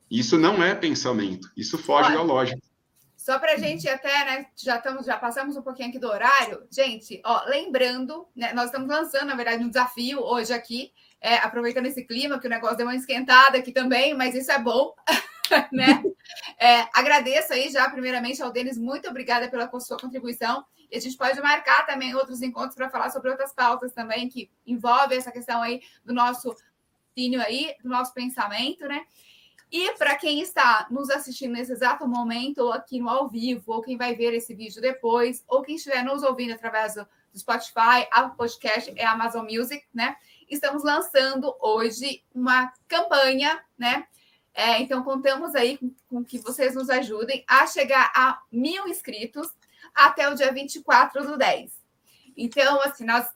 Isso 0.10 0.38
não 0.38 0.64
é 0.64 0.74
pensamento. 0.74 1.52
Isso 1.58 1.78
foge 1.78 2.10
Olha, 2.10 2.18
da 2.18 2.24
lógica. 2.24 2.62
Só 3.18 3.40
para 3.40 3.54
a 3.54 3.58
gente 3.58 3.90
até, 3.90 4.26
né? 4.26 4.46
Já 4.56 4.78
estamos, 4.78 5.06
já 5.06 5.18
passamos 5.18 5.58
um 5.58 5.62
pouquinho 5.62 5.90
aqui 5.90 6.00
do 6.00 6.08
horário. 6.08 6.66
Gente, 6.72 7.22
ó, 7.26 7.44
lembrando, 7.46 8.28
né, 8.36 8.54
nós 8.54 8.66
estamos 8.66 8.88
lançando, 8.88 9.26
na 9.26 9.36
verdade, 9.36 9.64
um 9.64 9.68
desafio 9.68 10.20
hoje 10.20 10.54
aqui 10.54 10.92
é, 11.20 11.38
aproveitando 11.38 11.88
esse 11.88 12.04
clima, 12.06 12.40
que 12.40 12.46
o 12.46 12.50
negócio 12.50 12.78
deu 12.78 12.86
uma 12.86 12.96
esquentada 12.96 13.58
aqui 13.58 13.72
também, 13.72 14.14
mas 14.14 14.36
isso 14.36 14.52
é 14.52 14.60
bom, 14.60 14.94
né? 15.74 16.04
É, 16.60 16.88
agradeço 16.94 17.52
aí 17.52 17.72
já, 17.72 17.90
primeiramente, 17.90 18.44
ao 18.44 18.52
Denis, 18.52 18.78
muito 18.78 19.10
obrigada 19.10 19.50
pela 19.50 19.68
sua 19.80 19.98
contribuição. 19.98 20.64
E 20.92 20.96
a 20.96 21.02
gente 21.02 21.18
pode 21.18 21.42
marcar 21.42 21.84
também 21.88 22.14
outros 22.14 22.44
encontros 22.44 22.76
para 22.76 22.92
falar 22.92 23.10
sobre 23.10 23.32
outras 23.32 23.52
pautas 23.54 23.92
também 23.92 24.30
que 24.30 24.52
envolvem 24.68 25.18
essa 25.18 25.32
questão 25.32 25.64
aí 25.64 25.82
do 26.06 26.14
nosso 26.14 26.56
tínio 27.16 27.42
aí, 27.42 27.74
do 27.82 27.90
nosso 27.90 28.14
pensamento, 28.14 28.86
né? 28.88 29.06
E 29.72 29.92
para 29.94 30.16
quem 30.16 30.42
está 30.42 30.86
nos 30.92 31.10
assistindo 31.10 31.54
nesse 31.54 31.72
exato 31.72 32.08
momento, 32.08 32.60
ou 32.60 32.74
aqui 32.74 33.00
no 33.00 33.10
ao 33.10 33.28
vivo, 33.28 33.74
ou 33.74 33.82
quem 33.82 33.98
vai 33.98 34.16
ver 34.16 34.34
esse 34.34 34.54
vídeo 34.54 34.82
depois, 34.82 35.44
ou 35.48 35.62
quem 35.64 35.76
estiver 35.76 36.04
nos 36.04 36.22
ouvindo 36.22 36.54
através 36.54 36.94
do 36.96 37.08
Spotify, 37.36 38.08
a 38.12 38.30
podcast 38.30 38.94
é 38.96 39.06
Amazon 39.06 39.46
Music, 39.50 39.84
né? 39.94 40.16
estamos 40.50 40.84
lançando 40.84 41.56
hoje 41.60 42.24
uma 42.34 42.72
campanha, 42.88 43.64
né? 43.78 44.08
É, 44.54 44.80
então, 44.80 45.04
contamos 45.04 45.54
aí 45.54 45.78
com, 45.78 45.94
com, 46.08 46.24
que 46.24 46.40
vocês 46.40 46.76
nos 46.76 46.90
ajudem 46.90 47.44
a 47.48 47.68
chegar 47.68 48.12
a 48.16 48.42
mil 48.52 48.88
inscritos 48.88 49.50
até 49.94 50.30
o 50.30 50.36
dia 50.36 50.52
24 50.52 51.26
do 51.26 51.38
10. 51.38 51.74
Então, 52.38 52.82
assim, 52.82 53.04
nós 53.04 53.28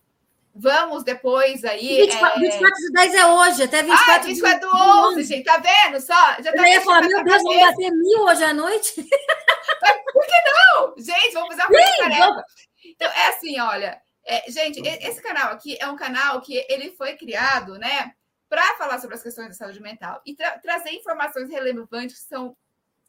vamos 0.60 1.04
depois 1.04 1.64
aí. 1.64 2.02
24, 2.02 2.38
é... 2.38 2.50
24 2.50 2.82
do 2.82 2.92
10 2.92 3.14
é 3.16 3.26
hoje, 3.26 3.64
até 3.64 3.82
24, 3.82 4.14
ah, 4.14 4.20
24 4.20 4.70
do 4.70 4.78
11, 4.78 5.24
gente, 5.24 5.46
tá 5.46 5.58
vendo 5.58 6.02
só? 6.02 6.36
Já 6.44 6.52
tá 6.52 6.58
Eu 6.58 6.66
ia 6.66 6.82
falar, 6.82 7.02
meu 7.02 7.24
Deus, 7.24 7.44
vamos 7.44 7.62
bater 7.62 7.92
mil 7.92 8.22
hoje 8.24 8.44
à 8.44 8.54
noite? 8.54 8.94
Por 10.14 10.26
que 10.26 10.42
não? 10.46 10.94
Gente, 10.98 11.34
vamos 11.34 11.56
fazer 11.56 11.64
uma 11.64 11.98
tarefa. 11.98 12.46
Então, 12.86 13.12
é 13.12 13.28
assim, 13.30 13.60
olha, 13.60 14.02
é, 14.26 14.52
gente, 14.52 14.82
esse 14.86 15.22
canal 15.22 15.54
aqui 15.54 15.78
é 15.80 15.88
um 15.88 15.96
canal 15.96 16.42
que 16.42 16.66
ele 16.70 16.92
foi 16.92 17.16
criado, 17.16 17.78
né, 17.78 18.14
para 18.50 18.76
falar 18.76 19.00
sobre 19.00 19.16
as 19.16 19.24
questões 19.24 19.50
da 19.50 19.54
saúde 19.54 19.82
mental 19.82 20.22
e 20.26 20.36
tra 20.36 20.58
trazer 20.60 20.92
informações 20.92 21.50
relevantes 21.50 22.20
que 22.20 22.28
são 22.28 22.58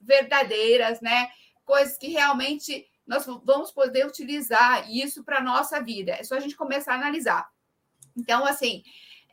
verdadeiras, 0.01 1.01
né, 1.01 1.31
coisas 1.65 1.97
que 1.97 2.09
realmente 2.09 2.87
nós 3.07 3.27
vamos 3.27 3.71
poder 3.71 4.07
utilizar 4.07 4.91
isso 4.91 5.25
para 5.25 5.39
a 5.39 5.43
nossa 5.43 5.81
vida. 5.81 6.13
É 6.13 6.23
só 6.23 6.37
a 6.37 6.41
gente 6.41 6.57
começar 6.57 6.93
a 6.93 6.97
analisar. 6.97 7.49
Então, 8.17 8.45
assim, 8.45 8.83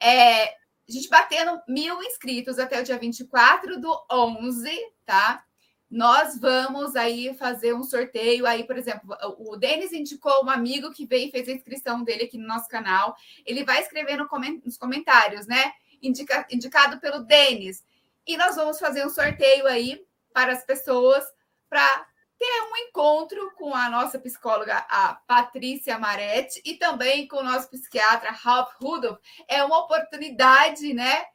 é, 0.02 0.46
a 0.46 0.54
gente 0.90 1.10
batendo 1.10 1.62
mil 1.68 2.02
inscritos 2.04 2.60
até 2.60 2.80
o 2.80 2.84
dia 2.84 2.98
24 2.98 3.80
do 3.80 4.06
11, 4.12 4.70
tá? 5.06 5.44
nós 5.90 6.38
vamos 6.38 6.96
aí 6.96 7.34
fazer 7.36 7.74
um 7.74 7.84
sorteio 7.84 8.46
aí, 8.46 8.66
por 8.66 8.78
exemplo, 8.78 9.16
o 9.40 9.56
Denis 9.56 9.94
indicou 9.94 10.44
um 10.44 10.50
amigo 10.50 10.92
que 10.92 11.06
veio 11.06 11.30
e 11.30 11.32
fez 11.32 11.48
a 11.48 11.54
inscrição 11.54 12.04
dele 12.04 12.26
aqui 12.26 12.38
no 12.38 12.46
nosso 12.46 12.68
canal. 12.68 13.16
Ele 13.46 13.64
vai 13.64 13.82
escrever 13.82 14.18
no 14.18 14.28
coment 14.28 14.60
nos 14.66 14.78
comentários, 14.78 15.48
né? 15.48 15.72
Indica 16.02 16.46
indicado 16.52 17.00
pelo 17.00 17.20
Denis. 17.20 17.86
E 18.26 18.36
nós 18.36 18.58
vamos 18.58 18.80
fazer 18.80 19.06
um 19.06 19.10
sorteio 19.10 19.66
aí 19.66 20.06
para 20.34 20.52
as 20.52 20.66
pessoas 20.66 21.24
para 21.70 22.06
ter 22.38 22.62
um 22.72 22.78
encontro 22.88 23.52
com 23.56 23.74
a 23.74 23.90
nossa 23.90 24.20
psicóloga, 24.20 24.78
a 24.90 25.16
Patrícia 25.28 25.98
Maretti, 25.98 26.62
e 26.64 26.76
também 26.76 27.28
com 27.28 27.38
o 27.38 27.44
nosso 27.44 27.70
psiquiatra, 27.70 28.32
Ralph 28.32 28.74
Rudolph. 28.80 29.20
É 29.48 29.64
uma 29.64 29.80
oportunidade, 29.80 30.94
né, 30.94 31.26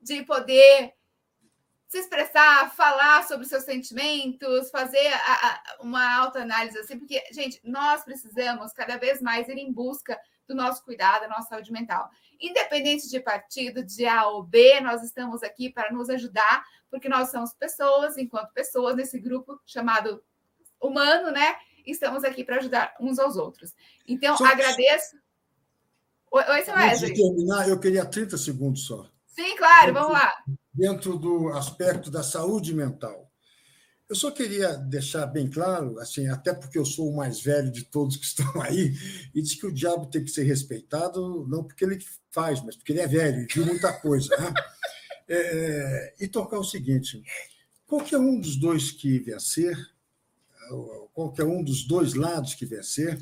de 0.00 0.22
poder 0.24 0.94
se 1.88 1.98
expressar, 1.98 2.74
falar 2.74 3.22
sobre 3.24 3.46
seus 3.46 3.64
sentimentos, 3.64 4.70
fazer 4.70 5.06
a, 5.12 5.32
a, 5.32 5.62
uma 5.80 6.20
autoanálise 6.20 6.78
assim, 6.78 6.98
porque, 6.98 7.22
gente, 7.32 7.60
nós 7.62 8.02
precisamos 8.02 8.72
cada 8.72 8.96
vez 8.96 9.20
mais 9.20 9.46
ir 9.48 9.58
em 9.58 9.70
busca 9.70 10.18
do 10.48 10.54
nosso 10.54 10.82
cuidado, 10.84 11.22
da 11.22 11.28
nossa 11.28 11.48
saúde 11.48 11.70
mental. 11.70 12.08
Independente 12.40 13.10
de 13.10 13.20
partido, 13.20 13.84
de 13.84 14.06
A 14.06 14.26
ou 14.26 14.42
B, 14.42 14.80
nós 14.80 15.02
estamos 15.02 15.42
aqui 15.42 15.70
para 15.70 15.92
nos 15.92 16.08
ajudar, 16.08 16.64
porque 16.90 17.08
nós 17.10 17.30
somos 17.30 17.52
pessoas, 17.52 18.16
enquanto 18.16 18.52
pessoas, 18.52 18.96
nesse 18.96 19.18
grupo 19.20 19.60
chamado 19.66 20.24
humano, 20.82 21.30
né? 21.30 21.54
Estamos 21.86 22.24
aqui 22.24 22.44
para 22.44 22.56
ajudar 22.56 22.94
uns 23.00 23.18
aos 23.18 23.36
outros. 23.36 23.74
Então, 24.06 24.36
só, 24.36 24.44
agradeço. 24.46 25.16
Oi, 26.30 26.64
seu 26.64 26.74
Antes 26.74 27.00
de 27.00 27.14
terminar, 27.14 27.68
eu 27.68 27.78
queria 27.78 28.04
30 28.04 28.36
segundos 28.38 28.86
só. 28.86 29.06
Sim, 29.26 29.56
claro, 29.56 29.92
vamos 29.92 30.12
lá. 30.12 30.32
Dentro 30.72 31.18
do 31.18 31.48
aspecto 31.50 32.10
da 32.10 32.22
saúde 32.22 32.74
mental. 32.74 33.30
Eu 34.08 34.16
só 34.16 34.30
queria 34.30 34.74
deixar 34.76 35.26
bem 35.26 35.48
claro, 35.48 35.98
assim, 35.98 36.28
até 36.28 36.52
porque 36.52 36.78
eu 36.78 36.84
sou 36.84 37.10
o 37.10 37.16
mais 37.16 37.40
velho 37.40 37.70
de 37.70 37.84
todos 37.84 38.16
que 38.16 38.24
estão 38.26 38.60
aí, 38.60 38.92
e 39.34 39.40
diz 39.40 39.54
que 39.54 39.66
o 39.66 39.72
diabo 39.72 40.06
tem 40.06 40.22
que 40.22 40.30
ser 40.30 40.42
respeitado, 40.42 41.46
não 41.48 41.64
porque 41.64 41.84
ele 41.84 41.98
faz, 42.30 42.62
mas 42.62 42.76
porque 42.76 42.92
ele 42.92 43.00
é 43.00 43.06
velho 43.06 43.40
e 43.40 43.46
viu 43.46 43.64
muita 43.64 43.92
coisa. 43.92 44.36
Né? 44.36 44.52
É, 45.28 45.36
é, 45.36 46.14
e 46.20 46.28
tocar 46.28 46.58
o 46.58 46.64
seguinte: 46.64 47.22
qualquer 47.86 48.18
um 48.18 48.38
dos 48.38 48.56
dois 48.56 48.90
que 48.90 49.20
vencer, 49.20 49.78
qualquer 51.12 51.44
um 51.44 51.62
dos 51.62 51.84
dois 51.84 52.14
lados 52.14 52.54
que 52.54 52.66
vencer, 52.66 53.20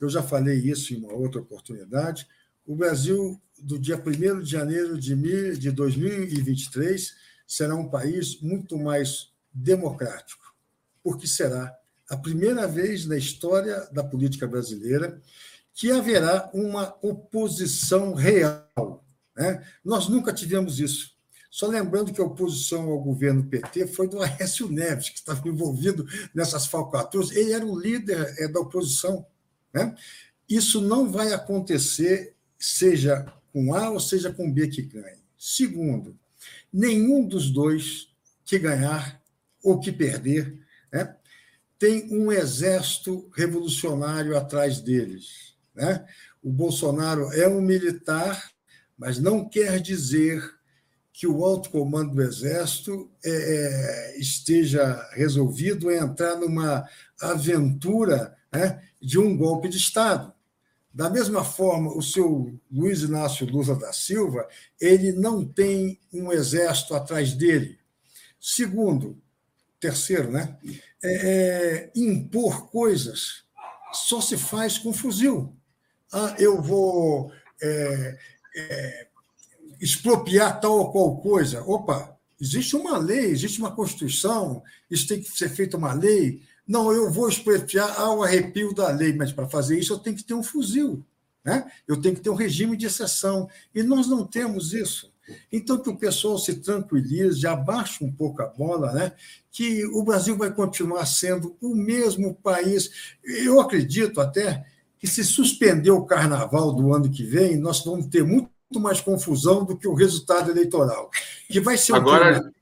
eu 0.00 0.08
já 0.08 0.22
falei 0.22 0.58
isso 0.58 0.92
em 0.92 0.98
uma 0.98 1.12
outra 1.12 1.40
oportunidade, 1.40 2.26
o 2.66 2.76
Brasil, 2.76 3.40
do 3.58 3.78
dia 3.78 3.96
1 3.96 4.40
de 4.40 4.50
janeiro 4.50 4.98
de 4.98 5.70
2023, 5.70 7.14
será 7.46 7.74
um 7.74 7.88
país 7.88 8.40
muito 8.40 8.78
mais 8.78 9.32
democrático, 9.52 10.54
porque 11.02 11.26
será 11.26 11.76
a 12.08 12.16
primeira 12.16 12.66
vez 12.66 13.06
na 13.06 13.16
história 13.16 13.88
da 13.92 14.04
política 14.04 14.46
brasileira 14.46 15.20
que 15.74 15.90
haverá 15.90 16.50
uma 16.52 16.96
oposição 17.02 18.14
real. 18.14 19.04
Né? 19.36 19.66
Nós 19.84 20.08
nunca 20.08 20.32
tivemos 20.32 20.78
isso. 20.78 21.11
Só 21.52 21.66
lembrando 21.66 22.14
que 22.14 22.20
a 22.22 22.24
oposição 22.24 22.88
ao 22.88 22.98
governo 22.98 23.44
PT 23.44 23.86
foi 23.88 24.08
do 24.08 24.22
Aécio 24.22 24.70
Neves, 24.70 25.10
que 25.10 25.18
estava 25.18 25.46
envolvido 25.46 26.06
nessas 26.34 26.64
falcatruas. 26.66 27.30
Ele 27.30 27.52
era 27.52 27.66
o 27.66 27.78
líder 27.78 28.34
é, 28.38 28.48
da 28.48 28.58
oposição. 28.58 29.26
Né? 29.70 29.94
Isso 30.48 30.80
não 30.80 31.12
vai 31.12 31.34
acontecer, 31.34 32.34
seja 32.58 33.30
com 33.52 33.74
A 33.74 33.90
ou 33.90 34.00
seja 34.00 34.32
com 34.32 34.50
B 34.50 34.66
que 34.68 34.80
ganhe. 34.80 35.18
Segundo, 35.36 36.18
nenhum 36.72 37.28
dos 37.28 37.50
dois 37.50 38.08
que 38.46 38.58
ganhar 38.58 39.22
ou 39.62 39.78
que 39.78 39.92
perder, 39.92 40.58
né, 40.90 41.14
tem 41.78 42.08
um 42.14 42.32
exército 42.32 43.30
revolucionário 43.34 44.38
atrás 44.38 44.80
deles. 44.80 45.54
Né? 45.74 46.02
O 46.42 46.50
Bolsonaro 46.50 47.30
é 47.34 47.46
um 47.46 47.60
militar, 47.60 48.50
mas 48.96 49.18
não 49.18 49.46
quer 49.46 49.80
dizer 49.80 50.42
que 51.12 51.26
o 51.26 51.44
alto 51.44 51.70
comando 51.70 52.14
do 52.14 52.22
Exército 52.22 53.10
é, 53.24 53.30
é 53.30 54.18
esteja 54.18 55.08
resolvido 55.12 55.88
a 55.88 55.96
entrar 55.96 56.36
numa 56.36 56.88
aventura 57.20 58.36
né, 58.52 58.82
de 59.00 59.18
um 59.18 59.36
golpe 59.36 59.68
de 59.68 59.76
Estado. 59.76 60.32
Da 60.92 61.08
mesma 61.08 61.42
forma, 61.42 61.94
o 61.96 62.02
seu 62.02 62.58
Luiz 62.70 63.02
Inácio 63.02 63.46
Lula 63.46 63.74
da 63.76 63.92
Silva, 63.92 64.46
ele 64.80 65.12
não 65.12 65.44
tem 65.44 65.98
um 66.12 66.30
exército 66.30 66.94
atrás 66.94 67.32
dele. 67.32 67.78
Segundo, 68.38 69.18
terceiro, 69.80 70.30
né? 70.30 70.56
É, 71.02 71.12
é, 71.12 71.92
impor 71.96 72.70
coisas 72.70 73.44
só 73.92 74.20
se 74.20 74.36
faz 74.36 74.78
com 74.78 74.92
fuzil. 74.92 75.56
Ah, 76.12 76.36
eu 76.38 76.60
vou 76.60 77.32
é, 77.62 78.18
é, 78.56 79.08
expropriar 79.82 80.60
tal 80.60 80.78
ou 80.78 80.92
qual 80.92 81.16
coisa. 81.16 81.64
Opa, 81.64 82.16
existe 82.40 82.76
uma 82.76 82.96
lei, 82.96 83.26
existe 83.26 83.58
uma 83.58 83.74
Constituição, 83.74 84.62
isso 84.88 85.08
tem 85.08 85.20
que 85.20 85.28
ser 85.36 85.48
feita 85.48 85.76
uma 85.76 85.92
lei. 85.92 86.40
Não, 86.66 86.92
eu 86.92 87.10
vou 87.10 87.28
expropriar 87.28 88.00
ao 88.00 88.22
arrepio 88.22 88.72
da 88.72 88.88
lei, 88.90 89.12
mas 89.12 89.32
para 89.32 89.48
fazer 89.48 89.76
isso 89.76 89.92
eu 89.92 89.98
tenho 89.98 90.16
que 90.16 90.22
ter 90.22 90.34
um 90.34 90.42
fuzil. 90.42 91.04
Né? 91.44 91.68
Eu 91.88 92.00
tenho 92.00 92.14
que 92.14 92.20
ter 92.20 92.30
um 92.30 92.36
regime 92.36 92.76
de 92.76 92.86
exceção. 92.86 93.48
E 93.74 93.82
nós 93.82 94.06
não 94.06 94.24
temos 94.24 94.72
isso. 94.72 95.12
Então, 95.50 95.78
que 95.78 95.90
o 95.90 95.96
pessoal 95.96 96.38
se 96.38 96.54
tranquilize, 96.56 97.44
abaixe 97.46 98.04
um 98.04 98.12
pouco 98.12 98.42
a 98.42 98.46
bola, 98.46 98.92
né? 98.92 99.12
que 99.50 99.84
o 99.86 100.04
Brasil 100.04 100.36
vai 100.36 100.52
continuar 100.52 101.06
sendo 101.06 101.56
o 101.60 101.74
mesmo 101.74 102.34
país. 102.36 103.16
Eu 103.24 103.60
acredito 103.60 104.20
até 104.20 104.64
que, 104.98 105.08
se 105.08 105.24
suspender 105.24 105.90
o 105.90 106.04
carnaval 106.04 106.72
do 106.72 106.94
ano 106.94 107.10
que 107.10 107.24
vem, 107.24 107.56
nós 107.56 107.84
vamos 107.84 108.06
ter 108.06 108.22
muito 108.22 108.51
mais 108.80 109.00
confusão 109.00 109.64
do 109.64 109.76
que 109.76 109.88
o 109.88 109.94
resultado 109.94 110.50
eleitoral. 110.50 111.10
Que 111.48 111.60
vai 111.60 111.76
ser 111.76 111.94
Agora... 111.94 112.52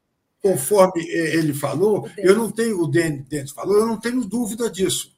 conforme 0.43 1.03
ele 1.07 1.53
falou, 1.53 2.09
eu 2.19 2.35
não 2.35 2.51
tenho, 2.51 2.81
o 2.81 2.87
Denis 2.87 3.51
falou, 3.51 3.77
eu 3.77 3.87
não 3.87 3.99
tenho 3.99 4.25
dúvida 4.25 4.71
disso. 4.71 5.15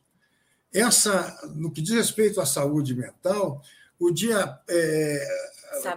Essa, 0.72 1.38
no 1.54 1.70
que 1.70 1.82
diz 1.82 1.94
respeito 1.94 2.40
à 2.40 2.46
saúde 2.46 2.94
mental, 2.94 3.62
o 3.98 4.10
dia 4.10 4.58
é, 4.68 5.28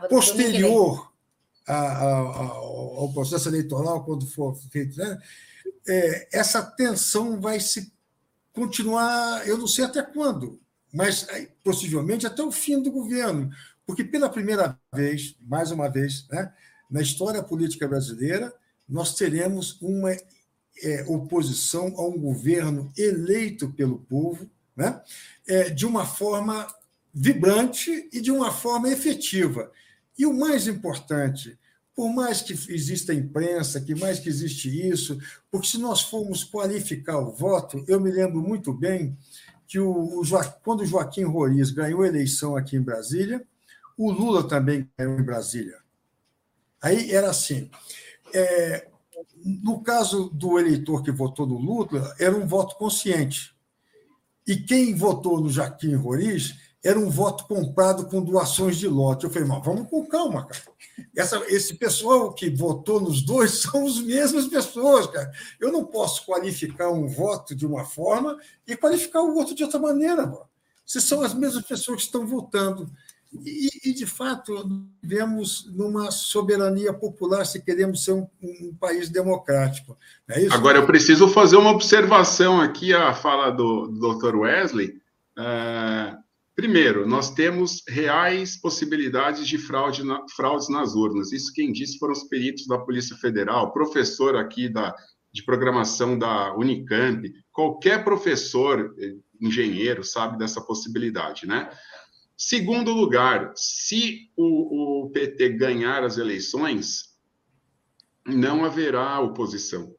posterior 0.09 1.11
a, 1.67 1.75
a, 1.75 2.07
ao 2.19 3.11
processo 3.13 3.49
eleitoral, 3.49 4.03
quando 4.03 4.27
for 4.27 4.55
feito, 4.71 4.97
né? 4.97 5.17
É, 5.87 6.27
essa 6.31 6.61
tensão 6.61 7.39
vai 7.39 7.59
se 7.59 7.91
continuar, 8.53 9.47
eu 9.47 9.57
não 9.57 9.67
sei 9.67 9.85
até 9.85 10.01
quando, 10.01 10.59
mas 10.93 11.27
possivelmente 11.63 12.25
até 12.25 12.43
o 12.43 12.51
fim 12.51 12.81
do 12.81 12.91
governo, 12.91 13.49
porque 13.85 14.03
pela 14.03 14.29
primeira 14.29 14.79
vez, 14.93 15.35
mais 15.41 15.71
uma 15.71 15.89
vez, 15.89 16.27
né, 16.29 16.51
na 16.89 17.01
história 17.01 17.41
política 17.43 17.87
brasileira, 17.87 18.53
nós 18.87 19.15
teremos 19.15 19.81
uma 19.81 20.11
é, 20.11 21.05
oposição 21.07 21.93
a 21.97 22.07
um 22.07 22.17
governo 22.17 22.91
eleito 22.97 23.71
pelo 23.71 23.99
povo, 23.99 24.49
né, 24.75 25.01
é, 25.47 25.69
de 25.69 25.85
uma 25.85 26.05
forma 26.05 26.67
vibrante 27.13 28.09
e 28.11 28.19
de 28.19 28.31
uma 28.31 28.51
forma 28.51 28.89
efetiva. 28.89 29.71
E 30.17 30.25
o 30.25 30.33
mais 30.33 30.67
importante, 30.67 31.57
por 31.95 32.09
mais 32.09 32.41
que 32.41 32.53
exista 32.53 33.13
imprensa, 33.13 33.79
que 33.79 33.95
mais 33.95 34.19
que 34.19 34.27
existe 34.27 34.69
isso, 34.89 35.17
porque 35.49 35.67
se 35.67 35.77
nós 35.77 36.01
formos 36.01 36.43
qualificar 36.43 37.17
o 37.19 37.31
voto, 37.31 37.83
eu 37.87 37.99
me 37.99 38.11
lembro 38.11 38.41
muito 38.41 38.73
bem 38.73 39.17
que 39.67 39.79
o, 39.79 40.21
o 40.21 40.23
quando 40.63 40.81
o 40.81 40.85
Joaquim 40.85 41.23
Roriz 41.23 41.71
ganhou 41.71 42.03
a 42.03 42.07
eleição 42.07 42.55
aqui 42.55 42.75
em 42.75 42.81
Brasília, 42.81 43.45
o 43.97 44.11
Lula 44.11 44.47
também 44.47 44.89
ganhou 44.97 45.19
em 45.19 45.23
Brasília. 45.23 45.77
Aí 46.81 47.11
era 47.11 47.29
assim. 47.29 47.69
É, 48.33 48.87
no 49.43 49.81
caso 49.81 50.29
do 50.29 50.59
eleitor 50.59 51.03
que 51.03 51.11
votou 51.11 51.47
no 51.47 51.57
Lula, 51.57 52.15
era 52.19 52.35
um 52.35 52.47
voto 52.47 52.75
consciente. 52.75 53.55
E 54.47 54.55
quem 54.55 54.93
votou 54.93 55.39
no 55.39 55.49
Joaquim 55.49 55.95
Roriz 55.95 56.55
era 56.83 56.99
um 56.99 57.09
voto 57.09 57.47
comprado 57.47 58.05
com 58.07 58.23
doações 58.23 58.77
de 58.77 58.87
lote. 58.87 59.25
Eu 59.25 59.31
falei, 59.31 59.47
mas 59.47 59.65
vamos 59.65 59.89
com 59.89 60.05
calma, 60.05 60.45
cara. 60.45 60.61
Essa, 61.15 61.37
esse 61.47 61.73
pessoal 61.73 62.31
que 62.31 62.47
votou 62.47 63.01
nos 63.01 63.23
dois 63.23 63.51
são 63.63 63.87
as 63.87 63.97
mesmas 63.97 64.45
pessoas, 64.45 65.07
cara. 65.07 65.31
Eu 65.59 65.71
não 65.71 65.83
posso 65.83 66.23
qualificar 66.25 66.91
um 66.91 67.07
voto 67.07 67.55
de 67.55 67.65
uma 67.65 67.85
forma 67.85 68.37
e 68.67 68.77
qualificar 68.77 69.21
o 69.21 69.35
outro 69.35 69.55
de 69.55 69.63
outra 69.63 69.79
maneira. 69.79 70.27
Mano. 70.27 70.47
Se 70.85 71.01
são 71.01 71.23
as 71.23 71.33
mesmas 71.33 71.65
pessoas 71.65 71.97
que 71.97 72.05
estão 72.05 72.27
votando. 72.27 72.91
E, 73.33 73.89
e, 73.89 73.93
de 73.93 74.05
fato, 74.05 74.53
vivemos 75.01 75.69
numa 75.73 76.09
soberania 76.11 76.93
popular 76.93 77.45
se 77.45 77.61
queremos 77.61 78.03
ser 78.03 78.13
um, 78.13 78.27
um 78.41 78.73
país 78.79 79.09
democrático. 79.09 79.97
É 80.29 80.47
Agora, 80.51 80.77
eu 80.77 80.85
preciso 80.85 81.27
fazer 81.27 81.57
uma 81.57 81.71
observação 81.71 82.61
aqui 82.61 82.93
à 82.93 83.13
fala 83.13 83.51
do, 83.51 83.87
do 83.87 84.17
Dr. 84.17 84.35
Wesley. 84.35 84.99
Uh, 85.37 86.25
Primeiro, 86.55 87.05
nós 87.05 87.33
temos 87.33 87.83
reais 87.85 88.55
possibilidades 88.55 89.45
de 89.45 89.57
fraude 89.57 90.05
na, 90.05 90.23
fraudes 90.33 90.69
nas 90.69 90.95
urnas. 90.95 91.33
Isso 91.33 91.51
quem 91.53 91.73
disse 91.73 91.99
foram 91.99 92.13
os 92.13 92.23
peritos 92.23 92.65
da 92.65 92.77
Polícia 92.77 93.15
Federal, 93.17 93.73
professor 93.73 94.37
aqui 94.37 94.69
da, 94.69 94.95
de 95.33 95.43
programação 95.43 96.17
da 96.17 96.55
Unicamp, 96.55 97.29
qualquer 97.51 98.05
professor, 98.05 98.95
eh, 98.97 99.15
engenheiro, 99.41 100.01
sabe 100.01 100.37
dessa 100.37 100.61
possibilidade, 100.61 101.45
né? 101.45 101.69
Segundo 102.37 102.91
lugar, 102.91 103.53
se 103.55 104.29
o, 104.35 105.05
o 105.05 105.09
PT 105.11 105.49
ganhar 105.49 106.03
as 106.03 106.17
eleições, 106.17 107.15
não 108.25 108.65
haverá 108.65 109.19
oposição. 109.19 109.95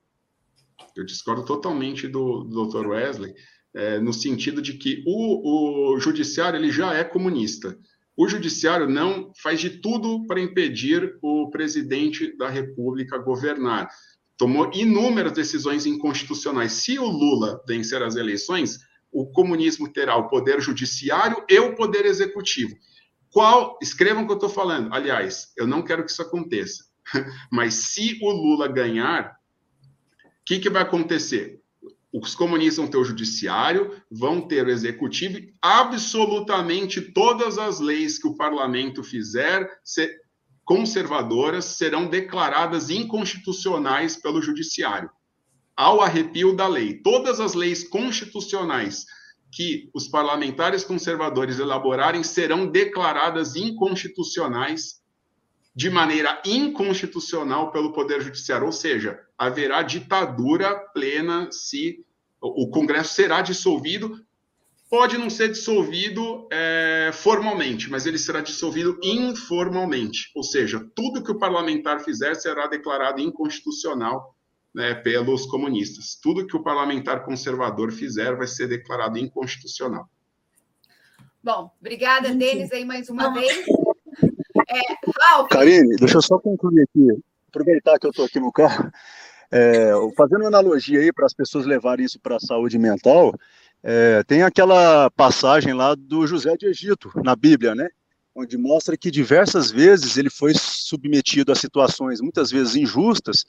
Eu 0.95 1.05
discordo 1.05 1.45
totalmente 1.45 2.09
do, 2.09 2.45
do 2.45 2.67
Dr. 2.67 2.89
Wesley 2.89 3.35
é, 3.75 3.99
no 3.99 4.13
sentido 4.13 4.61
de 4.61 4.75
que 4.75 5.03
o, 5.07 5.95
o 5.95 6.01
judiciário 6.01 6.59
ele 6.59 6.71
já 6.71 6.95
é 6.95 7.05
comunista. 7.05 7.79
O 8.17 8.27
judiciário 8.27 8.89
não 8.89 9.31
faz 9.43 9.61
de 9.61 9.69
tudo 9.69 10.27
para 10.27 10.41
impedir 10.41 11.19
o 11.23 11.51
presidente 11.51 12.35
da 12.37 12.49
República 12.49 13.19
governar. 13.19 13.89
tomou 14.39 14.71
inúmeras 14.75 15.33
decisões 15.33 15.85
inconstitucionais. 15.87 16.73
Se 16.73 16.99
o 16.99 17.07
Lula 17.07 17.63
vencer 17.69 18.03
as 18.03 18.17
eleições, 18.17 18.79
o 19.17 19.25
comunismo 19.25 19.91
terá 19.91 20.15
o 20.15 20.29
poder 20.29 20.61
judiciário 20.61 21.43
e 21.49 21.59
o 21.59 21.75
poder 21.75 22.05
executivo. 22.05 22.77
Qual, 23.31 23.79
escrevam 23.81 24.25
o 24.25 24.27
que 24.27 24.33
eu 24.33 24.37
estou 24.37 24.51
falando. 24.51 24.93
Aliás, 24.93 25.53
eu 25.57 25.67
não 25.67 25.83
quero 25.83 26.05
que 26.05 26.11
isso 26.11 26.21
aconteça. 26.21 26.85
Mas 27.51 27.75
se 27.75 28.19
o 28.21 28.31
Lula 28.31 28.69
ganhar, 28.69 29.39
o 30.23 30.29
que, 30.45 30.59
que 30.59 30.69
vai 30.69 30.83
acontecer? 30.83 31.63
Os 32.13 32.35
comunistas 32.35 32.77
vão 32.77 32.89
ter 32.89 32.99
o 32.99 33.05
judiciário, 33.05 34.03
vão 34.11 34.43
ter 34.43 34.67
o 34.67 34.71
executivo, 34.71 35.39
absolutamente 35.63 37.01
todas 37.01 37.57
as 37.57 37.81
leis 37.81 38.19
que 38.19 38.29
o 38.29 38.37
parlamento 38.37 39.03
fizer 39.03 39.67
conservadoras 40.63 41.65
serão 41.65 42.07
declaradas 42.07 42.91
inconstitucionais 42.91 44.17
pelo 44.17 44.43
judiciário, 44.43 45.11
ao 45.77 46.01
arrepio 46.01 46.57
da 46.57 46.67
lei. 46.67 46.95
Todas 46.95 47.39
as 47.39 47.55
leis 47.55 47.87
constitucionais 47.87 49.05
que 49.53 49.91
os 49.95 50.09
parlamentares 50.09 50.85
conservadores 50.85 51.59
elaborarem 51.59 52.23
serão 52.23 52.67
declaradas 52.67 53.55
inconstitucionais 53.55 55.01
de 55.75 55.91
maneira 55.91 56.41
inconstitucional 56.45 57.71
pelo 57.71 57.93
Poder 57.93 58.23
Judiciário, 58.23 58.67
ou 58.67 58.73
seja, 58.73 59.21
haverá 59.37 59.83
ditadura 59.83 60.75
plena 60.95 61.49
se 61.53 62.05
o 62.41 62.71
Congresso 62.71 63.15
será 63.15 63.43
dissolvido 63.43 64.25
pode 64.89 65.19
não 65.19 65.29
ser 65.29 65.49
dissolvido 65.49 66.47
é, 66.51 67.11
formalmente, 67.13 67.91
mas 67.91 68.07
ele 68.07 68.19
será 68.19 68.41
dissolvido 68.41 68.99
informalmente. 69.03 70.31
Ou 70.35 70.45
seja, 70.45 70.87
tudo 70.95 71.23
que 71.23 71.33
o 71.33 71.39
parlamentar 71.39 72.01
fizer 72.01 72.35
será 72.35 72.67
declarado 72.69 73.21
inconstitucional 73.21 74.36
né, 74.77 74.95
pelos 74.95 75.47
comunistas. 75.47 76.19
Tudo 76.23 76.47
que 76.47 76.55
o 76.55 76.63
parlamentar 76.63 77.25
conservador 77.25 77.91
fizer 77.91 78.37
vai 78.37 78.47
ser 78.47 78.69
declarado 78.69 79.19
inconstitucional. 79.19 80.07
Bom, 81.43 81.71
obrigada, 81.81 82.35
Denis, 82.35 82.71
aí 82.71 82.85
mais 82.85 83.09
uma 83.09 83.33
vez. 83.33 83.65
É, 84.69 85.49
Karine, 85.49 85.97
deixa 85.97 86.19
eu 86.19 86.23
só 86.23 86.39
concluir 86.39 86.83
aqui, 86.83 87.23
aproveitar 87.49 87.99
que 87.99 88.07
eu 88.07 88.11
estou 88.11 88.27
aqui 88.27 88.39
no 88.39 88.53
carro, 88.53 88.91
é, 89.51 89.93
fazendo 90.15 90.41
uma 90.41 90.49
analogia 90.49 91.01
aí 91.01 91.11
para 91.11 91.25
as 91.25 91.33
pessoas 91.33 91.65
levarem 91.65 92.05
isso 92.05 92.21
para 92.21 92.37
a 92.37 92.41
saúde 92.41 92.79
mental, 92.79 93.33
é, 93.83 94.23
tem 94.25 94.43
aquela 94.43 95.11
passagem 95.11 95.73
lá 95.73 95.95
do 95.95 96.27
José 96.27 96.55
de 96.55 96.67
Egito, 96.67 97.11
na 97.25 97.35
Bíblia, 97.35 97.75
né? 97.75 97.89
Onde 98.35 98.59
mostra 98.59 98.97
que 98.97 99.11
diversas 99.11 99.71
vezes 99.71 100.19
ele 100.19 100.29
foi 100.29 100.53
submetido 100.55 101.51
a 101.51 101.55
situações 101.55 102.21
muitas 102.21 102.51
vezes 102.51 102.77
injustas, 102.77 103.47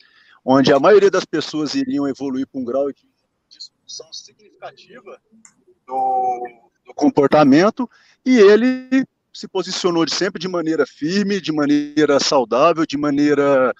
onde 0.50 0.72
a 0.72 0.80
maioria 0.80 1.12
das 1.12 1.26
pessoas 1.26 1.76
iriam 1.76 2.08
evoluir 2.08 2.48
para 2.48 2.62
um 2.62 2.64
grau 2.64 2.90
de 2.90 3.06
discussão 3.50 4.12
significativa 4.14 5.22
do, 5.86 6.70
do 6.86 6.94
comportamento, 6.94 7.90
e 8.26 8.38
ele 8.38 9.06
se 9.34 9.46
posicionou 9.46 10.06
de 10.06 10.16
sempre 10.16 10.40
de 10.40 10.48
maneira 10.48 10.86
firme, 10.88 11.42
de 11.42 11.52
maneira 11.52 12.18
saudável, 12.22 12.86
de 12.86 12.98
maneira 12.98 13.74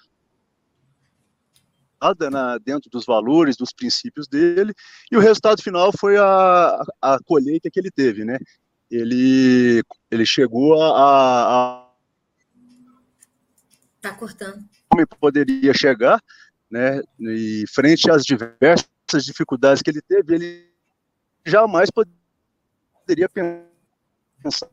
na, 2.30 2.58
dentro 2.58 2.90
dos 2.90 3.06
valores, 3.06 3.56
dos 3.56 3.72
princípios 3.72 4.28
dele, 4.28 4.74
e 5.10 5.16
o 5.16 5.20
resultado 5.20 5.62
final 5.62 5.90
foi 5.98 6.18
a, 6.18 6.82
a 7.00 7.18
colheita 7.24 7.70
que 7.70 7.80
ele 7.80 7.90
teve, 7.90 8.26
né? 8.26 8.38
Ele, 8.90 9.82
ele 10.10 10.26
chegou 10.26 10.82
a, 10.82 11.84
a 11.84 11.88
Tá 14.00 14.14
cortando. 14.14 14.64
Como 14.88 15.06
poderia 15.18 15.74
chegar, 15.74 16.22
né? 16.70 17.00
E 17.20 17.64
frente 17.72 18.10
às 18.10 18.22
diversas 18.24 19.24
dificuldades 19.24 19.82
que 19.82 19.90
ele 19.90 20.02
teve, 20.02 20.34
ele 20.34 20.68
jamais 21.44 21.90
poderia 21.90 23.28
pensar 23.28 24.68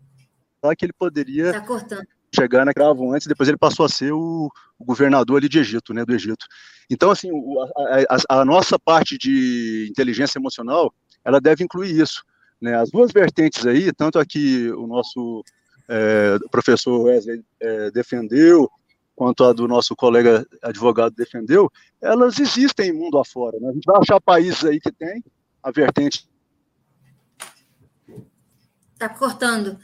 que 0.77 0.85
ele 0.85 0.93
poderia 0.93 1.53
tá 1.53 2.01
chegar 2.35 2.65
na 2.65 2.73
Cravo 2.73 3.13
antes, 3.13 3.27
depois 3.27 3.47
ele 3.47 3.57
passou 3.57 3.85
a 3.85 3.89
ser 3.89 4.11
o, 4.11 4.51
o, 4.77 4.85
governador 4.85 5.37
ali 5.37 5.47
de 5.47 5.59
Egito, 5.59 5.93
né, 5.93 6.03
do 6.03 6.13
Egito. 6.13 6.45
Então, 6.89 7.11
assim, 7.11 7.29
a, 7.77 8.15
a, 8.35 8.41
a, 8.41 8.45
nossa 8.45 8.77
parte 8.77 9.17
de 9.17 9.87
inteligência 9.89 10.37
emocional, 10.37 10.93
ela 11.23 11.39
deve 11.39 11.63
incluir 11.63 11.99
isso, 11.99 12.23
né, 12.59 12.75
as 12.75 12.89
duas 12.91 13.11
vertentes 13.11 13.65
aí, 13.65 13.93
tanto 13.93 14.19
aqui 14.19 14.69
o 14.71 14.85
nosso 14.85 15.43
é, 15.87 16.37
professor 16.51 17.03
Wesley 17.03 17.43
é, 17.59 17.91
defendeu, 17.91 18.69
quanto 19.15 19.43
a 19.43 19.53
do 19.53 19.67
nosso 19.67 19.95
colega 19.95 20.45
advogado 20.61 21.15
defendeu, 21.15 21.71
elas 22.01 22.39
existem 22.39 22.91
mundo 22.91 23.17
afora, 23.17 23.57
né, 23.59 23.69
a 23.69 23.73
gente 23.73 23.85
vai 23.85 24.01
achar 24.01 24.19
países 24.19 24.63
aí 24.65 24.79
que 24.79 24.91
tem 24.91 25.23
a 25.63 25.71
vertente 25.71 26.27
Tá 28.97 29.09
cortando. 29.09 29.77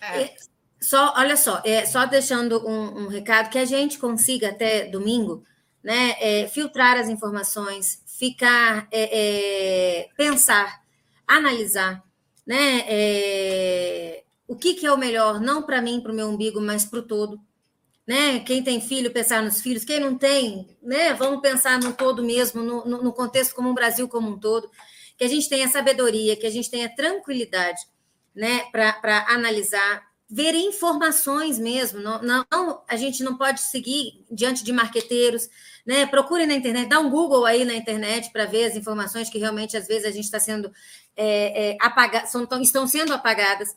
É. 0.00 0.34
Só, 0.80 1.14
olha 1.16 1.36
só, 1.36 1.62
é, 1.64 1.86
só 1.86 2.06
deixando 2.06 2.66
um, 2.66 3.04
um, 3.04 3.08
recado 3.08 3.50
que 3.50 3.58
a 3.58 3.64
gente 3.64 3.98
consiga 3.98 4.48
até 4.48 4.86
domingo, 4.86 5.44
né, 5.82 6.16
é, 6.18 6.48
filtrar 6.48 6.96
as 6.96 7.08
informações, 7.08 8.02
ficar, 8.18 8.88
é, 8.90 10.00
é 10.00 10.08
pensar, 10.16 10.82
analisar, 11.26 12.02
né, 12.44 12.84
é, 12.88 14.24
o 14.48 14.56
que, 14.56 14.74
que 14.74 14.84
é 14.84 14.92
o 14.92 14.98
melhor, 14.98 15.40
não 15.40 15.62
para 15.62 15.80
mim, 15.80 16.00
para 16.00 16.10
o 16.10 16.14
meu 16.14 16.28
umbigo, 16.28 16.60
mas 16.60 16.84
para 16.84 16.98
o 16.98 17.02
todo, 17.02 17.40
né? 18.12 18.40
Quem 18.40 18.62
tem 18.62 18.78
filho, 18.78 19.10
pensar 19.10 19.42
nos 19.42 19.62
filhos, 19.62 19.86
quem 19.86 19.98
não 19.98 20.18
tem, 20.18 20.68
né? 20.82 21.14
Vamos 21.14 21.40
pensar 21.40 21.80
no 21.80 21.94
todo 21.94 22.22
mesmo, 22.22 22.62
no, 22.62 22.84
no 22.84 23.10
contexto 23.10 23.54
como 23.54 23.70
o 23.70 23.74
Brasil 23.74 24.06
como 24.06 24.28
um 24.28 24.38
todo, 24.38 24.70
que 25.16 25.24
a 25.24 25.28
gente 25.28 25.48
tenha 25.48 25.66
sabedoria, 25.66 26.36
que 26.36 26.46
a 26.46 26.50
gente 26.50 26.70
tenha 26.70 26.94
tranquilidade, 26.94 27.80
né, 28.34 28.64
para 28.70 29.26
analisar 29.30 30.02
ver 30.28 30.54
informações 30.54 31.58
mesmo. 31.58 32.00
Não, 32.00 32.20
não, 32.22 32.82
a 32.86 32.96
gente 32.96 33.22
não 33.22 33.38
pode 33.38 33.62
seguir 33.62 34.26
diante 34.30 34.62
de 34.62 34.74
marqueteiros, 34.74 35.48
né? 35.86 36.04
Procure 36.04 36.44
na 36.44 36.54
internet, 36.54 36.90
dá 36.90 37.00
um 37.00 37.08
Google 37.08 37.46
aí 37.46 37.64
na 37.64 37.74
internet 37.74 38.30
para 38.30 38.44
ver 38.44 38.66
as 38.66 38.76
informações 38.76 39.30
que 39.30 39.38
realmente 39.38 39.74
às 39.74 39.86
vezes 39.86 40.04
a 40.04 40.10
gente 40.10 40.24
está 40.24 40.38
sendo 40.38 40.70
é, 41.16 41.70
é, 41.70 41.76
apagadas, 41.80 42.34
estão 42.60 42.86
sendo 42.86 43.14
apagadas 43.14 43.74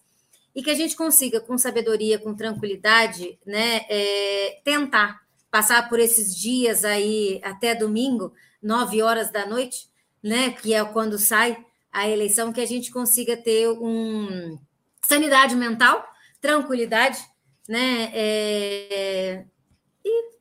e 0.55 0.63
que 0.63 0.71
a 0.71 0.75
gente 0.75 0.95
consiga, 0.95 1.39
com 1.39 1.57
sabedoria, 1.57 2.17
com 2.17 2.33
tranquilidade, 2.33 3.37
né, 3.45 3.85
é, 3.89 4.61
tentar 4.63 5.21
passar 5.51 5.89
por 5.89 5.99
esses 5.99 6.35
dias 6.35 6.85
aí 6.85 7.39
até 7.43 7.75
domingo, 7.75 8.33
nove 8.61 9.01
horas 9.01 9.31
da 9.31 9.45
noite, 9.45 9.89
né, 10.23 10.51
que 10.51 10.73
é 10.73 10.83
quando 10.85 11.19
sai 11.19 11.57
a 11.91 12.09
eleição, 12.09 12.51
que 12.51 12.61
a 12.61 12.65
gente 12.65 12.91
consiga 12.91 13.37
ter 13.37 13.69
um 13.69 14.57
sanidade 15.01 15.55
mental 15.55 16.05
tranquilidade, 16.45 17.17
né? 17.67 18.11
É... 18.13 19.45
E 20.03 20.35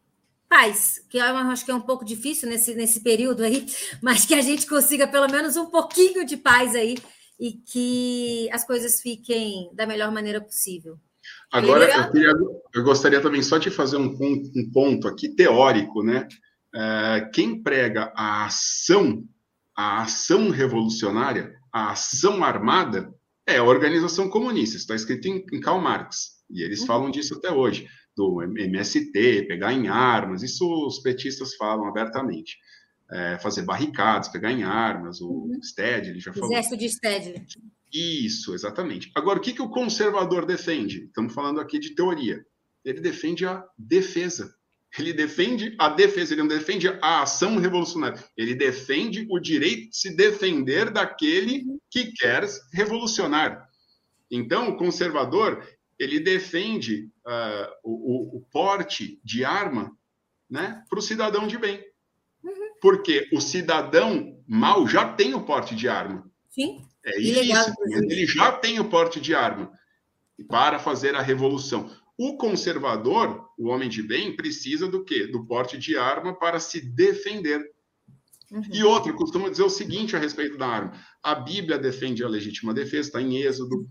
paz, 0.47 1.03
que 1.09 1.17
eu 1.17 1.25
acho 1.25 1.65
que 1.65 1.71
é 1.71 1.75
um 1.75 1.81
pouco 1.81 2.05
difícil 2.05 2.49
nesse, 2.49 2.75
nesse 2.75 3.01
período 3.01 3.43
aí, 3.43 3.67
mas 4.03 4.27
que 4.27 4.35
a 4.35 4.43
gente 4.43 4.67
consiga 4.67 5.07
pelo 5.07 5.29
menos 5.29 5.57
um 5.57 5.67
pouquinho 5.67 6.27
de 6.27 6.37
paz 6.37 6.75
aí 6.75 6.99
e 7.39 7.53
que 7.53 8.49
as 8.53 8.65
coisas 8.65 9.01
fiquem 9.01 9.71
da 9.75 9.87
melhor 9.87 10.13
maneira 10.13 10.41
possível. 10.41 10.99
Agora, 11.53 11.85
eu, 11.85 12.11
queria, 12.11 12.33
eu 12.75 12.83
gostaria 12.83 13.21
também 13.21 13.43
só 13.43 13.59
de 13.59 13.71
fazer 13.71 13.97
um, 13.97 14.17
um, 14.21 14.71
ponto 14.73 15.09
aqui 15.09 15.29
teórico, 15.29 16.03
né? 16.03 16.29
É, 16.75 17.31
quem 17.33 17.63
prega 17.63 18.13
a 18.15 18.45
ação, 18.45 19.25
a 19.77 20.03
ação 20.03 20.51
revolucionária, 20.51 21.55
a 21.73 21.93
ação 21.93 22.45
armada, 22.45 23.13
é, 23.47 23.59
a 23.59 23.65
organização 23.65 24.29
comunista, 24.29 24.77
está 24.77 24.95
escrito 24.95 25.29
em, 25.29 25.45
em 25.53 25.61
Karl 25.61 25.81
Marx, 25.81 26.35
e 26.51 26.63
eles 26.63 26.81
uhum. 26.81 26.87
falam 26.87 27.11
disso 27.11 27.35
até 27.35 27.51
hoje, 27.51 27.87
do 28.17 28.43
MST, 28.43 29.47
pegar 29.49 29.73
em 29.73 29.89
armas, 29.89 30.43
isso 30.43 30.67
os 30.87 31.01
petistas 31.01 31.55
falam 31.57 31.87
abertamente. 31.87 32.57
É, 33.15 33.39
fazer 33.39 33.63
barricadas, 33.63 34.29
pegar 34.29 34.51
em 34.51 34.65
armas, 34.65 35.21
o 35.21 35.29
uhum. 35.29 35.61
ele 35.79 36.19
já 36.19 36.33
falou. 36.33 36.51
Exército 36.51 36.77
de 36.77 36.89
Stedley. 36.89 37.47
Isso, 37.93 38.55
exatamente. 38.55 39.13
Agora, 39.15 39.39
o 39.39 39.41
que, 39.41 39.53
que 39.53 39.63
o 39.63 39.71
conservador 39.71 40.45
defende? 40.45 41.05
Estamos 41.05 41.33
falando 41.33 41.61
aqui 41.61 41.79
de 41.79 41.95
teoria. 41.95 42.45
Ele 42.85 43.01
defende 43.01 43.47
a 43.47 43.65
defesa. 43.79 44.53
Ele 44.99 45.13
defende 45.13 45.75
a 45.79 45.89
defesa, 45.89 46.35
ele 46.35 46.43
não 46.43 46.49
defende 46.49 46.89
a 46.89 47.23
ação 47.23 47.57
revolucionária. 47.59 48.23
Ele 48.37 48.55
defende 48.55 49.27
o 49.31 49.39
direito 49.39 49.91
de 49.91 49.97
se 49.97 50.17
defender 50.17 50.91
daquele 50.91 51.65
que 51.91 52.13
quer 52.13 52.45
revolucionar. 52.73 53.69
Então, 54.31 54.71
o 54.71 54.77
conservador 54.77 55.65
ele 55.99 56.19
defende 56.19 57.11
uh, 57.27 57.71
o, 57.85 58.39
o, 58.39 58.41
porte 58.51 59.21
de 59.23 59.45
arma 59.45 59.97
né, 60.51 60.83
para 60.89 60.99
o 60.99 61.03
cidadão 61.03 61.47
de 61.47 61.57
bem. 61.59 61.81
Porque 62.81 63.29
o 63.33 63.41
cidadão 63.41 64.39
mal 64.47 64.87
já 64.87 65.13
tem 65.13 65.35
o 65.35 65.45
porte 65.45 65.75
de 65.75 65.89
arma. 65.89 66.25
Sim. 66.51 66.85
É 67.05 67.21
isso, 67.21 67.75
ele 67.91 68.27
já 68.27 68.53
tem 68.53 68.81
o 68.81 68.89
porte 68.89 69.21
de 69.21 69.35
arma 69.35 69.71
para 70.49 70.79
fazer 70.79 71.15
a 71.15 71.21
revolução. 71.21 71.91
O 72.17 72.37
conservador, 72.37 73.49
o 73.59 73.69
homem 73.69 73.89
de 73.89 74.03
bem, 74.03 74.35
precisa 74.35 74.89
do 74.89 75.05
quê? 75.05 75.27
Do 75.27 75.45
porte 75.45 75.77
de 75.77 75.97
arma 75.97 76.39
para 76.39 76.61
se 76.61 76.81
defender. 76.81 77.61
Uhum. 78.51 78.63
E 78.73 78.85
outro, 78.85 79.15
costuma 79.15 79.49
dizer 79.49 79.65
o 79.65 79.71
seguinte 79.71 80.15
a 80.15 80.19
respeito 80.19 80.57
da 80.57 80.67
arma: 80.67 80.93
a 81.23 81.35
Bíblia 81.35 81.79
defende 81.79 82.23
a 82.23 82.29
legítima 82.29 82.73
defesa, 82.73 83.09
está 83.09 83.21
em 83.21 83.43
Êxodo. 83.43 83.89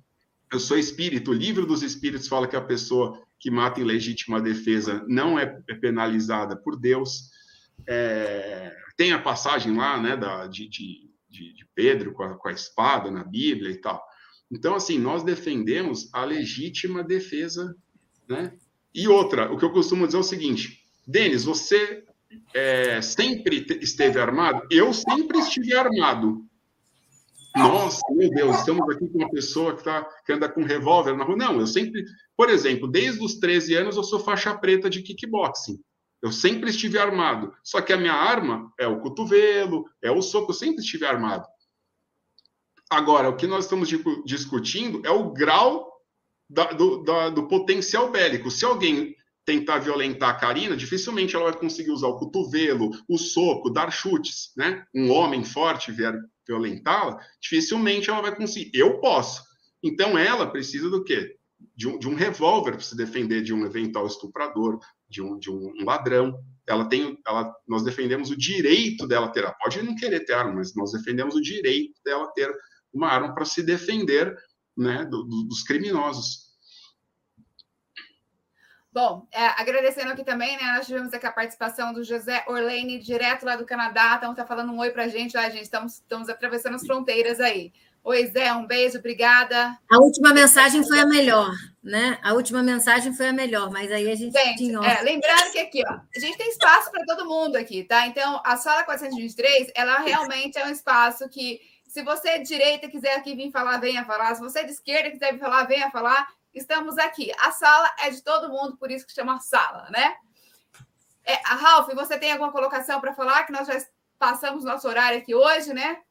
Eu 0.52 0.60
sou 0.60 0.78
espírito, 0.78 1.32
o 1.32 1.34
livro 1.34 1.66
dos 1.66 1.82
espíritos 1.84 2.28
fala 2.28 2.48
que 2.48 2.56
a 2.56 2.62
pessoa 2.62 3.22
que 3.40 3.52
mata 3.52 3.82
em 3.82 3.84
legítima 3.84 4.40
defesa 4.40 5.04
não 5.08 5.38
é, 5.38 5.62
é 5.68 5.74
penalizada 5.74 6.56
por 6.56 6.80
Deus. 6.80 7.30
É, 7.88 8.76
tem 8.96 9.12
a 9.12 9.20
passagem 9.20 9.76
lá, 9.76 10.02
né, 10.02 10.16
da, 10.16 10.48
de, 10.48 10.68
de, 10.68 11.10
de 11.30 11.68
Pedro 11.76 12.14
com 12.14 12.24
a, 12.24 12.36
com 12.36 12.48
a 12.48 12.54
espada 12.54 13.10
na 13.10 13.24
Bíblia 13.24 13.72
e 13.72 13.78
tal. 13.78 14.02
Então, 14.52 14.76
assim, 14.76 15.00
nós 15.00 15.24
defendemos 15.24 16.10
a 16.14 16.24
legítima 16.24 17.04
defesa, 17.04 17.76
né? 18.30 18.54
E 18.94 19.08
outra, 19.08 19.52
o 19.52 19.58
que 19.58 19.66
eu 19.66 19.72
costumo 19.72 20.06
dizer 20.06 20.18
é 20.18 20.20
o 20.20 20.24
seguinte, 20.24 20.88
Denis, 21.08 21.44
você 21.44 22.04
é, 22.54 23.02
sempre 23.02 23.66
esteve 23.82 24.20
armado? 24.20 24.68
Eu 24.70 24.94
sempre 24.94 25.40
estive 25.40 25.74
armado. 25.74 26.46
Nossa, 27.56 28.02
meu 28.12 28.30
Deus, 28.30 28.58
estamos 28.58 28.88
aqui 28.90 29.08
com 29.08 29.20
uma 29.20 29.30
pessoa 29.30 29.76
que, 29.76 29.84
tá, 29.84 30.04
que 30.26 30.34
anda 30.34 30.50
com 30.50 30.64
revólver 30.64 31.16
na 31.16 31.24
rua. 31.24 31.36
Não, 31.36 31.60
eu 31.60 31.68
sempre, 31.68 32.04
por 32.36 32.50
exemplo, 32.50 32.88
desde 32.88 33.24
os 33.24 33.36
13 33.36 33.76
anos 33.76 33.96
eu 33.96 34.04
sou 34.04 34.20
faixa 34.20 34.56
preta 34.56 34.90
de 34.90 35.04
kickboxing. 35.04 35.80
Eu 36.24 36.32
sempre 36.32 36.70
estive 36.70 36.98
armado. 36.98 37.54
Só 37.62 37.82
que 37.82 37.92
a 37.92 37.98
minha 37.98 38.14
arma 38.14 38.72
é 38.80 38.88
o 38.88 39.02
cotovelo, 39.02 39.86
é 40.02 40.10
o 40.10 40.22
soco, 40.22 40.52
eu 40.52 40.56
sempre 40.56 40.82
estive 40.82 41.06
armado. 41.06 41.46
Agora, 42.90 43.28
o 43.28 43.36
que 43.36 43.46
nós 43.46 43.66
estamos 43.66 43.90
discutindo 44.24 45.06
é 45.06 45.12
o 45.12 45.32
grau 45.32 45.92
da, 46.50 46.72
do, 46.72 47.04
da, 47.04 47.30
do 47.30 47.48
potencial 47.48 48.10
bélico. 48.10 48.50
Se 48.50 48.64
alguém 48.64 49.16
tentar 49.46 49.80
violentar 49.80 50.30
a 50.30 50.36
Karina, 50.36 50.78
dificilmente 50.78 51.36
ela 51.36 51.52
vai 51.52 51.60
conseguir 51.60 51.92
usar 51.92 52.08
o 52.08 52.18
cotovelo, 52.18 52.92
o 53.10 53.18
soco, 53.18 53.70
dar 53.70 53.92
chutes, 53.92 54.54
né? 54.56 54.86
Um 54.96 55.12
homem 55.12 55.44
forte 55.44 55.92
vier 55.92 56.18
violentá-la, 56.48 57.20
dificilmente 57.42 58.10
ela 58.10 58.22
vai 58.22 58.36
conseguir. 58.36 58.72
Eu 58.74 59.00
posso. 59.00 59.44
Então 59.82 60.18
ela 60.18 60.50
precisa 60.50 60.90
do 60.90 61.04
quê? 61.04 61.36
De 61.76 61.88
um, 61.88 61.98
de 61.98 62.08
um 62.08 62.16
revólver 62.16 62.72
para 62.72 62.82
se 62.82 62.96
defender 62.96 63.42
de 63.42 63.54
um 63.54 63.66
eventual 63.66 64.06
estuprador, 64.06 64.80
de 65.14 65.22
um, 65.22 65.38
de 65.38 65.52
um 65.52 65.86
ladrão. 65.86 66.38
Ela 66.68 66.90
tem, 66.90 67.20
ela, 67.26 67.54
nós 67.68 67.84
defendemos 67.84 68.32
o 68.32 68.38
direito 68.38 69.08
dela 69.08 69.32
ter, 69.32 69.42
ela 69.42 69.54
pode 69.54 69.82
não 69.84 69.96
querer 69.96 70.22
ter 70.22 70.34
arma, 70.34 70.56
mas 70.56 70.76
nós 70.76 70.92
defendemos 70.92 71.36
o 71.36 71.42
direito 71.42 71.94
dela 72.04 72.32
ter 72.34 72.52
uma 72.92 73.08
arma 73.08 73.34
para 73.34 73.46
se 73.46 73.62
defender, 73.62 74.36
né, 74.76 75.06
do, 75.06 75.24
do, 75.24 75.44
dos 75.44 75.62
criminosos. 75.62 76.52
Bom, 78.92 79.28
é, 79.32 79.48
agradecendo 79.60 80.12
aqui 80.12 80.24
também, 80.24 80.56
né? 80.56 80.74
Nós 80.76 80.86
tivemos 80.86 81.12
aqui 81.14 81.26
a 81.26 81.32
participação 81.32 81.92
do 81.94 82.04
José 82.04 82.44
Orlane, 82.48 83.00
direto 83.00 83.44
lá 83.44 83.56
do 83.56 83.66
Canadá. 83.66 84.16
Então, 84.18 84.36
tá 84.36 84.46
falando 84.46 84.72
um 84.72 84.78
oi 84.78 84.92
pra 84.92 85.08
gente, 85.08 85.36
lá, 85.36 85.50
gente. 85.50 85.64
Estamos, 85.64 85.94
estamos 85.94 86.30
atravessando 86.30 86.76
as 86.76 86.86
fronteiras 86.86 87.40
aí. 87.40 87.74
Oi, 88.04 88.28
Zé, 88.28 88.52
um 88.54 88.68
beijo, 88.68 88.98
obrigada. 88.98 89.80
A 89.90 89.98
última 89.98 90.34
mensagem 90.34 90.84
foi 90.86 91.00
a 91.00 91.06
melhor, 91.06 91.52
né? 91.82 92.20
A 92.22 92.34
última 92.34 92.62
mensagem 92.62 93.14
foi 93.14 93.30
a 93.30 93.34
melhor, 93.34 93.72
mas 93.72 93.92
aí 93.92 94.12
a 94.12 94.16
gente, 94.16 94.38
gente 94.38 94.58
tinha. 94.58 94.80
É, 94.80 95.02
lembrando 95.02 95.52
que 95.52 95.60
aqui, 95.60 95.82
ó, 95.88 96.00
a 96.16 96.20
gente 96.20 96.38
tem 96.38 96.50
espaço 96.50 96.92
para 96.92 97.06
todo 97.06 97.26
mundo 97.26 97.56
aqui, 97.56 97.84
tá? 97.84 98.06
Então, 98.06 98.42
a 98.46 98.58
sala 98.58 98.84
423, 98.84 99.72
ela 99.74 100.00
realmente 100.00 100.58
é 100.58 100.66
um 100.66 100.70
espaço 100.70 101.30
que, 101.30 101.62
se 101.88 102.04
você 102.04 102.30
é 102.30 102.38
de 102.40 102.48
direita 102.48 102.90
quiser 102.90 103.16
aqui 103.16 103.36
vir 103.36 103.52
falar, 103.52 103.78
venha 103.78 104.04
falar. 104.04 104.36
Se 104.36 104.42
você 104.42 104.60
é 104.60 104.64
de 104.64 104.72
esquerda 104.72 105.10
quiser 105.10 105.32
vir 105.32 105.40
falar, 105.40 105.64
venha 105.64 105.90
falar 105.90 106.28
estamos 106.54 106.98
aqui. 106.98 107.32
A 107.40 107.52
sala 107.52 107.90
é 108.00 108.10
de 108.10 108.22
todo 108.22 108.50
mundo, 108.50 108.78
por 108.78 108.92
isso 108.92 109.06
que 109.06 109.14
chama 109.14 109.40
sala, 109.40 109.90
né? 109.90 110.16
É, 111.26 111.36
a 111.46 111.56
Ralf, 111.56 111.88
você 111.94 112.18
tem 112.18 112.32
alguma 112.32 112.52
colocação 112.52 113.00
para 113.00 113.14
falar? 113.14 113.44
Que 113.44 113.52
nós 113.52 113.68
já 113.68 113.78
passamos 114.20 114.64
nosso 114.64 114.88
horário 114.88 115.18
aqui 115.18 115.34
hoje, 115.34 115.74
né? 115.74 116.02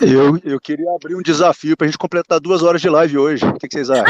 Eu, 0.00 0.38
eu 0.44 0.60
queria 0.60 0.90
abrir 0.94 1.14
um 1.14 1.22
desafio 1.22 1.76
para 1.76 1.86
a 1.86 1.88
gente 1.88 1.98
completar 1.98 2.40
duas 2.40 2.62
horas 2.62 2.80
de 2.80 2.88
live 2.88 3.18
hoje. 3.18 3.44
O 3.44 3.54
que, 3.54 3.68
que 3.68 3.74
vocês 3.74 3.90
acham? 3.90 4.04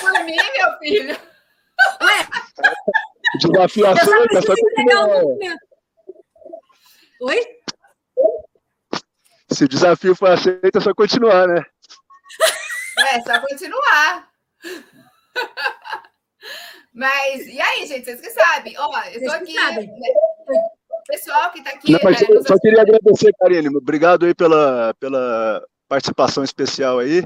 Por 0.00 0.24
mim, 0.24 0.36
meu 0.36 0.78
filho. 0.78 1.16
Ué? 2.02 2.28
Desafio 3.38 3.86
aceito, 3.86 4.36
é 4.36 4.42
só 4.42 4.54
continuar. 4.54 5.08
Oi? 7.22 7.46
Se 9.50 9.64
o 9.64 9.68
desafio 9.68 10.14
for 10.14 10.30
aceito, 10.30 10.78
é 10.78 10.80
só 10.80 10.94
continuar, 10.94 11.46
né? 11.46 11.64
É, 12.98 13.20
só 13.20 13.40
continuar. 13.40 14.28
Mas, 16.94 17.46
e 17.46 17.60
aí, 17.60 17.86
gente, 17.86 18.04
vocês 18.04 18.20
que 18.20 18.30
sabem? 18.30 18.74
Ó, 18.78 19.02
eu 19.04 19.24
tô 19.24 19.32
aqui. 19.32 19.54
Né, 19.54 19.86
pessoal 21.06 21.50
que 21.50 21.58
está 21.58 21.70
aqui. 21.70 21.92
Não, 21.92 22.00
mas 22.02 22.20
né, 22.20 22.26
eu 22.30 22.42
só 22.44 22.58
queria 22.58 22.82
agradecer, 22.82 23.32
Karine. 23.38 23.68
Obrigado 23.76 24.26
aí 24.26 24.34
pela, 24.34 24.94
pela 24.94 25.64
participação 25.88 26.42
especial 26.44 26.98
aí. 26.98 27.24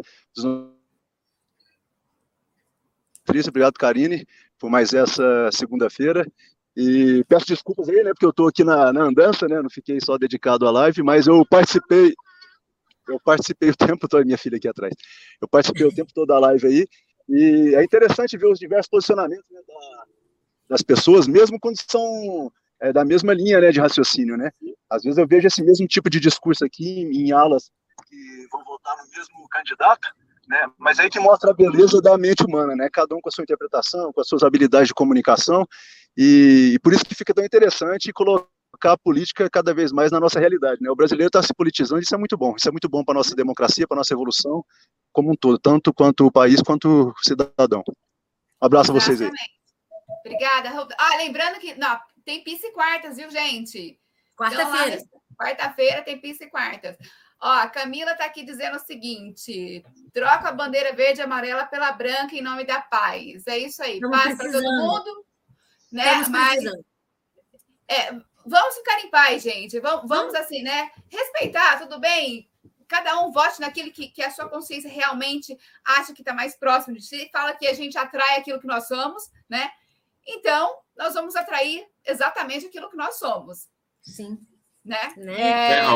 Obrigado, 3.48 3.74
Karine, 3.74 4.27
por 4.59 4.70
mais 4.70 4.93
essa 4.93 5.51
segunda-feira. 5.53 6.27
E 6.77 7.24
peço 7.27 7.47
desculpas 7.47 7.89
aí, 7.89 8.05
né, 8.05 8.11
porque 8.11 8.27
eu 8.27 8.31
estou 8.31 8.48
aqui 8.48 8.62
na, 8.62 8.93
na 8.93 9.05
andança, 9.05 9.48
né, 9.48 9.62
não 9.62 9.70
fiquei 9.70 9.98
só 9.98 10.19
dedicado 10.19 10.66
à 10.69 10.70
live, 10.70 11.03
mas 11.03 11.27
eu 11.27 11.43
participei, 11.47 12.15
eu 13.09 13.19
participei 13.24 13.70
o 13.70 13.77
tempo 13.77 14.07
todo, 14.07 14.27
minha 14.27 14.36
filha 14.36 14.59
aqui 14.59 14.69
atrás, 14.69 14.93
eu 15.40 15.48
participei 15.48 15.86
o 15.86 15.94
tempo 15.94 16.12
todo 16.12 16.27
da 16.27 16.39
live 16.39 16.66
aí, 16.66 16.86
e 17.31 17.74
é 17.74 17.82
interessante 17.82 18.36
ver 18.36 18.48
os 18.48 18.59
diversos 18.59 18.90
posicionamentos 18.90 19.47
né, 19.51 19.59
da, 19.66 20.05
das 20.69 20.82
pessoas, 20.82 21.27
mesmo 21.27 21.59
quando 21.59 21.77
são 21.90 22.53
é, 22.81 22.93
da 22.93 23.05
mesma 23.05 23.32
linha 23.32 23.61
né, 23.61 23.70
de 23.70 23.81
raciocínio, 23.81 24.36
né? 24.36 24.51
Às 24.90 25.03
vezes 25.03 25.19
eu 25.19 25.27
vejo 25.27 25.47
esse 25.47 25.62
mesmo 25.62 25.86
tipo 25.86 26.09
de 26.09 26.20
discurso 26.20 26.65
aqui 26.65 27.01
em, 27.01 27.32
aulas 27.32 27.70
que 28.09 28.47
vão 28.53 28.65
votar 28.65 28.94
no 28.97 29.11
mesmo 29.11 29.48
candidato, 29.51 30.09
né? 30.48 30.66
Mas 30.78 30.98
aí 30.98 31.11
que 31.11 31.19
mostra 31.19 31.51
a 31.51 31.55
beleza 31.55 32.01
da 32.01 32.16
mente 32.16 32.44
humana, 32.44 32.77
né? 32.77 32.89
Cada 32.93 33.15
um 33.15 33.20
com 33.20 33.28
a 33.28 33.32
sua 33.32 33.43
interpretação, 33.43 34.12
com 34.12 34.20
as 34.20 34.28
suas 34.28 34.43
habilidades 34.43 34.89
de 34.89 34.94
comunicação, 34.94 35.66
e, 36.16 36.73
e 36.74 36.78
por 36.78 36.93
isso 36.93 37.05
que 37.05 37.15
fica 37.15 37.35
tão 37.35 37.44
interessante 37.44 38.12
colocar 38.12 38.48
a 38.93 38.98
política 38.98 39.48
cada 39.51 39.74
vez 39.74 39.90
mais 39.93 40.12
na 40.12 40.20
nossa 40.20 40.39
realidade. 40.39 40.81
Né? 40.81 40.90
O 40.90 40.97
brasileiro 40.97 41.28
está 41.28 41.43
se 41.43 41.55
politizando, 41.55 42.01
isso 42.01 42.15
é 42.15 42.19
muito 42.19 42.36
bom. 42.36 42.55
Isso 42.57 42.69
é 42.69 42.73
muito 42.73 42.89
bom 42.89 43.05
para 43.05 43.15
a 43.15 43.19
nossa 43.19 43.35
democracia, 43.35 43.86
para 43.86 43.97
a 43.97 44.01
nossa 44.01 44.15
evolução 44.15 44.65
como 45.12 45.32
um 45.32 45.35
todo, 45.35 45.59
tanto 45.59 45.94
quanto 45.94 46.27
o 46.27 46.31
país 46.31 46.61
quanto 46.61 47.09
o 47.09 47.15
cidadão. 47.23 47.82
Um 47.89 48.66
abraço 48.66 48.94
Exatamente. 48.94 49.12
a 49.12 49.16
vocês 49.16 49.20
aí. 49.23 49.57
Obrigada. 50.27 50.89
Ah, 50.98 51.16
lembrando 51.16 51.59
que 51.59 51.74
não, 51.74 51.98
tem 52.27 52.43
pista 52.43 52.66
e 52.66 52.73
quartas, 52.73 53.16
viu, 53.16 53.31
gente? 53.31 53.98
Quarta-feira. 54.36 54.97
Então, 54.97 55.20
quarta-feira 55.39 56.03
tem 56.03 56.20
pista 56.20 56.44
e 56.44 56.51
quartas. 56.51 56.97
Ó, 57.40 57.48
a 57.48 57.69
Camila 57.69 58.12
está 58.12 58.24
aqui 58.24 58.43
dizendo 58.43 58.77
o 58.77 58.85
seguinte: 58.85 59.85
troca 60.12 60.48
a 60.48 60.53
bandeira 60.53 60.93
verde 60.93 61.20
e 61.20 61.23
amarela 61.23 61.65
pela 61.65 61.93
branca 61.93 62.35
em 62.35 62.43
nome 62.43 62.65
da 62.65 62.82
paz. 62.82 63.47
É 63.47 63.57
isso 63.57 63.81
aí. 63.81 63.94
Estamos 63.94 64.19
paz 64.19 64.36
para 64.36 64.51
todo 64.51 64.65
mundo. 64.65 65.27
Né? 65.93 66.05
Estamos 66.05 66.28
Mas, 66.28 66.65
é, 67.89 68.12
vamos 68.44 68.74
ficar 68.74 69.01
em 69.05 69.11
paz, 69.11 69.43
gente. 69.44 69.78
Vamos, 69.78 70.09
vamos 70.09 70.35
assim, 70.35 70.62
né? 70.62 70.90
Respeitar, 71.09 71.78
tudo 71.78 72.01
bem? 72.01 72.51
Cada 72.89 73.20
um 73.20 73.31
vote 73.31 73.61
naquilo 73.61 73.93
que, 73.93 74.09
que 74.09 74.23
a 74.23 74.31
sua 74.32 74.48
consciência 74.48 74.90
realmente 74.90 75.57
acha 75.85 76.12
que 76.12 76.23
está 76.23 76.35
mais 76.35 76.57
próximo 76.57 76.97
de 76.97 77.03
si. 77.03 77.31
Fala 77.32 77.55
que 77.55 77.69
a 77.69 77.74
gente 77.74 77.97
atrai 77.97 78.39
aquilo 78.39 78.61
que 78.61 78.66
nós 78.66 78.89
somos, 78.89 79.31
né? 79.48 79.70
Então, 80.27 80.77
nós 80.97 81.14
vamos 81.14 81.36
atrair 81.36 81.85
exatamente 82.06 82.66
aquilo 82.66 82.90
que 82.90 82.97
nós 82.97 83.18
somos. 83.18 83.66
Sim. 84.02 84.39
Né? 84.85 85.12
né? 85.16 85.40
É... 85.40 85.78
É, 85.81 85.89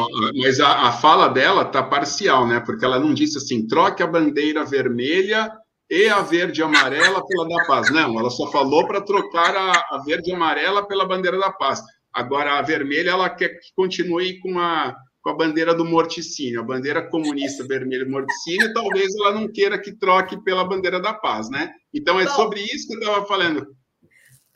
mas 0.43 0.59
a, 0.59 0.89
a 0.89 0.93
fala 0.93 1.29
dela 1.29 1.65
tá 1.65 1.83
parcial, 1.83 2.47
né? 2.47 2.61
Porque 2.61 2.85
ela 2.85 2.99
não 2.99 3.15
disse 3.15 3.39
assim: 3.39 3.67
troque 3.67 4.03
a 4.03 4.07
bandeira 4.07 4.65
vermelha 4.65 5.51
e 5.89 6.09
a 6.09 6.21
verde 6.23 6.61
e 6.61 6.65
amarela 6.65 7.25
pela 7.25 7.49
da 7.49 7.65
paz. 7.67 7.91
Não, 7.93 8.19
ela 8.19 8.31
só 8.31 8.51
falou 8.51 8.87
para 8.87 9.01
trocar 9.01 9.57
a, 9.57 9.97
a 9.97 10.03
verde 10.05 10.31
e 10.31 10.35
amarela 10.35 10.87
pela 10.87 11.07
bandeira 11.07 11.39
da 11.39 11.53
paz. 11.53 11.81
Agora, 12.13 12.59
a 12.59 12.63
vermelha, 12.63 13.11
ela 13.11 13.31
quer 13.31 13.49
que 13.49 13.73
continue 13.77 14.41
com 14.41 14.59
a, 14.59 14.95
com 15.23 15.31
a 15.31 15.35
bandeira 15.35 15.73
do 15.73 15.85
morticínio, 15.85 16.61
a 16.61 16.65
bandeira 16.65 17.09
comunista 17.09 17.65
vermelha 17.65 18.05
do 18.05 18.11
morticínio, 18.11 18.73
talvez 18.73 19.15
ela 19.17 19.33
não 19.33 19.47
queira 19.47 19.79
que 19.79 19.93
troque 19.93 20.43
pela 20.43 20.65
bandeira 20.65 21.01
da 21.01 21.15
paz, 21.15 21.49
né? 21.49 21.71
Então, 21.95 22.19
é 22.19 22.25
Bom, 22.25 22.31
sobre 22.31 22.61
isso 22.61 22.89
que 22.89 22.95
eu 22.95 22.99
estava 22.99 23.27
falando. 23.27 23.67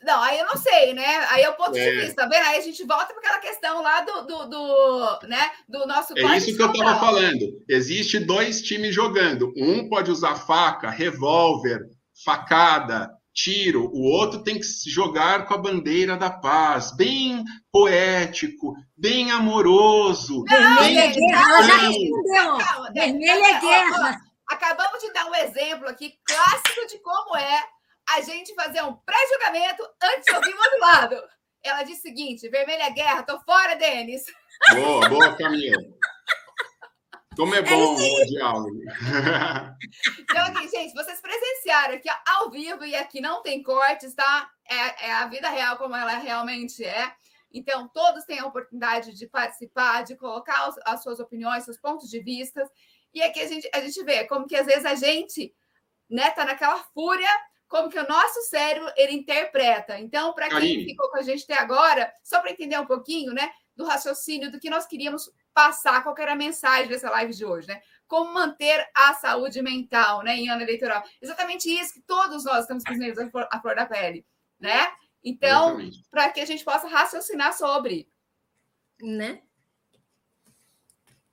Não, 0.05 0.21
aí 0.21 0.37
eu 0.37 0.45
não 0.45 0.55
sei, 0.55 0.93
né? 0.93 1.17
Aí 1.29 1.41
é 1.41 1.49
o 1.49 1.55
ponto 1.55 1.75
é. 1.75 1.83
de 1.83 2.01
vista, 2.01 2.21
tá 2.21 2.27
vendo? 2.27 2.45
Aí 2.45 2.59
a 2.59 2.61
gente 2.61 2.83
volta 2.85 3.07
para 3.07 3.17
aquela 3.17 3.39
questão 3.39 3.81
lá 3.81 4.01
do, 4.01 4.21
do, 4.27 4.45
do, 4.45 5.19
né? 5.27 5.51
do 5.67 5.87
nosso. 5.87 6.13
É 6.15 6.37
isso 6.37 6.55
que 6.55 6.61
eu 6.61 6.71
estava 6.71 6.99
falando. 6.99 7.63
Existe 7.67 8.19
dois 8.19 8.61
times 8.61 8.93
jogando. 8.93 9.51
Um 9.57 9.89
pode 9.89 10.11
usar 10.11 10.35
faca, 10.35 10.91
revólver, 10.91 11.79
facada, 12.23 13.09
tiro, 13.33 13.89
o 13.91 14.03
outro 14.03 14.43
tem 14.43 14.59
que 14.59 14.65
jogar 14.87 15.45
com 15.45 15.55
a 15.55 15.57
bandeira 15.57 16.15
da 16.15 16.29
paz, 16.29 16.95
bem 16.95 17.43
poético, 17.71 18.73
bem 18.95 19.31
amoroso. 19.31 20.43
Vermelha 20.43 20.99
é 20.99 21.07
guerra, 21.07 21.49
ela 21.49 21.63
já 21.63 21.77
respondeu. 21.77 22.57
Vermelha 22.93 23.45
é 23.45 23.59
guerra. 23.59 24.21
Acabamos 24.47 25.01
de 25.01 25.11
dar 25.11 25.25
um 25.25 25.35
exemplo 25.35 25.89
aqui 25.89 26.13
clássico 26.23 26.87
de 26.87 26.99
como 26.99 27.35
é 27.35 27.63
a 28.09 28.21
gente 28.21 28.53
fazer 28.53 28.81
um 28.83 28.93
pré-julgamento 28.93 29.83
antes 30.01 30.25
de 30.25 30.35
ouvir 30.35 30.53
o 30.53 30.57
outro 30.57 30.79
lado. 30.79 31.23
Ela 31.63 31.83
disse 31.83 31.99
o 31.99 32.01
seguinte: 32.03 32.49
vermelha 32.49 32.89
guerra, 32.89 33.23
tô 33.23 33.39
fora, 33.39 33.75
Denis. 33.75 34.23
Boa, 34.73 35.09
boa, 35.09 35.35
Camila. 35.35 35.81
Como 37.35 37.53
é, 37.53 37.59
é 37.59 37.61
bom 37.63 37.99
é 37.99 38.23
o 38.23 38.25
diálogo. 38.25 38.79
Então, 40.19 40.45
aqui, 40.45 40.67
gente, 40.69 40.93
vocês 40.93 41.21
presenciaram 41.21 41.95
aqui 41.95 42.09
ao 42.27 42.49
vivo 42.49 42.85
e 42.85 42.95
aqui 42.95 43.21
não 43.21 43.41
tem 43.41 43.61
cortes, 43.61 44.13
tá? 44.15 44.49
É, 44.69 45.07
é 45.07 45.13
a 45.13 45.27
vida 45.27 45.49
real 45.49 45.77
como 45.77 45.95
ela 45.95 46.17
realmente 46.17 46.83
é. 46.83 47.13
Então, 47.53 47.87
todos 47.93 48.25
têm 48.25 48.39
a 48.39 48.45
oportunidade 48.45 49.13
de 49.13 49.27
participar, 49.27 50.03
de 50.03 50.15
colocar 50.15 50.73
as 50.85 51.03
suas 51.03 51.19
opiniões, 51.19 51.63
seus 51.63 51.79
pontos 51.79 52.09
de 52.09 52.19
vista. 52.19 52.69
E 53.13 53.21
aqui 53.21 53.39
a 53.39 53.47
gente, 53.47 53.69
a 53.73 53.79
gente 53.79 54.03
vê 54.03 54.25
como 54.25 54.47
que 54.47 54.55
às 54.55 54.65
vezes 54.65 54.85
a 54.85 54.95
gente 54.95 55.53
né, 56.09 56.31
tá 56.31 56.45
naquela 56.45 56.77
fúria, 56.93 57.29
como 57.67 57.89
que 57.89 57.99
o 57.99 58.07
nosso 58.07 58.41
cérebro 58.43 58.91
ele 58.95 59.13
interpreta. 59.13 59.99
Então, 59.99 60.33
para 60.33 60.49
quem 60.49 60.85
ficou 60.85 61.09
com 61.09 61.17
a 61.17 61.21
gente 61.21 61.43
até 61.43 61.57
agora, 61.57 62.11
só 62.23 62.39
para 62.39 62.51
entender 62.51 62.79
um 62.79 62.85
pouquinho, 62.85 63.33
né, 63.33 63.49
do 63.75 63.85
raciocínio 63.85 64.51
do 64.51 64.59
que 64.59 64.69
nós 64.69 64.85
queríamos 64.85 65.29
passar, 65.53 66.03
qual 66.03 66.15
era 66.19 66.33
a 66.33 66.35
mensagem 66.35 66.87
dessa 66.87 67.09
live 67.09 67.33
de 67.33 67.45
hoje, 67.45 67.67
né? 67.67 67.81
Como 68.07 68.33
manter 68.33 68.85
a 68.95 69.13
saúde 69.13 69.61
mental, 69.61 70.21
né, 70.23 70.35
em 70.35 70.49
ano 70.49 70.61
eleitoral. 70.61 71.03
Exatamente 71.21 71.69
isso 71.69 71.93
que 71.93 72.01
todos 72.01 72.45
nós 72.45 72.61
estamos 72.61 72.83
fazendo 72.85 73.31
a 73.51 73.61
flor 73.61 73.75
da 73.75 73.85
pele, 73.85 74.25
né? 74.59 74.87
Então, 75.23 75.79
para 76.11 76.29
que 76.29 76.39
a 76.39 76.45
gente 76.45 76.63
possa 76.63 76.87
raciocinar 76.87 77.53
sobre, 77.53 78.07
né? 79.01 79.41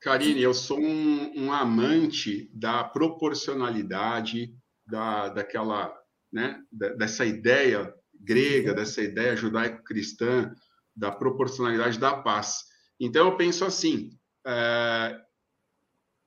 Karine, 0.00 0.42
eu 0.42 0.52
sou 0.52 0.80
um, 0.80 1.32
um 1.36 1.52
amante 1.52 2.50
da 2.52 2.82
proporcionalidade, 2.82 4.52
da, 4.84 5.28
daquela, 5.28 6.01
né, 6.32 6.60
dessa 6.70 7.24
ideia 7.24 7.92
grega, 8.18 8.72
dessa 8.72 9.02
ideia 9.02 9.36
judaico-cristã, 9.36 10.54
da 10.94 11.10
proporcionalidade 11.10 11.98
da 11.98 12.14
paz. 12.22 12.64
Então, 12.98 13.26
eu 13.26 13.36
penso 13.36 13.64
assim, 13.64 14.10
é, 14.46 15.20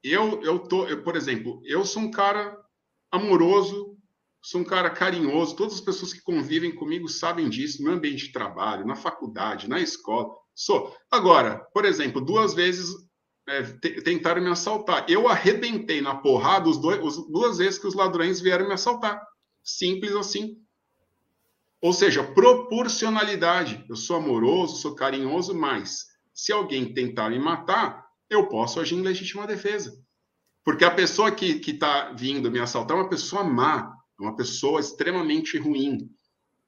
eu, 0.03 0.41
eu 0.43 0.59
tô, 0.59 0.85
eu, 0.87 1.03
por 1.03 1.15
exemplo, 1.15 1.61
eu 1.65 1.85
sou 1.85 2.03
um 2.03 2.11
cara 2.11 2.57
amoroso, 3.11 3.97
sou 4.41 4.61
um 4.61 4.65
cara 4.65 4.89
carinhoso, 4.89 5.55
todas 5.55 5.75
as 5.75 5.81
pessoas 5.81 6.13
que 6.13 6.21
convivem 6.21 6.75
comigo 6.75 7.07
sabem 7.07 7.49
disso, 7.49 7.81
no 7.83 7.91
ambiente 7.91 8.27
de 8.27 8.31
trabalho, 8.31 8.85
na 8.85 8.95
faculdade, 8.95 9.69
na 9.69 9.79
escola, 9.79 10.29
sou. 10.53 10.95
Agora, 11.09 11.59
por 11.73 11.85
exemplo, 11.85 12.21
duas 12.21 12.53
vezes 12.53 12.93
é, 13.47 13.61
tentaram 14.03 14.41
me 14.41 14.49
assaltar. 14.49 15.05
Eu 15.09 15.27
arrebentei 15.27 16.01
na 16.01 16.15
porrada 16.15 16.69
os 16.69 16.77
dois, 16.77 17.03
os, 17.03 17.31
duas 17.31 17.57
vezes 17.57 17.79
que 17.79 17.87
os 17.87 17.93
ladrões 17.93 18.41
vieram 18.41 18.67
me 18.67 18.73
assaltar. 18.73 19.21
Simples 19.65 20.15
assim. 20.15 20.61
Ou 21.81 21.91
seja, 21.91 22.23
proporcionalidade. 22.23 23.83
Eu 23.89 23.95
sou 23.95 24.17
amoroso, 24.17 24.77
sou 24.77 24.95
carinhoso, 24.95 25.53
mas 25.53 26.05
se 26.33 26.53
alguém 26.53 26.93
tentar 26.93 27.29
me 27.29 27.39
matar, 27.39 28.05
eu 28.29 28.47
posso 28.47 28.79
agir 28.79 28.95
em 28.95 29.01
legítima 29.01 29.47
defesa. 29.47 29.99
Porque 30.63 30.85
a 30.85 30.91
pessoa 30.91 31.31
que 31.31 31.61
está 31.65 32.11
vindo 32.13 32.51
me 32.51 32.59
assaltar 32.59 32.97
é 32.97 33.01
uma 33.01 33.09
pessoa 33.09 33.43
má, 33.43 33.91
uma 34.19 34.35
pessoa 34.35 34.79
extremamente 34.79 35.57
ruim. 35.57 36.09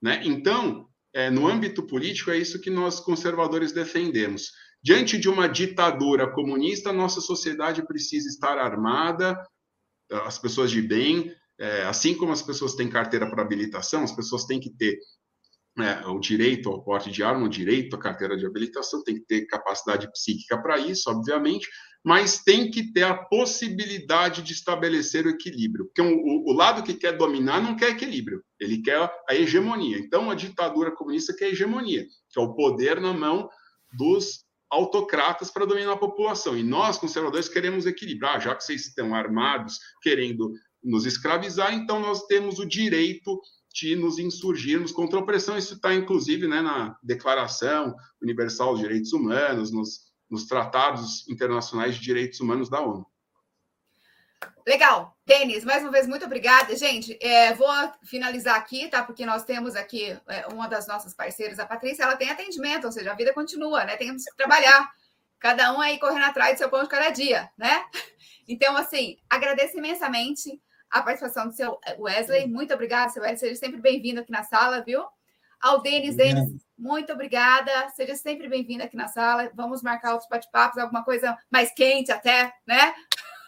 Né? 0.00 0.20
Então, 0.24 0.88
é, 1.12 1.30
no 1.30 1.48
âmbito 1.48 1.82
político, 1.82 2.30
é 2.30 2.38
isso 2.38 2.60
que 2.60 2.70
nós 2.70 3.00
conservadores 3.00 3.72
defendemos. 3.72 4.52
Diante 4.82 5.18
de 5.18 5.28
uma 5.28 5.48
ditadura 5.48 6.30
comunista, 6.32 6.92
nossa 6.92 7.20
sociedade 7.20 7.84
precisa 7.86 8.28
estar 8.28 8.56
armada, 8.56 9.36
as 10.10 10.38
pessoas 10.38 10.70
de 10.70 10.80
bem, 10.80 11.34
é, 11.58 11.82
assim 11.82 12.14
como 12.14 12.32
as 12.32 12.42
pessoas 12.42 12.74
têm 12.74 12.88
carteira 12.88 13.28
para 13.28 13.42
habilitação, 13.42 14.04
as 14.04 14.12
pessoas 14.12 14.44
têm 14.44 14.60
que 14.60 14.70
ter 14.70 14.98
é, 15.78 16.06
o 16.06 16.18
direito 16.18 16.68
ao 16.68 16.82
porte 16.82 17.10
de 17.10 17.22
arma, 17.22 17.46
o 17.46 17.48
direito 17.48 17.94
à 17.94 17.98
carteira 17.98 18.36
de 18.36 18.44
habilitação, 18.44 19.02
tem 19.02 19.14
que 19.14 19.26
ter 19.26 19.46
capacidade 19.46 20.10
psíquica 20.10 20.60
para 20.60 20.78
isso, 20.78 21.08
obviamente, 21.10 21.68
mas 22.04 22.42
tem 22.42 22.70
que 22.70 22.92
ter 22.92 23.04
a 23.04 23.14
possibilidade 23.14 24.42
de 24.42 24.52
estabelecer 24.52 25.26
o 25.26 25.30
equilíbrio. 25.30 25.86
Porque 25.86 26.02
o, 26.02 26.50
o, 26.50 26.52
lado 26.52 26.82
que 26.82 26.94
quer 26.94 27.16
dominar 27.16 27.60
não 27.60 27.76
quer 27.76 27.90
equilíbrio, 27.90 28.42
ele 28.58 28.80
quer 28.82 29.10
a 29.28 29.34
hegemonia. 29.34 29.98
Então, 29.98 30.30
a 30.30 30.34
ditadura 30.34 30.90
comunista 30.90 31.34
quer 31.34 31.50
hegemonia, 31.50 32.06
que 32.30 32.40
é 32.40 32.42
o 32.42 32.54
poder 32.54 33.00
na 33.00 33.12
mão 33.12 33.48
dos 33.96 34.44
autocratas 34.70 35.50
para 35.50 35.66
dominar 35.66 35.92
a 35.92 35.96
população. 35.96 36.56
E 36.56 36.62
nós, 36.62 36.98
conservadores, 36.98 37.48
queremos 37.48 37.86
equilibrar. 37.86 38.36
Ah, 38.36 38.40
já 38.40 38.54
que 38.54 38.62
vocês 38.62 38.86
estão 38.86 39.14
armados 39.14 39.78
querendo 40.02 40.52
nos 40.82 41.06
escravizar, 41.06 41.74
então 41.74 42.00
nós 42.00 42.26
temos 42.26 42.58
o 42.58 42.66
direito 42.66 43.40
de 43.72 43.94
nos 43.94 44.18
insurgirmos 44.18 44.92
contra 44.92 45.18
a 45.18 45.22
opressão. 45.22 45.56
Isso 45.56 45.74
está, 45.74 45.94
inclusive, 45.94 46.48
né, 46.48 46.60
na 46.60 46.96
Declaração 47.02 47.94
Universal 48.20 48.72
dos 48.72 48.80
Direitos 48.80 49.12
Humanos, 49.12 49.70
nos, 49.70 50.12
nos 50.28 50.46
tratados 50.46 51.28
internacionais 51.28 51.96
de 51.96 52.02
direitos 52.02 52.40
humanos 52.40 52.68
da 52.68 52.80
ONU. 52.80 53.06
Legal. 54.66 55.16
Denis, 55.24 55.64
mais 55.64 55.82
uma 55.82 55.90
vez, 55.90 56.06
muito 56.06 56.24
obrigada. 56.24 56.76
Gente, 56.76 57.18
é, 57.22 57.54
vou 57.54 57.68
finalizar 58.04 58.56
aqui, 58.56 58.88
tá? 58.88 59.02
Porque 59.02 59.24
nós 59.24 59.44
temos 59.44 59.74
aqui 59.74 60.16
é, 60.26 60.46
uma 60.48 60.68
das 60.68 60.86
nossas 60.86 61.14
parceiras, 61.14 61.58
a 61.58 61.66
Patrícia, 61.66 62.02
ela 62.02 62.16
tem 62.16 62.30
atendimento, 62.30 62.84
ou 62.84 62.92
seja, 62.92 63.12
a 63.12 63.14
vida 63.14 63.32
continua, 63.32 63.84
né? 63.84 63.96
Temos 63.96 64.24
que 64.24 64.36
trabalhar. 64.36 64.90
Cada 65.38 65.72
um 65.72 65.80
aí 65.80 65.98
correndo 65.98 66.24
atrás 66.24 66.54
do 66.54 66.58
seu 66.58 66.68
pão 66.68 66.82
de 66.82 66.88
cada 66.88 67.10
dia, 67.10 67.50
né? 67.56 67.84
Então, 68.50 68.74
assim, 68.78 69.18
agradeço 69.28 69.76
imensamente 69.76 70.58
a 70.90 71.02
participação 71.02 71.48
do 71.48 71.52
seu 71.52 71.78
Wesley. 71.98 72.46
Muito 72.46 72.72
obrigada, 72.72 73.10
seu 73.10 73.22
Wesley. 73.22 73.38
Seja 73.38 73.56
sempre 73.56 73.80
bem-vindo 73.80 74.20
aqui 74.20 74.30
na 74.30 74.44
sala, 74.44 74.82
viu? 74.82 75.04
Ao 75.60 75.80
Denis, 75.82 76.14
Denis, 76.14 76.54
muito 76.78 77.12
obrigada. 77.12 77.88
Seja 77.90 78.14
sempre 78.14 78.48
bem-vindo 78.48 78.84
aqui 78.84 78.96
na 78.96 79.08
sala. 79.08 79.50
Vamos 79.54 79.82
marcar 79.82 80.12
outros 80.12 80.28
bate-papos, 80.28 80.78
alguma 80.78 81.04
coisa 81.04 81.36
mais 81.50 81.72
quente 81.72 82.12
até, 82.12 82.52
né? 82.66 82.94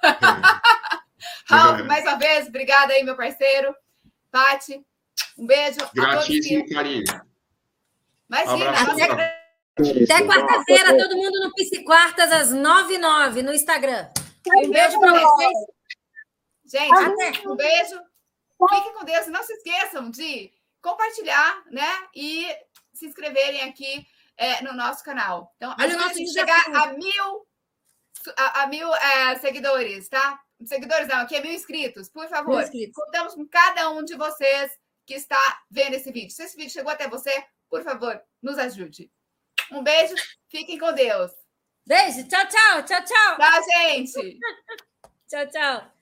Raul, 1.46 1.84
mais 1.84 2.04
uma 2.04 2.16
vez, 2.16 2.48
obrigada 2.48 2.92
aí, 2.92 3.04
meu 3.04 3.16
parceiro. 3.16 3.74
Pati, 4.30 4.84
um 5.38 5.46
beijo. 5.46 5.78
Gratíssimo, 5.94 6.68
carinho. 6.68 7.04
Imagina. 8.28 8.70
Até, 8.70 9.04
até 10.04 10.26
quarta-feira, 10.26 10.96
todo 10.96 11.16
mundo 11.16 11.40
no 11.40 11.54
Psi 11.54 11.84
Quartas, 11.84 12.32
às 12.32 12.52
nove 12.52 12.94
e 12.94 12.98
nove, 12.98 13.42
no 13.42 13.52
Instagram. 13.52 14.08
Um 14.64 14.70
beijo 14.70 14.98
para 14.98 15.12
vocês. 15.12 15.79
Gente, 16.70 16.92
até. 16.92 17.48
um 17.48 17.56
beijo. 17.56 18.00
Fiquem 18.68 18.92
com 18.94 19.04
Deus. 19.04 19.26
Não 19.26 19.42
se 19.42 19.52
esqueçam 19.54 20.10
de 20.10 20.52
compartilhar, 20.80 21.64
né? 21.70 22.08
E 22.14 22.46
se 22.92 23.06
inscreverem 23.06 23.62
aqui 23.62 24.06
é, 24.36 24.62
no 24.62 24.72
nosso 24.72 25.02
canal. 25.02 25.52
Então, 25.56 25.74
a 25.76 25.88
gente 26.12 26.32
chegar 26.32 26.64
a 26.74 26.92
mil, 26.92 27.46
a, 28.36 28.62
a 28.62 28.66
mil 28.66 28.94
é, 28.94 29.38
seguidores, 29.38 30.08
tá? 30.08 30.40
Seguidores 30.64 31.08
não, 31.08 31.20
aqui 31.20 31.36
é 31.36 31.42
mil 31.42 31.52
inscritos, 31.52 32.08
por 32.08 32.28
favor. 32.28 32.62
Inscritos. 32.62 32.94
Contamos 32.94 33.34
com 33.34 33.48
cada 33.48 33.90
um 33.90 34.04
de 34.04 34.14
vocês 34.14 34.78
que 35.06 35.14
está 35.14 35.40
vendo 35.70 35.94
esse 35.94 36.12
vídeo. 36.12 36.30
Se 36.30 36.44
esse 36.44 36.56
vídeo 36.56 36.72
chegou 36.72 36.92
até 36.92 37.08
você, 37.08 37.32
por 37.68 37.82
favor, 37.82 38.20
nos 38.42 38.58
ajude. 38.58 39.10
Um 39.72 39.82
beijo, 39.82 40.14
fiquem 40.48 40.78
com 40.78 40.92
Deus. 40.92 41.32
Beijo, 41.86 42.28
tchau, 42.28 42.46
tchau, 42.46 42.84
tchau, 42.84 43.04
tchau. 43.04 43.36
Tchau, 43.36 43.62
gente. 43.64 44.38
tchau, 45.28 45.46
tchau. 45.48 45.99